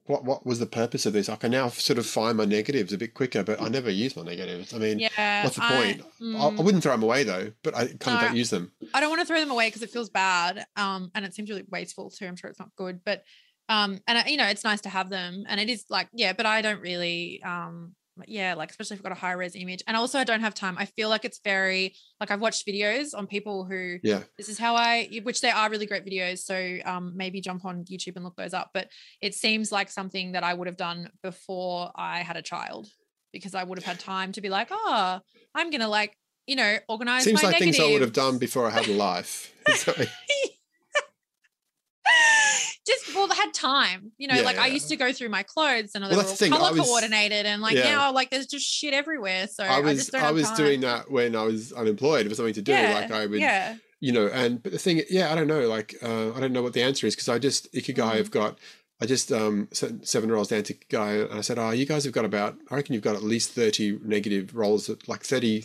what 0.07 0.25
what 0.25 0.47
was 0.47 0.59
the 0.59 0.67
purpose 0.67 1.05
of 1.07 1.13
this? 1.13 1.29
I 1.29 1.37
can 1.37 1.51
now 1.51 1.69
sort 1.69 1.99
of 1.99 2.07
find 2.07 2.37
my 2.39 2.45
negatives 2.45 2.93
a 2.93 2.99
bit 2.99 3.15
quicker, 3.15 3.43
but 3.43 3.61
I 3.61 3.69
never 3.69 3.91
use 3.91 4.17
my 4.17 4.23
negatives. 4.23 4.73
I 4.73 4.79
mean, 4.79 4.99
yeah. 4.99 5.45
what's 5.45 5.57
the 5.57 5.65
I- 5.65 5.69
point? 5.69 6.03
I, 6.03 6.47
I 6.47 6.51
mm, 6.51 6.65
wouldn't 6.65 6.83
throw 6.83 6.93
them 6.93 7.03
away 7.03 7.25
though, 7.25 7.53
but 7.63 7.75
I 7.77 7.87
kind 7.87 8.17
of 8.17 8.21
don't 8.21 8.37
use 8.37 8.51
them. 8.51 8.73
I 8.95 9.01
don't 9.01 9.11
want 9.11 9.21
to 9.21 9.27
throw 9.27 9.41
them 9.41 9.51
away 9.51 9.69
because 9.69 9.83
it 9.83 9.91
feels 9.91 10.11
bad. 10.11 10.65
Um, 10.77 11.11
and 11.15 11.25
it 11.25 11.35
seems 11.35 11.51
really 11.51 11.65
wasteful 11.71 12.11
too. 12.11 12.27
I'm 12.27 12.37
sure 12.37 12.49
it's 12.51 12.59
not 12.59 12.75
good, 12.77 13.01
but 13.05 13.25
um, 13.69 13.99
and 14.07 14.19
I, 14.19 14.27
you 14.27 14.37
know, 14.37 14.47
it's 14.47 14.65
nice 14.65 14.83
to 14.83 14.91
have 14.91 15.09
them, 15.09 15.45
and 15.49 15.59
it 15.59 15.71
is 15.71 15.87
like, 15.89 16.09
yeah, 16.13 16.35
but 16.35 16.45
I 16.47 16.61
don't 16.61 16.81
really, 16.81 17.43
um, 17.43 17.95
yeah, 18.27 18.55
like 18.55 18.71
especially 18.71 18.95
if 18.95 19.01
I've 19.01 19.05
got 19.05 19.13
a 19.13 19.21
high 19.21 19.33
res 19.33 19.57
image, 19.57 19.83
and 19.87 19.97
also 19.97 20.19
I 20.19 20.25
don't 20.25 20.41
have 20.41 20.55
time. 20.55 20.77
I 20.79 20.87
feel 20.87 21.09
like 21.09 21.25
it's 21.25 21.41
very 21.45 21.95
like 22.21 22.31
I've 22.31 22.41
watched 22.41 22.67
videos 22.67 23.09
on 23.17 23.27
people 23.27 23.65
who 23.65 23.99
Yeah, 24.03 24.23
this 24.39 24.49
is 24.49 24.59
how 24.59 24.77
I, 24.77 25.21
which 25.23 25.41
they 25.41 25.51
are 25.51 25.71
really 25.71 25.87
great 25.87 26.05
videos. 26.05 26.39
So 26.39 26.79
um, 26.85 27.13
maybe 27.17 27.41
jump 27.41 27.65
on 27.65 27.85
YouTube 27.85 28.17
and 28.17 28.25
look 28.25 28.37
those 28.37 28.55
up. 28.55 28.71
But 28.73 28.89
it 29.21 29.35
seems 29.35 29.73
like 29.73 29.91
something 29.91 30.33
that 30.33 30.45
I 30.45 30.55
would 30.55 30.67
have 30.67 30.77
done 30.77 31.11
before 31.23 31.91
I 31.95 32.23
had 32.23 32.37
a 32.37 32.43
child 32.43 32.89
because 33.33 33.55
I 33.55 33.65
would 33.65 33.79
have 33.79 33.85
had 33.85 33.99
time 33.99 34.33
to 34.33 34.41
be 34.41 34.49
like, 34.49 34.69
oh, 34.71 35.21
I'm 35.55 35.71
gonna 35.71 35.89
like, 35.89 36.17
you 36.47 36.57
know, 36.57 36.79
organize. 36.89 37.25
seems 37.25 37.43
my 37.43 37.51
like 37.51 37.59
things 37.59 37.81
I 37.81 37.91
would 37.91 38.03
have 38.03 38.13
done 38.13 38.39
before 38.39 38.67
I 38.67 38.71
had 38.71 38.89
a 38.89 38.93
life. 38.93 39.53
Just 42.87 43.15
well, 43.15 43.27
I 43.33 43.35
had 43.35 43.55
time, 43.55 44.13
you 44.19 44.29
know. 44.29 44.35
Yeah, 44.35 44.43
like 44.43 44.59
I 44.59 44.67
used 44.67 44.89
to 44.91 44.97
go 44.97 45.13
through 45.13 45.31
my 45.31 45.43
clothes 45.43 45.93
and 45.95 46.05
they 46.05 46.09
Well, 46.09 46.19
were 46.19 46.25
all 46.29 46.35
the 46.37 46.49
color 46.51 46.73
was- 46.75 46.87
coordinated, 46.87 47.47
and 47.47 47.63
like 47.63 47.77
Yeah. 47.77 47.85
now, 47.93 48.13
like 48.13 48.31
there's 48.31 48.47
just 48.47 48.67
shit 48.67 48.93
everywhere. 48.93 49.47
So 49.49 49.65
I 49.65 49.79
I, 49.79 49.81
was 49.81 49.99
just 49.99 50.13
don't 50.13 50.23
I 50.23 50.31
was 50.33 50.49
time. 50.49 50.57
doing 50.57 50.81
that 50.83 51.11
when 51.11 51.35
I 51.35 51.43
was 51.45 51.73
unemployed 51.73 52.29
for 52.29 52.35
something 52.35 52.55
to 52.55 52.63
do. 52.63 52.73
Yeah, 52.73 52.93
Like 52.95 53.11
I 53.11 53.25
would, 53.27 53.41
yeah, 53.41 53.77
you 54.01 54.13
know, 54.13 54.27
and 54.29 54.63
but 54.63 54.73
the 54.73 54.79
thing, 54.79 55.03
yeah, 55.09 55.33
I 55.33 55.35
don't 55.35 55.47
know. 55.47 55.67
Like 55.67 55.95
uh, 56.03 56.33
I 56.35 56.41
don't 56.41 56.53
know 56.53 56.63
what 56.63 56.75
the 56.75 56.83
answer 56.83 57.07
is 57.07 57.15
because 57.15 57.29
I 57.31 57.39
just 57.39 57.73
Ikigai 57.73 57.95
Mm. 58.13 58.17
have 58.19 58.31
got. 58.31 58.59
I 59.01 59.07
just 59.07 59.33
um 59.33 59.69
seven 59.73 60.31
rolls 60.31 60.49
down 60.49 60.63
to 60.65 60.75
Guy 60.89 61.13
and 61.15 61.33
I 61.33 61.41
said, 61.41 61.59
"Oh, 61.59 61.71
you 61.71 61.85
guys 61.87 62.05
have 62.05 62.13
got 62.13 62.25
about. 62.25 62.57
I 62.71 62.77
reckon 62.77 62.95
you've 62.95 63.03
got 63.03 63.17
at 63.17 63.23
least 63.25 63.51
thirty 63.51 63.99
negative 64.05 64.55
rolls, 64.55 64.89
like 65.09 65.25
thirty 65.25 65.65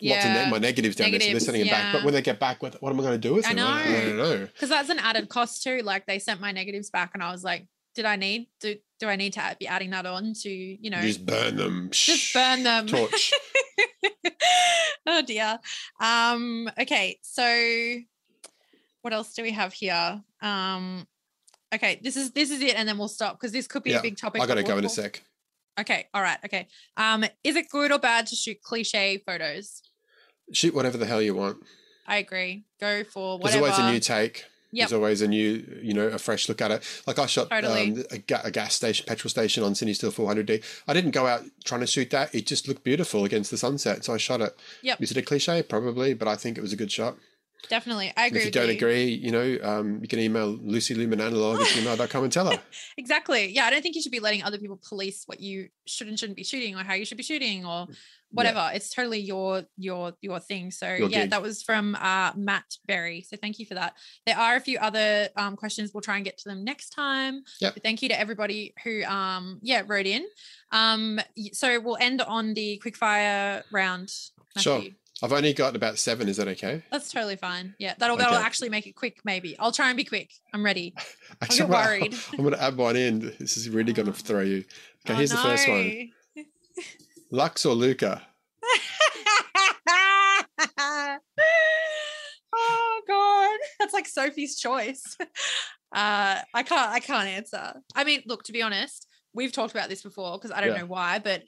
lots 0.00 0.24
of 0.24 0.30
Yeah. 0.30 0.44
ne- 0.44 0.50
my 0.50 0.58
negatives 0.58 0.96
down 0.96 1.10
there, 1.10 1.20
so 1.20 1.24
they're 1.24 1.34
Negatives, 1.34 1.44
sending 1.46 1.62
them 1.64 1.70
back. 1.70 1.92
But 1.92 2.04
when 2.04 2.14
they 2.14 2.22
get 2.22 2.38
back, 2.40 2.62
what, 2.62 2.80
what 2.82 2.90
am 2.92 3.00
I 3.00 3.02
going 3.02 3.20
to 3.20 3.28
do 3.28 3.34
with 3.34 3.46
I 3.46 3.54
them? 3.54 3.66
I, 3.66 3.84
know. 3.84 4.00
don't 4.02 4.16
know. 4.16 4.46
because 4.46 4.68
that's 4.68 4.88
an 4.90 4.98
added 4.98 5.28
cost 5.28 5.62
too. 5.62 5.80
Like 5.82 6.06
they 6.06 6.18
sent 6.18 6.40
my 6.40 6.52
negatives 6.52 6.90
back, 6.90 7.10
and 7.14 7.22
I 7.22 7.30
was 7.32 7.42
like, 7.44 7.66
did 7.94 8.04
I 8.04 8.16
need 8.16 8.48
do 8.60 8.76
do 9.00 9.08
I 9.08 9.16
need 9.16 9.32
to 9.32 9.56
be 9.58 9.66
adding 9.66 9.90
that 9.90 10.06
on 10.06 10.32
to 10.42 10.48
you 10.50 10.90
know 10.90 11.00
Just 11.02 11.24
burn 11.26 11.56
them. 11.56 11.88
just 11.90 12.32
burn 12.32 12.62
them? 12.62 12.86
Torch. 12.86 13.32
oh 15.06 15.22
dear. 15.22 15.58
Um. 16.00 16.68
Okay. 16.80 17.18
So, 17.22 17.96
what 19.02 19.12
else 19.12 19.34
do 19.34 19.42
we 19.42 19.50
have 19.52 19.72
here? 19.72 20.22
Um. 20.42 21.06
Okay. 21.74 22.00
This 22.02 22.16
is 22.16 22.30
this 22.32 22.50
is 22.50 22.60
it, 22.60 22.76
and 22.76 22.88
then 22.88 22.98
we'll 22.98 23.08
stop 23.08 23.38
because 23.38 23.52
this 23.52 23.66
could 23.66 23.82
be 23.82 23.90
Yeah, 23.90 23.98
a 23.98 24.02
big 24.02 24.16
topic. 24.16 24.42
I 24.42 24.46
got 24.46 24.54
to 24.54 24.62
go 24.62 24.78
in 24.78 24.84
a 24.84 24.88
sec. 24.88 25.22
Okay. 25.78 26.06
All 26.14 26.22
right. 26.22 26.38
Okay. 26.44 26.66
Um. 26.96 27.24
Is 27.44 27.56
it 27.56 27.68
good 27.70 27.92
or 27.92 27.98
bad 27.98 28.26
to 28.28 28.36
shoot 28.36 28.62
cliche 28.62 29.22
photos? 29.24 29.82
Shoot 30.52 30.74
whatever 30.74 30.96
the 30.98 31.06
hell 31.06 31.22
you 31.22 31.34
want. 31.34 31.58
I 32.06 32.16
agree. 32.16 32.64
Go 32.80 33.04
for 33.04 33.38
There's 33.38 33.54
whatever. 33.56 33.64
always 33.72 33.78
a 33.78 33.92
new 33.92 34.00
take. 34.00 34.44
Yep. 34.70 34.88
There's 34.90 34.96
always 34.98 35.22
a 35.22 35.28
new, 35.28 35.80
you 35.82 35.94
know, 35.94 36.08
a 36.08 36.18
fresh 36.18 36.46
look 36.48 36.60
at 36.60 36.70
it. 36.70 37.02
Like 37.06 37.18
I 37.18 37.24
shot 37.26 37.48
Totally. 37.48 37.90
um, 37.92 38.04
a, 38.10 38.18
ga- 38.18 38.42
a 38.44 38.50
gas 38.50 38.74
station, 38.74 39.06
petrol 39.06 39.30
station 39.30 39.62
on 39.62 39.72
CineStill 39.72 40.12
400D. 40.12 40.62
I 40.86 40.92
didn't 40.92 41.12
go 41.12 41.26
out 41.26 41.42
trying 41.64 41.80
to 41.80 41.86
shoot 41.86 42.10
that. 42.10 42.34
It 42.34 42.46
just 42.46 42.68
looked 42.68 42.84
beautiful 42.84 43.24
against 43.24 43.50
the 43.50 43.56
sunset, 43.56 44.04
so 44.04 44.12
I 44.12 44.18
shot 44.18 44.42
it. 44.42 44.54
Yep. 44.82 45.00
Is 45.02 45.10
it 45.10 45.16
a 45.16 45.22
cliche? 45.22 45.62
Probably, 45.62 46.12
but 46.12 46.28
I 46.28 46.36
think 46.36 46.58
it 46.58 46.60
was 46.60 46.72
a 46.74 46.76
good 46.76 46.92
shot. 46.92 47.16
Definitely. 47.68 48.12
I 48.16 48.26
And 48.26 48.32
agree. 48.32 48.40
if 48.40 48.44
you 48.46 48.50
don't 48.52 48.68
you. 48.68 48.74
agree, 48.74 49.04
you 49.04 49.30
know, 49.32 49.58
um, 49.62 49.98
you 50.00 50.08
can 50.08 50.20
email 50.20 50.46
Lucy 50.46 50.94
Lumen 50.94 51.20
Analog 51.20 51.60
at 51.60 51.66
gmail.com 51.66 52.24
and 52.24 52.32
tell 52.32 52.50
her. 52.50 52.60
Exactly. 52.96 53.52
Yeah, 53.52 53.64
I 53.64 53.70
don't 53.70 53.82
think 53.82 53.94
you 53.94 54.02
should 54.02 54.12
be 54.12 54.20
letting 54.20 54.42
other 54.42 54.58
people 54.58 54.78
police 54.88 55.24
what 55.26 55.40
you 55.40 55.68
should 55.86 56.08
and 56.08 56.18
shouldn't 56.18 56.36
be 56.36 56.44
shooting 56.44 56.74
or 56.76 56.82
how 56.84 56.94
you 56.94 57.04
should 57.04 57.16
be 57.16 57.22
shooting 57.22 57.64
or 57.66 57.86
whatever. 58.30 58.70
It's 58.74 58.90
totally 58.90 59.20
your 59.20 59.64
your 59.76 60.12
your 60.20 60.38
thing. 60.40 60.70
So 60.70 60.86
Your 60.86 61.08
yeah, 61.08 61.22
gig. 61.22 61.30
that 61.30 61.42
was 61.42 61.62
from 61.62 61.94
uh 61.96 62.32
Matt 62.36 62.64
Berry. 62.86 63.22
So 63.22 63.36
thank 63.36 63.58
you 63.58 63.66
for 63.66 63.74
that. 63.74 63.94
There 64.26 64.36
are 64.38 64.56
a 64.56 64.60
few 64.60 64.78
other 64.78 65.28
um 65.36 65.56
questions. 65.56 65.92
We'll 65.94 66.00
try 66.02 66.16
and 66.16 66.24
get 66.24 66.38
to 66.38 66.48
them 66.48 66.64
next 66.64 66.90
time. 66.90 67.42
Yep. 67.60 67.74
But 67.74 67.82
Thank 67.82 68.02
you 68.02 68.08
to 68.10 68.18
everybody 68.20 68.74
who 68.84 69.02
um 69.04 69.58
yeah 69.62 69.82
wrote 69.86 70.06
in. 70.06 70.26
Um 70.72 71.20
so 71.52 71.80
we'll 71.80 71.98
end 72.00 72.20
on 72.22 72.54
the 72.54 72.80
quickfire 72.84 73.62
round. 73.72 74.12
Sure. 74.58 74.82
I've 75.22 75.32
only 75.32 75.52
got 75.52 75.74
about 75.74 75.98
seven. 75.98 76.28
Is 76.28 76.36
that 76.36 76.46
okay? 76.48 76.82
That's 76.92 77.10
totally 77.10 77.36
fine. 77.36 77.74
Yeah, 77.78 77.94
that'll 77.98 78.16
that'll 78.16 78.36
actually 78.36 78.68
make 78.68 78.86
it 78.86 78.92
quick. 78.94 79.18
Maybe 79.24 79.58
I'll 79.58 79.72
try 79.72 79.88
and 79.88 79.96
be 79.96 80.04
quick. 80.04 80.30
I'm 80.54 80.64
ready. 80.64 80.94
Actually, 81.42 81.62
I'm 81.62 81.68
worried. 81.70 82.14
I'm 82.32 82.38
going 82.38 82.52
to 82.52 82.62
add 82.62 82.76
one 82.76 82.94
in. 82.96 83.34
This 83.40 83.56
is 83.56 83.68
really 83.68 83.92
going 83.92 84.06
to 84.06 84.12
throw 84.12 84.42
you. 84.42 84.58
Okay, 85.04 85.14
Oh, 85.14 85.14
here's 85.14 85.30
the 85.30 85.36
first 85.38 85.68
one. 85.68 86.10
Lux 87.30 87.66
or 87.66 87.74
Luca? 87.74 88.22
oh 92.54 93.00
god 93.06 93.58
that's 93.78 93.92
like 93.92 94.08
sophie's 94.08 94.58
choice 94.58 95.16
uh 95.20 96.40
i 96.54 96.62
can't 96.64 96.90
i 96.90 96.98
can't 97.00 97.28
answer 97.28 97.74
i 97.94 98.04
mean 98.04 98.22
look 98.26 98.42
to 98.42 98.52
be 98.52 98.62
honest 98.62 99.06
we've 99.34 99.52
talked 99.52 99.72
about 99.72 99.88
this 99.88 100.02
before 100.02 100.38
because 100.38 100.50
i 100.50 100.60
don't 100.60 100.72
Yeah. 100.74 100.80
know 100.80 100.86
why 100.86 101.18
but 101.18 101.42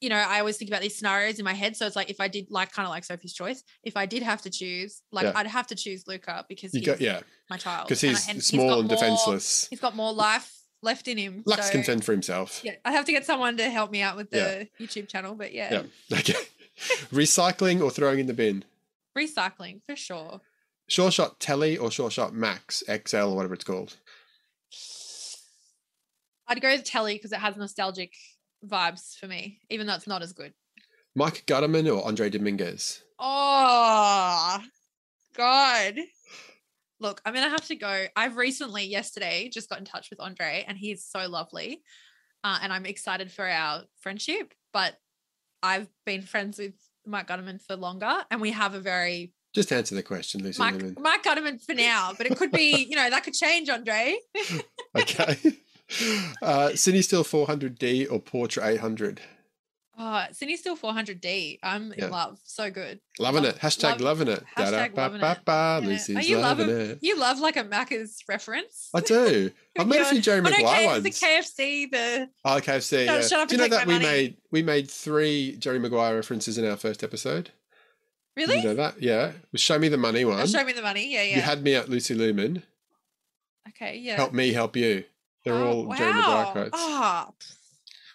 you 0.00 0.08
know 0.08 0.16
i 0.16 0.38
always 0.40 0.56
think 0.58 0.70
about 0.70 0.82
these 0.82 0.96
scenarios 0.96 1.38
in 1.38 1.44
my 1.44 1.54
head 1.54 1.76
so 1.76 1.86
it's 1.86 1.96
like 1.96 2.10
if 2.10 2.20
i 2.20 2.28
did 2.28 2.46
like 2.50 2.70
kind 2.72 2.86
of 2.86 2.90
like 2.90 3.04
sophie's 3.04 3.32
choice 3.32 3.62
if 3.82 3.96
i 3.96 4.04
did 4.06 4.22
have 4.22 4.42
to 4.42 4.50
choose 4.50 5.02
like 5.10 5.24
Yeah. 5.24 5.32
i'd 5.36 5.46
have 5.46 5.66
to 5.68 5.74
choose 5.74 6.04
luca 6.06 6.44
because 6.48 6.72
he's 6.72 6.84
got 6.86 7.00
yeah, 7.00 7.20
my 7.48 7.56
child 7.56 7.88
because 7.88 8.02
and 8.04 8.10
I- 8.16 8.18
he's 8.18 8.28
and 8.28 8.42
small 8.44 8.68
got 8.68 8.78
and 8.80 8.88
more- 8.88 8.96
defenseless. 8.96 9.66
he's 9.70 9.80
got 9.80 9.96
more 9.96 10.12
life 10.12 10.52
left 10.82 11.08
in 11.08 11.16
him 11.18 11.42
Lux 11.46 11.66
so- 11.66 11.72
can 11.72 11.82
fend 11.82 12.04
for 12.04 12.12
himself. 12.12 12.60
yeah 12.64 12.72
I'd 12.84 12.92
have 12.92 13.06
to 13.06 13.12
get 13.12 13.24
someone 13.24 13.56
to 13.56 13.70
help 13.70 13.90
me 13.90 14.02
out 14.02 14.16
with 14.16 14.30
the 14.30 14.68
Yeah. 14.78 14.86
youtube 14.86 15.08
channel 15.08 15.34
but 15.34 15.52
yeah 15.54 15.82
Yeah. 16.10 16.18
Okay. 16.18 16.34
Recycling 17.10 17.80
or 17.82 17.90
throwing 17.90 18.18
in 18.18 18.26
the 18.26 18.34
bin? 18.34 18.64
recycling 19.16 19.80
for 19.86 19.96
sure 19.96 20.40
Sure 20.88 21.10
shot 21.10 21.40
Telly 21.40 21.76
or 21.78 21.90
sure 21.90 22.10
shot 22.12 22.32
Max 22.32 22.84
XL 22.86 23.16
or 23.30 23.34
whatever 23.34 23.54
it's 23.54 23.64
called. 23.64 23.96
I'd 26.46 26.60
go 26.60 26.68
with 26.70 26.84
Telly 26.84 27.14
because 27.14 27.32
it 27.32 27.40
has 27.40 27.56
nostalgic 27.56 28.12
vibes 28.64 29.16
for 29.16 29.26
me, 29.26 29.60
even 29.70 29.86
though 29.86 29.94
it's 29.94 30.06
not 30.06 30.22
as 30.22 30.32
good. 30.32 30.52
Mike 31.14 31.44
Gutterman 31.46 31.92
or 31.92 32.04
Andre 32.06 32.28
Dominguez? 32.28 33.02
Oh, 33.18 34.58
God. 35.34 35.94
Look, 37.00 37.20
I'm 37.24 37.32
going 37.32 37.44
to 37.44 37.50
have 37.50 37.66
to 37.66 37.76
go. 37.76 38.06
I've 38.14 38.36
recently, 38.36 38.84
yesterday, 38.84 39.50
just 39.52 39.68
got 39.68 39.78
in 39.78 39.84
touch 39.84 40.10
with 40.10 40.20
Andre, 40.20 40.64
and 40.66 40.76
he's 40.76 41.04
so 41.04 41.26
lovely. 41.28 41.82
Uh, 42.44 42.58
and 42.62 42.72
I'm 42.72 42.86
excited 42.86 43.32
for 43.32 43.46
our 43.46 43.84
friendship. 44.00 44.54
But 44.72 44.94
I've 45.62 45.88
been 46.04 46.22
friends 46.22 46.58
with 46.58 46.74
Mike 47.06 47.28
Gutterman 47.28 47.60
for 47.66 47.76
longer, 47.76 48.14
and 48.30 48.40
we 48.40 48.50
have 48.52 48.74
a 48.74 48.80
very 48.80 49.32
Just 49.54 49.72
answer 49.72 49.94
the 49.94 50.02
question, 50.02 50.42
Lucy. 50.42 50.58
Mike. 50.58 50.98
Mike 51.00 51.22
Gutterman 51.22 51.62
for 51.62 51.74
now, 51.74 52.12
but 52.16 52.26
it 52.26 52.36
could 52.36 52.52
be, 52.52 52.84
you 52.90 52.96
know, 52.96 53.08
that 53.08 53.24
could 53.24 53.34
change, 53.34 53.68
Andre. 53.68 54.18
Okay. 54.94 55.36
Uh, 56.42 56.70
CineStill 56.72 57.24
400D 57.24 58.10
or 58.10 58.20
Portra 58.20 58.66
800? 58.66 59.20
Oh, 59.98 60.26
CineStill 60.32 60.76
400D. 60.78 61.58
I'm 61.62 61.94
Yeah. 61.96 62.06
in 62.06 62.10
love. 62.10 62.38
So 62.44 62.70
good. 62.70 63.00
Loving 63.18 63.44
Love- 63.44 63.54
it. 63.56 63.60
Hashtag 63.60 63.82
love- 63.92 64.00
loving 64.02 64.28
it. 64.28 64.44
hashtag 64.56 64.94
loving. 64.96 65.20
Da-da-ba-ba-ba. 65.20 65.80
Yeah. 65.82 65.88
Lucy's 65.88 66.16
Are 66.16 66.22
you 66.22 66.38
loving 66.38 66.68
loving- 66.68 66.90
it. 66.90 66.98
You 67.00 67.16
love 67.18 67.38
like 67.38 67.56
a 67.56 67.64
Macca's 67.64 68.18
reference. 68.28 68.90
I 68.92 69.00
do. 69.14 69.50
I've 69.78 69.86
made 69.86 70.00
a 70.02 70.04
few 70.04 70.20
Jerry 70.20 70.40
Oh, 70.40 70.42
Maguire 70.42 70.80
K- 70.80 70.86
ones. 70.86 71.04
The 71.04 71.10
KFC, 71.10 71.86
the 71.90 72.28
Oh, 72.44 72.60
KFC. 72.60 73.06
No, 73.06 73.14
yeah. 73.16 73.20
shut 73.22 73.40
up 73.40 73.48
Do 73.48 73.54
you 73.54 73.62
know 73.62 73.68
that 73.68 73.86
we 73.86 73.92
money. 73.94 74.04
made 74.04 74.36
we 74.50 74.62
made 74.62 74.90
three 74.90 75.56
Jerry 75.56 75.78
Maguire 75.78 76.14
references 76.16 76.58
in 76.58 76.66
our 76.66 76.76
first 76.76 77.02
episode? 77.02 77.44
Did 78.36 78.48
really? 78.48 78.56
you 78.58 78.64
know 78.64 78.74
that? 78.74 79.00
Yeah. 79.00 79.32
Was 79.52 79.62
Show 79.62 79.78
Me 79.78 79.88
the 79.88 79.96
Money 79.96 80.26
one. 80.26 80.40
Oh, 80.40 80.46
show 80.46 80.62
me 80.62 80.74
the 80.74 80.82
money. 80.82 81.10
Yeah, 81.10 81.22
yeah. 81.22 81.36
You 81.36 81.40
had 81.42 81.62
me 81.62 81.74
at 81.74 81.88
Lucy 81.88 82.12
Lumen. 82.12 82.64
okay, 83.70 83.96
yeah. 83.96 84.16
Help 84.16 84.34
me, 84.34 84.52
help 84.52 84.76
you. 84.76 85.04
They're 85.46 85.54
Oh, 85.54 85.86
all 85.86 85.94
Jerry 85.96 86.12
Maguire 86.12 86.44
wow. 86.44 86.52
quotes. 86.52 86.70
Ah, 86.74 87.30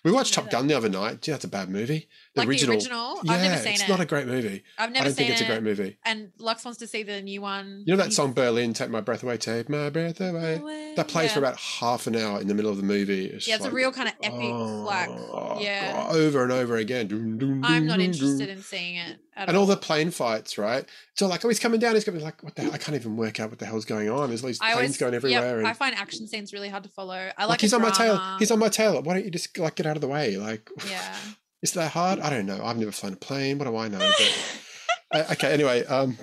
we 0.04 0.12
watched 0.12 0.34
Top. 0.34 0.50
Gun 0.52 0.68
the 0.68 0.74
other 0.76 0.90
night. 0.90 1.22
Gee, 1.22 1.32
that's 1.32 1.46
a 1.46 1.48
bad 1.48 1.70
movie. 1.70 2.10
The 2.34 2.42
like 2.42 2.48
original. 2.48 2.74
the 2.74 2.78
original. 2.78 3.20
Yeah, 3.24 3.32
I've 3.34 3.42
never 3.42 3.58
seen 3.62 3.74
it's 3.74 3.84
it. 3.84 3.90
not 3.90 4.00
a 4.00 4.06
great 4.06 4.26
movie. 4.26 4.64
I've 4.78 4.90
never 4.92 5.04
I 5.04 5.08
don't 5.10 5.16
think 5.16 5.30
it's 5.32 5.42
it. 5.42 5.44
a 5.44 5.48
great 5.48 5.64
movie. 5.64 5.98
And 6.06 6.32
Lux 6.40 6.64
wants 6.64 6.80
to 6.80 6.88
see 6.88 7.04
the 7.04 7.22
new 7.22 7.42
one. 7.42 7.84
You 7.86 7.94
know 7.96 8.02
that 8.04 8.14
song 8.14 8.32
Berlin, 8.32 8.72
Take 8.74 8.90
My 8.90 9.02
Breath 9.02 9.22
Away, 9.24 9.36
Take 9.36 9.68
My 9.68 9.90
Breath 9.90 10.22
Away? 10.22 10.94
That 10.96 11.10
plays 11.10 11.28
Yeah. 11.30 11.34
for 11.34 11.40
about 11.40 11.58
half 11.60 12.08
an 12.08 12.16
hour 12.16 12.40
in 12.40 12.48
the 12.48 12.54
middle 12.54 12.72
of 12.72 12.78
the 12.78 12.84
movie. 12.84 13.26
It's 13.26 13.48
Yeah, 13.50 13.56
it's 13.56 13.66
like, 13.66 13.74
a 13.74 13.76
real 13.76 13.92
kind 13.92 14.08
of 14.08 14.16
epic, 14.24 14.40
like, 14.50 15.10
oh, 15.10 15.58
yeah. 15.60 15.92
God, 15.92 16.16
over 16.16 16.44
and 16.44 16.54
over 16.54 16.78
again. 16.78 17.62
I'm 17.66 17.86
not 17.86 18.00
interested 18.00 18.48
in 18.48 18.62
seeing 18.62 18.96
it. 18.96 19.18
At 19.36 19.48
And 19.50 19.58
all 19.58 19.66
the 19.66 19.76
plane 19.78 20.12
fights, 20.12 20.58
right? 20.58 20.86
So 21.16 21.28
like, 21.28 21.44
oh, 21.44 21.50
he's 21.50 21.60
coming 21.60 21.80
down. 21.82 21.96
He's 21.96 22.04
coming. 22.06 22.22
Like, 22.22 22.42
what 22.44 22.56
the? 22.56 22.64
hell? 22.64 22.72
I 22.74 22.78
can't 22.78 22.96
even 22.96 23.16
work 23.18 23.40
out 23.42 23.50
what 23.50 23.60
the 23.60 23.66
hell's 23.66 23.86
going 23.86 24.10
on. 24.10 24.30
There's 24.30 24.42
all 24.44 24.48
these 24.48 24.60
I 24.62 24.74
planes 24.74 24.78
always 24.78 24.98
going 24.98 25.14
yep, 25.14 25.24
everywhere. 25.24 25.60
and, 25.60 25.68
I 25.68 25.74
find 25.74 25.96
action 25.96 26.28
scenes 26.28 26.54
really 26.54 26.70
hard 26.70 26.84
to 26.84 26.90
follow. 26.90 27.14
I 27.16 27.32
like, 27.40 27.50
like, 27.50 27.62
he's 27.62 27.74
on 27.74 27.82
my 27.82 27.92
tail. 27.92 28.18
He's 28.40 28.52
on 28.52 28.60
my 28.60 28.70
tail. 28.70 29.02
Why 29.02 29.14
don't 29.16 29.26
you 29.26 29.32
just 29.32 29.58
like 29.58 29.76
get 29.76 29.86
out 29.86 29.96
of 29.98 30.02
the 30.02 30.08
way? 30.08 30.38
Like, 30.38 30.70
Yeah. 30.90 31.16
is 31.62 31.72
that 31.74 31.92
hard? 31.92 32.20
I 32.20 32.30
don't 32.30 32.46
know. 32.46 32.64
I've 32.64 32.78
never 32.78 32.92
flown 32.92 33.14
a 33.14 33.18
plane. 33.18 33.58
What 33.58 33.66
do 33.66 33.76
I 33.78 33.88
know? 33.88 34.00
But, 34.00 34.60
uh, 35.30 35.34
okay. 35.34 35.54
Anyway, 35.54 35.86
um, 35.86 36.18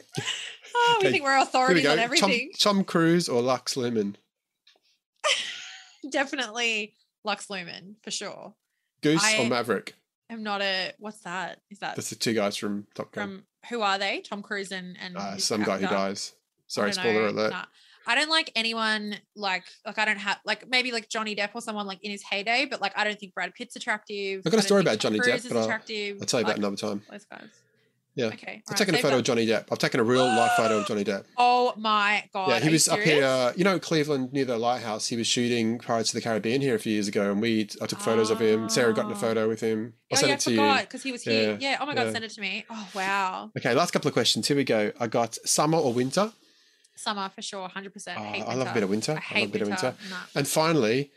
Oh, 0.75 0.97
we 1.01 1.07
Okay, 1.07 1.13
think 1.13 1.25
we're 1.25 1.31
here 1.31 1.39
we 1.39 1.43
authorities 1.43 1.87
on 1.87 1.99
everything. 1.99 2.51
Tom 2.59 2.85
Cruise 2.85 3.29
or 3.29 3.43
Lux 3.43 3.77
Lumen? 3.77 4.17
Definitely 6.11 6.95
Lux 7.25 7.51
Lumen 7.51 7.97
for 8.03 8.11
sure. 8.11 8.55
Goose 9.03 9.39
or 9.39 9.47
Maverick? 9.47 9.95
I'm 10.31 10.43
not 10.43 10.61
a. 10.63 10.93
What's 10.99 11.21
that? 11.21 11.61
Is 11.71 11.79
that 11.81 11.97
That's 11.97 12.11
the 12.11 12.17
two 12.17 12.35
guys 12.35 12.57
from 12.57 12.87
Top 12.95 13.13
Gun. 13.13 13.29
from 13.29 13.43
who 13.71 13.81
are 13.83 13.99
they? 13.99 14.21
Tom 14.21 14.43
Cruise 14.43 14.73
and 14.73 14.97
and 15.01 15.17
uh, 15.17 15.37
some 15.39 15.63
guy 15.63 15.79
who 15.79 15.87
dies. 15.87 16.33
Sorry, 16.67 16.93
spoiler 16.93 17.23
know. 17.23 17.29
alert. 17.31 17.51
Nah. 17.51 17.65
I 18.09 18.15
don't 18.15 18.31
like 18.31 18.51
anyone 18.57 19.17
like 19.37 19.65
like 19.87 19.99
I 19.99 20.05
don't 20.07 20.17
have 20.19 20.39
like 20.45 20.69
maybe 20.69 20.91
like 20.93 21.09
Johnny 21.09 21.37
Depp 21.37 21.51
or 21.55 21.61
someone 21.61 21.87
like 21.87 22.03
in 22.03 22.11
his 22.11 22.23
heyday, 22.23 22.67
but 22.69 22.81
like 22.81 22.93
I 22.97 23.05
don't 23.05 23.21
think 23.21 23.35
Brad 23.35 23.55
Pitt's 23.55 23.77
attractive. 23.77 24.43
I've 24.45 24.51
got 24.53 24.59
a 24.61 24.63
story 24.63 24.81
about 24.81 24.99
Tom 24.99 25.13
Johnny 25.13 25.19
Cruise 25.21 25.45
Depp, 25.45 25.49
but 25.51 25.57
I'll-. 25.59 25.71
I'll 25.71 26.27
tell 26.27 26.41
you 26.41 26.45
about 26.47 26.49
like, 26.49 26.57
another 26.57 26.77
time. 26.77 27.03
those 27.11 27.25
guys. 27.27 27.49
Yeah. 28.15 28.27
Okay. 28.29 28.63
I've 28.67 28.73
alright, 28.73 28.79
taken 28.79 28.95
a 28.97 28.99
photo 28.99 29.19
of 29.19 29.23
Johnny 29.23 29.47
Depp. 29.47 29.67
I've 29.71 29.79
taken 29.79 30.01
a 30.01 30.03
real 30.03 30.25
life 30.27 30.51
photo 30.57 30.79
of 30.81 30.87
Johnny 30.89 31.05
Depp. 31.05 31.25
Oh 31.39 31.73
my 31.77 32.25
god! 32.33 32.49
yeah, 32.49 32.59
he 32.61 32.71
was 32.71 32.89
up 32.89 32.99
here, 33.01 33.53
you 33.55 33.63
know, 33.63 33.79
Cleveland 33.79 34.33
near 34.33 34.45
the 34.47 34.57
lighthouse. 34.57 35.07
He 35.07 35.17
was 35.17 35.27
shooting 35.27 35.79
Pirates 35.79 36.11
of 36.11 36.15
the 36.15 36.21
Caribbean 36.23 36.61
here 36.63 36.75
a 36.75 36.79
few 36.79 36.95
years 36.95 37.07
ago, 37.07 37.31
and 37.31 37.41
we 37.43 37.69
I 37.83 37.87
took 37.87 38.01
photos 38.01 38.31
of 38.31 38.41
him. 38.41 38.69
Sarah 38.71 38.93
got 38.95 39.05
in 39.05 39.13
a 39.13 39.15
Oh. 39.15 39.19
photo 39.19 39.49
with 39.49 39.61
him. 39.61 39.93
I'll 40.11 40.17
Oh 40.17 40.21
send 40.21 40.29
yeah, 40.29 40.33
I 40.33 40.35
it 40.37 40.41
to 40.41 40.51
forgot 40.51 40.75
you. 40.81 40.87
because 40.87 41.03
he 41.03 41.13
was 41.13 41.23
here. 41.23 41.59
Yeah, 41.61 41.71
Yeah. 41.73 41.79
Oh 41.81 41.87
my 41.87 41.95
god, 41.95 42.07
yeah. 42.07 42.13
send 42.13 42.25
it 42.25 42.31
to 42.33 42.41
me. 42.41 42.65
Oh 42.71 42.89
wow, 42.95 43.51
Okay, 43.57 43.75
last 43.75 43.93
couple 43.93 44.09
of 44.09 44.15
questions. 44.15 44.49
Here 44.49 44.57
we 44.57 44.65
go. 44.65 44.91
I 44.99 45.07
got 45.07 45.35
summer 45.45 45.79
or 45.79 45.93
winter. 45.93 46.33
Summer 46.99 47.29
for 47.35 47.43
sure, 47.43 47.69
hundred 47.69 47.93
percent. 47.93 48.19
Hate 48.19 48.45
oh, 48.47 48.51
I 48.51 48.55
love 48.55 48.69
a 48.69 48.75
bit 48.75 48.83
of 48.83 48.91
winter. 48.91 49.13
I 49.13 49.17
I, 49.17 49.21
hate 49.21 49.41
love 49.41 49.49
a 49.49 49.53
bit 49.53 49.63
of 49.63 49.69
winter. 49.69 49.87
winter. 49.87 50.11
Nah. 50.11 50.17
And 50.35 50.49
finally, 50.49 51.11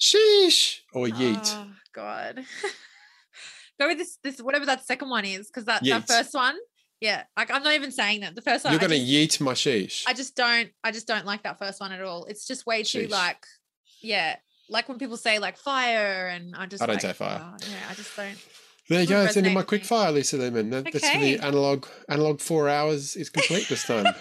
sheesh 0.00 0.80
or 0.92 1.06
yeet. 1.06 1.54
Oh 1.54 1.70
god. 1.92 2.44
Go 3.80 3.88
with 3.88 3.98
this 3.98 4.18
this 4.22 4.40
whatever 4.40 4.66
that 4.66 4.86
second 4.86 5.10
one 5.10 5.24
is, 5.24 5.48
because 5.48 5.66
that, 5.66 5.84
that 5.84 6.06
first 6.06 6.32
one, 6.32 6.56
yeah. 7.00 7.24
Like 7.36 7.50
I'm 7.50 7.62
not 7.62 7.74
even 7.74 7.92
saying 7.92 8.20
that. 8.20 8.34
The 8.34 8.42
first 8.42 8.64
one 8.64 8.72
You're 8.72 8.80
going 8.80 8.90
to 8.90 8.98
just, 8.98 9.38
yeet 9.38 9.40
my 9.44 9.52
sheesh. 9.52 10.04
I 10.06 10.14
just 10.14 10.34
don't 10.34 10.70
I 10.82 10.92
just 10.92 11.06
don't 11.06 11.26
like 11.26 11.42
that 11.42 11.58
first 11.58 11.80
one 11.80 11.92
at 11.92 12.02
all. 12.02 12.24
It's 12.24 12.46
just 12.46 12.66
way 12.66 12.82
too 12.82 13.06
Sheesh. 13.06 13.10
like 13.10 13.46
yeah. 14.02 14.36
Like 14.68 14.88
when 14.88 14.98
people 14.98 15.16
say 15.16 15.38
like 15.38 15.58
fire 15.58 16.26
and 16.28 16.56
I 16.56 16.66
just 16.66 16.82
I 16.82 16.86
don't 16.86 16.94
like, 16.94 17.02
say 17.02 17.12
fire. 17.12 17.40
oh, 17.42 17.56
yeah, 17.70 17.90
I 17.90 17.94
just 17.94 18.16
don't 18.16 18.36
there 18.88 19.00
you 19.00 19.06
go. 19.08 19.24
It's 19.24 19.36
resonate 19.36 19.52
my 19.52 19.62
quick 19.62 19.84
fire, 19.84 20.12
Lisa 20.12 20.36
Lehman. 20.36 20.70
That, 20.70 20.84
That's 20.84 21.10
for 21.10 21.18
the 21.18 21.38
analog 21.40 21.86
analog 22.08 22.40
four 22.40 22.68
hours 22.68 23.16
is 23.16 23.30
complete 23.30 23.68
this 23.68 23.84
time. 23.84 24.06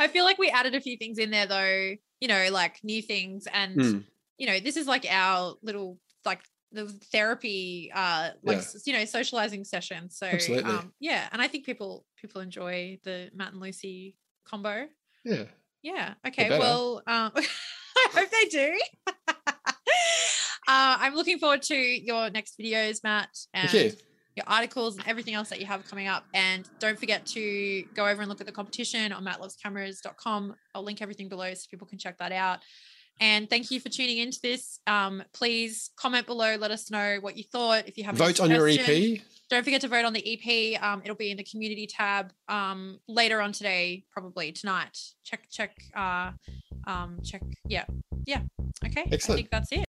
I 0.00 0.08
feel 0.08 0.24
like 0.24 0.38
we 0.38 0.48
added 0.50 0.74
a 0.74 0.80
few 0.80 0.96
things 0.96 1.18
in 1.18 1.30
there 1.30 1.46
though, 1.46 1.94
you 2.20 2.28
know, 2.28 2.48
like 2.50 2.80
new 2.82 3.00
things 3.02 3.46
and 3.52 3.80
Hmm. 3.80 3.98
you 4.38 4.46
know, 4.46 4.58
this 4.58 4.76
is 4.76 4.86
like 4.86 5.06
our 5.08 5.54
little 5.62 5.98
like 6.24 6.40
the 6.72 6.86
therapy 7.12 7.90
uh 7.94 8.30
like 8.42 8.58
Yeah. 8.58 8.80
you 8.86 8.92
know, 8.94 9.04
socializing 9.04 9.64
session. 9.64 10.10
So 10.10 10.26
Absolutely. 10.26 10.72
um 10.72 10.92
yeah, 11.00 11.28
and 11.32 11.40
I 11.42 11.48
think 11.48 11.66
people 11.66 12.04
people 12.16 12.40
enjoy 12.40 12.98
the 13.04 13.30
Matt 13.34 13.52
and 13.52 13.60
Lucy 13.60 14.16
combo. 14.46 14.86
Yeah. 15.24 15.44
Yeah. 15.82 16.14
Okay. 16.26 16.48
Well, 16.48 17.02
um 17.06 17.32
I 17.36 18.08
hope 18.14 18.30
they 18.30 18.46
do. 18.48 18.80
Uh, 20.68 20.96
I'm 21.00 21.14
looking 21.16 21.38
forward 21.40 21.62
to 21.62 21.74
your 21.74 22.30
next 22.30 22.56
videos, 22.56 23.02
Matt, 23.02 23.30
and 23.52 23.68
Thank 23.70 23.84
you. 23.92 23.98
Your 24.36 24.44
articles 24.46 24.96
and 24.96 25.06
everything 25.06 25.34
else 25.34 25.48
that 25.50 25.60
you 25.60 25.66
have 25.66 25.84
coming 25.88 26.06
up. 26.06 26.24
And 26.34 26.68
don't 26.78 26.98
forget 26.98 27.26
to 27.26 27.82
go 27.94 28.06
over 28.06 28.22
and 28.22 28.28
look 28.28 28.40
at 28.40 28.46
the 28.46 28.52
competition 28.52 29.12
on 29.12 29.24
mattlovescameras.com. 29.24 30.54
I'll 30.74 30.82
link 30.82 31.02
everything 31.02 31.28
below 31.28 31.52
so 31.54 31.66
people 31.70 31.86
can 31.86 31.98
check 31.98 32.18
that 32.18 32.32
out. 32.32 32.60
And 33.20 33.50
thank 33.50 33.70
you 33.70 33.80
for 33.80 33.90
tuning 33.90 34.18
into 34.18 34.40
this. 34.42 34.80
Um, 34.86 35.22
please 35.34 35.90
comment 35.96 36.26
below. 36.26 36.56
Let 36.56 36.70
us 36.70 36.90
know 36.90 37.18
what 37.20 37.36
you 37.36 37.44
thought. 37.44 37.86
If 37.86 37.98
you 37.98 38.04
have 38.04 38.16
Vote 38.16 38.40
on 38.40 38.50
your. 38.50 38.66
EP. 38.66 39.20
Don't 39.50 39.64
forget 39.64 39.80
to 39.80 39.88
vote 39.88 40.04
on 40.04 40.12
the 40.12 40.24
EP. 40.24 40.80
Um, 40.82 41.02
it'll 41.04 41.16
be 41.16 41.30
in 41.30 41.36
the 41.36 41.44
community 41.44 41.86
tab 41.86 42.32
um, 42.48 42.98
later 43.08 43.40
on 43.40 43.52
today, 43.52 44.04
probably 44.12 44.52
tonight. 44.52 44.96
Check, 45.24 45.48
check, 45.50 45.76
uh, 45.94 46.30
um, 46.86 47.18
check. 47.24 47.42
Yeah, 47.66 47.84
yeah. 48.26 48.42
Okay. 48.86 49.02
I 49.02 49.08
Excellent. 49.10 49.38
think 49.38 49.50
that's 49.50 49.72
it. 49.72 49.89